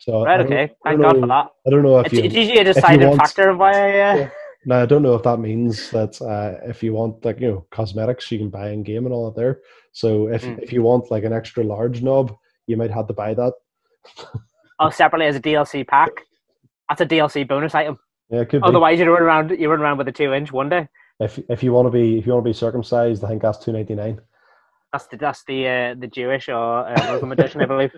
So 0.00 0.24
Right. 0.24 0.40
Okay. 0.40 0.70
Thank 0.84 1.00
don't 1.00 1.02
God 1.02 1.14
know- 1.14 1.20
for 1.22 1.26
that. 1.28 1.46
I 1.66 1.70
don't 1.70 1.82
know 1.82 1.98
if 2.00 2.06
It's, 2.06 2.14
you. 2.14 2.22
it's 2.24 2.34
usually 2.34 2.58
a 2.58 2.64
deciding 2.64 3.08
want- 3.08 3.20
factor 3.20 3.48
of 3.50 3.58
why. 3.58 3.72
I, 3.72 4.10
uh, 4.10 4.16
Yeah. 4.16 4.30
Now 4.66 4.82
I 4.82 4.86
don't 4.86 5.02
know 5.02 5.14
if 5.14 5.22
that 5.22 5.38
means 5.38 5.90
that 5.92 6.20
uh, 6.20 6.58
if 6.68 6.82
you 6.82 6.92
want 6.92 7.24
like 7.24 7.40
you 7.40 7.48
know 7.48 7.66
cosmetics 7.70 8.30
you 8.30 8.38
can 8.38 8.50
buy 8.50 8.70
in 8.70 8.82
game 8.82 9.06
and 9.06 9.14
all 9.14 9.30
that 9.30 9.40
there. 9.40 9.60
So 9.92 10.28
if 10.28 10.44
Mm. 10.44 10.58
if 10.62 10.72
you 10.72 10.82
want 10.82 11.10
like 11.10 11.24
an 11.24 11.32
extra 11.32 11.62
large 11.64 12.02
knob, 12.02 12.34
you 12.66 12.76
might 12.76 12.90
have 12.90 13.06
to 13.06 13.14
buy 13.14 13.34
that. 13.34 13.52
Oh, 14.80 14.90
separately 14.90 15.26
as 15.26 15.34
a 15.34 15.40
DLC 15.40 15.84
pack. 15.84 16.10
That's 16.88 17.00
a 17.00 17.06
DLC 17.06 17.46
bonus 17.48 17.74
item. 17.74 17.98
Yeah, 18.30 18.40
it 18.40 18.48
could 18.48 18.62
be. 18.62 18.68
Otherwise, 18.68 18.98
you 18.98 19.10
run 19.10 19.22
around. 19.22 19.50
You 19.58 19.70
run 19.70 19.80
around 19.80 19.98
with 19.98 20.08
a 20.08 20.12
two 20.12 20.32
inch 20.34 20.52
one 20.52 20.68
day. 20.68 20.88
If 21.20 21.38
if 21.48 21.62
you 21.62 21.72
want 21.72 21.86
to 21.86 21.90
be 21.90 22.18
if 22.18 22.26
you 22.26 22.32
want 22.32 22.44
to 22.44 22.48
be 22.48 22.52
circumcised, 22.54 23.24
I 23.24 23.28
think 23.28 23.42
that's 23.42 23.58
two 23.58 23.72
ninety 23.72 23.94
nine. 23.94 24.20
That's 24.92 25.06
the 25.06 25.16
that's 25.16 25.44
the 25.44 25.66
uh, 25.66 25.94
the 25.98 26.06
Jewish 26.06 26.48
or 26.48 26.88
uh, 26.88 26.94
Muslim 27.12 27.32
edition, 27.32 27.60
I 27.62 27.66
believe. 27.66 27.92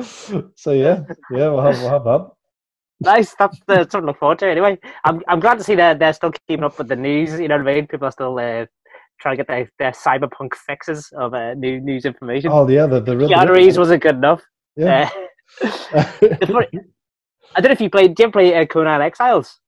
so 0.56 0.72
yeah, 0.72 1.00
yeah, 1.30 1.48
we'll 1.48 1.60
have 1.60 1.78
we'll 1.80 1.90
have 1.90 2.04
that. 2.04 2.30
nice. 3.00 3.34
That's 3.38 3.58
the 3.66 3.76
something 3.90 4.00
to 4.00 4.06
look 4.06 4.18
forward 4.18 4.38
to. 4.40 4.46
Anyway, 4.48 4.78
I'm 5.04 5.22
I'm 5.28 5.40
glad 5.40 5.58
to 5.58 5.64
see 5.64 5.74
that 5.76 5.98
they're 5.98 6.12
still 6.12 6.32
keeping 6.48 6.64
up 6.64 6.78
with 6.78 6.88
the 6.88 6.96
news. 6.96 7.38
You 7.38 7.48
know 7.48 7.58
what 7.58 7.68
I 7.68 7.74
mean? 7.74 7.86
People 7.86 8.08
are 8.08 8.12
still 8.12 8.38
uh, 8.38 8.66
trying 9.20 9.36
to 9.36 9.44
get 9.44 9.46
their, 9.48 9.70
their 9.78 9.92
cyberpunk 9.92 10.54
fixes 10.54 11.08
of 11.16 11.34
uh, 11.34 11.54
new 11.54 11.80
news 11.80 12.04
information. 12.04 12.50
Oh 12.52 12.68
yeah, 12.68 12.86
the 12.86 13.00
the, 13.00 13.14
the 13.14 13.26
Keanu 13.26 13.54
Reeves 13.54 13.78
wasn't 13.78 14.02
good 14.02 14.16
enough. 14.16 14.42
yeah. 14.76 15.10
Uh, 15.62 16.02
funny- 16.46 16.80
I 17.56 17.60
don't 17.60 17.70
know 17.70 17.74
if 17.74 17.80
you 17.80 17.90
played. 17.90 18.14
Did 18.14 18.24
you 18.24 18.30
play 18.30 18.54
uh, 18.54 18.66
Conan 18.66 19.00
Exiles? 19.00 19.60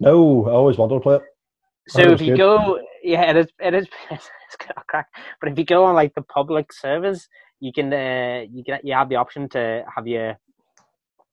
no, 0.00 0.46
I 0.46 0.50
always 0.52 0.76
wanted 0.76 0.94
to 0.94 1.00
play 1.00 1.16
it. 1.16 1.22
So 1.88 2.00
if 2.02 2.20
you 2.20 2.36
good. 2.36 2.38
go, 2.38 2.80
yeah, 3.02 3.30
it 3.30 3.36
is. 3.36 3.46
It 3.58 3.74
is. 3.74 3.86
It's 4.54 4.66
got 4.66 4.76
a 4.76 4.84
crack. 4.86 5.08
But 5.40 5.50
if 5.50 5.58
you 5.58 5.64
go 5.64 5.84
on 5.84 5.96
like 5.96 6.14
the 6.14 6.22
public 6.22 6.72
servers, 6.72 7.28
you 7.58 7.72
can 7.72 7.92
uh, 7.92 8.44
you 8.52 8.62
can 8.62 8.78
you 8.84 8.94
have 8.94 9.08
the 9.08 9.16
option 9.16 9.48
to 9.48 9.84
have 9.92 10.06
your 10.06 10.38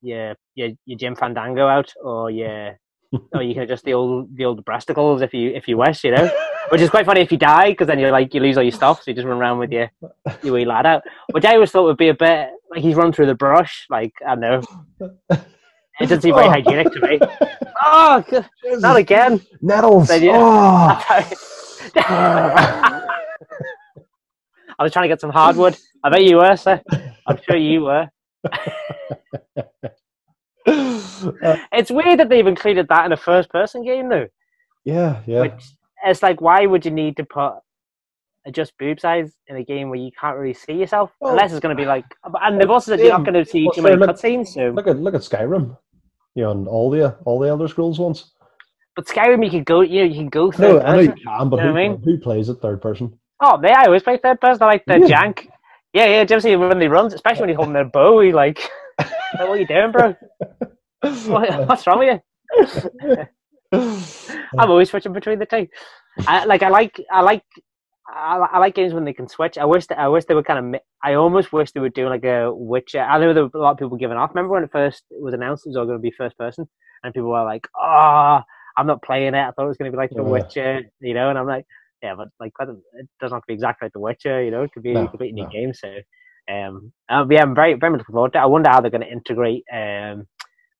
your 0.01 0.35
your, 0.55 0.69
your 0.85 0.97
Jim 0.97 1.15
Fandango 1.15 1.67
out 1.67 1.93
or 2.03 2.31
your 2.31 2.79
or 3.33 3.43
you 3.43 3.53
can 3.53 3.63
adjust 3.63 3.85
the 3.85 3.93
old 3.93 4.35
the 4.35 4.45
old 4.45 4.65
breasticles 4.65 5.21
if 5.21 5.33
you 5.35 5.51
if 5.51 5.67
you 5.67 5.77
wish, 5.77 6.03
you 6.03 6.11
know. 6.11 6.29
Which 6.69 6.81
is 6.81 6.89
quite 6.89 7.05
funny 7.05 7.21
if 7.21 7.31
you 7.31 7.37
die 7.37 7.71
because 7.71 7.87
then 7.87 7.99
you're 7.99 8.11
like 8.11 8.33
you 8.33 8.39
lose 8.39 8.57
all 8.57 8.63
your 8.63 8.71
stuff, 8.71 9.03
so 9.03 9.11
you 9.11 9.15
just 9.15 9.27
run 9.27 9.37
around 9.37 9.59
with 9.59 9.71
your 9.71 9.91
your 10.41 10.53
wee 10.53 10.65
lad 10.65 10.85
out. 10.85 11.03
Which 11.31 11.45
I 11.45 11.55
always 11.55 11.69
thought 11.69 11.83
would 11.83 11.97
be 11.97 12.09
a 12.09 12.15
bit 12.15 12.49
like 12.71 12.81
he's 12.81 12.95
run 12.95 13.11
through 13.11 13.27
the 13.27 13.35
brush. 13.35 13.85
Like 13.89 14.13
I 14.25 14.35
don't 14.35 14.65
know, 14.99 15.11
it 15.99 16.03
doesn't 16.07 16.21
seem 16.21 16.35
very 16.35 16.47
Oh. 16.47 16.51
hygienic 16.51 16.91
to 16.93 16.99
me. 17.07 17.19
Oh, 17.83 18.23
God, 18.29 18.45
not 18.79 18.95
again! 18.97 19.41
Nettles. 19.59 20.07
Oh. 20.11 20.19
I 21.97 23.01
was 24.79 24.93
trying 24.93 25.03
to 25.03 25.07
get 25.09 25.19
some 25.19 25.31
hardwood. 25.31 25.75
I 26.03 26.09
bet 26.11 26.23
you 26.23 26.37
were, 26.37 26.55
sir. 26.55 26.79
I'm 27.27 27.39
sure 27.41 27.55
you 27.57 27.81
were. 27.81 28.07
It's 31.73 31.91
weird 31.91 32.19
that 32.19 32.29
they've 32.29 32.45
included 32.47 32.87
that 32.89 33.05
in 33.05 33.11
a 33.11 33.17
first-person 33.17 33.83
game, 33.83 34.09
though. 34.09 34.27
yeah, 34.85 35.21
yeah. 35.25 35.41
Which 35.41 35.71
it's 36.05 36.23
like, 36.23 36.41
why 36.41 36.65
would 36.65 36.85
you 36.85 36.91
need 36.91 37.17
to 37.17 37.23
put 37.23 37.53
adjust 38.45 38.73
boob 38.79 38.99
size 38.99 39.33
in 39.47 39.55
a 39.57 39.63
game 39.63 39.89
where 39.89 39.99
you 39.99 40.11
can't 40.19 40.37
really 40.37 40.53
see 40.53 40.73
yourself? 40.73 41.11
Well, 41.19 41.31
Unless 41.31 41.51
it's 41.51 41.59
going 41.59 41.75
to 41.75 41.81
be 41.81 41.85
like, 41.87 42.05
and 42.23 42.59
they've 42.59 42.69
also 42.69 42.91
said 42.91 42.99
you're 42.99 43.09
not 43.09 43.23
going 43.25 43.33
to 43.43 43.45
see 43.49 43.63
Well, 43.65 43.73
too 43.73 43.81
many 43.83 43.95
look- 43.97 44.09
cutscenes. 44.09 44.47
So, 44.49 44.69
Look 44.69 44.87
at 44.87 44.97
look 44.99 45.13
at 45.15 45.21
Skyrim. 45.21 45.77
You 46.35 46.43
know, 46.43 46.51
and 46.51 46.67
all 46.67 46.89
the 46.89 47.17
all 47.25 47.39
the 47.39 47.49
Elder 47.49 47.67
Scrolls 47.67 47.99
ones. 47.99 48.31
but 48.95 49.05
Skyrim, 49.05 49.43
you 49.43 49.51
could 49.51 49.65
go, 49.65 49.81
you 49.81 49.99
know, 50.01 50.05
you 50.07 50.15
can 50.15 50.29
go 50.29 50.45
No, 50.45 50.51
third 50.51 50.83
I 50.83 50.95
know 50.95 51.01
you 51.01 51.13
can, 51.13 51.49
but 51.49 51.57
You 51.59 51.65
know 51.65 51.71
who, 51.73 51.77
I 51.77 51.87
mean? 51.89 52.01
who 52.03 52.17
plays 52.19 52.47
it 52.49 52.55
third 52.61 52.81
person? 52.81 53.17
Oh, 53.41 53.59
they 53.61 53.71
I 53.71 53.85
always 53.85 54.03
play 54.03 54.17
third 54.17 54.39
person. 54.39 54.63
I 54.63 54.67
like 54.67 54.85
the 54.85 54.93
Really? 54.99 55.11
jank. 55.11 55.47
Yeah, 55.93 56.05
yeah. 56.05 56.23
Do 56.23 56.31
you 56.33 56.35
ever 56.37 56.41
see 56.41 56.55
when 56.55 56.79
they 56.79 56.87
runs, 56.87 57.13
especially 57.13 57.41
when 57.41 57.49
he's 57.49 57.55
holding 57.57 57.73
their 57.73 57.83
bow? 57.85 58.21
He 58.21 58.31
like, 58.31 58.59
like, 58.99 59.09
what 59.39 59.49
are 59.49 59.57
you 59.57 59.67
doing, 59.67 59.91
bro? 59.91 60.15
What, 61.27 61.67
what's 61.67 61.85
wrong 61.87 61.99
with 61.99 62.21
you? 63.03 63.25
I'm 63.73 64.69
always 64.69 64.89
switching 64.89 65.13
between 65.13 65.39
the 65.39 65.45
two. 65.45 65.67
I 66.27 66.45
like 66.45 66.61
I 66.63 66.69
like 66.69 66.99
I 67.11 67.21
like 67.21 67.43
I, 68.11 68.37
I 68.53 68.59
like 68.59 68.75
games 68.75 68.93
when 68.93 69.05
they 69.05 69.13
can 69.13 69.27
switch. 69.27 69.57
I 69.57 69.65
wish 69.65 69.87
that 69.87 69.99
I 69.99 70.07
wish 70.07 70.25
they 70.25 70.35
were 70.35 70.43
kind 70.43 70.75
of. 70.75 70.81
I 71.03 71.13
almost 71.15 71.53
wish 71.53 71.71
they 71.71 71.79
were 71.79 71.89
doing 71.89 72.09
like 72.09 72.23
a 72.25 72.53
Witcher. 72.53 73.01
I 73.01 73.19
know 73.19 73.33
there 73.33 73.45
were 73.45 73.51
a 73.55 73.59
lot 73.63 73.71
of 73.71 73.77
people 73.77 73.97
giving 73.97 74.17
off. 74.17 74.31
Remember 74.31 74.53
when 74.53 74.63
it 74.63 74.71
first 74.71 75.03
was 75.11 75.33
announced 75.33 75.65
it 75.65 75.69
was 75.69 75.77
all 75.77 75.85
going 75.85 75.97
to 75.97 76.01
be 76.01 76.11
first 76.11 76.37
person, 76.37 76.67
and 77.03 77.13
people 77.13 77.29
were 77.29 77.43
like, 77.45 77.67
"Oh, 77.79 78.41
I'm 78.77 78.87
not 78.87 79.01
playing 79.03 79.33
it. 79.35 79.39
I 79.39 79.51
thought 79.51 79.65
it 79.65 79.69
was 79.69 79.77
going 79.77 79.91
to 79.91 79.95
be 79.95 80.01
like 80.01 80.11
The 80.15 80.23
Yeah. 80.23 80.29
Witcher," 80.29 80.81
you 81.01 81.13
know. 81.13 81.29
And 81.29 81.37
I'm 81.39 81.47
like, 81.47 81.65
"Yeah, 82.03 82.15
but 82.15 82.29
like 82.39 82.53
it 82.59 83.07
doesn't 83.19 83.35
have 83.35 83.43
to 83.43 83.47
be 83.47 83.53
exactly 83.53 83.85
like 83.87 83.93
The 83.93 83.99
Witcher, 83.99 84.43
you 84.43 84.51
know. 84.51 84.63
It 84.63 84.71
could 84.73 84.83
be 84.83 84.93
No, 84.93 85.03
a 85.03 85.07
completely 85.09 85.41
new 85.43 85.49
game." 85.51 85.73
So, 85.73 85.89
um, 86.51 86.91
uh, 87.09 87.25
yeah, 87.29 87.41
I'm 87.43 87.55
very 87.55 87.75
very 87.75 87.91
much 87.91 87.99
looking 87.99 88.13
forward 88.13 88.33
to. 88.33 88.39
it. 88.39 88.43
I 88.43 88.45
wonder 88.45 88.69
how 88.69 88.81
they're 88.81 88.91
going 88.91 89.01
to 89.01 89.11
integrate 89.11 89.63
um 89.73 90.27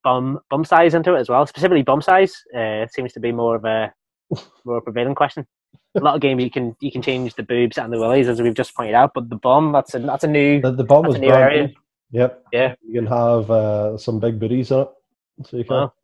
bum 0.04 0.40
bum 0.50 0.66
size 0.66 0.94
into 0.96 1.16
it 1.16 1.20
as 1.20 1.30
well. 1.30 1.46
Specifically, 1.48 1.84
bum 1.84 2.02
size 2.02 2.36
uh, 2.58 2.88
seems 2.88 3.14
to 3.14 3.20
be 3.20 3.32
more 3.32 3.56
of 3.56 3.66
a 3.66 3.94
more 4.66 4.78
a 4.78 4.82
prevailing 4.82 5.16
question. 5.16 5.46
A 5.96 6.00
lot 6.00 6.16
of 6.16 6.22
games 6.22 6.42
you 6.44 6.50
can 6.50 6.76
you 6.80 6.92
can 6.92 7.02
change 7.02 7.34
the 7.36 7.44
boobs 7.44 7.78
and 7.78 7.92
the 7.92 8.00
willies 8.00 8.30
as 8.30 8.42
we've 8.42 8.54
just 8.54 8.74
pointed 8.76 8.96
out, 8.96 9.12
but 9.14 9.30
the 9.30 9.36
bum 9.36 9.72
that's 9.74 9.94
a 9.94 10.00
that's 10.00 10.24
a 10.24 10.28
new 10.28 10.62
The, 10.62 10.72
the 10.72 10.84
bomb 10.86 11.06
was 11.06 11.16
a 11.16 11.20
new 11.20 11.30
area. 11.32 11.68
new. 11.68 11.74
Yep. 12.12 12.44
Yeah. 12.54 12.76
You 12.88 13.02
can 13.02 13.08
have 13.08 13.50
uh, 13.52 13.98
some 13.98 14.20
big 14.20 14.40
booties 14.40 14.72
on 14.72 14.82
it. 14.82 14.90
So 15.48 15.58
you 15.58 15.64
can. 15.66 15.76
Well, 15.76 15.96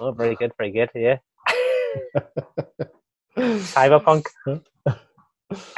oh 0.00 0.12
very 0.12 0.34
good, 0.36 0.52
very 0.58 0.70
good, 0.72 0.90
yeah. 0.94 1.18
Cyberpunk. 3.36 4.24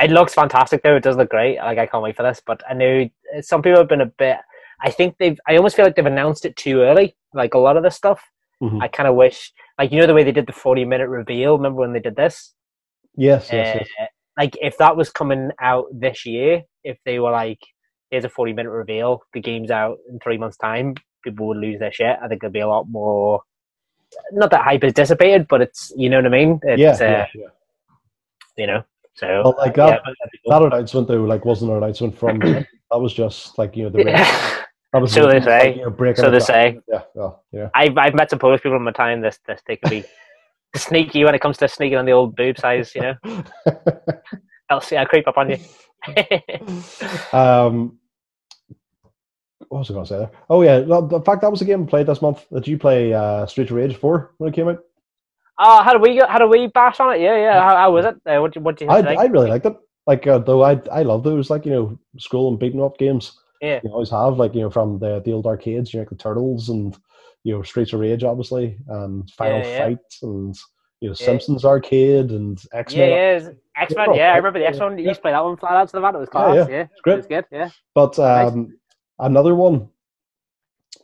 It 0.00 0.10
looks 0.10 0.34
fantastic 0.34 0.82
though. 0.82 0.96
It 0.96 1.02
does 1.02 1.16
look 1.16 1.30
great. 1.30 1.56
Like 1.58 1.78
I 1.78 1.86
can't 1.86 2.02
wait 2.02 2.16
for 2.16 2.22
this. 2.22 2.42
But 2.44 2.62
I 2.68 2.74
know 2.74 3.08
some 3.40 3.62
people 3.62 3.78
have 3.78 3.88
been 3.88 4.00
a 4.00 4.06
bit. 4.06 4.38
I 4.82 4.90
think 4.90 5.16
they've. 5.18 5.38
I 5.48 5.56
almost 5.56 5.76
feel 5.76 5.84
like 5.84 5.94
they've 5.96 6.04
announced 6.04 6.44
it 6.44 6.56
too 6.56 6.80
early. 6.80 7.16
Like 7.32 7.54
a 7.54 7.58
lot 7.58 7.76
of 7.76 7.82
this 7.82 7.94
stuff. 7.96 8.20
Mhm. 8.62 8.82
I 8.82 8.88
kind 8.88 9.08
of 9.08 9.14
wish, 9.14 9.52
like 9.78 9.90
you 9.92 10.00
know, 10.00 10.06
the 10.06 10.14
way 10.14 10.24
they 10.24 10.32
did 10.32 10.46
the 10.46 10.52
forty-minute 10.52 11.08
reveal. 11.08 11.56
Remember 11.56 11.80
when 11.80 11.92
they 11.92 12.00
did 12.00 12.16
this? 12.16 12.54
Yes, 13.16 13.48
yes, 13.52 13.76
yes. 13.80 13.88
Uh, 14.00 14.06
like 14.38 14.56
if 14.60 14.78
that 14.78 14.96
was 14.96 15.10
coming 15.10 15.50
out 15.60 15.86
this 15.92 16.24
year, 16.24 16.62
if 16.84 16.98
they 17.04 17.18
were 17.18 17.30
like, 17.30 17.58
"Here's 18.10 18.24
a 18.24 18.28
forty-minute 18.28 18.70
reveal. 18.70 19.22
The 19.34 19.40
game's 19.40 19.70
out 19.70 19.98
in 20.08 20.18
three 20.20 20.38
months' 20.38 20.56
time," 20.56 20.94
people 21.22 21.46
would 21.48 21.58
lose 21.58 21.78
their 21.78 21.92
shit. 21.92 22.16
I 22.22 22.28
think 22.28 22.40
there'd 22.40 22.52
be 22.52 22.60
a 22.60 22.68
lot 22.68 22.88
more. 22.88 23.42
Not 24.32 24.50
that 24.50 24.62
hype 24.64 24.84
is 24.84 24.92
dissipated, 24.94 25.46
but 25.48 25.60
it's 25.60 25.92
you 25.96 26.08
know 26.08 26.16
what 26.18 26.26
I 26.26 26.30
mean. 26.30 26.60
It's, 26.62 26.80
yeah, 26.80 26.92
uh, 26.92 26.96
yeah, 27.00 27.26
yeah. 27.34 27.46
you 28.56 28.66
know. 28.66 28.84
So 29.14 29.42
Well, 29.44 29.54
like 29.58 29.74
that- 29.74 30.00
yeah, 30.06 30.14
cool. 30.46 30.60
That 30.60 30.62
announcement 30.74 31.08
though, 31.08 31.22
like, 31.24 31.44
wasn't 31.44 31.70
an 31.70 31.76
announcement 31.78 32.16
from. 32.16 32.38
that 32.40 32.66
was 32.90 33.12
just 33.12 33.58
like 33.58 33.76
you 33.76 33.84
know 33.84 33.90
the. 33.90 34.04
Yeah. 34.04 34.58
That 34.92 35.00
was 35.00 35.12
So 35.12 35.26
they 35.26 35.40
like, 35.40 35.44
say. 35.44 35.74
you 35.76 35.90
know, 35.90 36.14
So 36.14 36.30
they 36.30 36.38
say. 36.40 36.78
Yeah, 36.86 37.02
well, 37.14 37.44
yeah. 37.50 37.70
I've 37.74 37.96
I've 37.96 38.14
met 38.14 38.28
some 38.28 38.38
Polish 38.38 38.62
people 38.62 38.76
in 38.76 38.82
my 38.82 38.92
time. 38.92 39.22
This 39.22 39.38
this 39.46 39.62
they 39.66 39.76
can 39.76 39.88
be 39.88 40.04
sneaky 40.76 41.24
when 41.24 41.34
it 41.34 41.40
comes 41.40 41.58
to 41.58 41.68
sneaking 41.68 41.98
on 41.98 42.04
the 42.04 42.12
old 42.12 42.36
boob 42.36 42.58
size. 42.58 42.94
You 42.94 43.02
know, 43.02 43.14
I'll 44.70 44.80
see. 44.80 44.96
I'll 44.96 45.06
creep 45.06 45.28
up 45.28 45.38
on 45.38 45.50
you. 45.50 45.58
um, 47.32 47.98
what 49.68 49.78
was 49.78 49.90
I 49.90 49.94
going 49.94 50.04
to 50.04 50.08
say 50.08 50.18
there? 50.18 50.30
Oh 50.50 50.62
yeah, 50.62 50.80
the 50.80 51.22
fact 51.24 51.42
that 51.42 51.50
was 51.50 51.62
a 51.62 51.64
game 51.64 51.86
played 51.86 52.06
this 52.06 52.22
month. 52.22 52.44
Did 52.52 52.68
you 52.68 52.78
play 52.78 53.12
uh, 53.12 53.46
Street 53.46 53.70
of 53.70 53.76
Rage 53.76 53.96
Four 53.96 54.34
when 54.38 54.52
it 54.52 54.56
came 54.56 54.68
out? 54.68 54.82
oh, 55.58 55.82
how 55.82 55.92
do 55.92 55.98
we 55.98 56.18
go? 56.18 56.26
How 56.26 56.38
do 56.38 56.46
we 56.46 56.66
bash 56.66 57.00
on 57.00 57.14
it? 57.14 57.20
Yeah, 57.20 57.36
yeah. 57.36 57.60
How, 57.60 57.76
how 57.76 57.92
was 57.92 58.04
it? 58.04 58.16
Uh, 58.26 58.40
what 58.40 58.52
do 58.52 58.60
what 58.60 58.76
do 58.76 58.84
you 58.84 58.90
I, 58.90 59.02
think? 59.02 59.20
I 59.20 59.24
really 59.26 59.50
liked 59.50 59.66
it. 59.66 59.76
Like 60.06 60.26
uh, 60.26 60.38
though 60.38 60.62
I 60.62 60.80
I 60.90 61.02
love 61.02 61.22
those 61.22 61.50
like 61.50 61.64
you 61.64 61.72
know 61.72 61.98
scroll 62.18 62.48
and 62.48 62.58
beating 62.58 62.82
up 62.82 62.98
games. 62.98 63.38
Yeah. 63.60 63.78
you 63.84 63.90
always 63.90 64.10
have 64.10 64.38
like 64.38 64.54
you 64.54 64.62
know 64.62 64.70
from 64.70 64.98
the 64.98 65.20
the 65.20 65.32
old 65.32 65.46
arcades, 65.46 65.92
you 65.92 65.98
know, 65.98 66.02
like 66.02 66.10
the 66.10 66.16
Turtles 66.16 66.68
and 66.68 66.96
you 67.44 67.54
know 67.54 67.62
Streets 67.62 67.92
of 67.92 68.00
Rage, 68.00 68.24
obviously, 68.24 68.76
and 68.88 69.28
Final 69.30 69.58
Yeah, 69.60 69.66
yeah. 69.68 69.78
Fight 69.78 69.98
and 70.22 70.54
you 71.00 71.08
know 71.08 71.14
Yeah. 71.18 71.26
Simpsons 71.26 71.64
arcade 71.64 72.30
and 72.30 72.62
X 72.72 72.94
Men. 72.94 73.08
yeah. 73.10 73.50
X 73.82 73.94
Men. 73.96 74.14
Yeah, 74.14 74.32
I 74.32 74.36
remember 74.36 74.58
the 74.60 74.66
X 74.66 74.78
Men. 74.78 74.98
You 74.98 75.04
used 75.06 75.18
to 75.18 75.22
play 75.22 75.32
that 75.32 75.44
one 75.44 75.56
flat 75.56 75.72
out 75.72 75.88
to 75.88 75.92
the 75.92 76.00
mat. 76.00 76.14
It 76.14 76.18
was 76.18 76.28
Yeah, 76.28 76.40
class. 76.40 76.54
yeah. 76.68 76.76
Yeah, 76.76 76.86
great. 77.02 77.14
It 77.14 77.16
was 77.16 77.26
good. 77.26 77.44
Yeah. 77.50 77.70
But 77.94 78.18
Nice. 78.18 78.52
um, 78.52 78.76
another 79.18 79.54
one, 79.54 79.88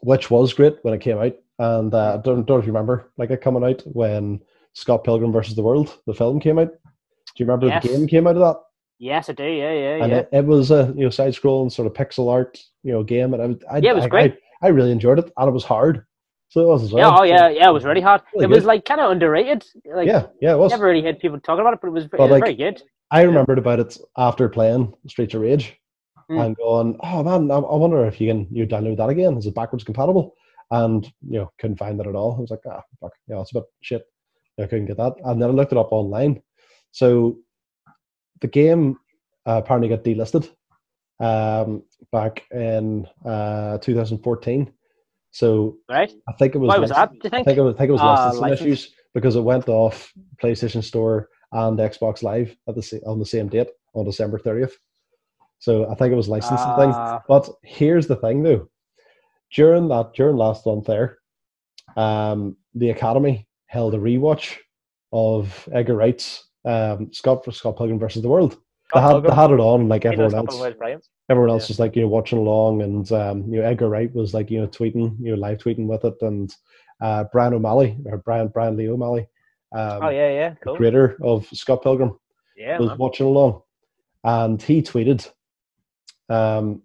which 0.03 0.31
was 0.31 0.53
great 0.55 0.79
when 0.83 0.95
it 0.95 1.01
came 1.01 1.19
out, 1.19 1.35
and 1.59 1.93
uh, 1.95 2.15
I 2.15 2.17
don't 2.19 2.47
don't 2.47 2.49
know 2.51 2.57
if 2.59 2.67
you 2.67 2.73
remember 2.73 3.11
like 3.19 3.31
it 3.31 3.41
coming 3.41 3.65
out 3.65 3.83
when 3.87 4.41
Scott 4.75 5.05
Pilgrim 5.05 5.33
versus 5.33 5.57
the 5.57 5.63
World, 5.63 5.99
the 6.07 6.15
film 6.15 6.41
came 6.41 6.59
out. 6.59 6.69
Do 6.71 7.45
you 7.45 7.47
remember 7.47 7.67
Yes. 7.69 7.83
the 7.83 7.89
game 7.91 8.07
came 8.07 8.27
out 8.27 8.37
of 8.37 8.41
that? 8.43 8.61
Yes, 9.01 9.29
I 9.29 9.33
do. 9.33 9.45
Yeah, 9.45 9.73
yeah, 9.73 10.03
and 10.03 10.13
yeah. 10.13 10.19
it, 10.19 10.29
it 10.33 10.45
was 10.45 10.71
a 10.71 10.93
you 10.97 11.05
know 11.05 11.11
side 11.11 11.33
scrolling 11.33 11.71
sort 11.73 11.87
of 11.87 11.93
pixel 11.95 12.31
art 12.31 12.59
you 12.83 12.93
know 12.93 13.03
game, 13.03 13.35
and 13.35 13.59
I, 13.71 13.77
I 13.77 13.79
Yeah, 13.79 13.91
it 13.91 13.97
was 13.97 14.05
I, 14.05 14.09
great. 14.09 14.39
I, 14.63 14.67
I 14.67 14.71
really 14.71 14.93
enjoyed 14.93 15.19
it, 15.19 15.31
and 15.37 15.49
it 15.49 15.53
was 15.53 15.65
hard, 15.65 16.05
so 16.49 16.61
it 16.63 16.67
was 16.67 16.85
as 16.85 16.93
well. 16.93 17.11
Yeah, 17.11 17.19
oh 17.19 17.23
yeah, 17.25 17.49
yeah. 17.49 17.69
It 17.69 17.73
was 17.73 17.85
really 17.85 18.01
hard. 18.01 18.23
Really 18.35 18.45
it 18.45 18.49
was 18.49 18.59
good. 18.61 18.67
like 18.67 18.85
kind 18.85 19.01
of 19.01 19.11
underrated. 19.11 19.65
Like, 19.85 20.07
yeah, 20.07 20.27
yeah, 20.41 20.53
it 20.53 20.59
was. 20.59 20.71
never 20.71 20.87
really 20.87 21.05
had 21.05 21.19
people 21.19 21.39
talking 21.41 21.61
about 21.61 21.75
it, 21.75 21.81
but 21.81 21.89
it 21.89 21.93
was, 21.93 22.05
it 22.05 22.13
was 22.19 22.31
like, 22.31 22.43
very 22.43 22.55
good. 22.55 22.83
I 23.11 23.23
remembered 23.23 23.59
about 23.59 23.81
it 23.81 23.99
after 24.17 24.49
playing 24.49 24.93
Streets 25.07 25.35
of 25.35 25.41
Rage 25.41 25.79
Mm. 26.31 26.45
and 26.45 26.57
going, 26.57 26.97
oh 27.01 27.23
man, 27.23 27.51
I, 27.51 27.55
I 27.55 27.77
wonder 27.77 28.05
if 28.05 28.21
you 28.21 28.29
can 28.29 28.47
you 28.51 28.67
download 28.67 28.99
that 28.99 29.09
again. 29.09 29.39
Is 29.39 29.47
it 29.47 29.55
backwards 29.55 29.83
compatible? 29.85 30.35
And 30.71 31.07
you 31.27 31.39
know, 31.39 31.53
couldn't 31.59 31.79
find 31.79 31.99
that 31.99 32.07
at 32.07 32.15
all. 32.15 32.37
I 32.37 32.41
was 32.41 32.51
like, 32.51 32.61
ah, 32.71 32.83
fuck, 33.01 33.13
yeah, 33.29 33.41
it's 33.41 33.53
a 33.53 33.61
bit 33.61 33.65
shit. 33.81 34.03
I 34.61 34.67
couldn't 34.67 34.87
get 34.87 34.99
that. 34.99 35.15
And 35.25 35.41
then 35.41 35.49
I 35.49 35.53
looked 35.53 35.73
it 35.73 35.79
up 35.79 35.93
online. 35.93 36.43
So 36.91 37.39
the 38.41 38.49
game 38.49 38.99
uh, 39.47 39.63
apparently 39.65 39.89
got 39.89 40.05
delisted 40.05 40.51
um, 41.21 41.83
back 42.13 42.45
in 42.51 43.07
uh, 43.25 43.79
2014. 43.79 44.71
So 45.31 45.77
Right? 45.89 46.13
I 46.29 46.33
think 46.33 46.55
it 46.55 46.59
was. 46.59 46.69
Why 46.69 46.79
was 46.79 46.91
that? 46.91 47.11
Do 47.13 47.17
you 47.17 47.21
I 47.25 47.29
think? 47.31 47.45
think 47.47 47.59
it 47.59 47.63
was, 47.63 47.75
I 47.75 47.79
think 47.79 47.89
it 47.91 47.93
was 47.93 48.01
Ah, 48.01 48.15
licensing 48.15 48.41
license. 48.43 48.61
issues 48.61 48.95
because 49.15 49.37
it 49.37 49.41
went 49.43 49.69
off 49.69 50.13
PlayStation 50.43 50.83
Store 50.83 51.29
and 51.53 51.79
Xbox 51.79 52.23
Live 52.23 52.57
at 52.69 52.75
the 52.75 53.01
on 53.07 53.19
the 53.19 53.27
same 53.27 53.49
date 53.49 53.69
on 53.95 54.05
December 54.05 54.39
30th. 54.39 54.73
So 55.59 55.91
I 55.91 55.95
think 55.95 56.13
it 56.13 56.17
was 56.17 56.29
licensing 56.29 56.75
thing. 56.77 56.93
Ah, 56.95 57.23
But 57.27 57.49
here's 57.65 58.07
the 58.07 58.17
thing, 58.17 58.43
though. 58.43 58.69
During 59.53 59.89
that, 59.89 60.13
during 60.15 60.37
last 60.37 60.65
month 60.67 60.87
there, 60.87 61.19
um, 61.97 62.57
the 62.75 62.91
Academy 62.91 63.47
held 63.67 63.95
a 63.95 63.99
rewatch 63.99 64.57
of 65.13 65.69
Edgar 65.73 65.97
Wright's 65.97 66.49
um, 66.65 67.13
Scott 67.13 67.45
for 67.45 67.53
Scott 67.53 67.77
Pilgrim 67.77 67.99
versus 67.99 68.23
the 68.23 68.29
World. 68.29 68.57
They 68.95 69.01
had, 69.01 69.23
they 69.23 69.35
had 69.35 69.51
it 69.51 69.61
on, 69.61 69.89
like 69.89 70.05
everyone 70.05 70.35
else. 70.35 70.61
Everyone 71.31 71.51
else 71.51 71.69
Yeah. 71.69 71.73
was 71.75 71.81
like 71.81 71.97
you 71.97 72.03
know 72.03 72.09
watching 72.09 72.39
along, 72.39 72.83
and 72.83 73.11
um, 73.13 73.43
you 73.53 73.61
know 73.61 73.67
Edgar 73.69 73.89
Wright 73.89 74.13
was 74.15 74.33
like 74.35 74.51
you 74.51 74.61
know 74.61 74.67
tweeting, 74.67 75.17
you 75.21 75.33
know 75.33 75.37
live 75.41 75.59
tweeting 75.59 75.87
with 75.87 76.05
it, 76.05 76.15
and 76.23 76.55
uh, 77.01 77.25
Bryan 77.25 77.55
O'Malley 77.55 77.97
or 78.07 78.19
Bryan 78.19 78.49
Bryan 78.49 78.77
Lee 78.77 78.89
O'Malley, 78.89 79.29
um, 79.77 80.05
Oh 80.05 80.09
yeah, 80.09 80.31
yeah, 80.31 80.55
cool. 80.63 80.77
creator 80.77 81.17
of 81.23 81.47
Scott 81.53 81.83
Pilgrim, 81.83 82.19
Yeah, 82.57 82.79
was 82.79 82.89
man. 82.91 82.99
watching 82.99 83.27
along, 83.27 83.63
and 84.25 84.61
he 84.63 84.83
tweeted. 84.83 85.29
Um, 86.31 86.83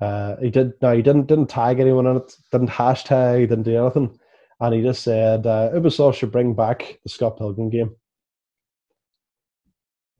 uh, 0.00 0.36
he 0.42 0.50
did 0.50 0.74
no, 0.82 0.94
he 0.94 1.00
didn't 1.02 1.26
didn't 1.26 1.46
tag 1.48 1.80
anyone 1.80 2.06
in 2.06 2.16
it, 2.18 2.34
didn't 2.52 2.68
hashtag, 2.70 3.48
didn't 3.48 3.62
do 3.64 3.80
anything, 3.82 4.18
and 4.60 4.74
he 4.74 4.82
just 4.82 5.02
said 5.02 5.46
uh, 5.46 5.70
Ubisoft 5.74 6.14
should 6.16 6.30
bring 6.32 6.54
back 6.54 6.98
the 7.02 7.08
Scott 7.08 7.36
Pilgrim 7.38 7.70
game. 7.70 7.96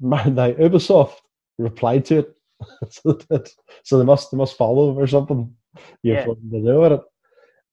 Now 0.00 0.24
Ubisoft 0.24 1.14
replied 1.58 2.04
to 2.06 2.18
it, 2.18 2.35
so, 2.90 3.12
that, 3.28 3.50
so 3.84 3.98
they 3.98 4.04
must 4.04 4.30
they 4.30 4.36
must 4.36 4.56
follow 4.56 4.94
or 4.94 5.06
something. 5.06 5.54
You 6.02 6.14
Yeah. 6.14 6.24
to 6.24 6.36
know 6.42 6.84
it, 6.84 7.00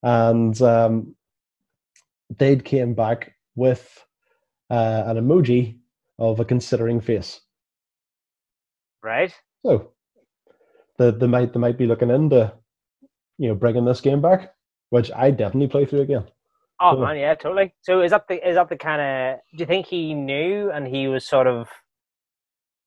and 0.02 0.60
um, 0.62 1.16
they 2.36 2.56
came 2.56 2.94
back 2.94 3.34
with 3.56 4.04
uh, 4.70 5.04
an 5.06 5.16
emoji 5.16 5.78
of 6.18 6.40
a 6.40 6.44
considering 6.44 7.00
face. 7.00 7.40
Right? 9.02 9.32
So 9.64 9.92
they, 10.98 11.10
they 11.12 11.26
might 11.26 11.52
they 11.52 11.60
might 11.60 11.78
be 11.78 11.86
looking 11.86 12.10
into 12.10 12.52
you 13.38 13.48
know 13.48 13.54
bringing 13.54 13.84
this 13.84 14.00
game 14.00 14.20
back, 14.20 14.54
which 14.90 15.10
I 15.12 15.30
definitely 15.30 15.68
play 15.68 15.86
through 15.86 16.02
again. 16.02 16.24
Oh 16.80 16.92
Cool. 16.92 17.02
man, 17.02 17.16
yeah, 17.16 17.34
totally. 17.34 17.74
So 17.82 18.02
is 18.02 18.10
that 18.10 18.28
the 18.28 18.46
is 18.46 18.56
that 18.56 18.68
the 18.68 18.76
kind 18.76 19.00
of? 19.00 19.40
Do 19.56 19.62
you 19.62 19.66
think 19.66 19.86
he 19.86 20.12
knew 20.12 20.70
and 20.70 20.86
he 20.86 21.08
was 21.08 21.26
sort 21.26 21.46
of? 21.46 21.68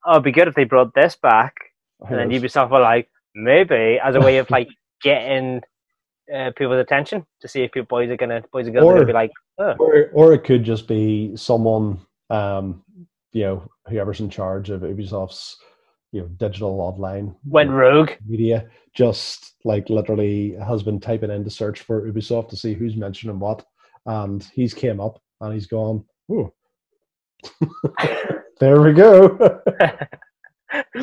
Oh, 0.05 0.11
it'd 0.11 0.23
be 0.23 0.31
good 0.31 0.47
if 0.47 0.55
they 0.55 0.63
brought 0.63 0.93
this 0.93 1.15
back, 1.15 1.55
and 2.01 2.19
then? 2.19 2.29
Ubisoft 2.29 2.69
were 2.69 2.79
like, 2.79 3.09
maybe 3.35 3.99
as 4.03 4.15
a 4.15 4.19
way 4.19 4.37
of 4.37 4.49
like 4.49 4.69
getting 5.01 5.61
uh, 6.33 6.51
people's 6.57 6.79
attention 6.79 7.25
to 7.39 7.47
see 7.47 7.61
if 7.63 7.71
people 7.71 7.97
boys 7.97 8.09
are 8.09 8.17
gonna 8.17 8.43
boys 8.51 8.67
are 8.67 8.71
gonna 8.71 9.05
be 9.05 9.13
like, 9.13 9.31
oh, 9.59 9.75
or 9.79 10.09
or 10.13 10.33
it 10.33 10.43
could 10.43 10.63
just 10.63 10.87
be 10.87 11.35
someone 11.35 11.99
um 12.29 12.83
you 13.31 13.43
know 13.43 13.69
whoever's 13.87 14.19
in 14.19 14.29
charge 14.29 14.69
of 14.69 14.81
ubisoft's 14.81 15.57
you 16.11 16.21
know 16.21 16.27
digital 16.37 16.81
online 16.81 17.35
went 17.45 17.69
rogue. 17.69 18.11
media 18.25 18.67
just 18.93 19.53
like 19.63 19.89
literally 19.89 20.55
has 20.55 20.83
been 20.83 20.99
typing 20.99 21.31
in 21.31 21.43
to 21.43 21.49
search 21.49 21.81
for 21.81 22.09
ubisoft 22.09 22.49
to 22.49 22.57
see 22.57 22.73
who's 22.73 22.95
mentioning 22.95 23.39
what 23.39 23.63
and 24.05 24.43
he's 24.53 24.73
came 24.73 24.99
up 24.99 25.21
and 25.41 25.53
he's 25.53 25.67
gone 25.67 26.03
Ooh. 26.31 26.51
there 28.59 28.81
we 28.81 28.93
go 28.93 29.61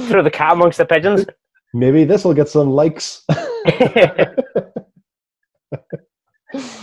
Throw 0.09 0.23
the 0.23 0.31
cat 0.31 0.53
amongst 0.53 0.79
the 0.79 0.85
pigeons. 0.87 1.25
maybe 1.75 2.05
this 2.05 2.25
will 2.25 2.35
get 2.35 2.49
some 2.49 2.71
likes 2.71 3.25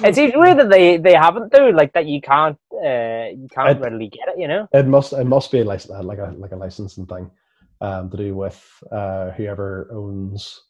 it 0.04 0.16
seems 0.16 0.34
weird 0.36 0.58
that 0.60 0.70
they, 0.70 0.98
they 0.98 1.14
haven't 1.14 1.52
though, 1.52 1.70
like 1.70 1.94
that 1.94 2.06
you 2.06 2.20
can't 2.22 2.58
uh, 2.74 3.30
you 3.32 3.48
can't 3.52 3.70
I'd- 3.70 3.80
readily 3.80 4.10
get 4.10 4.28
it, 4.30 4.38
you 4.40 4.48
know. 4.48 4.68
it 4.74 4.86
must 4.88 5.14
it 5.14 5.26
must 5.26 5.52
be 5.52 5.60
a 5.62 5.66
lic- 5.66 5.90
uh, 5.90 6.04
like 6.04 6.20
a 6.20 6.34
like 6.38 6.52
a 6.52 6.56
licensing 6.56 7.06
thing 7.06 7.30
um 7.80 8.10
to 8.10 8.18
do 8.18 8.36
with 8.36 8.60
uh 8.92 9.32
whoever 9.32 9.88
owns 9.94 10.62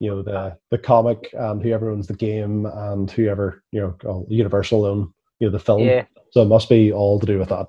you 0.00 0.10
know 0.10 0.22
the 0.22 0.56
the 0.70 0.78
comic 0.78 1.30
and 1.34 1.62
whoever 1.62 1.90
owns 1.90 2.06
the 2.06 2.14
game 2.14 2.66
and 2.66 3.10
whoever 3.10 3.62
you 3.70 3.80
know 3.80 4.26
universal 4.28 4.84
own 4.84 5.12
you 5.38 5.46
know 5.46 5.52
the 5.52 5.58
film 5.60 5.80
Yeah, 5.82 6.04
so 6.30 6.42
it 6.42 6.46
must 6.48 6.68
be 6.68 6.92
all 6.92 7.20
to 7.20 7.26
do 7.26 7.38
with 7.38 7.50
that 7.50 7.68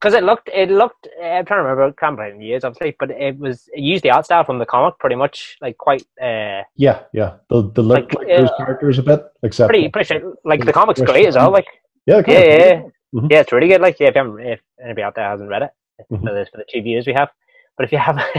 because 0.00 0.14
it 0.14 0.22
looked 0.24 0.48
it 0.52 0.70
looked. 0.70 1.08
uh, 1.20 1.24
I'm 1.26 1.44
trying 1.44 1.58
to 1.60 1.64
remember. 1.68 1.92
Can't 1.92 2.16
remember 2.18 2.34
in 2.36 2.40
years, 2.42 2.64
obviously, 2.64 2.96
but 3.00 3.10
it 3.10 3.38
was 3.38 3.68
it 3.72 3.80
used 3.80 4.02
the 4.04 4.10
art 4.10 4.24
style 4.24 4.44
from 4.44 4.58
the 4.58 4.66
comic 4.66 4.98
pretty 4.98 5.16
much, 5.16 5.56
like 5.60 5.76
quite 5.76 6.02
uh, 6.22 6.62
yeah 6.76 7.00
yeah 7.12 7.30
the 7.50 7.70
the 7.74 7.82
look 7.82 8.12
Like, 8.12 8.14
like, 8.14 8.28
those 8.28 8.50
uh, 8.50 8.56
characters 8.56 8.98
a 8.98 9.02
bit 9.02 9.20
except 9.42 9.68
pretty 9.70 9.88
pretty 9.88 10.04
straight. 10.06 10.22
Like 10.44 10.64
the 10.64 10.72
comic's 10.72 11.00
great 11.00 11.26
as 11.26 11.34
well. 11.36 11.50
Like 11.50 11.66
yeah 12.06 12.22
yeah, 12.26 12.38
yeah, 12.38 12.56
yeah. 12.66 12.82
Mhm. 13.14 13.30
yeah, 13.30 13.40
it's 13.40 13.52
really 13.52 13.68
good. 13.68 13.80
Like 13.80 13.98
yeah, 14.00 14.08
if, 14.08 14.16
you 14.16 14.36
if 14.38 14.60
anybody 14.84 15.02
out 15.02 15.14
there 15.14 15.28
hasn't 15.28 15.48
read 15.50 15.62
it 15.62 15.70
Mhm. 16.12 16.20
for 16.20 16.32
the 16.34 16.46
for 16.50 16.58
the 16.58 16.64
two 16.72 16.80
viewers 16.82 17.06
we 17.06 17.12
have, 17.14 17.28
but 17.76 17.84
if 17.86 17.92
you 17.92 17.98
have, 17.98 18.16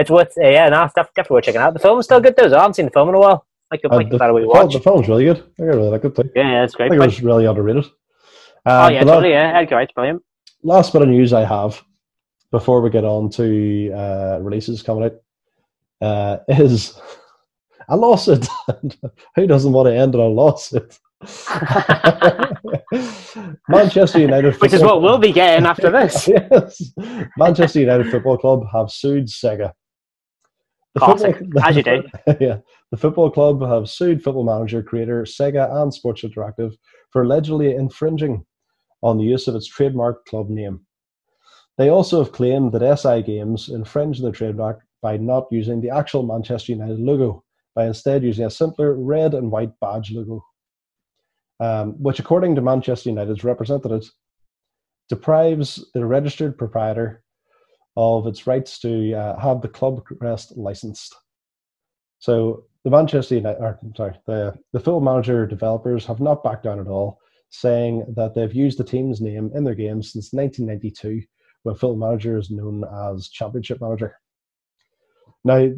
it's 0.00 0.10
worth 0.10 0.32
uh, 0.38 0.48
yeah, 0.48 0.68
no, 0.68 0.84
it's 0.84 0.94
def- 0.94 1.14
definitely 1.14 1.34
worth 1.36 1.44
checking 1.44 1.60
out. 1.60 1.72
The 1.74 1.78
film's 1.80 2.06
still 2.06 2.20
good 2.20 2.34
though. 2.36 2.46
I 2.56 2.60
haven't 2.60 2.74
seen 2.74 2.86
the 2.86 2.90
film 2.90 3.08
in 3.10 3.14
a 3.14 3.20
while. 3.20 3.46
Like 3.70 3.80
Uh, 3.84 3.96
like 3.96 4.10
the, 4.10 4.18
that 4.18 4.32
we 4.34 4.42
the, 4.42 4.46
watch. 4.48 4.72
the 4.74 4.80
film's 4.80 5.08
really 5.08 5.24
good 5.24 5.42
I 5.60 5.64
really 5.64 5.88
like 5.88 6.04
it 6.04 6.14
too. 6.16 6.30
Yeah, 6.34 6.50
yeah, 6.52 6.64
it's 6.64 6.74
I 6.74 6.76
great. 6.78 6.90
think 6.90 7.02
it 7.02 7.06
was 7.06 7.22
really 7.22 7.46
underrated 7.46 7.84
oh 8.64 8.70
uh, 8.84 8.88
yeah, 8.88 9.00
the 9.00 9.06
la- 9.06 9.14
totally. 9.14 9.32
Yeah, 9.32 9.58
Edgar 9.58 9.76
Wright's 9.76 9.92
brilliant. 9.92 10.22
Last 10.66 10.92
bit 10.92 11.02
of 11.02 11.08
news 11.08 11.32
I 11.32 11.44
have 11.44 11.82
before 12.50 12.80
we 12.80 12.90
get 12.90 13.04
on 13.04 13.30
to 13.30 13.92
uh, 13.92 14.38
releases 14.42 14.82
coming 14.82 15.04
out 15.04 16.06
uh, 16.06 16.38
is 16.48 16.98
a 17.88 17.96
lawsuit. 17.96 18.46
Who 19.36 19.46
doesn't 19.46 19.72
want 19.72 19.88
to 19.88 19.94
end 19.96 20.14
on 20.14 20.20
a 20.20 20.28
lawsuit? 20.28 20.98
Manchester 23.68 24.20
United, 24.20 24.54
Which 24.60 24.72
is 24.72 24.82
what 24.82 25.02
we'll 25.02 25.18
be 25.18 25.32
getting 25.32 25.66
after 25.66 25.90
this. 25.90 26.28
yes, 26.28 26.92
Manchester 27.36 27.80
United 27.80 28.10
Football 28.10 28.38
Club 28.38 28.64
have 28.72 28.90
sued 28.90 29.26
Sega. 29.26 29.72
The 30.94 31.00
Classic, 31.00 31.38
football- 31.38 31.64
as 31.64 31.76
you 31.76 31.82
do. 31.82 32.02
yeah, 32.40 32.58
the 32.90 32.96
football 32.96 33.30
club 33.30 33.60
have 33.62 33.88
sued 33.88 34.22
Football 34.22 34.44
Manager 34.44 34.82
creator 34.82 35.22
Sega 35.24 35.70
and 35.82 35.92
Sports 35.92 36.22
Interactive 36.22 36.72
for 37.10 37.22
allegedly 37.22 37.74
infringing 37.74 38.44
on 39.06 39.18
the 39.18 39.24
use 39.24 39.46
of 39.46 39.54
its 39.54 39.68
trademark 39.68 40.26
club 40.26 40.50
name. 40.50 40.80
They 41.78 41.90
also 41.90 42.18
have 42.24 42.32
claimed 42.32 42.72
that 42.72 42.98
SI 42.98 43.22
Games 43.22 43.68
infringed 43.68 44.24
their 44.24 44.32
trademark 44.32 44.80
by 45.00 45.16
not 45.16 45.46
using 45.52 45.80
the 45.80 45.90
actual 45.90 46.24
Manchester 46.24 46.72
United 46.72 46.98
logo, 46.98 47.44
by 47.76 47.86
instead 47.86 48.24
using 48.24 48.46
a 48.46 48.50
simpler 48.50 48.94
red 48.94 49.34
and 49.34 49.52
white 49.52 49.78
badge 49.80 50.10
logo, 50.10 50.44
um, 51.60 51.92
which, 52.02 52.18
according 52.18 52.56
to 52.56 52.62
Manchester 52.62 53.10
United's 53.10 53.44
representatives, 53.44 54.10
deprives 55.08 55.88
the 55.94 56.04
registered 56.04 56.58
proprietor 56.58 57.22
of 57.96 58.26
its 58.26 58.44
rights 58.48 58.80
to 58.80 59.14
uh, 59.14 59.38
have 59.38 59.60
the 59.60 59.68
club 59.68 60.02
crest 60.04 60.56
licensed. 60.56 61.14
So 62.18 62.64
the 62.82 62.90
Manchester 62.90 63.36
United, 63.36 63.60
or, 63.60 63.78
sorry, 63.96 64.18
the 64.26 64.58
the 64.72 64.80
Football 64.80 65.00
Manager 65.00 65.46
developers 65.46 66.04
have 66.06 66.18
not 66.18 66.42
backed 66.42 66.64
down 66.64 66.80
at 66.80 66.88
all, 66.88 67.20
saying 67.50 68.04
that 68.16 68.34
they've 68.34 68.54
used 68.54 68.78
the 68.78 68.84
team's 68.84 69.20
name 69.20 69.50
in 69.54 69.64
their 69.64 69.74
games 69.74 70.12
since 70.12 70.32
1992, 70.32 71.26
when 71.62 71.74
Football 71.74 71.96
Manager 71.96 72.38
is 72.38 72.50
known 72.50 72.84
as 73.14 73.28
Championship 73.28 73.80
Manager. 73.80 74.18
Now, 75.44 75.70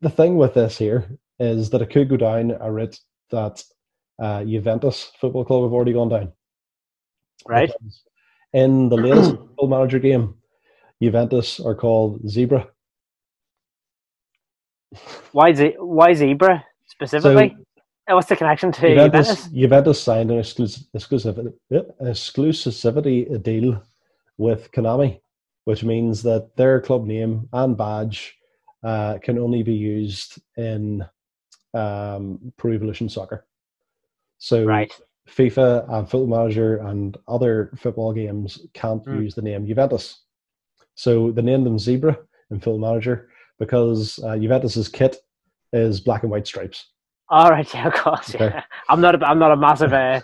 the 0.00 0.10
thing 0.10 0.36
with 0.36 0.54
this 0.54 0.78
here 0.78 1.18
is 1.38 1.70
that 1.70 1.82
it 1.82 1.90
could 1.90 2.08
go 2.08 2.16
down 2.16 2.52
a 2.60 2.70
route 2.70 2.98
that 3.30 3.62
uh, 4.22 4.44
Juventus 4.44 5.12
Football 5.20 5.44
Club 5.44 5.64
have 5.64 5.72
already 5.72 5.92
gone 5.92 6.08
down. 6.08 6.32
Right. 7.46 7.68
Because 7.68 8.02
In 8.52 8.88
the 8.88 8.96
latest 8.96 9.30
Football 9.36 9.68
Manager 9.68 9.98
game, 9.98 10.34
Juventus 11.02 11.60
are 11.60 11.74
called 11.74 12.26
Zebra. 12.28 12.68
Why 15.32 15.52
ze- 15.52 15.76
why 15.78 16.14
zebra 16.14 16.64
specifically? 16.86 17.56
Uh, 17.58 17.62
What's 18.08 18.28
the 18.28 18.36
connection 18.36 18.70
to 18.72 18.80
Juventus, 18.88 19.26
Juventus? 19.28 19.48
Juventus 19.48 20.02
signed 20.02 20.30
an 20.30 20.38
exclusive, 20.38 20.84
exclusivity, 20.94 21.52
exclusivity 22.00 23.42
deal 23.42 23.82
with 24.38 24.70
Konami, 24.70 25.20
which 25.64 25.82
means 25.82 26.22
that 26.22 26.54
their 26.56 26.80
club 26.80 27.04
name 27.04 27.48
and 27.52 27.76
badge 27.76 28.36
uh, 28.84 29.18
can 29.22 29.38
only 29.38 29.64
be 29.64 29.74
used 29.74 30.40
in 30.56 31.04
um, 31.74 32.52
Pro 32.56 32.72
Evolution 32.72 33.08
Soccer. 33.08 33.44
So 34.38 34.64
Right. 34.64 34.92
FIFA 35.28 35.92
and 35.92 36.08
Football 36.08 36.38
Manager 36.38 36.76
and 36.76 37.16
other 37.26 37.72
football 37.76 38.12
games 38.12 38.60
can't 38.72 39.04
Mm. 39.04 39.22
use 39.22 39.34
the 39.34 39.42
name 39.42 39.66
Juventus. 39.66 40.22
So 40.94 41.32
they 41.32 41.42
named 41.42 41.66
them 41.66 41.78
Zebra 41.80 42.16
in 42.50 42.60
Football 42.60 42.78
Manager 42.78 43.28
because 43.58 44.20
uh, 44.22 44.36
Juventus's 44.38 44.88
kit 44.88 45.16
is 45.72 46.00
black 46.00 46.22
and 46.22 46.30
white 46.30 46.46
stripes. 46.46 46.92
All 47.28 47.50
right, 47.50 47.72
yeah, 47.74 47.88
of 47.88 47.94
course. 47.94 48.34
Okay. 48.34 48.46
Yeah. 48.46 48.62
I'm 48.88 49.00
not. 49.00 49.20
A, 49.20 49.26
I'm 49.26 49.38
not 49.38 49.52
a 49.52 49.56
massive 49.56 49.92
uh, 49.92 50.20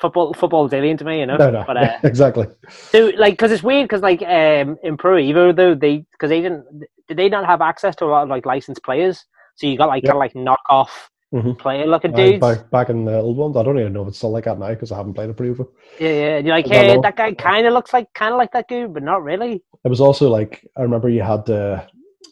football 0.00 0.32
football 0.34 0.68
alien 0.72 0.96
to 0.98 1.04
me, 1.04 1.20
you 1.20 1.26
know. 1.26 1.38
No, 1.38 1.50
no, 1.50 1.64
But 1.66 1.76
uh, 1.76 1.98
exactly. 2.04 2.46
so 2.68 3.12
like, 3.16 3.34
because 3.34 3.52
it's 3.52 3.62
weird, 3.62 3.84
because 3.88 4.02
like 4.02 4.22
um, 4.22 4.76
in 4.82 4.96
Pro 4.96 5.16
Evo 5.16 5.54
though, 5.54 5.74
they 5.74 6.04
because 6.12 6.30
they 6.30 6.40
didn't 6.40 6.64
did 7.08 7.16
they 7.16 7.28
not 7.28 7.46
have 7.46 7.60
access 7.60 7.94
to 7.96 8.04
a 8.04 8.06
lot 8.06 8.22
of 8.24 8.28
like 8.28 8.46
licensed 8.46 8.82
players? 8.82 9.24
So 9.56 9.66
you 9.66 9.76
got 9.76 9.88
like 9.88 10.04
Yep. 10.04 10.12
kind 10.12 10.16
of 10.16 10.18
like 10.20 10.34
knockoff 10.34 10.90
Mhm. 11.32 11.58
player 11.58 11.86
looking 11.86 12.12
dudes. 12.12 12.40
back, 12.40 12.70
back 12.70 12.88
in 12.90 13.04
the 13.04 13.18
old 13.20 13.36
ones, 13.36 13.56
I 13.56 13.62
don't 13.62 13.78
even 13.78 13.92
know 13.92 14.02
if 14.02 14.08
it's 14.08 14.16
still 14.18 14.30
like 14.32 14.44
that 14.44 14.58
now 14.58 14.70
because 14.70 14.90
I 14.90 14.96
haven't 14.96 15.14
played 15.14 15.36
pretty 15.36 15.50
over. 15.52 15.66
Yeah, 16.00 16.08
yeah. 16.08 16.36
And 16.38 16.46
you're 16.46 16.56
like, 16.56 16.66
hey, 16.66 16.96
that 16.96 17.16
guy 17.16 17.32
kind 17.34 17.66
of 17.66 17.72
looks 17.72 17.92
like 17.92 18.12
kind 18.14 18.32
of 18.32 18.38
like 18.38 18.50
that 18.52 18.68
dude, 18.68 18.94
but 18.94 19.04
not 19.04 19.22
really. 19.22 19.62
It 19.84 19.88
was 19.88 20.00
also 20.00 20.28
like 20.28 20.66
I 20.76 20.82
remember 20.82 21.08
you 21.08 21.22
had 21.22 21.46
to 21.46 21.88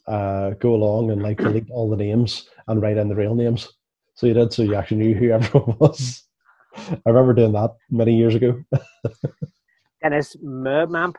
uh, 0.09 0.51
go 0.59 0.75
along 0.75 1.11
and 1.13 1.23
like 1.23 1.39
delete 1.43 1.71
all 1.71 1.89
the 1.89 1.97
names 1.97 2.49
and 2.67 2.83
write 2.83 2.97
in 2.97 3.09
the 3.09 3.15
real 3.15 3.35
names. 3.37 3.69
So 4.19 4.27
you 4.27 4.35
did, 4.35 4.53
so 4.53 4.65
you 4.65 4.75
actually 4.75 4.97
knew 4.97 5.15
who 5.15 5.31
everyone 5.33 5.77
was. 5.79 6.25
I 6.77 6.99
remember 7.07 7.35
doing 7.35 7.53
that 7.53 7.71
many 7.89 8.17
years 8.17 8.35
ago. 8.35 8.61
Dennis 10.03 10.37
Mermamp. 10.45 11.15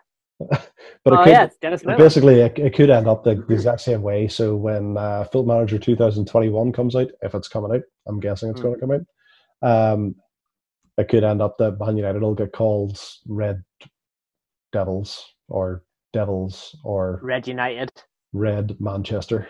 But 1.05 1.13
it 1.13 1.17
oh 1.17 1.23
could, 1.23 1.31
yeah, 1.31 1.43
it's 1.45 1.57
Dennis 1.57 1.84
Mermamp. 1.84 1.97
basically 1.97 2.41
it, 2.41 2.59
it 2.59 2.76
could 2.76 2.89
end 2.89 3.07
up 3.07 3.23
the, 3.23 3.35
the 3.35 3.53
exact 3.53 3.80
same 3.81 4.01
way. 4.01 4.27
So 4.27 4.57
when 4.57 4.97
uh, 4.97 5.23
Football 5.23 5.45
Manager 5.45 5.80
2021 5.80 6.73
comes 6.73 6.95
out, 6.97 7.07
if 7.21 7.34
it's 7.34 7.47
coming 7.47 7.71
out, 7.73 7.84
I'm 8.05 8.19
guessing 8.19 8.49
it's 8.49 8.59
Mm. 8.59 8.63
going 8.63 8.76
to 8.76 8.80
come 8.81 8.91
out. 9.63 9.93
Um, 9.93 10.15
it 10.97 11.07
could 11.07 11.23
end 11.23 11.41
up 11.41 11.57
that 11.59 11.80
Man 11.80 11.95
United 11.95 12.21
will 12.21 12.35
get 12.35 12.51
called 12.51 12.99
Red 13.27 13.63
Devils 14.73 15.26
or 15.47 15.84
Devils 16.11 16.77
or 16.84 17.21
Red 17.23 17.47
United. 17.47 17.91
Red 18.34 18.76
Manchester 18.81 19.47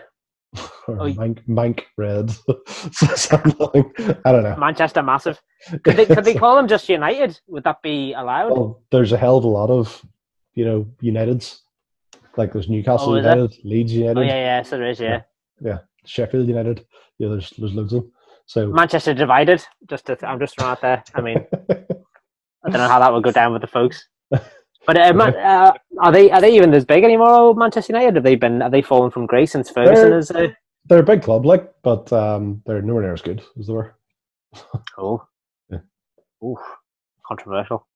or 0.88 1.00
Oh, 1.00 1.12
Mank, 1.12 1.46
Mank 1.46 1.82
Red. 1.96 2.30
Something. 2.92 3.92
I 4.24 4.32
don't 4.32 4.42
know. 4.42 4.56
Manchester 4.58 5.02
Massive. 5.02 5.40
Could 5.82 5.96
they 5.96 6.06
could 6.06 6.24
they 6.24 6.34
call 6.34 6.56
them 6.56 6.68
just 6.68 6.88
United? 6.88 7.38
Would 7.48 7.64
that 7.64 7.82
be 7.82 8.12
allowed? 8.14 8.52
Well, 8.52 8.82
there's 8.90 9.12
a 9.12 9.18
hell 9.18 9.36
of 9.38 9.44
a 9.44 9.48
lot 9.48 9.70
of, 9.70 10.04
you 10.54 10.64
know, 10.64 10.86
Uniteds. 11.02 11.60
Like 12.36 12.52
there's 12.52 12.68
Newcastle 12.68 13.12
Oh? 13.12 13.16
United, 13.16 13.56
Leeds 13.64 13.92
oh, 13.92 13.96
United, 13.96 14.18
Oh 14.18 14.22
yeah, 14.22 14.34
yeah, 14.36 14.62
so 14.62 14.78
there 14.78 14.90
is, 14.90 15.00
yeah. 15.00 15.22
Yeah. 15.60 15.78
Sheffield 16.06 16.48
United. 16.48 16.86
Yeah, 17.18 17.28
there's 17.28 17.50
there's 17.50 17.74
loads 17.74 17.92
of 17.92 18.02
them. 18.02 18.12
So 18.46 18.68
Manchester 18.68 19.14
divided. 19.14 19.64
Just 19.88 20.06
to, 20.06 20.18
I'm 20.26 20.40
just 20.40 20.58
throwing 20.58 20.72
out 20.72 20.80
there. 20.80 21.04
I 21.14 21.20
mean, 21.20 21.46
I 21.70 21.74
don't 22.64 22.72
know 22.72 22.88
how 22.88 22.98
that 22.98 23.12
would 23.12 23.22
go 23.22 23.32
down 23.32 23.52
with 23.52 23.62
the 23.62 23.68
folks. 23.68 24.08
But 24.86 24.96
uh, 24.96 25.12
uh, 25.22 25.72
are 26.00 26.12
they 26.12 26.30
are 26.30 26.40
they 26.40 26.54
even 26.56 26.72
as 26.74 26.84
big 26.84 27.04
anymore? 27.04 27.54
Manchester 27.54 27.92
United 27.92 28.14
have 28.16 28.24
they 28.24 28.34
been 28.34 28.60
have 28.60 28.72
they 28.72 28.82
fallen 28.82 29.10
from 29.10 29.26
grace 29.26 29.52
since 29.52 29.70
Ferguson 29.70 30.10
They're- 30.10 30.18
is 30.18 30.30
uh, 30.30 30.48
they're 30.86 31.00
a 31.00 31.04
big 31.04 31.22
club, 31.22 31.44
like, 31.44 31.72
but 31.82 32.10
um, 32.12 32.62
they're 32.66 32.80
nowhere 32.82 33.02
near 33.02 33.12
as 33.12 33.20
good 33.20 33.42
as 33.58 33.66
they 33.66 33.72
were. 33.74 33.94
oh, 34.98 35.24
Yeah. 35.70 35.78
Oof, 36.42 36.58
controversial. 37.24 37.86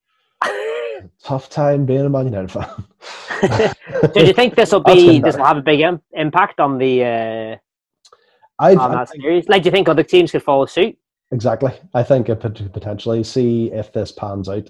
Tough 1.25 1.49
time 1.49 1.87
being 1.87 2.05
a 2.05 2.11
Man 2.11 2.27
United 2.27 2.53
fan. 2.53 2.69
Do 4.15 4.25
you 4.25 4.35
think 4.35 4.55
this 4.55 4.71
will 4.71 4.81
be 4.81 5.19
this 5.19 5.37
will 5.37 5.45
have 5.47 5.57
a 5.57 5.63
big 5.63 5.81
Im- 5.81 6.03
impact 6.13 6.61
on 6.61 6.79
the 6.79 7.03
uh, 7.05 7.57
I, 8.59 8.77
on 8.77 8.93
that 8.93 9.09
series? 9.09 9.49
Like, 9.49 9.63
do 9.63 9.69
you 9.69 9.73
think 9.73 9.89
other 9.89 10.03
teams 10.05 10.31
could 10.31 10.43
follow 10.43 10.67
suit? 10.67 10.97
exactly. 11.33 11.73
I 11.95 12.03
think 12.05 12.29
it 12.29 12.41
could 12.41 12.71
potentially 12.73 13.25
see 13.25 13.73
if 13.73 13.93
this 13.93 14.13
pans 14.13 14.49
out 14.49 14.69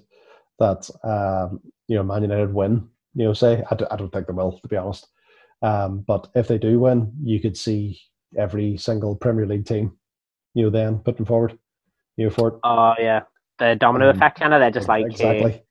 that 0.58 0.88
um, 1.02 1.60
you 1.88 1.96
know 1.96 2.02
Man 2.02 2.22
United 2.22 2.52
win. 2.52 2.88
You 3.14 3.26
know, 3.26 3.32
say 3.32 3.62
I, 3.70 3.74
d- 3.76 3.84
I 3.90 3.96
don't 3.96 4.12
think 4.12 4.26
they 4.26 4.32
will, 4.32 4.58
to 4.58 4.68
be 4.68 4.76
honest. 4.76 5.06
Um, 5.62 6.00
but 6.00 6.28
if 6.34 6.48
they 6.48 6.58
do 6.58 6.80
win, 6.80 7.12
you 7.22 7.40
could 7.40 7.56
see 7.56 8.00
every 8.36 8.76
single 8.76 9.14
Premier 9.14 9.46
League 9.46 9.66
team, 9.66 9.96
you 10.54 10.64
know, 10.64 10.70
then 10.70 10.98
putting 10.98 11.24
forward, 11.24 11.56
you 12.16 12.24
know, 12.24 12.30
for 12.30 12.48
it. 12.48 12.54
Oh 12.64 12.94
yeah, 12.98 13.20
the 13.58 13.76
domino 13.76 14.10
Um, 14.10 14.16
effect 14.16 14.40
kind 14.40 14.52
of. 14.52 14.60
They're 14.60 14.70
just 14.70 14.88
like 14.88 15.06
exactly. 15.06 15.62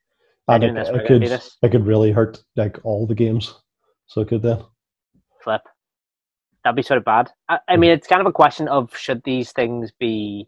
they're 0.47 0.55
and 0.55 0.63
it, 0.63 0.75
this, 0.75 0.89
it 0.89 1.05
could 1.07 1.23
it 1.23 1.71
could 1.71 1.85
really 1.85 2.11
hurt 2.11 2.41
like 2.55 2.79
all 2.83 3.05
the 3.05 3.15
games. 3.15 3.53
So 4.07 4.21
it 4.21 4.27
could 4.27 4.41
then. 4.41 4.63
flip. 5.43 5.61
That'd 6.63 6.75
be 6.75 6.81
sort 6.83 6.97
of 6.97 7.05
bad. 7.05 7.29
I, 7.49 7.59
I 7.67 7.77
mean, 7.77 7.91
it's 7.91 8.07
kind 8.07 8.21
of 8.21 8.27
a 8.27 8.31
question 8.31 8.67
of 8.69 8.95
should 8.95 9.21
these 9.23 9.51
things 9.51 9.91
be 9.99 10.47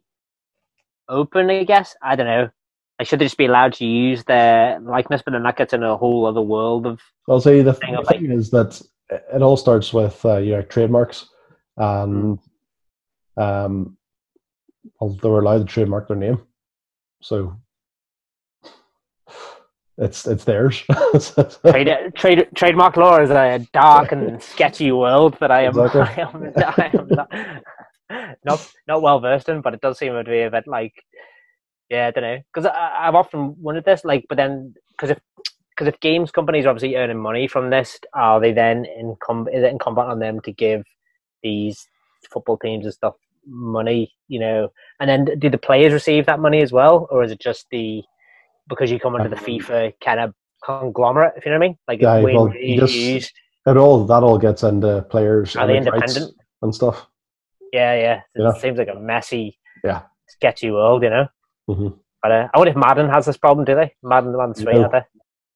open? 1.10 1.50
I 1.50 1.64
guess 1.66 1.96
I 2.02 2.16
don't 2.16 2.28
know. 2.28 2.50
Like, 2.98 3.08
should 3.08 3.20
they 3.20 3.26
just 3.26 3.38
be 3.38 3.46
allowed 3.46 3.74
to 3.74 3.86
use 3.86 4.24
their 4.24 4.80
likeness, 4.80 5.22
but 5.26 5.32
then 5.32 5.44
that 5.44 5.58
gets 5.58 5.74
in 5.74 5.84
a 5.84 5.98
whole 5.98 6.26
other 6.26 6.42
world 6.42 6.88
of 6.88 7.02
I'll 7.28 7.42
say 7.42 7.62
the, 7.62 7.74
Thing 7.74 7.96
of, 7.96 8.06
like- 8.06 8.22
is 8.22 8.50
that 8.52 8.82
it 9.10 9.42
all 9.42 9.58
starts 9.58 9.94
with 9.94 10.24
uh, 10.26 10.38
you 10.38 10.54
know, 10.54 10.62
trademarks, 10.62 11.28
and 11.78 12.40
um, 13.38 13.98
well, 15.00 15.10
they 15.22 15.30
were 15.30 15.42
allowed 15.42 15.60
to 15.60 15.66
trademark 15.66 16.08
their 16.08 16.18
name, 16.18 16.42
so 17.22 17.58
it's 19.98 20.26
it's 20.28 20.44
theirs. 20.44 20.84
trade, 21.66 21.90
trade, 22.16 22.48
trademark 22.56 22.98
law 22.98 23.20
is 23.20 23.30
a 23.30 23.66
dark 23.74 24.12
and 24.12 24.42
sketchy 24.54 24.92
world 24.92 25.38
that 25.40 25.52
I 25.52 25.64
am, 25.64 25.78
Exactly. 25.78 26.02
I 26.02 26.14
am, 26.22 26.54
I 26.56 26.92
am 26.94 27.08
not, 27.10 27.32
not 28.46 28.72
not 28.88 29.02
well 29.02 29.20
versed 29.20 29.50
in, 29.50 29.62
but 29.62 29.74
it 29.74 29.82
does 29.82 29.98
seem 29.98 30.14
to 30.14 30.24
be 30.24 30.42
a 30.42 30.52
bit 30.52 30.68
like 30.68 30.94
yeah, 31.90 32.08
I 32.08 32.12
don't 32.12 32.24
know 32.24 32.40
because 32.54 32.66
I've 32.74 33.16
often 33.16 33.56
wondered 33.60 33.86
this, 33.86 34.04
like, 34.06 34.26
but 34.30 34.38
then 34.38 34.74
because 34.92 35.12
if 35.12 35.20
because 35.72 35.88
if 35.88 36.00
games 36.00 36.32
companies 36.32 36.66
are 36.66 36.70
obviously 36.70 36.96
earning 36.96 37.20
money 37.22 37.48
from 37.48 37.70
this, 37.70 38.00
are 38.14 38.40
they 38.40 38.54
then 38.54 38.86
incum- 38.98 39.54
is 39.54 39.64
it 39.64 39.72
incumbent 39.72 40.10
on 40.10 40.20
them 40.20 40.40
to 40.42 40.52
give 40.54 40.84
these 41.44 41.86
football 42.32 42.58
teams 42.58 42.86
and 42.86 42.94
stuff 42.94 43.14
money, 43.46 44.14
you 44.30 44.40
know, 44.40 44.70
and 45.00 45.10
then 45.10 45.26
do 45.38 45.50
the 45.50 45.58
players 45.58 45.92
receive 45.94 46.26
that 46.26 46.40
money 46.40 46.62
as 46.62 46.72
well, 46.72 47.08
or 47.12 47.24
is 47.24 47.32
it 47.32 47.40
just 47.40 47.66
the 47.72 48.02
because 48.68 48.90
you 48.90 49.00
come 49.00 49.16
under 49.16 49.30
the 49.30 49.38
Um, 49.38 49.44
FIFA 49.46 49.94
kind 50.04 50.20
of 50.22 50.34
conglomerate, 50.64 51.34
if 51.38 51.46
you 51.46 51.52
know 51.52 51.60
what 51.60 51.66
I 51.66 51.68
mean? 51.68 51.78
Like, 51.88 52.02
Yeah, 52.02 52.20
well, 52.22 52.48
just- 52.78 52.96
used. 52.96 53.32
it 53.68 53.78
all 53.78 54.06
that 54.06 54.24
all 54.24 54.38
gets 54.40 54.64
into 54.64 55.06
players 55.10 55.56
Are 55.56 55.68
they 55.68 55.78
and 55.78 55.86
independent? 55.88 56.34
and 56.64 56.74
stuff. 56.74 57.08
Yeah, 57.74 57.94
yeah. 57.96 58.22
It 58.34 58.42
Yeah. 58.42 58.54
seems 58.54 58.78
like 58.80 58.88
a 58.88 58.96
messy, 58.96 59.60
Yeah. 59.84 60.04
sketchy 60.28 60.72
world, 60.72 61.04
you 61.04 61.10
know. 61.12 61.28
Hmm 61.68 61.88
But 62.22 62.32
uh, 62.32 62.48
I 62.54 62.58
wonder 62.58 62.72
if 62.72 62.78
Madden 62.78 63.10
has 63.10 63.26
this 63.26 63.38
problem. 63.38 63.66
Do 63.66 63.76
they? 63.76 63.94
Madden, 64.04 64.32
the 64.32 64.38
one 64.38 64.54
sweet, 64.56 64.74
No. 64.76 64.82
aren't 64.82 64.92
they? 64.94 65.02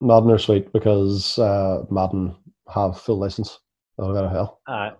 Madden 0.00 0.30
are 0.30 0.38
sweet 0.38 0.72
because 0.72 1.38
uh, 1.38 1.84
Madden 1.90 2.34
have 2.72 2.98
full 3.00 3.18
license. 3.18 3.58
Oh, 3.98 4.12
go 4.12 4.22
to 4.22 4.28
hell. 4.28 4.60
But 4.66 4.98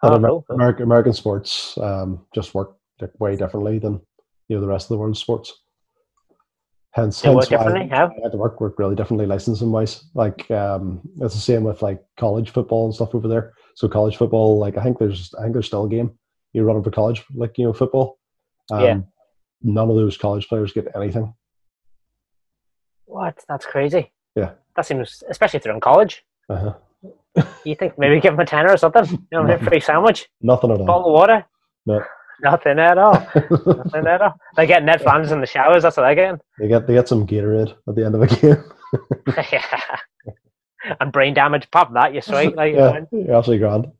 Oh, 0.00 0.14
Amer- 0.14 0.28
cool. 0.28 0.44
American, 0.50 0.82
American 0.84 1.12
sports 1.12 1.76
um, 1.78 2.24
just 2.32 2.54
work 2.54 2.76
way 3.18 3.34
differently 3.36 3.78
than 3.80 4.00
you 4.48 4.56
know 4.56 4.60
the 4.60 4.68
rest 4.68 4.84
of 4.86 4.90
the 4.90 4.98
world's 4.98 5.18
sports. 5.18 5.52
Hence, 6.92 7.20
They 7.20 7.28
work 7.28 7.48
hence 7.48 7.50
why 7.50 7.64
differently. 7.72 7.96
Had 8.22 8.30
to 8.32 8.38
work 8.38 8.60
work 8.60 8.78
really 8.78 8.94
differently 8.94 9.26
licensing 9.26 9.70
wise. 9.72 10.04
Like 10.14 10.48
um, 10.52 11.00
it's 11.20 11.34
the 11.34 11.40
same 11.40 11.64
with 11.64 11.82
like 11.82 12.00
college 12.16 12.50
football 12.50 12.84
and 12.86 12.94
stuff 12.94 13.14
over 13.14 13.26
there. 13.28 13.54
So 13.74 13.88
college 13.88 14.16
football, 14.16 14.58
like 14.58 14.76
I 14.76 14.82
think 14.84 14.98
there's 14.98 15.34
I 15.38 15.42
think 15.42 15.52
there's 15.54 15.66
still 15.66 15.84
a 15.84 15.88
game 15.88 16.16
you 16.52 16.62
run 16.62 16.82
for 16.82 16.90
college, 16.92 17.24
like 17.34 17.58
you 17.58 17.64
know 17.64 17.72
football. 17.72 18.18
Um, 18.70 18.80
Yeah. 18.82 18.98
None 19.62 19.90
of 19.90 19.96
those 19.96 20.16
college 20.16 20.48
players 20.48 20.72
get 20.72 20.86
anything. 20.94 21.34
What? 23.06 23.38
That's 23.48 23.66
crazy. 23.66 24.12
Yeah. 24.36 24.52
That 24.76 24.86
seems, 24.86 25.22
especially 25.28 25.58
if 25.58 25.64
they're 25.64 25.74
in 25.74 25.80
college. 25.80 26.24
Uh-huh. 26.48 26.74
You 27.64 27.76
think 27.76 27.96
maybe 27.98 28.18
give 28.18 28.32
them 28.32 28.40
a 28.40 28.46
tenner 28.46 28.72
or 28.72 28.76
something? 28.76 29.04
You 29.06 29.18
know, 29.30 29.46
a 29.52 29.58
free 29.58 29.78
sandwich, 29.78 30.28
Nothing 30.40 30.72
at 30.72 30.80
all. 30.80 30.86
bottle 30.86 31.06
of 31.06 31.12
water. 31.12 31.44
No. 31.86 32.02
Nothing 32.42 32.78
at 32.80 32.98
all. 32.98 33.12
Nothing 33.14 34.06
at 34.08 34.22
all. 34.22 34.34
They 34.56 34.66
get 34.66 34.82
Ned 34.82 35.00
Flanders 35.02 35.30
in 35.30 35.40
the 35.40 35.46
showers. 35.46 35.84
That's 35.84 35.96
what 35.96 36.02
they're 36.04 36.14
getting. 36.16 36.40
they 36.58 36.66
get 36.66 36.86
they 36.88 36.94
get 36.94 37.06
some 37.06 37.26
Gatorade 37.26 37.74
at 37.88 37.94
the 37.94 38.04
end 38.04 38.14
of 38.16 38.22
a 38.22 38.26
game. 38.26 38.64
yeah. 39.52 39.98
And 41.00 41.12
brain 41.12 41.32
damage. 41.34 41.70
Pop 41.70 41.92
that. 41.94 42.12
You're 42.12 42.22
sweet. 42.22 42.56
Like, 42.56 42.74
yeah, 42.74 43.00
you're 43.12 43.34
absolutely 43.36 43.58
grand. 43.58 43.92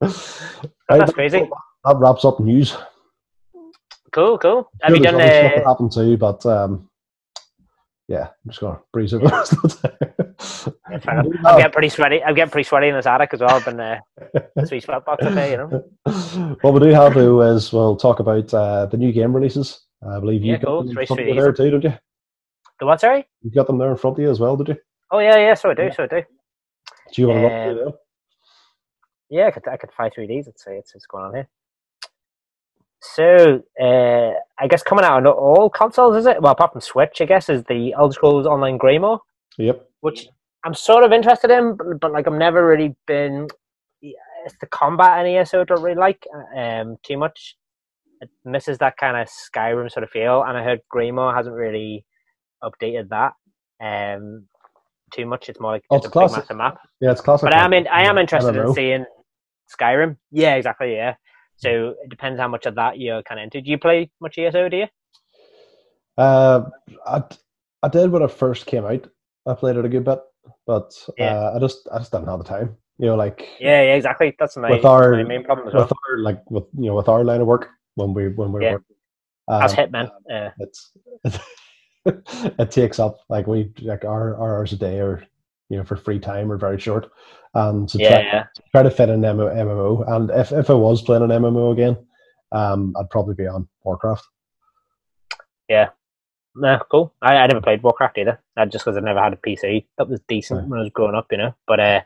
That's 0.00 1.12
crazy. 1.12 1.48
That 1.84 1.96
wraps 1.98 2.24
up 2.24 2.40
news. 2.40 2.76
Cool, 4.12 4.38
cool. 4.38 4.70
Have 4.82 4.94
you 4.96 5.02
done 5.02 5.16
there's 5.16 5.30
other 5.30 5.48
stuff 5.48 5.54
that 5.54 5.62
the? 5.64 5.68
happened 5.68 5.92
too, 5.92 6.16
but 6.16 6.46
um, 6.46 6.88
yeah, 8.08 8.22
I'm 8.28 8.50
just 8.50 8.60
gonna 8.60 8.80
breeze 8.92 9.14
over 9.14 9.24
the 9.28 9.30
rest 9.32 9.52
of 9.52 9.62
the 9.62 10.74
Yeah. 10.90 11.22
I'm 11.44 11.56
getting 11.58 11.72
pretty 11.72 11.88
sweaty. 11.90 12.22
I'm 12.24 12.34
getting 12.34 12.50
pretty 12.50 12.66
sweaty 12.68 12.88
in 12.88 12.94
this 12.96 13.06
attic 13.06 13.30
as 13.34 13.40
well. 13.40 13.50
I've 13.50 13.64
been 13.64 13.78
uh, 13.80 14.00
sweet 14.64 14.82
sweat 14.82 15.04
box 15.04 15.22
there, 15.24 15.50
you 15.50 15.56
know. 15.58 16.56
what 16.62 16.74
we 16.74 16.80
do 16.80 16.86
have 16.88 17.14
though 17.14 17.40
is 17.42 17.72
we'll 17.72 17.96
talk 17.96 18.18
about 18.20 18.52
uh, 18.52 18.86
the 18.86 18.96
new 18.96 19.12
game 19.12 19.34
releases. 19.34 19.80
I 20.06 20.18
believe 20.18 20.42
you 20.42 20.52
Yeah, 20.52 20.58
got 20.58 20.66
cool. 20.66 20.78
them 20.80 20.88
in 20.88 20.94
Three 20.94 21.06
front 21.06 21.20
of 21.22 21.28
you 21.28 21.34
there 21.34 21.52
too, 21.52 21.70
don't 21.70 21.84
you? 21.84 21.94
The 22.80 22.86
what? 22.86 23.00
Sorry. 23.00 23.26
You 23.42 23.50
got 23.50 23.66
them 23.66 23.78
there 23.78 23.90
in 23.90 23.96
front 23.96 24.16
of 24.18 24.22
you 24.22 24.30
as 24.30 24.40
well, 24.40 24.56
did 24.56 24.68
you? 24.68 24.76
Oh 25.12 25.18
yeah, 25.18 25.36
yeah. 25.36 25.54
So 25.54 25.70
I 25.70 25.74
do. 25.74 25.82
Yeah. 25.84 25.90
So 25.92 26.02
I 26.04 26.06
do. 26.06 26.22
Do 27.14 27.22
you 27.22 27.28
want 27.28 27.40
to 27.40 27.46
Um, 27.54 27.74
through 27.74 27.84
them? 27.84 27.92
Yeah, 29.28 29.46
I 29.46 29.50
could, 29.52 29.68
I 29.68 29.76
could 29.76 29.92
fly 29.92 30.10
through 30.10 30.26
these. 30.26 30.46
Let's 30.46 30.64
see, 30.64 30.72
it's, 30.72 30.94
it's 30.94 31.06
going 31.06 31.24
on 31.24 31.34
here. 31.34 31.48
So, 33.02 33.62
uh, 33.80 34.30
I 34.58 34.66
guess 34.68 34.82
coming 34.82 35.04
out 35.04 35.16
on 35.16 35.26
all 35.26 35.70
consoles, 35.70 36.16
is 36.16 36.26
it? 36.26 36.40
Well, 36.42 36.52
apart 36.52 36.72
from 36.72 36.80
Switch, 36.82 37.20
I 37.20 37.24
guess, 37.24 37.48
is 37.48 37.64
the 37.64 37.94
Elder 37.94 38.12
Scrolls 38.12 38.46
Online 38.46 38.76
Greymoor, 38.78 39.20
Yep. 39.56 39.88
which 40.00 40.28
I'm 40.64 40.74
sort 40.74 41.04
of 41.04 41.12
interested 41.12 41.50
in, 41.50 41.76
but, 41.76 41.98
but 42.00 42.12
like 42.12 42.26
I've 42.26 42.34
never 42.34 42.66
really 42.66 42.94
been. 43.06 43.48
It's 44.02 44.54
the 44.60 44.66
combat 44.66 45.24
in 45.26 45.34
ESO 45.36 45.60
I 45.60 45.64
don't 45.64 45.82
really 45.82 45.96
like 45.98 46.26
um, 46.56 46.96
too 47.02 47.18
much. 47.18 47.56
It 48.22 48.30
misses 48.44 48.78
that 48.78 48.96
kind 48.98 49.16
of 49.16 49.28
Skyrim 49.28 49.90
sort 49.90 50.04
of 50.04 50.10
feel, 50.10 50.42
and 50.42 50.56
I 50.56 50.62
heard 50.62 50.80
Greymoor 50.90 51.34
hasn't 51.34 51.54
really 51.54 52.04
updated 52.62 53.08
that 53.10 53.32
um, 53.82 54.46
too 55.12 55.24
much. 55.26 55.48
It's 55.48 55.58
more 55.60 55.72
like 55.72 55.84
Oh, 55.90 55.96
it's 55.96 56.06
a 56.06 56.10
classic. 56.10 56.38
massive 56.38 56.56
map. 56.58 56.78
Yeah, 57.00 57.12
it's 57.12 57.20
classic. 57.22 57.44
But 57.46 57.54
I 57.54 57.64
am 57.64 57.72
in, 57.72 57.86
I 57.88 58.02
am 58.04 58.18
interested 58.18 58.56
in 58.56 58.74
seeing 58.74 59.04
Skyrim. 59.74 60.16
Yeah, 60.30 60.54
exactly. 60.56 60.94
Yeah. 60.94 61.14
So 61.60 61.94
it 62.02 62.08
depends 62.08 62.40
how 62.40 62.48
much 62.48 62.64
of 62.66 62.74
that 62.76 62.98
you're 62.98 63.22
kind 63.22 63.38
of 63.38 63.44
into. 63.44 63.60
Do 63.60 63.70
you 63.70 63.78
play 63.78 64.10
much 64.20 64.38
ESO? 64.38 64.68
Do 64.70 64.76
you? 64.78 64.86
Uh, 66.16 66.64
I, 67.06 67.22
I 67.82 67.88
did 67.88 68.10
when 68.10 68.22
it 68.22 68.30
first 68.30 68.66
came 68.66 68.84
out. 68.84 69.06
I 69.46 69.54
played 69.54 69.76
it 69.76 69.84
a 69.84 69.88
good 69.88 70.04
bit, 70.04 70.20
but 70.66 70.92
Yeah. 71.18 71.32
uh, 71.34 71.52
I 71.56 71.58
just 71.58 71.88
I 71.92 71.98
just 71.98 72.12
didn't 72.12 72.28
have 72.28 72.38
the 72.38 72.44
time. 72.44 72.76
You 72.98 73.06
know, 73.06 73.16
like 73.16 73.48
Yeah, 73.58 73.82
yeah, 73.82 73.94
exactly. 73.94 74.34
That's 74.38 74.56
my, 74.56 74.70
With 74.70 74.84
our- 74.84 75.12
my 75.12 75.22
main 75.22 75.44
problem 75.44 75.68
as 75.68 75.74
well. 75.74 75.82
with 75.84 75.92
our 75.92 76.18
like 76.18 76.50
with 76.50 76.64
you 76.78 76.86
know 76.86 76.94
with 76.94 77.08
our 77.08 77.24
line 77.24 77.40
of 77.40 77.46
work 77.46 77.68
when 77.94 78.14
we 78.14 78.28
when 78.28 78.52
we 78.52 78.62
Yeah. 78.62 78.72
work. 78.72 78.84
Um, 79.48 79.62
As 79.62 79.74
Hitman. 79.74 80.10
Uh, 80.30 80.50
it's 80.58 80.92
it 82.04 82.70
takes 82.70 82.98
up 82.98 83.20
like 83.28 83.46
we 83.46 83.72
like 83.82 84.04
our, 84.04 84.34
our 84.36 84.56
hours 84.58 84.72
a 84.72 84.76
day 84.76 85.00
or 85.00 85.22
you 85.70 85.76
know 85.78 85.84
for 85.84 85.96
free 85.96 86.18
time 86.18 86.52
are 86.52 86.58
very 86.58 86.78
short 86.78 87.10
and 87.54 87.88
to 87.88 87.98
yeah, 87.98 88.08
try, 88.10 88.22
yeah. 88.22 88.44
try 88.72 88.82
to 88.82 88.90
fit 88.90 89.08
in 89.08 89.24
M- 89.24 89.38
MMO 89.38 90.06
and 90.14 90.30
if, 90.30 90.52
if 90.52 90.68
I 90.68 90.74
was 90.74 91.00
playing 91.02 91.22
an 91.22 91.30
MMO 91.30 91.72
again 91.72 91.96
um 92.52 92.94
I'd 92.98 93.08
probably 93.10 93.34
be 93.34 93.46
on 93.46 93.66
Warcraft 93.84 94.24
Yeah. 95.68 95.90
No, 96.56 96.80
cool. 96.90 97.14
I, 97.22 97.36
I 97.36 97.46
never 97.46 97.60
played 97.60 97.82
Warcraft 97.82 98.18
either. 98.18 98.40
Uh, 98.56 98.66
just 98.66 98.84
because 98.84 98.96
I 98.96 99.00
never 99.00 99.20
had 99.22 99.32
a 99.32 99.36
PC. 99.36 99.86
That 99.98 100.08
was 100.08 100.20
decent 100.26 100.60
Right. 100.60 100.68
when 100.68 100.80
I 100.80 100.82
was 100.82 100.90
growing 100.92 101.14
up, 101.14 101.26
you 101.30 101.38
know. 101.38 101.54
But 101.66 101.78
uh, 101.78 102.00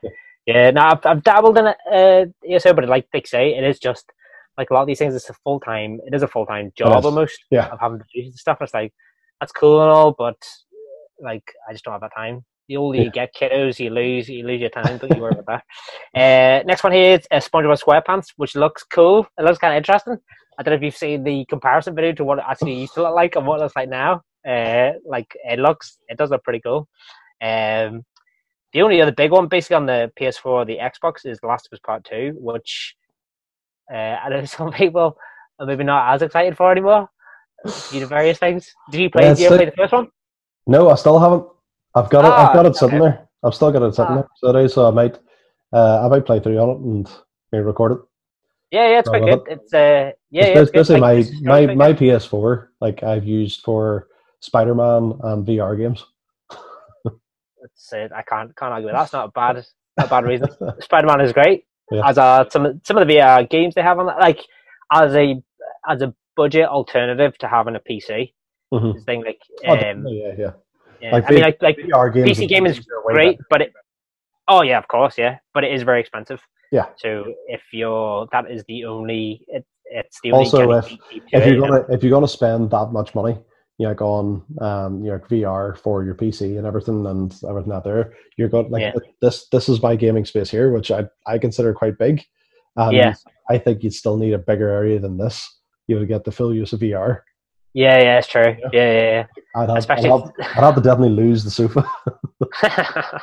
yeah, 0.44 0.70
no, 0.70 0.82
I've, 0.82 1.06
I've 1.06 1.22
dabbled 1.24 1.56
in 1.56 1.68
it, 1.68 1.76
uh, 1.90 2.26
ESO, 2.46 2.74
but 2.74 2.86
like 2.86 3.08
they 3.10 3.22
say, 3.24 3.54
it 3.56 3.64
is 3.64 3.78
just 3.78 4.12
like 4.58 4.68
a 4.68 4.74
lot 4.74 4.82
of 4.82 4.86
these 4.86 4.98
things. 4.98 5.14
It's 5.14 5.30
a 5.30 5.34
full 5.44 5.60
time. 5.60 5.98
It 6.06 6.12
is 6.14 6.22
a 6.22 6.28
full 6.28 6.44
time 6.44 6.72
job 6.76 7.06
almost. 7.06 7.42
Yeah. 7.50 7.68
of 7.68 7.80
having 7.80 8.00
to 8.00 8.04
do 8.14 8.30
stuff. 8.32 8.58
And 8.60 8.66
it's 8.66 8.74
like 8.74 8.92
that's 9.40 9.52
cool 9.52 9.80
and 9.80 9.90
all, 9.90 10.12
but 10.12 10.36
like 11.22 11.44
I 11.66 11.72
just 11.72 11.84
don't 11.84 11.92
have 11.92 12.02
that 12.02 12.12
time. 12.14 12.44
The 12.68 12.76
older 12.76 13.02
you 13.02 13.10
get, 13.10 13.34
kiddos, 13.34 13.78
you 13.78 13.90
lose, 13.90 14.28
you 14.28 14.46
lose 14.46 14.60
your 14.60 14.70
time. 14.70 14.96
Don't 14.98 15.14
you 15.14 15.20
worry 15.22 15.36
about 15.38 15.46
that. 15.46 15.64
Uh, 16.14 16.62
next 16.64 16.84
one 16.84 16.92
here 16.92 17.18
is 17.18 17.26
uh, 17.32 17.36
SpongeBob 17.36 17.82
SquarePants, 17.82 18.26
which 18.36 18.54
looks 18.54 18.84
cool. 18.84 19.26
It 19.36 19.44
looks 19.44 19.58
kind 19.58 19.74
of 19.74 19.78
interesting. 19.78 20.16
I 20.56 20.62
don't 20.62 20.72
know 20.72 20.76
if 20.76 20.82
you've 20.82 20.96
seen 20.96 21.24
the 21.24 21.44
comparison 21.46 21.96
video 21.96 22.12
to 22.12 22.24
what 22.24 22.38
it 22.38 22.44
actually 22.48 22.74
used 22.74 22.94
to 22.94 23.02
look 23.02 23.16
like 23.16 23.34
and 23.34 23.44
what 23.44 23.58
it 23.58 23.64
looks 23.64 23.74
like 23.74 23.88
now. 23.88 24.22
Uh, 24.48 24.92
like 25.04 25.26
it 25.44 25.58
looks, 25.58 25.98
it 26.08 26.16
does 26.16 26.30
look 26.30 26.44
pretty 26.44 26.60
cool. 26.60 26.88
Um, 27.42 28.04
the 28.72 28.82
only 28.82 29.00
other 29.00 29.12
big 29.12 29.32
one, 29.32 29.48
basically 29.48 29.76
on 29.76 29.86
the 29.86 30.12
PS4 30.18 30.46
or 30.46 30.64
the 30.64 30.78
Xbox, 30.78 31.26
is 31.26 31.40
The 31.40 31.48
Last 31.48 31.66
of 31.66 31.76
Us 31.76 31.80
Part 31.84 32.04
Two, 32.04 32.34
which 32.38 32.94
uh, 33.92 33.96
I 33.96 34.28
know 34.28 34.44
some 34.44 34.70
people 34.70 35.16
are 35.58 35.66
maybe 35.66 35.82
not 35.82 36.14
as 36.14 36.22
excited 36.22 36.56
for 36.56 36.70
anymore 36.70 37.08
due 37.90 38.00
to 38.00 38.06
various 38.06 38.38
things. 38.38 38.72
Did 38.90 39.00
you 39.00 39.10
play? 39.10 39.24
Yeah, 39.24 39.34
did 39.34 39.40
you 39.40 39.48
play 39.48 39.64
the 39.64 39.72
first 39.72 39.92
one? 39.92 40.08
no 40.66 40.88
I 40.88 40.94
still 40.94 41.18
haven't 41.18 41.44
I've 41.94 42.10
got 42.10 42.24
it 42.24 42.30
Ah, 42.30 42.48
I've 42.48 42.54
got 42.54 42.66
it 42.66 42.76
sitting 42.76 43.00
okay. 43.00 43.16
there 43.16 43.28
I've 43.44 43.54
still 43.54 43.70
got 43.72 43.82
it 43.82 43.94
sitting 43.94 44.16
Ah. 44.18 44.24
there 44.52 44.68
so, 44.68 44.74
so 44.74 44.88
I 44.88 44.90
might 44.90 45.18
uh, 45.72 46.04
I 46.04 46.08
might 46.08 46.24
play 46.26 46.40
through 46.40 46.58
on 46.58 46.70
it 46.70 46.80
and 46.80 47.10
maybe 47.52 47.64
record 47.64 47.92
it 47.92 47.98
Yeah, 48.70 48.88
yeah, 48.90 48.98
it's 49.00 49.08
quite 49.08 49.24
good. 49.24 49.42
It's 49.48 49.72
uh, 49.74 50.10
yeah, 50.30 50.46
yeah, 50.46 50.46
It's 50.46 50.60
it's 50.74 50.88
good. 50.88 51.00
basically 51.00 51.00
Like, 51.00 51.26
my 51.42 51.66
my 51.66 51.74
my. 51.74 51.92
PS4. 51.92 52.68
Like 52.80 53.02
I've 53.02 53.24
used 53.24 53.60
for 53.62 54.08
Spider 54.40 54.74
Man 54.74 55.02
and 55.22 55.46
VR 55.46 55.76
games. 55.76 56.04
It's, 57.62 57.92
uh, 57.92 58.08
I 58.14 58.22
can't 58.22 58.54
can't 58.56 58.72
argue 58.72 58.86
with 58.86 58.94
that. 58.94 59.00
That's 59.02 59.12
not 59.12 59.28
a 59.28 59.32
bad 59.32 59.64
a 59.98 60.06
bad 60.06 60.24
reason. 60.24 60.48
Spider 60.80 61.06
Man 61.06 61.20
is 61.20 61.32
great. 61.32 61.64
Yeah. 61.90 62.06
As 62.08 62.18
a 62.18 62.46
some 62.50 62.66
of- 62.66 62.80
some 62.84 62.96
of 62.98 63.06
the 63.06 63.14
VR 63.14 63.48
games 63.48 63.74
they 63.74 63.82
have 63.82 63.98
on 63.98 64.06
that, 64.06 64.18
like 64.18 64.40
as 64.92 65.14
a 65.14 65.42
as 65.88 66.02
a 66.02 66.14
budget 66.36 66.66
alternative 66.68 67.38
to 67.38 67.48
having 67.48 67.76
a 67.76 67.80
PC. 67.80 68.32
Mhm. 68.72 68.94
This 68.94 69.04
thing 69.04 69.22
like 69.24 69.40
Oh, 69.66 69.72
um, 69.72 69.78
definitely, 69.78 70.22
yeah, 70.24 70.34
yeah. 70.38 70.52
Yeah. 71.04 71.12
Like 71.12 71.24
I 71.28 71.30
mean 71.34 71.42
like 71.42 71.62
like 71.62 71.76
VR 71.76 72.12
games. 72.12 72.38
PC 72.38 72.48
gaming 72.48 72.72
is 72.72 72.80
great, 73.06 73.38
but 73.50 73.60
it 73.62 73.72
oh 74.48 74.62
yeah, 74.62 74.78
of 74.78 74.88
course, 74.88 75.16
yeah, 75.18 75.38
but 75.54 75.64
it 75.64 75.72
is 75.72 75.82
very 75.82 76.00
expensive. 76.00 76.40
Yeah. 76.72 76.86
So 76.96 77.24
if 77.48 77.62
you're 77.72 78.26
that 78.32 78.50
is 78.50 78.64
the 78.68 78.84
only 78.84 79.44
it, 79.48 79.64
it's 79.84 80.18
the 80.22 80.32
only 80.32 80.44
Also, 80.46 80.70
if- 80.72 80.92
If 81.32 81.46
you're 81.46 81.60
gonna 81.60 81.84
if 81.90 82.02
you're 82.02 82.10
gonna 82.10 82.28
spend 82.28 82.70
that 82.70 82.88
much 82.92 83.14
money, 83.14 83.38
you 83.78 83.86
know, 83.86 83.94
on 84.16 84.42
um, 84.60 85.04
you 85.04 85.10
know, 85.10 85.18
VR 85.30 85.76
for 85.76 86.04
your 86.04 86.14
PC 86.14 86.56
and 86.58 86.66
everything 86.66 87.06
and 87.06 87.34
everything 87.48 87.72
out 87.72 87.84
there, 87.84 88.14
you're 88.36 88.48
going 88.48 88.70
like 88.70 88.80
Yeah. 88.82 88.92
this. 89.20 89.48
This 89.50 89.68
is 89.68 89.82
my 89.82 89.94
gaming 89.96 90.24
space 90.24 90.50
here, 90.50 90.72
which 90.72 90.90
I 90.90 91.04
I 91.26 91.38
consider 91.38 91.72
quite 91.74 91.98
big. 91.98 92.22
And 92.76 92.92
Yeah. 92.96 93.14
I 93.50 93.58
think 93.58 93.82
you'd 93.82 93.94
still 93.94 94.16
need 94.16 94.32
a 94.32 94.38
bigger 94.38 94.68
area 94.70 94.98
than 94.98 95.18
this. 95.18 95.36
You 95.86 95.96
would 95.98 96.08
get 96.08 96.24
the 96.24 96.32
full 96.32 96.52
use 96.54 96.72
of 96.72 96.80
VR. 96.80 97.20
Yeah, 97.74 97.98
yeah, 98.00 98.18
it's 98.18 98.28
true. 98.28 98.42
Yeah. 98.44 98.68
Yeah, 98.72 98.92
yeah, 98.92 99.02
yeah. 99.02 99.26
I'd 99.56 99.68
have, 99.68 99.78
Especially 99.78 100.10
I'd, 100.10 100.20
have, 100.20 100.32
I'd 100.38 100.64
have 100.64 100.74
to 100.76 100.80
definitely 100.80 101.16
lose 101.16 101.42
the 101.42 101.50
sofa. 101.50 101.84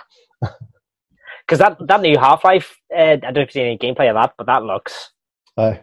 because 1.52 1.60
that 1.60 1.78
that 1.88 2.02
new 2.02 2.18
Half 2.18 2.44
Life, 2.44 2.78
uh, 2.96 3.00
I 3.00 3.16
don't 3.16 3.34
know 3.34 3.42
if 3.42 3.48
you've 3.48 3.52
seen 3.54 3.66
any 3.66 3.78
gameplay 3.78 4.10
of 4.10 4.16
that, 4.16 4.34
but 4.38 4.48
that 4.48 4.64
looks 4.64 5.12
Aye. 5.58 5.82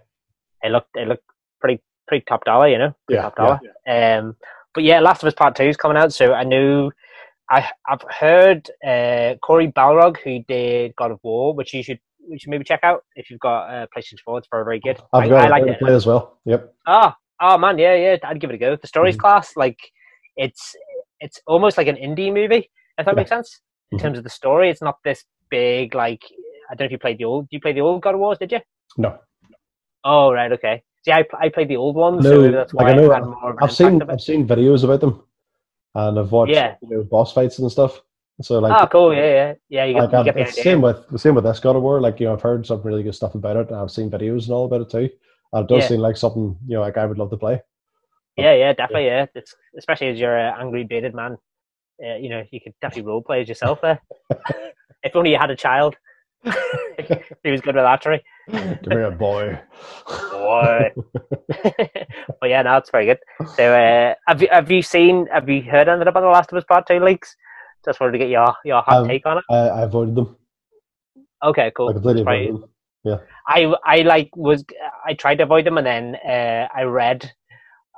it 0.62 0.70
looked 0.70 0.90
it 0.94 1.08
looked 1.08 1.24
pretty 1.60 1.82
pretty 2.06 2.24
top 2.28 2.44
dollar, 2.44 2.68
you 2.68 2.78
know, 2.78 2.94
pretty 3.06 3.18
Yeah, 3.18 3.22
top 3.22 3.36
dollar. 3.36 3.60
Um, 3.86 4.36
but 4.74 4.84
yeah, 4.84 5.00
Last 5.00 5.22
of 5.22 5.28
Us 5.28 5.34
Part 5.34 5.56
Two 5.56 5.64
is 5.64 5.76
coming 5.76 5.96
out, 5.96 6.12
so 6.12 6.34
I 6.34 6.44
knew 6.44 6.90
I 7.50 7.70
I've 7.88 8.02
heard 8.10 8.68
uh, 8.86 9.34
Cory 9.42 9.72
Barlog 9.72 10.18
who 10.22 10.40
did 10.46 10.94
God 10.96 11.10
of 11.10 11.20
War, 11.22 11.54
which 11.54 11.72
you 11.72 11.82
should 11.82 12.00
you 12.28 12.38
should 12.38 12.50
maybe 12.50 12.64
check 12.64 12.80
out 12.82 13.04
if 13.16 13.30
you've 13.30 13.40
got 13.40 13.68
uh, 13.68 13.86
PlayStation 13.96 14.20
Four. 14.24 14.38
It's 14.38 14.48
very 14.50 14.64
very 14.64 14.80
good. 14.80 14.98
I've 15.12 15.24
I, 15.24 15.28
got 15.28 15.40
I 15.40 15.46
it 15.46 15.50
like 15.50 15.64
to 15.64 15.72
it. 15.72 15.78
play 15.78 15.94
as 15.94 16.06
well. 16.06 16.38
Yep. 16.44 16.74
Oh, 16.86 17.12
oh 17.40 17.58
man, 17.58 17.78
yeah, 17.78 17.94
yeah, 17.94 18.16
I'd 18.24 18.40
give 18.40 18.50
it 18.50 18.54
a 18.54 18.58
go. 18.58 18.76
The 18.76 18.86
story's 18.86 19.16
Mhm. 19.16 19.20
class, 19.20 19.56
like 19.56 19.78
it's 20.36 20.74
it's 21.20 21.40
almost 21.46 21.76
like 21.78 21.88
an 21.88 21.96
indie 21.96 22.32
movie, 22.32 22.70
if 22.98 23.04
that 23.06 23.08
Yeah. 23.08 23.12
makes 23.14 23.30
sense. 23.30 23.60
In 23.90 23.98
Mhm. 23.98 24.02
terms 24.02 24.18
of 24.18 24.24
the 24.24 24.30
story, 24.30 24.70
it's 24.70 24.82
not 24.82 24.98
this 25.04 25.24
big 25.50 25.94
like 25.94 26.22
I 26.70 26.74
don't 26.74 26.80
know 26.80 26.86
if 26.86 26.92
you 26.92 26.98
played 26.98 27.18
the 27.18 27.24
old. 27.24 27.46
You 27.50 27.60
play 27.60 27.72
the 27.72 27.80
old 27.80 28.02
God 28.02 28.14
of 28.14 28.20
Wars? 28.20 28.38
Did 28.38 28.52
you? 28.52 28.60
No. 28.98 29.18
Oh 30.04 30.32
right, 30.32 30.52
okay. 30.52 30.82
See, 31.04 31.12
I 31.12 31.24
I 31.38 31.48
played 31.48 31.68
the 31.68 31.76
old 31.76 31.96
ones, 31.96 32.24
No, 32.24 32.30
so 32.30 32.50
that's 32.50 32.74
like, 32.74 32.86
why 32.86 32.92
I 32.92 32.96
know- 32.96 33.10
I 33.10 33.14
had 33.14 33.24
more 33.24 33.56
I've 33.62 33.72
seen. 33.72 34.02
I've 34.02 34.20
seen 34.20 34.46
videos 34.46 34.84
about 34.84 35.00
them, 35.00 35.22
and 35.94 36.18
I've 36.18 36.30
watched 36.32 36.52
Yeah. 36.52 36.76
you 36.82 36.88
know 36.90 37.02
boss 37.04 37.32
fights 37.32 37.58
and 37.58 37.70
stuff. 37.70 38.02
So 38.40 38.60
like, 38.60 38.80
oh, 38.80 38.86
cool. 38.86 39.12
Yeah, 39.14 39.24
yeah, 39.24 39.54
yeah. 39.68 39.84
You 39.84 39.94
get, 39.94 40.12
like 40.12 40.12
you 40.12 40.24
get 40.24 40.34
the 40.34 40.40
it's 40.42 40.52
idea. 40.52 40.62
same 40.62 40.80
with 40.80 41.08
the 41.08 41.18
same 41.18 41.34
with 41.34 41.44
this 41.44 41.58
God 41.58 41.74
of 41.76 41.82
War. 41.82 42.00
Like 42.00 42.20
you 42.20 42.26
know, 42.26 42.34
I've 42.34 42.42
heard 42.42 42.64
some 42.66 42.80
really 42.82 43.02
good 43.02 43.14
stuff 43.14 43.34
about 43.34 43.56
it. 43.56 43.68
and 43.68 43.76
I've 43.76 43.90
seen 43.90 44.10
videos 44.10 44.44
and 44.44 44.52
all 44.52 44.66
about 44.66 44.82
it 44.82 44.90
too. 44.90 45.10
And 45.52 45.64
it 45.64 45.68
does 45.68 45.84
Yeah. 45.84 45.88
seem 45.88 46.00
like 46.00 46.16
something 46.16 46.58
you 46.66 46.74
know, 46.74 46.80
like 46.80 46.96
I 46.96 47.06
would 47.06 47.18
love 47.18 47.30
to 47.30 47.36
play. 47.36 47.62
Yeah, 48.36 48.52
yeah, 48.54 48.72
definitely. 48.72 49.06
Yeah, 49.06 49.26
it's 49.34 49.54
especially 49.76 50.08
as 50.08 50.18
you're 50.18 50.36
an 50.36 50.54
angry, 50.58 50.84
bearded 50.84 51.14
man. 51.14 51.38
Uh, 52.02 52.14
you 52.14 52.28
know, 52.28 52.44
you 52.52 52.60
could 52.60 52.74
definitely 52.80 53.10
role 53.10 53.22
play 53.22 53.40
as 53.40 53.48
yourself 53.48 53.80
there. 53.82 54.00
if 55.02 55.16
only 55.16 55.32
you 55.32 55.38
had 55.38 55.50
a 55.50 55.56
child. 55.56 55.96
he 56.44 57.50
was 57.50 57.60
good 57.60 57.74
with 57.74 57.84
archery. 57.84 58.22
Come 58.48 58.78
here, 58.90 59.10
boy. 59.10 59.58
Boy. 60.30 60.92
but 62.40 62.48
yeah, 62.48 62.62
no, 62.62 62.76
it's 62.76 62.90
very 62.90 63.06
good. 63.06 63.18
So, 63.56 63.72
uh, 63.74 64.14
have 64.28 64.40
you 64.40 64.48
have 64.52 64.70
you 64.70 64.82
seen? 64.82 65.26
Have 65.32 65.48
you 65.48 65.62
heard 65.62 65.88
anything 65.88 66.06
about 66.08 66.20
the 66.20 66.28
Last 66.28 66.52
of 66.52 66.58
Us 66.58 66.64
Part 66.64 66.86
Two 66.86 67.00
leaks? 67.00 67.34
Just 67.84 68.00
wanted 68.00 68.12
to 68.12 68.18
get 68.18 68.28
your 68.28 68.54
your 68.64 68.82
hot 68.82 69.08
take 69.08 69.26
on 69.26 69.38
it. 69.38 69.44
I, 69.50 69.56
I 69.56 69.82
avoided 69.82 70.14
them. 70.14 70.36
Okay, 71.42 71.72
cool. 71.76 71.88
I 71.88 71.92
completely 71.92 72.22
avoided 72.22 72.54
them. 72.54 72.70
I 73.46 73.72
I 73.84 74.02
like 74.02 74.30
was 74.36 74.64
I 75.06 75.14
tried 75.14 75.36
to 75.36 75.44
avoid 75.44 75.64
them 75.66 75.78
and 75.78 75.86
then 75.86 76.16
uh, 76.16 76.68
I 76.74 76.82
read 76.82 77.30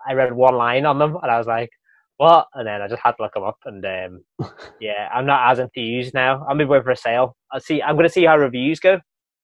I 0.09 0.15
read 0.15 0.32
one 0.32 0.55
line 0.55 0.87
on 0.87 0.99
them 0.99 1.16
and 1.23 1.31
I 1.31 1.39
was 1.39 1.47
like, 1.47 1.70
what? 2.16 2.47
And 2.55 2.66
then 2.66 2.82
I 2.82 2.89
just 2.89 3.03
had 3.03 3.12
to 3.12 3.23
look 3.23 3.35
them 3.35 3.45
up 3.45 3.59
and 3.65 3.85
um, 3.85 4.24
yeah, 4.81 5.09
I'm 5.15 5.27
not 5.27 5.51
as 5.51 5.59
enthused 5.59 6.15
now. 6.15 6.45
I'm 6.49 6.59
waiting 6.59 6.82
for 6.82 6.91
a 6.91 6.97
sale. 6.97 7.37
I'll 7.53 7.61
see. 7.61 7.82
I'm 7.82 7.97
going 7.97 8.07
to 8.09 8.12
see 8.12 8.24
how 8.24 8.37
reviews 8.39 8.81
go 8.81 9.01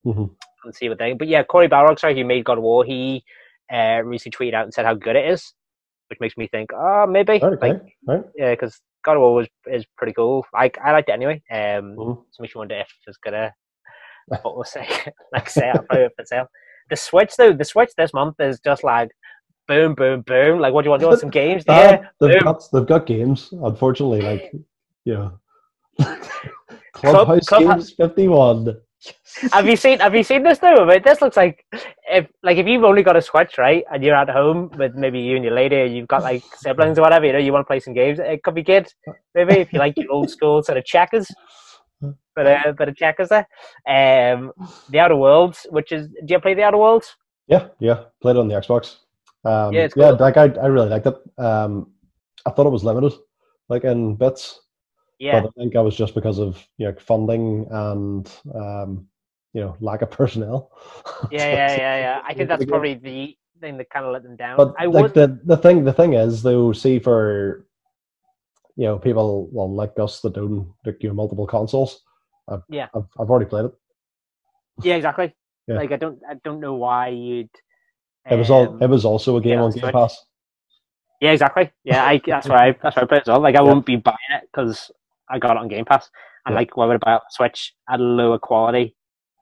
Mhm. 0.07 0.31
and 0.65 0.75
see 0.75 0.89
what 0.89 0.99
they. 0.99 1.13
But 1.13 1.29
yeah, 1.29 1.43
Cory 1.43 1.69
Barlog, 1.69 1.99
sorry, 1.99 2.15
who 2.17 2.25
made 2.25 2.45
God 2.45 2.59
of 2.59 2.65
War, 2.65 2.85
he 2.85 3.25
uh, 3.73 4.01
recently 4.05 4.51
tweeted 4.51 4.55
out 4.55 4.65
and 4.65 4.73
said 4.75 4.85
how 4.87 4.95
good 4.95 5.17
it 5.17 5.29
is, 5.31 5.53
which 6.09 6.21
makes 6.21 6.37
me 6.37 6.47
think, 6.49 6.71
oh, 6.75 7.07
maybe, 7.07 7.35
Okay, 7.43 7.57
like, 7.61 7.81
right. 8.07 8.25
yeah, 8.37 8.51
because 8.53 8.81
God 9.05 9.17
of 9.17 9.21
War 9.21 9.35
was 9.35 9.49
is 9.67 9.85
pretty 9.97 10.13
cool. 10.13 10.47
Like 10.55 10.79
I 10.83 10.93
liked 10.93 11.09
it 11.09 11.13
anyway. 11.13 11.43
Um, 11.51 11.97
Mhm. 11.97 12.25
so 12.31 12.43
makes 12.43 12.55
you 12.55 12.61
wonder 12.61 12.77
if 12.77 12.89
it's 13.07 13.19
gonna 13.19 13.53
what 14.43 14.57
we'll 14.57 14.65
say 14.65 14.89
like 15.33 15.49
say 15.49 15.71
I'll 15.71 15.83
put 15.91 16.01
it 16.01 16.13
for 16.19 16.25
sale. 16.25 16.47
The 16.91 16.97
Switch 16.97 17.33
though, 17.37 17.53
the 17.53 17.65
Switch 17.65 17.91
this 17.97 18.13
month 18.15 18.37
is 18.41 18.61
just 18.61 18.85
like 18.85 19.11
boom, 19.69 19.95
boom, 19.95 20.21
boom. 20.23 20.61
Like 20.61 20.73
what 20.73 20.83
do 20.83 20.87
you 20.87 20.91
want? 20.91 21.01
Do 21.01 21.07
you 21.07 21.09
want 21.11 21.21
some 21.21 21.31
games? 21.31 21.65
Uh, 21.69 21.73
Yeah. 21.73 22.09
they've, 22.21 22.31
boom. 22.33 22.41
got, 22.45 22.63
they've 22.73 22.87
got 22.87 23.07
games. 23.07 23.49
Unfortunately, 23.53 24.21
like 24.21 24.53
yeah, 25.05 25.31
Club- 26.01 26.19
Clubhouse 26.93 27.47
Clubhouse- 27.47 27.75
Games 27.77 27.93
Fifty 27.93 28.29
One. 28.29 28.77
Have 29.53 29.69
you 29.69 29.77
seen 29.77 29.99
have 30.01 30.15
you 30.15 30.23
seen 30.25 30.43
this 30.43 30.59
though? 30.59 30.85
But 30.87 31.05
this 31.05 31.21
looks 31.21 31.37
like 31.37 31.65
if 32.11 32.27
like 32.43 32.57
if 32.57 32.67
you've 32.67 32.83
only 32.83 33.03
got 33.03 33.15
a 33.17 33.23
Switch, 33.23 33.59
right, 33.59 33.85
and 33.93 34.03
you're 34.03 34.17
at 34.17 34.29
home 34.31 34.71
with 34.79 34.95
maybe 34.95 35.21
you 35.21 35.37
and 35.37 35.45
your 35.45 35.55
lady, 35.55 35.77
or 35.77 35.85
you've 35.85 36.09
got 36.09 36.23
like 36.23 36.43
siblings 36.57 36.99
or 36.99 37.03
whatever, 37.03 37.27
you 37.27 37.33
know, 37.33 37.39
you 37.39 37.53
want 37.53 37.63
to 37.65 37.67
play 37.69 37.79
some 37.79 37.93
games, 37.95 38.19
it 38.19 38.43
could 38.43 38.55
be 38.55 38.63
good. 38.63 38.89
Maybe 39.35 39.55
if 39.61 39.73
you 39.73 39.79
like 39.79 39.95
your 39.97 40.11
old 40.11 40.31
school 40.31 40.63
sort 40.63 40.79
of 40.79 40.85
checkers. 40.85 41.29
But 42.01 42.47
uh, 42.47 42.73
bit 42.73 42.89
of 42.89 42.97
checkers 42.97 43.31
there. 43.31 43.49
Um, 43.87 44.53
the 44.91 44.99
Outer 44.99 45.17
Worlds, 45.17 45.67
which 45.71 45.91
is, 45.91 46.09
do 46.09 46.35
you 46.35 46.41
play 46.41 46.55
the 46.55 46.63
Outer 46.63 46.77
Worlds? 46.77 47.17
Yeah, 47.49 47.69
yeah. 47.79 48.05
Played 48.21 48.37
it 48.37 48.41
on 48.41 48.49
the 48.49 48.55
Xbox. 48.55 48.97
Um, 49.45 49.73
Yeah, 49.73 49.85
it's 49.85 49.97
yeah. 49.97 50.11
Like 50.11 50.37
I, 50.37 50.45
I 50.45 50.67
really 50.67 50.89
liked 50.89 51.07
it. 51.07 51.17
Um, 51.39 51.93
I 52.45 52.51
thought 52.51 52.67
it 52.67 52.71
was 52.71 52.85
limited, 52.85 53.13
like 53.69 53.85
in 53.85 54.17
bits. 54.17 54.61
Yeah, 55.19 55.41
But 55.41 55.49
I 55.49 55.51
think 55.61 55.73
that 55.73 55.83
was 55.83 55.97
just 55.97 56.15
because 56.15 56.39
of 56.39 56.63
you 56.77 56.87
know 56.87 56.95
funding 56.99 57.67
and 57.71 58.31
um, 58.55 59.09
you 59.55 59.63
know 59.63 59.77
lack 59.81 60.03
of 60.03 60.11
personnel. 60.11 60.71
yeah, 61.31 61.49
yeah, 61.49 61.77
yeah, 61.77 61.97
yeah. 61.99 62.23
I 62.25 62.35
think 62.35 62.49
that's 62.49 62.67
probably 62.67 62.95
the 62.95 63.37
thing 63.61 63.79
that 63.79 63.89
kind 63.89 64.05
of 64.05 64.13
let 64.13 64.23
them 64.23 64.37
down. 64.37 64.59
But 64.59 64.75
I 64.79 64.85
like 64.85 65.03
would, 65.03 65.15
the 65.15 65.41
the 65.45 65.57
thing 65.57 65.85
the 65.85 65.93
thing 65.93 66.13
is 66.13 66.43
though, 66.43 66.73
see 66.73 66.99
for 66.99 67.66
you 68.77 68.85
know 68.87 68.99
people 68.99 69.49
well 69.53 69.73
like 69.75 69.93
us 69.99 70.21
that 70.21 70.37
own 70.39 70.73
like 70.85 71.03
you 71.03 71.09
know 71.09 71.15
multiple 71.15 71.47
consoles. 71.47 72.03
I've, 72.49 72.63
Yeah. 72.69 72.89
I've, 72.95 73.07
I've 73.19 73.31
already 73.31 73.47
played 73.49 73.67
it. 73.67 73.73
yeah, 74.83 74.95
exactly. 74.97 75.35
Yeah. 75.67 75.77
Like 75.77 75.93
I 75.93 75.97
don't, 75.97 76.21
I 76.29 76.35
don't 76.45 76.61
know 76.61 76.75
why 76.75 77.09
you'd. 77.09 77.51
It 78.31 78.37
was 78.37 78.51
all. 78.51 78.69
um, 78.69 78.83
It 78.83 78.89
was 78.91 79.05
also 79.05 79.37
a 79.37 79.41
game 79.41 79.59
yeah, 79.59 79.65
on. 79.65 79.73
Game 79.73 79.93
Pass. 79.93 80.17
Yeah, 81.21 81.33
exactly. 81.33 81.71
Yeah, 81.85 82.05
I, 82.05 82.21
that's 82.27 82.49
why 82.49 82.69
I, 82.69 82.77
that's 82.83 82.97
why 82.97 83.03
I 83.03 83.07
play 83.07 83.19
it 83.19 83.23
as 83.23 83.29
well. 83.29 83.41
Like 83.41 83.57
I 83.57 83.63
Yeah. 83.63 83.73
won't 83.73 83.87
be 83.87 83.97
buying 83.97 84.17
it 84.35 84.43
because 84.53 84.91
I 85.31 85.39
got 85.39 85.53
it 85.53 85.59
on 85.59 85.69
Game 85.69 85.85
Pass, 85.85 86.11
and 86.45 86.53
Yeah. 86.53 86.61
like 86.61 86.77
why 86.77 86.87
would 86.87 86.97
I 87.03 87.19
buy 87.19 87.21
Switch 87.31 87.75
at 87.91 88.01
a 88.01 88.03
lower 88.03 88.39
quality 88.39 88.95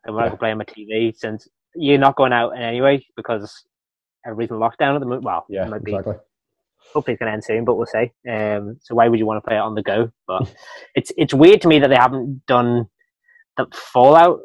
than 0.05 0.15
what 0.15 0.25
I 0.25 0.29
can 0.31 0.39
play 0.39 0.53
on 0.53 0.59
my 0.59 0.65
TV? 0.65 1.15
Since 1.17 1.49
you're 1.75 1.99
not 1.99 2.17
going 2.17 2.33
out 2.33 2.57
in 2.57 2.63
anyway 2.63 3.05
because 3.17 3.65
everybody's 4.25 4.51
in 4.51 4.59
lockdown 4.59 4.95
at 4.95 5.01
the 5.01 5.07
moment. 5.07 5.25
Well, 5.25 5.45
Yeah, 5.49 5.67
it 5.67 5.71
might 5.71 5.85
be 5.85 5.93
exactly. 5.93 6.15
Hopefully 6.93 7.15
it's 7.15 7.19
going 7.21 7.29
to 7.31 7.35
end 7.35 7.45
soon, 7.45 7.65
but 7.65 7.75
we'll 7.75 7.87
see. 7.87 8.11
Um, 8.31 8.79
so 8.83 8.95
why 8.95 9.09
would 9.09 9.19
you 9.19 9.27
want 9.27 9.43
to 9.43 9.47
play 9.49 9.57
it 9.57 9.61
on 9.61 9.75
the 9.75 9.83
go? 9.83 10.11
But 10.27 10.53
it's 10.95 11.13
it's 11.17 11.35
weird 11.35 11.61
to 11.63 11.69
me 11.69 11.79
that 11.81 11.89
they 11.89 11.97
haven't 11.97 12.45
done 12.47 12.87
that. 13.57 13.75
Fallout 13.75 14.41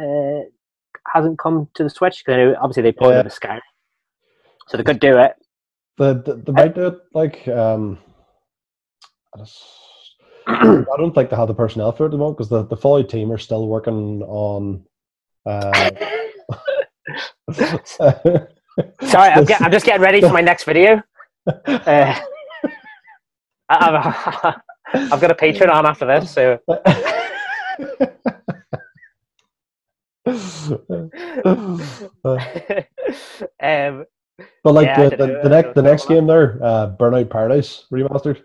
uh, 0.00 0.40
hasn't 1.12 1.38
come 1.38 1.68
to 1.74 1.84
the 1.84 1.90
Switch 1.90 2.22
because 2.24 2.56
obviously 2.60 2.82
they 2.84 2.92
put 2.92 3.10
Yeah. 3.10 3.16
it 3.16 3.20
in 3.20 3.24
the 3.26 3.30
Sky, 3.30 3.60
so 4.68 4.76
they 4.76 4.84
could 4.84 5.00
do 5.00 5.18
it. 5.18 5.34
The 5.98 6.14
the, 6.14 6.34
the 6.36 6.52
might 6.52 6.74
do 6.74 6.86
it 6.88 6.98
like 7.12 7.46
um. 7.48 7.98
I 9.34 9.38
just- 9.38 9.62
I 10.48 10.84
don't 10.98 11.14
think 11.14 11.30
they 11.30 11.36
have 11.36 11.46
the 11.46 11.54
personnel 11.54 11.92
for 11.92 12.02
it 12.02 12.06
at 12.06 12.10
the 12.10 12.18
moment 12.18 12.36
because 12.36 12.48
the 12.48 12.64
the 12.64 12.76
Fallout 12.76 13.08
team 13.08 13.30
are 13.30 13.38
still 13.38 13.68
working 13.68 14.22
on. 14.24 14.84
Uh, 15.46 15.90
Sorry, 17.52 19.30
I'm, 19.30 19.44
get, 19.44 19.60
I'm 19.60 19.70
just 19.70 19.84
getting 19.86 20.02
ready 20.02 20.20
for 20.20 20.32
my 20.32 20.40
next 20.40 20.64
video. 20.64 21.02
Uh, 21.46 21.54
I- 21.86 22.22
I've, 23.68 24.54
I've 25.12 25.20
got 25.20 25.30
a 25.30 25.34
Patreon 25.34 25.70
on 25.72 25.86
after 25.86 26.06
this, 26.06 26.30
so 26.30 26.58
um, 33.60 34.04
But 34.64 34.72
like 34.74 34.86
Yeah, 34.86 35.08
the, 35.08 35.16
the, 35.16 35.40
the 35.42 35.48
next 35.48 35.74
the 35.74 35.82
next 35.82 36.06
game 36.08 36.26
there, 36.26 36.58
uh, 36.62 36.94
Burnout 36.98 37.30
Paradise 37.30 37.84
remastered. 37.92 38.42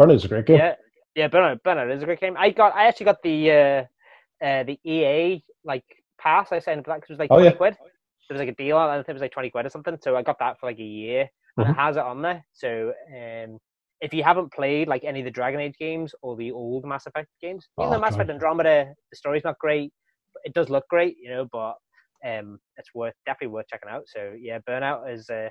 Burnout's 0.00 0.24
a 0.24 0.28
great 0.28 0.46
game. 0.46 0.58
yeah, 0.58 0.74
yeah, 1.14 1.28
Burnout, 1.28 1.60
Burnout 1.62 1.94
is 1.94 2.02
a 2.02 2.06
great 2.06 2.20
game. 2.20 2.36
I 2.38 2.50
got, 2.50 2.74
I 2.74 2.86
actually 2.86 3.04
got 3.06 3.22
the 3.22 3.50
uh, 3.50 4.44
uh, 4.44 4.62
the 4.64 4.78
EA 4.84 5.42
like 5.64 5.84
pass. 6.18 6.52
I 6.52 6.58
signed 6.58 6.80
up 6.80 6.84
for 6.86 6.90
that 6.92 7.00
'cause 7.02 7.10
it 7.10 7.12
was 7.14 7.18
like 7.18 7.30
Oh, 7.30 7.36
twenty 7.36 7.50
yeah. 7.50 7.56
quid. 7.56 7.74
there 8.28 8.34
was 8.34 8.40
like 8.40 8.48
a 8.48 8.54
deal 8.54 8.78
it. 8.78 8.96
Think 8.96 9.08
it 9.08 9.12
was 9.14 9.22
like 9.22 9.32
twenty 9.32 9.50
quid 9.50 9.66
or 9.66 9.70
something. 9.70 9.98
So 10.00 10.16
I 10.16 10.22
got 10.22 10.38
that 10.38 10.58
for 10.58 10.66
like 10.66 10.78
a 10.78 10.82
year, 10.82 11.28
and 11.58 11.66
Mhm. 11.66 11.70
it 11.70 11.74
has 11.76 11.96
it 11.96 12.02
on 12.02 12.22
there. 12.22 12.44
So 12.52 12.92
um, 13.14 13.58
if 14.00 14.12
you 14.14 14.22
haven't 14.22 14.52
played 14.52 14.88
like 14.88 15.04
any 15.04 15.20
of 15.20 15.24
the 15.24 15.30
Dragon 15.30 15.60
Age 15.60 15.74
games 15.78 16.14
or 16.22 16.36
the 16.36 16.52
old 16.52 16.84
Mass 16.84 17.06
Effect 17.06 17.28
games, 17.40 17.68
even 17.78 17.90
Oh, 17.90 17.92
though 17.92 18.00
Mass 18.00 18.14
Effect 18.14 18.30
Andromeda, 18.30 18.86
the 19.10 19.16
story's 19.16 19.44
not 19.44 19.58
great. 19.58 19.92
but 20.34 20.42
It 20.44 20.54
does 20.54 20.70
look 20.70 20.86
great, 20.88 21.16
you 21.20 21.30
know, 21.30 21.46
but 21.52 21.74
um, 22.26 22.58
it's 22.76 22.94
worth 22.94 23.14
definitely 23.26 23.52
worth 23.54 23.66
checking 23.68 23.90
out. 23.90 24.04
So 24.06 24.34
yeah, 24.40 24.58
Burnout 24.68 25.12
is 25.12 25.28
uh, 25.30 25.48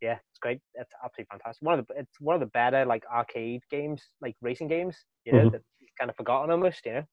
yeah, 0.00 0.18
it's 0.30 0.38
great. 0.40 0.60
It's 0.74 0.92
absolutely 1.04 1.28
fantastic. 1.30 1.62
One 1.66 1.78
of 1.78 1.86
the 1.86 1.94
it's 1.98 2.20
one 2.20 2.34
of 2.34 2.40
the 2.40 2.46
better 2.46 2.84
like 2.84 3.04
arcade 3.12 3.62
games, 3.70 4.02
like 4.20 4.36
racing 4.42 4.68
games. 4.68 4.96
You 5.24 5.32
know, 5.32 5.46
Mhm. 5.46 5.50
that's 5.50 5.64
kind 5.98 6.10
of 6.10 6.16
forgotten 6.16 6.50
almost. 6.50 6.84
You 6.86 7.04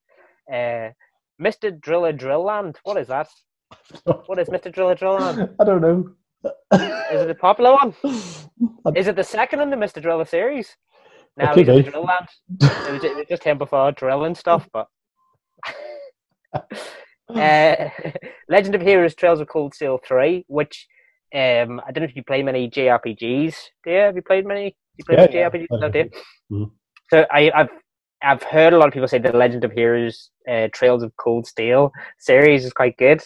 know, 0.50 0.56
uh, 0.56 0.92
Mr. 1.40 1.72
Driller 1.72 2.12
Drill 2.14 2.44
Land. 2.44 2.80
What 2.84 2.98
is 2.98 3.08
that? 3.08 3.30
What 4.26 4.40
is 4.40 4.52
Mr. 4.52 4.70
Driller 4.72 4.96
Drill 4.96 5.16
Land? 5.16 5.42
I 5.60 5.64
don't 5.64 5.82
know. 5.82 6.16
Is 6.44 7.22
it 7.22 7.30
a 7.30 7.36
popular 7.36 7.74
one? 7.74 7.96
Is 8.96 9.08
it 9.08 9.16
the 9.16 9.24
second 9.24 9.62
in 9.62 9.70
the 9.70 9.76
Mr. 9.76 10.02
Driller 10.02 10.26
series? 10.26 10.76
No, 11.38 11.54
could 11.54 11.60
he's 11.60 11.70
in 11.70 11.84
be. 11.84 11.90
Drill 11.90 12.04
Land. 12.04 12.28
It 12.62 12.92
was, 12.92 13.04
it 13.04 13.16
was 13.16 13.26
just 13.30 13.44
him 13.44 13.58
before 13.58 13.92
drilling 13.92 14.36
stuff, 14.36 14.68
but. 14.72 14.88
uh, 17.36 17.90
Legend 18.50 18.76
of 18.76 18.82
Heroes 18.82 19.16
Trails 19.16 19.40
of 19.40 19.48
Cold 19.48 19.74
Steel 19.74 20.00
3, 20.06 20.46
which 20.48 20.88
um, 21.34 21.82
I 21.86 21.92
don't 21.92 22.04
know 22.04 22.10
if 22.10 22.16
you 22.16 22.24
play 22.24 22.44
many 22.44 22.70
JRPGs. 22.70 23.56
Do 23.84 23.92
you? 23.92 23.98
Have 23.98 24.16
you 24.16 24.22
played 24.22 24.46
many? 24.46 24.76
You 24.98 25.06
played 25.06 25.20
Yeah, 25.20 25.28
many 25.32 25.38
yeah, 25.38 25.50
JRPGs? 25.50 25.68
I 25.72 25.78
No, 25.80 25.90
do? 25.90 26.10
Mhm. 26.52 26.72
So 27.10 27.26
I, 27.32 27.52
I've 27.56 27.70
I've 28.24 28.44
heard 28.44 28.74
a 28.74 28.78
lot 28.78 28.88
of 28.88 28.94
people 28.94 29.08
say 29.08 29.18
the 29.18 29.36
Legend 29.36 29.64
of 29.64 29.72
Heroes 29.72 30.30
uh, 30.50 30.68
Trails 30.74 31.04
of 31.04 31.12
Cold 31.18 31.48
Steel 31.48 31.92
series 32.20 32.66
is 32.66 32.74
quite 32.74 32.96
good. 32.98 33.22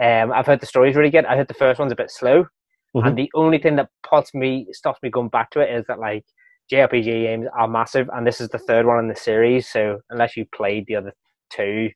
Um, 0.00 0.32
I've 0.32 0.46
heard 0.46 0.60
the 0.60 0.66
story's 0.66 0.94
really 0.96 1.10
good. 1.10 1.24
I 1.24 1.36
heard 1.36 1.48
the 1.48 1.54
first 1.54 1.80
one's 1.80 1.92
a 1.92 1.96
bit 1.96 2.10
slow, 2.10 2.46
Mhm. 2.96 3.06
and 3.06 3.18
the 3.18 3.30
only 3.34 3.58
thing 3.58 3.76
that 3.76 3.90
puts 4.02 4.32
me 4.34 4.66
stops 4.72 5.00
me 5.02 5.10
going 5.10 5.28
back 5.28 5.50
to 5.50 5.60
it 5.60 5.70
is 5.70 5.84
that 5.86 5.98
like 5.98 6.24
JRPG 6.72 7.04
games 7.04 7.46
are 7.56 7.68
massive, 7.68 8.08
and 8.12 8.26
this 8.26 8.40
is 8.40 8.48
the 8.48 8.58
third 8.58 8.86
one 8.86 8.98
in 8.98 9.08
the 9.08 9.14
series. 9.16 9.68
So 9.68 10.00
unless 10.10 10.36
you 10.36 10.46
played 10.54 10.86
the 10.86 10.96
other 10.96 11.12
two, 11.50 11.90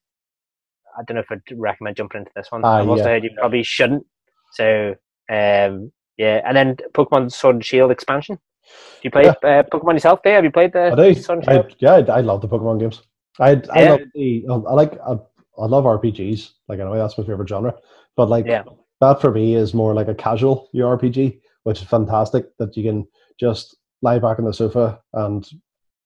I 0.96 1.02
don't 1.06 1.14
know 1.16 1.20
if 1.22 1.30
I'd 1.30 1.40
recommend 1.56 1.96
jumping 1.96 2.20
into 2.20 2.30
this 2.36 2.50
one. 2.50 2.64
Ah, 2.64 2.76
I've 2.76 2.88
also 2.88 3.04
yeah. 3.04 3.08
heard 3.08 3.24
you 3.24 3.30
probably 3.36 3.62
shouldn't. 3.62 4.06
So 4.52 4.94
um, 5.30 5.92
yeah, 6.18 6.42
and 6.44 6.56
then 6.56 6.76
Pokemon 6.92 7.32
Sword 7.32 7.56
and 7.56 7.64
Shield 7.64 7.90
expansion. 7.90 8.36
Do 8.66 9.00
you 9.04 9.10
play 9.10 9.26
uh, 9.28 9.62
Pokemon 9.72 9.94
yourself? 9.94 10.20
There, 10.22 10.34
have 10.34 10.44
you 10.44 10.50
played 10.52 10.72
the 10.72 10.94
I. 10.96 11.12
Sword 11.14 11.40
and 11.40 11.48
I, 11.48 11.52
Shield? 11.54 11.76
yeah, 11.78 11.94
I, 11.94 12.18
I 12.18 12.20
love 12.20 12.42
the 12.42 12.48
Pokemon 12.48 12.80
games. 12.80 13.02
I 13.38 13.62
I 13.72 13.88
love 13.88 14.00
the 14.14 14.44
I 14.48 14.54
like 14.74 14.92
I, 15.00 15.12
I 15.58 15.66
love 15.66 15.84
RPGs. 15.84 16.50
Like 16.68 16.78
anyway, 16.78 16.98
that's 16.98 17.16
my 17.16 17.24
favorite 17.24 17.48
genre. 17.48 17.74
But 18.16 18.28
like 18.28 18.46
Yeah. 18.46 18.64
That 19.00 19.20
for 19.20 19.30
me 19.30 19.54
is 19.54 19.74
more 19.74 19.94
like 19.94 20.08
a 20.08 20.14
casual 20.14 20.68
RPG, 20.74 21.40
which 21.64 21.82
is 21.82 21.88
fantastic. 21.88 22.46
That 22.58 22.76
you 22.76 22.84
can 22.84 23.06
just 23.38 23.76
lie 24.02 24.18
back 24.18 24.38
on 24.38 24.44
the 24.44 24.52
sofa 24.52 25.00
and 25.14 25.48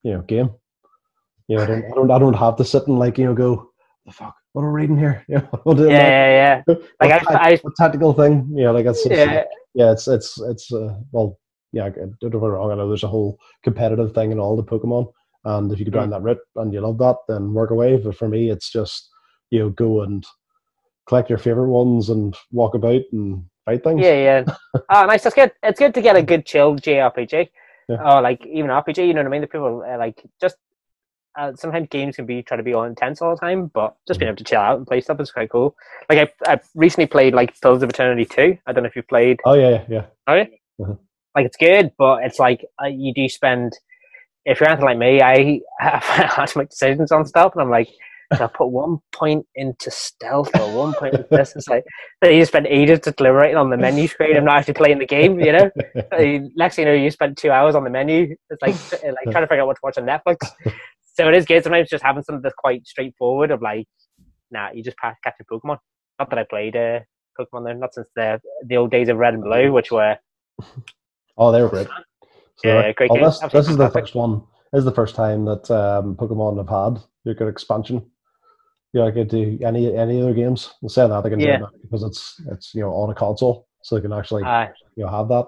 you 0.03 0.13
know 0.13 0.23
game. 0.23 0.51
You 1.49 1.57
know, 1.57 1.63
I 1.63 1.67
don't 1.67 1.85
I 1.85 1.95
don't, 1.95 2.11
I 2.11 2.19
don't 2.19 2.35
have 2.35 2.57
to 2.57 2.65
sit 2.65 2.87
and 2.87 2.99
like 2.99 3.19
you 3.19 3.27
know 3.27 3.35
go 3.35 3.71
the 4.07 4.13
fuck 4.13 4.35
what 4.55 4.63
am 4.63 4.69
I 4.69 4.73
reading 4.73 4.97
here? 4.97 5.25
You 5.29 5.37
know, 5.37 5.61
what 5.65 5.79
am 5.79 5.91
Yeah, 5.91 6.09
yeah, 6.09 6.63
yeah. 6.69 6.75
Like 7.01 7.25
what, 7.25 7.31
I, 7.31 7.51
I 7.51 7.57
what 7.63 7.75
tactical 7.77 8.13
thing? 8.15 8.49
Yeah, 8.55 8.71
like 8.71 8.87
it's, 8.87 9.05
it's 9.05 9.19
yeah, 9.19 9.45
yeah, 9.75 9.93
it's 9.93 10.09
it's 10.09 10.41
it's 10.41 10.73
uh, 10.73 10.95
well, 11.13 11.39
yeah. 11.73 11.89
Don't 11.91 12.19
get 12.21 12.33
me 12.33 12.39
wrong. 12.39 12.71
I 12.71 12.77
know 12.77 12.89
there's 12.89 13.03
a 13.03 13.09
whole 13.09 13.39
competitive 13.65 14.15
thing 14.15 14.31
in 14.31 14.39
all 14.39 14.57
the 14.57 14.63
Pokemon, 14.63 15.13
and 15.45 15.73
if 15.73 15.79
you 15.81 15.85
go 15.85 15.99
down 15.99 16.09
Mm. 16.09 16.13
that 16.13 16.23
route 16.23 16.39
and 16.57 16.73
you 16.73 16.81
love 16.81 16.99
that, 16.99 17.17
then 17.29 17.53
work 17.53 17.71
away. 17.71 17.97
But 17.97 18.17
for 18.17 18.29
me, 18.29 18.51
it's 18.51 18.71
just 18.71 19.11
you 19.51 19.59
know 19.59 19.71
go 19.71 20.03
and 20.03 20.25
collect 21.07 21.29
your 21.29 21.39
favorite 21.39 21.69
ones 21.69 22.11
and 22.11 22.37
walk 22.53 22.75
about 22.75 23.03
and 23.13 23.45
fight 23.65 23.85
things. 23.85 24.01
Yeah, 24.01 24.45
yeah. 24.47 24.55
oh, 24.91 25.07
nice. 25.07 25.23
That's 25.23 25.35
good. 25.35 25.53
It's 25.63 25.79
good 25.79 25.95
to 25.95 26.03
get 26.03 26.17
a 26.17 26.23
good 26.23 26.47
chilled 26.47 26.83
JRPG. 26.83 27.49
Yeah. 27.89 27.97
Or 27.97 28.23
like 28.23 28.45
even 28.47 28.71
RPG. 28.71 29.07
You 29.07 29.15
know 29.15 29.21
what 29.21 29.27
I 29.27 29.31
mean? 29.31 29.41
The 29.43 29.47
people 29.47 29.85
uh, 29.87 29.99
like 29.99 30.23
just 30.41 30.57
uh, 31.39 31.53
sometimes 31.57 31.89
games 31.91 32.17
can 32.17 32.27
be 32.27 32.43
try 32.43 32.57
to 32.57 32.63
be 32.63 32.75
all 32.75 32.85
intense 32.85 33.21
all 33.21 33.35
the 33.35 33.41
time, 33.41 33.67
but 33.75 33.97
just 34.07 34.21
being 34.21 34.29
able 34.29 34.37
to 34.37 34.45
chill 34.45 34.61
out 34.61 34.79
and 34.79 34.87
play 34.87 35.01
stuff 35.01 35.21
is 35.21 35.31
quite 35.33 35.51
cool. 35.51 35.75
Like 36.09 36.33
I, 36.47 36.53
I 36.53 36.61
recently 36.75 37.07
played 37.07 37.35
like 37.35 37.61
Pillars 37.61 37.83
of 37.83 37.91
Eternity 37.91 38.25
two. 38.25 38.59
I 38.67 38.73
don't 38.73 38.85
know 38.85 38.89
if 38.89 38.97
you 38.97 39.03
played. 39.03 39.41
Oh 39.45 39.55
yeah, 39.55 39.71
yeah, 39.71 39.85
yeah. 39.89 40.07
Are 40.27 40.39
you? 40.39 40.47
Mhm. 40.81 40.99
Like 41.35 41.47
it's 41.47 41.57
good, 41.57 41.93
but 41.99 42.23
it's 42.25 42.39
like 42.39 42.65
uh, 42.83 42.87
you 42.87 43.13
do 43.13 43.29
spend. 43.29 43.73
If 44.47 44.61
you're 44.61 44.69
anything 44.69 44.85
like 44.85 44.99
me, 44.99 45.23
I 45.23 45.61
have 45.81 46.53
to 46.53 46.59
make 46.59 46.69
decisions 46.71 47.11
on 47.11 47.27
stuff, 47.27 47.53
and 47.55 47.63
I'm 47.63 47.71
like, 47.71 47.89
I 48.41 48.47
put 48.47 48.69
one 48.69 48.99
point 49.13 49.47
into 49.55 49.91
stealth 49.91 50.51
or 50.59 50.77
one 50.77 50.95
point 50.95 51.15
into 51.15 51.27
this. 51.31 51.55
It's 51.57 51.69
like 51.69 51.85
you 52.23 52.45
spent 52.45 52.67
ages 52.69 53.01
just 53.05 53.17
deliberating 53.17 53.57
on 53.57 53.71
the 53.71 53.77
menu 53.77 54.09
screen. 54.09 54.37
I'm 54.37 54.45
not 54.45 54.57
actually 54.57 54.75
playing 54.75 54.99
the 54.99 55.07
game, 55.07 55.41
you 55.41 55.53
know. 55.53 55.71
Next 56.57 56.77
thing 56.77 56.87
you 56.87 56.93
know, 56.93 56.99
you 56.99 57.11
spent 57.11 57.39
two 57.39 57.51
hours 57.51 57.75
on 57.75 57.85
the 57.85 57.91
menu. 57.91 58.35
It's 58.51 58.63
like 58.63 58.75
uh, 59.05 59.13
like 59.13 59.33
trying 59.33 59.45
to 59.45 59.49
figure 59.49 59.63
out 59.63 59.67
what 59.67 59.77
to 59.77 59.81
watch 59.83 59.99
on 59.99 60.07
Netflix. 60.07 60.37
So 61.15 61.29
it 61.29 61.35
is 61.35 61.45
good 61.45 61.63
sometimes 61.63 61.89
just 61.89 62.05
having 62.05 62.23
something 62.23 62.43
that's 62.43 62.55
quite 62.57 62.87
straightforward. 62.87 63.51
Of 63.51 63.63
like, 63.63 63.87
nah, 64.51 64.71
you 64.73 64.83
just 64.83 64.97
pass 64.97 65.17
catching 65.23 65.47
Pokemon. 65.51 65.79
Not 66.19 66.31
that 66.31 66.39
I 66.39 66.45
played 66.45 66.77
uh, 66.77 67.01
Pokemon 67.39 67.65
there, 67.65 67.75
not 67.75 67.95
since 67.95 68.09
the 68.17 68.41
the 68.67 68.77
old 68.77 68.91
days 68.91 69.09
of 69.09 69.17
Red 69.17 69.35
and 69.35 69.43
Blue, 69.43 69.73
which 69.73 69.91
were 69.91 70.17
Oh, 71.37 71.53
they 71.53 71.63
were 71.63 71.69
great. 71.69 71.89
So, 72.57 72.69
Yeah, 72.69 72.93
great 72.93 73.11
oh, 73.11 73.25
this, 73.25 73.41
this 73.53 73.69
is 73.69 73.77
the 73.77 73.91
first 73.91 74.15
one. 74.15 74.43
This 74.73 74.81
is 74.81 74.85
the 74.85 74.93
first 74.93 75.15
time 75.15 75.45
that 75.45 75.71
um, 75.71 76.17
Pokemon 76.17 76.59
have 76.59 76.69
had 76.69 77.05
your 77.25 77.35
good 77.35 77.49
expansion. 77.49 78.11
Know, 78.95 79.05
like 79.07 79.15
they 79.15 79.25
do 79.25 79.59
any 79.65 79.97
any 79.97 80.23
other 80.23 80.35
games. 80.35 80.73
I'm 80.83 80.89
saying 80.89 81.11
that 81.11 81.23
they 81.25 81.31
can 81.31 81.41
Yeah. 81.41 81.59
do 81.59 81.65
it 81.65 81.71
because 81.83 82.03
it's 82.05 82.41
it's 82.51 82.75
you 82.75 82.83
know 82.83 82.91
on 82.91 83.11
a 83.11 83.15
console, 83.15 83.67
so 83.83 83.97
they 83.97 84.03
can 84.03 84.13
actually 84.13 84.45
uh, 84.45 84.69
you 84.97 85.05
know 85.05 85.11
have 85.11 85.29
that. 85.29 85.47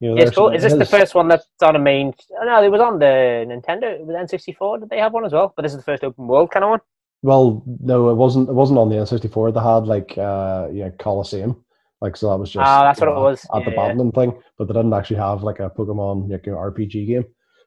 You 0.00 0.10
know, 0.10 0.22
yeah, 0.22 0.30
cool. 0.30 0.50
Is 0.50 0.62
this 0.62 0.74
the 0.74 0.84
first 0.84 1.14
one 1.14 1.26
that's 1.26 1.48
on 1.62 1.74
a 1.74 1.78
main? 1.78 2.14
Oh, 2.38 2.44
no, 2.44 2.62
it 2.62 2.68
was 2.68 2.80
on 2.80 2.98
the 2.98 3.44
Nintendo. 3.48 3.84
It 3.98 4.06
was 4.06 4.14
N64. 4.14 4.80
Did 4.80 4.90
they 4.90 4.98
have 4.98 5.12
one 5.12 5.24
as 5.24 5.32
well? 5.32 5.52
But 5.56 5.62
this 5.62 5.72
is 5.72 5.78
the 5.78 5.84
first 5.84 6.04
open 6.04 6.26
world 6.26 6.50
kind 6.50 6.64
of 6.64 6.70
one. 6.70 6.80
Well, 7.22 7.64
no, 7.80 8.10
it 8.10 8.14
wasn't. 8.14 8.48
It 8.48 8.54
wasn't 8.54 8.78
on 8.78 8.88
the 8.88 8.96
N64. 8.96 9.54
They 9.54 9.60
had 9.60 9.86
like 9.86 10.16
uh, 10.16 10.68
yeah, 10.72 10.90
Colosseum. 10.90 11.64
Like 12.00 12.16
so, 12.16 12.28
that 12.30 12.38
was 12.38 12.50
just 12.50 12.68
Ah, 12.68 12.84
that's 12.84 13.00
what 13.00 13.08
it 13.08 13.14
was. 13.14 13.46
at 13.52 13.64
the 13.64 13.70
Yeah. 13.72 14.10
thing. 14.14 14.40
But 14.58 14.68
they 14.68 14.74
didn't 14.74 14.92
actually 14.92 15.16
have 15.16 15.42
like 15.42 15.60
a 15.60 15.70
Pokemon 15.70 16.30
like, 16.30 16.46
you 16.46 16.52
know, 16.52 16.58
RPG 16.58 17.06
game. 17.06 17.24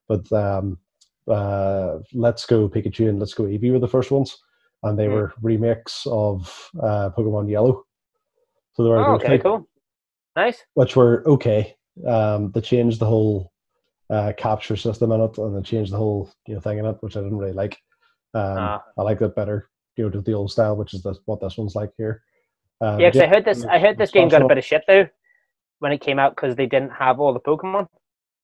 But 0.07 0.31
um, 0.31 0.77
uh, 1.27 1.97
Let's 2.13 2.45
Go 2.45 2.69
Pikachu 2.69 3.09
and 3.09 3.19
Let's 3.19 3.33
Go 3.33 3.43
Eevee 3.43 3.71
were 3.71 3.79
the 3.79 3.87
first 3.87 4.11
ones, 4.11 4.37
and 4.83 4.97
they 4.97 5.07
Hmm. 5.07 5.13
were 5.13 5.33
remakes 5.41 6.05
of 6.09 6.69
uh, 6.81 7.09
Pokemon 7.17 7.49
Yellow. 7.49 7.83
So 8.73 8.83
they 8.83 8.89
were 8.89 8.99
Oh, 8.99 9.15
okay, 9.15 9.27
type- 9.27 9.43
cool. 9.43 9.67
Nice. 10.35 10.63
which 10.75 10.95
were 10.95 11.23
okay. 11.27 11.75
Um, 12.07 12.51
they 12.51 12.61
changed 12.61 12.99
the 12.99 13.05
whole 13.05 13.51
uh, 14.09 14.31
capture 14.37 14.75
system 14.77 15.11
in 15.11 15.21
it, 15.21 15.37
and 15.37 15.55
they 15.57 15.61
changed 15.61 15.91
the 15.91 15.97
whole 15.97 16.29
you 16.47 16.55
know 16.55 16.61
thing 16.61 16.77
in 16.79 16.85
it, 16.85 16.97
which 17.01 17.17
I 17.17 17.21
didn't 17.21 17.37
really 17.37 17.53
like. 17.53 17.77
Um, 18.33 18.57
Ah. 18.57 18.83
I 18.97 19.01
like 19.03 19.21
it 19.21 19.35
better, 19.35 19.69
you 19.97 20.03
know, 20.05 20.09
to 20.11 20.21
the 20.21 20.33
old 20.33 20.51
style, 20.51 20.75
which 20.75 20.93
is 20.93 21.01
the, 21.03 21.15
what 21.25 21.41
this 21.41 21.57
one's 21.57 21.75
like 21.75 21.91
here. 21.97 22.23
Uh, 22.81 22.97
Yeah, 22.99 23.09
because 23.09 23.21
I 23.21 23.27
heard 23.27 23.45
this. 23.45 23.65
I 23.65 23.79
heard 23.79 23.97
this 23.97 24.11
game 24.11 24.29
got 24.29 24.41
a 24.41 24.47
bit 24.47 24.57
of 24.57 24.63
shit 24.63 24.83
though 24.87 25.07
when 25.79 25.91
it 25.91 25.99
came 25.99 26.19
out 26.19 26.35
because 26.35 26.55
they 26.55 26.65
didn't 26.67 26.91
have 26.91 27.19
all 27.19 27.33
the 27.33 27.39
Pokemon. 27.41 27.87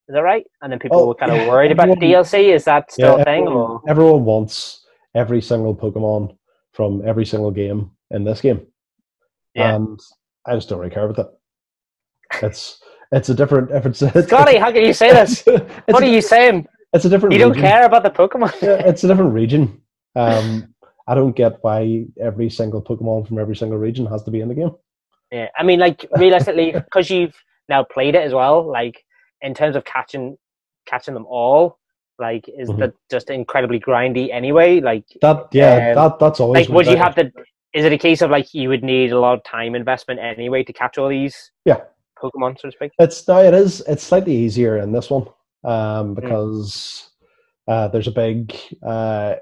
Is 0.07 0.13
that 0.13 0.21
right? 0.21 0.45
And 0.61 0.71
then 0.71 0.79
people 0.79 0.99
Oh, 0.99 1.07
were 1.07 1.15
kind 1.15 1.31
of 1.31 1.37
yeah, 1.39 1.47
worried 1.49 1.71
about 1.71 1.89
everyone- 1.89 2.23
DLC. 2.23 2.53
Is 2.53 2.65
that 2.65 2.91
still 2.91 3.15
yeah, 3.15 3.21
a 3.21 3.25
thing? 3.25 3.43
everyone, 3.47 3.79
everyone 3.87 4.25
wants 4.25 4.84
every 5.15 5.41
single 5.41 5.75
Pokemon 5.75 6.37
from 6.73 7.01
every 7.07 7.25
single 7.25 7.51
game 7.51 7.91
in 8.11 8.23
this 8.23 8.41
game, 8.41 8.67
Yeah. 9.55 9.75
and 9.75 9.99
I 10.45 10.55
just 10.55 10.69
don't 10.69 10.79
really 10.79 10.93
care 10.93 11.05
about 11.09 11.15
that. 11.17 12.43
It's 12.45 12.79
it's 13.11 13.29
a 13.29 13.33
different. 13.33 13.71
If 13.71 13.85
it's, 13.85 14.01
it's 14.01 14.27
Scotty, 14.27 14.57
how 14.57 14.71
can 14.71 14.83
you 14.83 14.93
say 14.93 15.11
this? 15.11 15.43
What 15.87 16.03
are 16.03 16.07
you 16.07 16.21
saying? 16.21 16.67
It's 16.93 17.05
a 17.05 17.09
different. 17.09 17.33
You 17.33 17.39
don't 17.39 17.51
region. 17.51 17.63
care 17.63 17.85
about 17.85 18.03
the 18.03 18.09
Pokemon? 18.09 18.61
Yeah, 18.61 18.81
it's 18.89 19.03
a 19.03 19.07
different 19.07 19.33
region. 19.33 19.81
Um, 20.15 20.73
I 21.07 21.13
don't 21.15 21.35
get 21.35 21.57
why 21.61 22.05
every 22.19 22.49
single 22.49 22.81
Pokemon 22.81 23.27
from 23.27 23.37
every 23.39 23.55
single 23.55 23.77
region 23.77 24.05
has 24.07 24.23
to 24.23 24.31
be 24.31 24.41
in 24.41 24.47
the 24.49 24.55
game. 24.55 24.71
Yeah, 25.31 25.47
I 25.57 25.63
mean, 25.63 25.79
like 25.79 26.05
realistically, 26.17 26.71
because 26.73 27.09
you've 27.09 27.35
now 27.69 27.83
played 27.83 28.15
it 28.15 28.23
as 28.23 28.33
well. 28.33 28.65
Like 28.69 29.03
in 29.41 29.53
terms 29.53 29.75
of 29.75 29.85
catching 29.85 30.37
catching 30.85 31.13
them 31.13 31.25
all, 31.27 31.77
like 32.19 32.47
is 32.47 32.69
Mhm. 32.69 32.79
that 32.79 32.93
just 33.09 33.29
incredibly 33.29 33.79
grindy 33.79 34.31
anyway? 34.31 34.79
Like, 34.79 35.05
That 35.21 35.47
yeah, 35.51 35.89
Um, 35.89 35.95
that 35.95 36.19
that's 36.19 36.39
always 36.39 36.67
like 36.67 36.75
would 36.75 36.87
you 36.87 36.97
have 36.97 37.15
to? 37.15 37.31
Is 37.73 37.83
it 37.83 37.91
a 37.91 37.97
case 37.97 38.21
of 38.21 38.31
like 38.31 38.53
you 38.53 38.69
would 38.69 38.83
need 38.83 39.11
a 39.11 39.19
lot 39.19 39.37
of 39.37 39.43
time 39.43 39.75
investment 39.75 40.19
anyway 40.19 40.63
to 40.63 40.73
catch 40.73 40.97
all 40.97 41.09
these? 41.09 41.51
Yeah. 41.65 41.81
Pokemon, 42.17 42.57
so 42.59 42.69
to 42.69 42.71
speak. 42.71 42.91
It's 42.99 43.27
no, 43.27 43.43
it 43.43 43.53
is. 43.53 43.81
It's 43.81 44.03
slightly 44.03 44.33
easier 44.33 44.77
in 44.77 44.93
this 44.93 45.09
one 45.09 45.27
um, 45.65 46.09
Hmm. 46.09 46.13
because 46.15 47.09
uh, 47.67 47.89
there's 47.89 48.07
a 48.07 48.11
big 48.11 48.55
uh, 48.81 49.35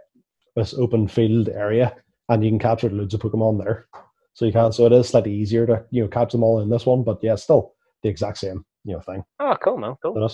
this 0.55 0.73
open 0.73 1.07
field 1.07 1.49
area, 1.49 1.95
and 2.29 2.43
you 2.43 2.49
can 2.49 2.59
capture 2.59 2.89
loads 2.89 3.13
of 3.13 3.21
Pokemon 3.21 3.63
there. 3.63 3.87
So 4.33 4.45
you 4.45 4.51
can't. 4.51 4.73
So 4.73 4.87
it 4.87 4.91
is 4.93 5.09
slightly 5.09 5.33
easier 5.33 5.67
to 5.67 5.85
you 5.91 6.01
know 6.01 6.07
catch 6.09 6.31
them 6.31 6.43
all 6.43 6.61
in 6.61 6.69
this 6.69 6.87
one, 6.87 7.03
but 7.03 7.19
yeah, 7.21 7.35
still 7.35 7.75
the 8.01 8.09
exact 8.09 8.39
same 8.39 8.65
you 8.83 8.93
know 8.93 9.01
thing. 9.01 9.23
Oh, 9.39 9.55
cool, 9.63 9.77
man, 9.77 9.95
cool. 10.01 10.29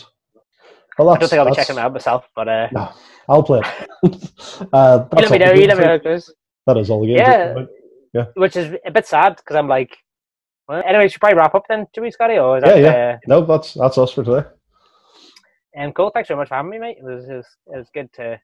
Well, 0.99 1.09
I 1.11 1.17
don't 1.17 1.30
think 1.30 1.39
I'll 1.39 1.49
be 1.49 1.55
checking 1.55 1.77
it 1.77 1.80
out 1.80 1.93
myself, 1.93 2.27
but 2.35 2.49
uh, 2.49 2.67
No, 2.73 2.91
I'll 3.30 3.41
play 3.43 3.61
it. 3.63 3.65
uh, 4.73 5.05
you 5.15 5.21
let 5.21 5.31
me 5.31 5.38
know. 5.38 5.51
You 5.53 5.67
let 5.67 5.77
me 5.77 5.85
know, 5.85 5.97
goes. 5.97 6.34
That 6.67 6.77
is 6.77 6.89
all 6.89 7.01
the 7.01 7.07
games. 7.07 7.19
Yeah. 7.21 8.21
are- 8.21 8.31
Which 8.35 8.55
is 8.57 8.76
a 8.85 8.91
bit 8.91 9.07
sad 9.07 9.38
because 9.38 9.55
I'm 9.55 9.67
like, 9.69 9.95
Well, 10.67 10.84
anyway, 10.85 11.07
should 11.07 11.21
probably 11.21 11.38
wrap 11.38 11.55
up 11.55 11.63
then, 11.69 11.88
do 11.93 12.01
we, 12.01 12.11
Scotty? 12.11 12.38
Or 12.38 12.57
is 12.57 12.63
Yeah, 12.65 12.73
that, 12.73 12.81
yeah. 12.81 13.17
No, 13.27 13.45
that's 13.45 13.73
that's 13.76 13.97
us 13.97 14.11
for 14.11 14.23
today. 14.23 14.45
Uh, 15.77 15.84
um, 15.84 15.93
cool. 15.93 16.11
Thanks 16.13 16.27
very 16.27 16.38
much 16.38 16.49
for 16.49 16.55
having 16.55 16.71
me, 16.71 16.80
mate. 16.80 16.97
It 16.99 17.03
was, 17.05 17.30
it 17.30 17.34
was, 17.34 17.47
it 17.67 17.77
was 17.77 17.88
good 17.93 18.11
to 18.13 18.39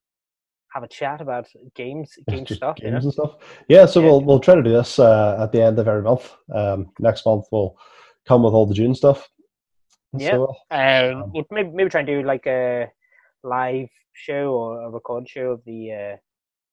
have 0.74 0.84
a 0.84 0.88
chat 0.88 1.20
about 1.20 1.48
games, 1.76 2.12
game 2.30 2.46
stuff. 2.48 2.78
You 2.80 2.86
know? 2.86 2.92
games 2.94 3.06
and 3.06 3.14
stuff. 3.14 3.36
Yeah, 3.68 3.86
so 3.86 4.00
Yeah. 4.00 4.06
we'll 4.08 4.22
we'll 4.22 4.40
try 4.40 4.56
to 4.56 4.64
do 4.64 4.72
this 4.72 4.98
uh, 4.98 5.40
at 5.42 5.52
the 5.52 5.62
end 5.62 5.78
of 5.78 5.88
every 5.90 6.04
month. 6.04 6.32
Um, 6.54 6.92
next 7.00 7.26
month 7.26 7.46
we'll 7.52 7.76
come 8.26 8.44
with 8.44 8.54
all 8.54 8.66
the 8.66 8.74
June 8.74 8.96
stuff. 8.96 9.30
And 10.16 10.22
Yeah. 10.22 10.32
So, 10.32 10.56
Um, 10.72 11.32
we'll 11.34 11.46
maybe, 11.52 11.70
maybe 11.70 11.90
try 11.90 12.02
and 12.02 12.08
do 12.08 12.24
like 12.24 12.46
a 12.48 12.92
live 13.44 13.90
show 14.14 14.54
or 14.54 14.82
a 14.82 14.90
record 14.90 15.28
show 15.28 15.52
of 15.52 15.64
the 15.66 15.92
uh, 15.92 16.16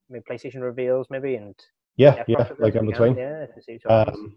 maybe 0.09 0.25
PlayStation 0.31 0.63
reveals, 0.63 1.09
maybe, 1.11 1.35
and 1.35 1.55
yeah, 1.97 2.23
yeah, 2.27 2.49
like 2.59 2.75
in 2.75 2.87
we 2.87 2.93
can, 2.93 3.15
between. 3.15 3.17
Yeah. 3.17 3.47
Um, 3.89 4.37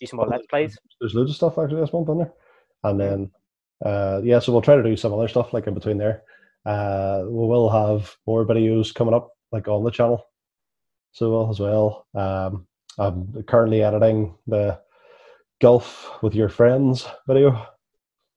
do 0.00 0.06
some 0.06 0.16
more 0.16 0.26
let's 0.26 0.46
plays. 0.46 0.76
There's 1.00 1.14
loads 1.14 1.30
of 1.30 1.36
stuff 1.36 1.58
actually 1.58 1.80
this 1.80 1.92
month 1.92 2.08
on 2.08 2.18
there, 2.18 2.32
and 2.84 3.00
then 3.00 3.30
uh, 3.84 4.20
yeah, 4.24 4.38
so 4.38 4.52
we'll 4.52 4.62
try 4.62 4.76
to 4.76 4.82
do 4.82 4.96
some 4.96 5.12
other 5.12 5.28
stuff 5.28 5.52
like 5.52 5.66
in 5.66 5.74
between 5.74 5.98
there. 5.98 6.22
Uh, 6.64 7.22
we 7.24 7.46
will 7.46 7.70
have 7.70 8.16
more 8.26 8.46
videos 8.46 8.94
coming 8.94 9.14
up 9.14 9.30
like 9.52 9.68
on 9.68 9.84
the 9.84 9.90
channel, 9.90 10.24
so 11.12 11.30
we'll 11.30 11.50
as 11.50 11.60
well. 11.60 12.06
Um, 12.14 12.66
I'm 12.98 13.42
currently 13.44 13.82
editing 13.82 14.34
the 14.46 14.80
golf 15.60 16.10
with 16.22 16.34
your 16.34 16.48
friends 16.48 17.06
video. 17.26 17.66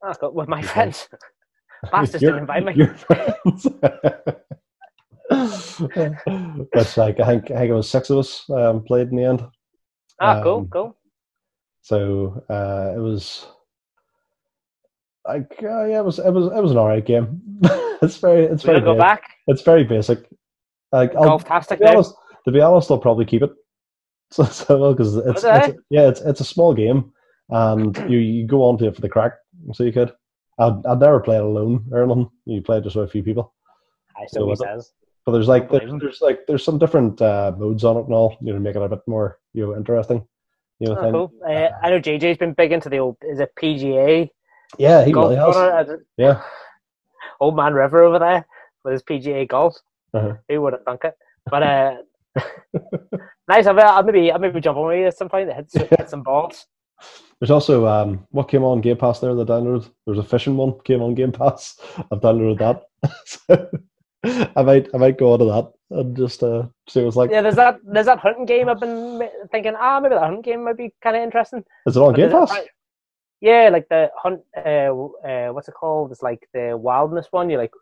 Oh, 0.02 0.08
I've 0.08 0.18
got 0.20 0.34
with 0.34 0.48
my 0.48 0.62
friends. 0.62 1.08
Bastards 1.92 2.20
didn't 2.22 2.38
invite 2.38 2.64
me. 2.64 2.74
Your 2.74 2.94
friends. 2.94 3.66
That's 6.72 6.96
like 6.96 7.20
I 7.20 7.26
think 7.26 7.50
I 7.50 7.58
think 7.58 7.70
it 7.70 7.74
was 7.74 7.90
six 7.90 8.10
of 8.10 8.18
us 8.18 8.48
um, 8.50 8.82
played 8.84 9.08
in 9.08 9.16
the 9.16 9.24
end. 9.24 9.42
Ah, 10.20 10.40
cool, 10.42 10.58
Um, 10.60 10.68
cool. 10.68 10.96
So 11.82 12.42
uh, 12.48 12.92
it 12.96 13.00
was 13.00 13.46
like 15.26 15.52
uh, 15.62 15.84
yeah, 15.84 15.98
it 16.00 16.04
was 16.04 16.18
it 16.18 16.30
was 16.32 16.46
it 16.46 16.62
was 16.62 16.70
an 16.72 16.78
alright 16.78 17.04
game. 17.04 17.40
it's 18.02 18.16
very 18.18 18.44
it's 18.44 18.64
We're 18.64 18.74
very 18.74 18.84
go 18.84 18.96
back. 18.96 19.22
it's 19.46 19.62
very 19.62 19.84
basic. 19.84 20.28
Like 20.92 21.14
I'll, 21.16 21.38
to 21.38 21.76
be 21.76 21.84
honest, 21.86 22.14
to 22.44 22.52
be 22.52 22.60
honest, 22.60 22.90
I'll 22.90 22.98
probably 22.98 23.24
keep 23.26 23.42
it. 23.42 23.50
So 24.32 24.44
so 24.44 24.92
because 24.92 25.16
it's, 25.16 25.44
Okay. 25.44 25.70
it's 25.70 25.78
yeah, 25.90 26.08
it's 26.08 26.20
it's 26.22 26.40
a 26.40 26.44
small 26.44 26.74
game, 26.74 27.12
and 27.50 27.96
you 28.08 28.18
you 28.18 28.46
go 28.46 28.64
on 28.64 28.78
to 28.78 28.86
it 28.88 28.94
for 28.94 29.00
the 29.00 29.08
crack. 29.08 29.32
So 29.72 29.84
you 29.84 29.92
could. 29.92 30.12
I'd, 30.58 30.86
I'd 30.86 31.00
never 31.00 31.20
play 31.20 31.36
it 31.36 31.42
alone 31.42 31.84
or 31.92 32.02
anything. 32.02 32.30
You 32.46 32.62
play 32.62 32.78
it 32.78 32.84
just 32.84 32.96
with 32.96 33.08
a 33.08 33.10
few 33.10 33.22
people. 33.22 33.52
I 34.16 34.26
so 34.26 34.46
he 34.46 34.52
it? 34.52 34.58
says. 34.58 34.92
But 35.24 35.32
there's 35.32 35.48
like 35.48 35.70
there's, 35.70 35.90
there's 36.00 36.20
like 36.20 36.46
there's 36.46 36.64
some 36.64 36.78
different 36.78 37.20
uh, 37.20 37.52
modes 37.58 37.84
on 37.84 37.96
it 37.96 38.04
and 38.04 38.14
all. 38.14 38.36
You 38.40 38.52
know, 38.52 38.60
make 38.60 38.76
it 38.76 38.82
a 38.82 38.88
bit 38.88 39.00
more 39.06 39.38
you 39.54 39.66
know 39.66 39.76
interesting. 39.76 40.26
You 40.78 40.88
know, 40.88 40.98
Oh, 40.98 41.10
cool. 41.10 41.32
Uh, 41.46 41.70
I 41.82 41.90
know 41.90 42.00
JJ's 42.00 42.38
been 42.38 42.52
big 42.52 42.72
into 42.72 42.88
the 42.88 42.98
old 42.98 43.16
is 43.22 43.40
it 43.40 43.50
PGA 43.60 44.28
Yeah, 44.78 45.04
he 45.04 45.12
really 45.12 45.36
has. 45.36 45.56
Uh, 45.56 45.96
Yeah. 46.16 46.42
Old 47.40 47.56
man 47.56 47.74
River 47.74 48.02
over 48.02 48.18
there 48.18 48.46
with 48.84 48.92
his 48.92 49.02
PGA 49.02 49.46
golf. 49.46 49.76
Uh-huh. 50.14 50.34
Who 50.48 50.62
would 50.62 50.72
have 50.72 50.84
thunk 50.84 51.04
it? 51.04 51.14
But 51.50 51.62
uh, 51.62 51.96
nice. 53.48 53.66
I'll, 53.66 53.78
I'll 53.78 54.02
maybe 54.02 54.30
I'll 54.30 54.38
maybe 54.38 54.60
jump 54.60 54.78
on 54.78 54.86
with 54.86 54.98
you 54.98 55.06
at 55.06 55.16
some 55.16 55.28
point. 55.28 55.52
Hit, 55.52 55.70
hit 55.72 56.08
some 56.08 56.22
balls. 56.22 56.66
There's 57.40 57.50
also 57.50 57.86
um, 57.86 58.26
what 58.30 58.48
came 58.48 58.64
on 58.64 58.80
Game 58.80 58.96
Pass 58.96 59.20
there 59.20 59.34
that 59.34 59.50
I 59.50 59.54
downloaded. 59.54 59.90
There's 60.06 60.18
a 60.18 60.22
fishing 60.22 60.56
one 60.56 60.78
came 60.84 61.02
on 61.02 61.14
Game 61.14 61.32
Pass. 61.32 61.78
I've 62.10 62.20
downloaded 62.20 62.58
that. 62.58 63.10
so 63.26 64.50
I 64.56 64.62
might 64.62 64.88
I 64.94 64.98
might 64.98 65.18
go 65.18 65.32
on 65.32 65.38
to 65.40 65.44
that 65.46 65.72
and 65.98 66.16
just 66.16 66.42
uh, 66.42 66.66
see 66.88 67.02
what's 67.04 67.16
like. 67.16 67.30
Yeah, 67.30 67.42
there's 67.42 67.56
that 67.56 67.78
there's 67.84 68.06
that 68.06 68.18
hunting 68.18 68.46
game. 68.46 68.68
I've 68.68 68.80
been 68.80 69.28
thinking, 69.52 69.74
ah, 69.78 70.00
maybe 70.00 70.14
that 70.14 70.22
hunting 70.22 70.42
game 70.42 70.64
might 70.64 70.78
be 70.78 70.94
kind 71.02 71.16
of 71.16 71.22
interesting. 71.22 71.62
Is 71.86 71.96
it 71.96 72.00
on 72.00 72.12
But 72.12 72.16
Game 72.16 72.30
Pass? 72.30 72.56
Yeah, 73.42 73.68
like 73.70 73.86
the 73.90 74.10
hunt. 74.16 74.40
Uh, 74.56 74.88
uh, 75.28 75.48
what's 75.52 75.68
it 75.68 75.74
called? 75.74 76.10
It's 76.12 76.22
like 76.22 76.48
the 76.54 76.76
wildness 76.76 77.26
one. 77.30 77.50
You 77.50 77.58
like 77.58 77.72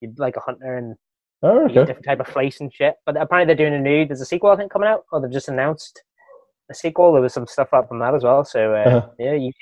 you'd 0.00 0.18
like 0.18 0.36
a 0.36 0.40
hunter 0.40 0.76
and 0.78 0.96
Oh, 1.42 1.64
okay. 1.66 1.74
different 1.74 2.06
type 2.06 2.20
of 2.20 2.26
flights 2.26 2.60
and 2.60 2.72
shit. 2.72 2.94
But 3.04 3.20
apparently 3.20 3.54
they're 3.54 3.68
doing 3.68 3.78
a 3.78 3.82
new. 3.82 4.06
There's 4.06 4.22
a 4.22 4.26
sequel 4.26 4.50
I 4.50 4.56
think 4.56 4.72
coming 4.72 4.88
out, 4.88 5.04
or 5.12 5.20
they've 5.20 5.30
just 5.30 5.48
announced 5.48 6.02
a 6.70 6.74
sequel. 6.74 7.12
There 7.12 7.22
was 7.22 7.32
some 7.34 7.46
stuff 7.46 7.72
up 7.72 7.88
from 7.88 7.98
that 8.00 8.14
as 8.14 8.24
well. 8.24 8.44
So 8.44 8.74
uh, 8.74 8.78
Uh-huh. 8.78 9.08
yeah, 9.18 9.32
you 9.34 9.52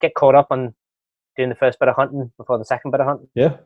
get 0.00 0.14
caught 0.14 0.34
up 0.34 0.48
on 0.50 0.74
doing 1.36 1.48
the 1.48 1.54
first 1.54 1.78
bit 1.78 1.88
of 1.88 1.96
hunting 1.96 2.30
before 2.36 2.58
the 2.58 2.64
second 2.64 2.90
bit 2.90 3.00
of 3.00 3.06
hunting. 3.06 3.28
Yeah. 3.34 3.56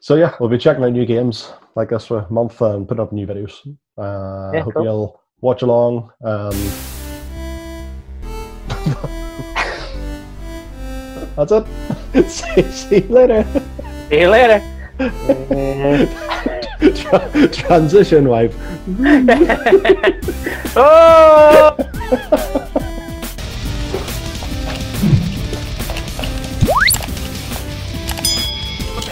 So 0.00 0.16
yeah, 0.16 0.34
we'll 0.40 0.48
be 0.50 0.58
checking 0.58 0.84
out 0.84 0.92
new 0.92 1.06
games 1.06 1.52
like 1.74 1.90
this 1.90 2.06
for 2.06 2.18
a 2.18 2.32
month 2.32 2.60
and 2.60 2.86
putting 2.88 3.02
up 3.02 3.12
new 3.12 3.26
videos. 3.26 3.60
Uh, 3.98 4.52
Yeah, 4.54 4.62
hope 4.62 4.74
cool. 4.74 4.84
you'll 4.84 5.20
watch 5.40 5.62
along. 5.62 6.10
Um, 6.24 6.50
that's 11.36 11.52
it. 11.52 11.66
see, 12.30 12.62
see 12.70 13.02
you 13.02 13.08
later. 13.08 13.44
See 14.10 14.20
you 14.20 14.28
later. 14.28 14.62
Tra- 17.08 17.48
transition 17.52 18.28
wife. 18.28 18.54
oh! 20.76 21.74
What 28.94 29.04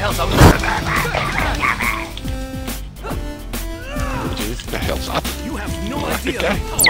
the 4.71 4.79
hell's 4.79 5.09
up? 5.09 5.25
You 5.45 5.57
have 5.57 5.89
no 5.91 6.05
idea 6.07 6.39
Okay. 6.39 6.57
how 6.57 6.84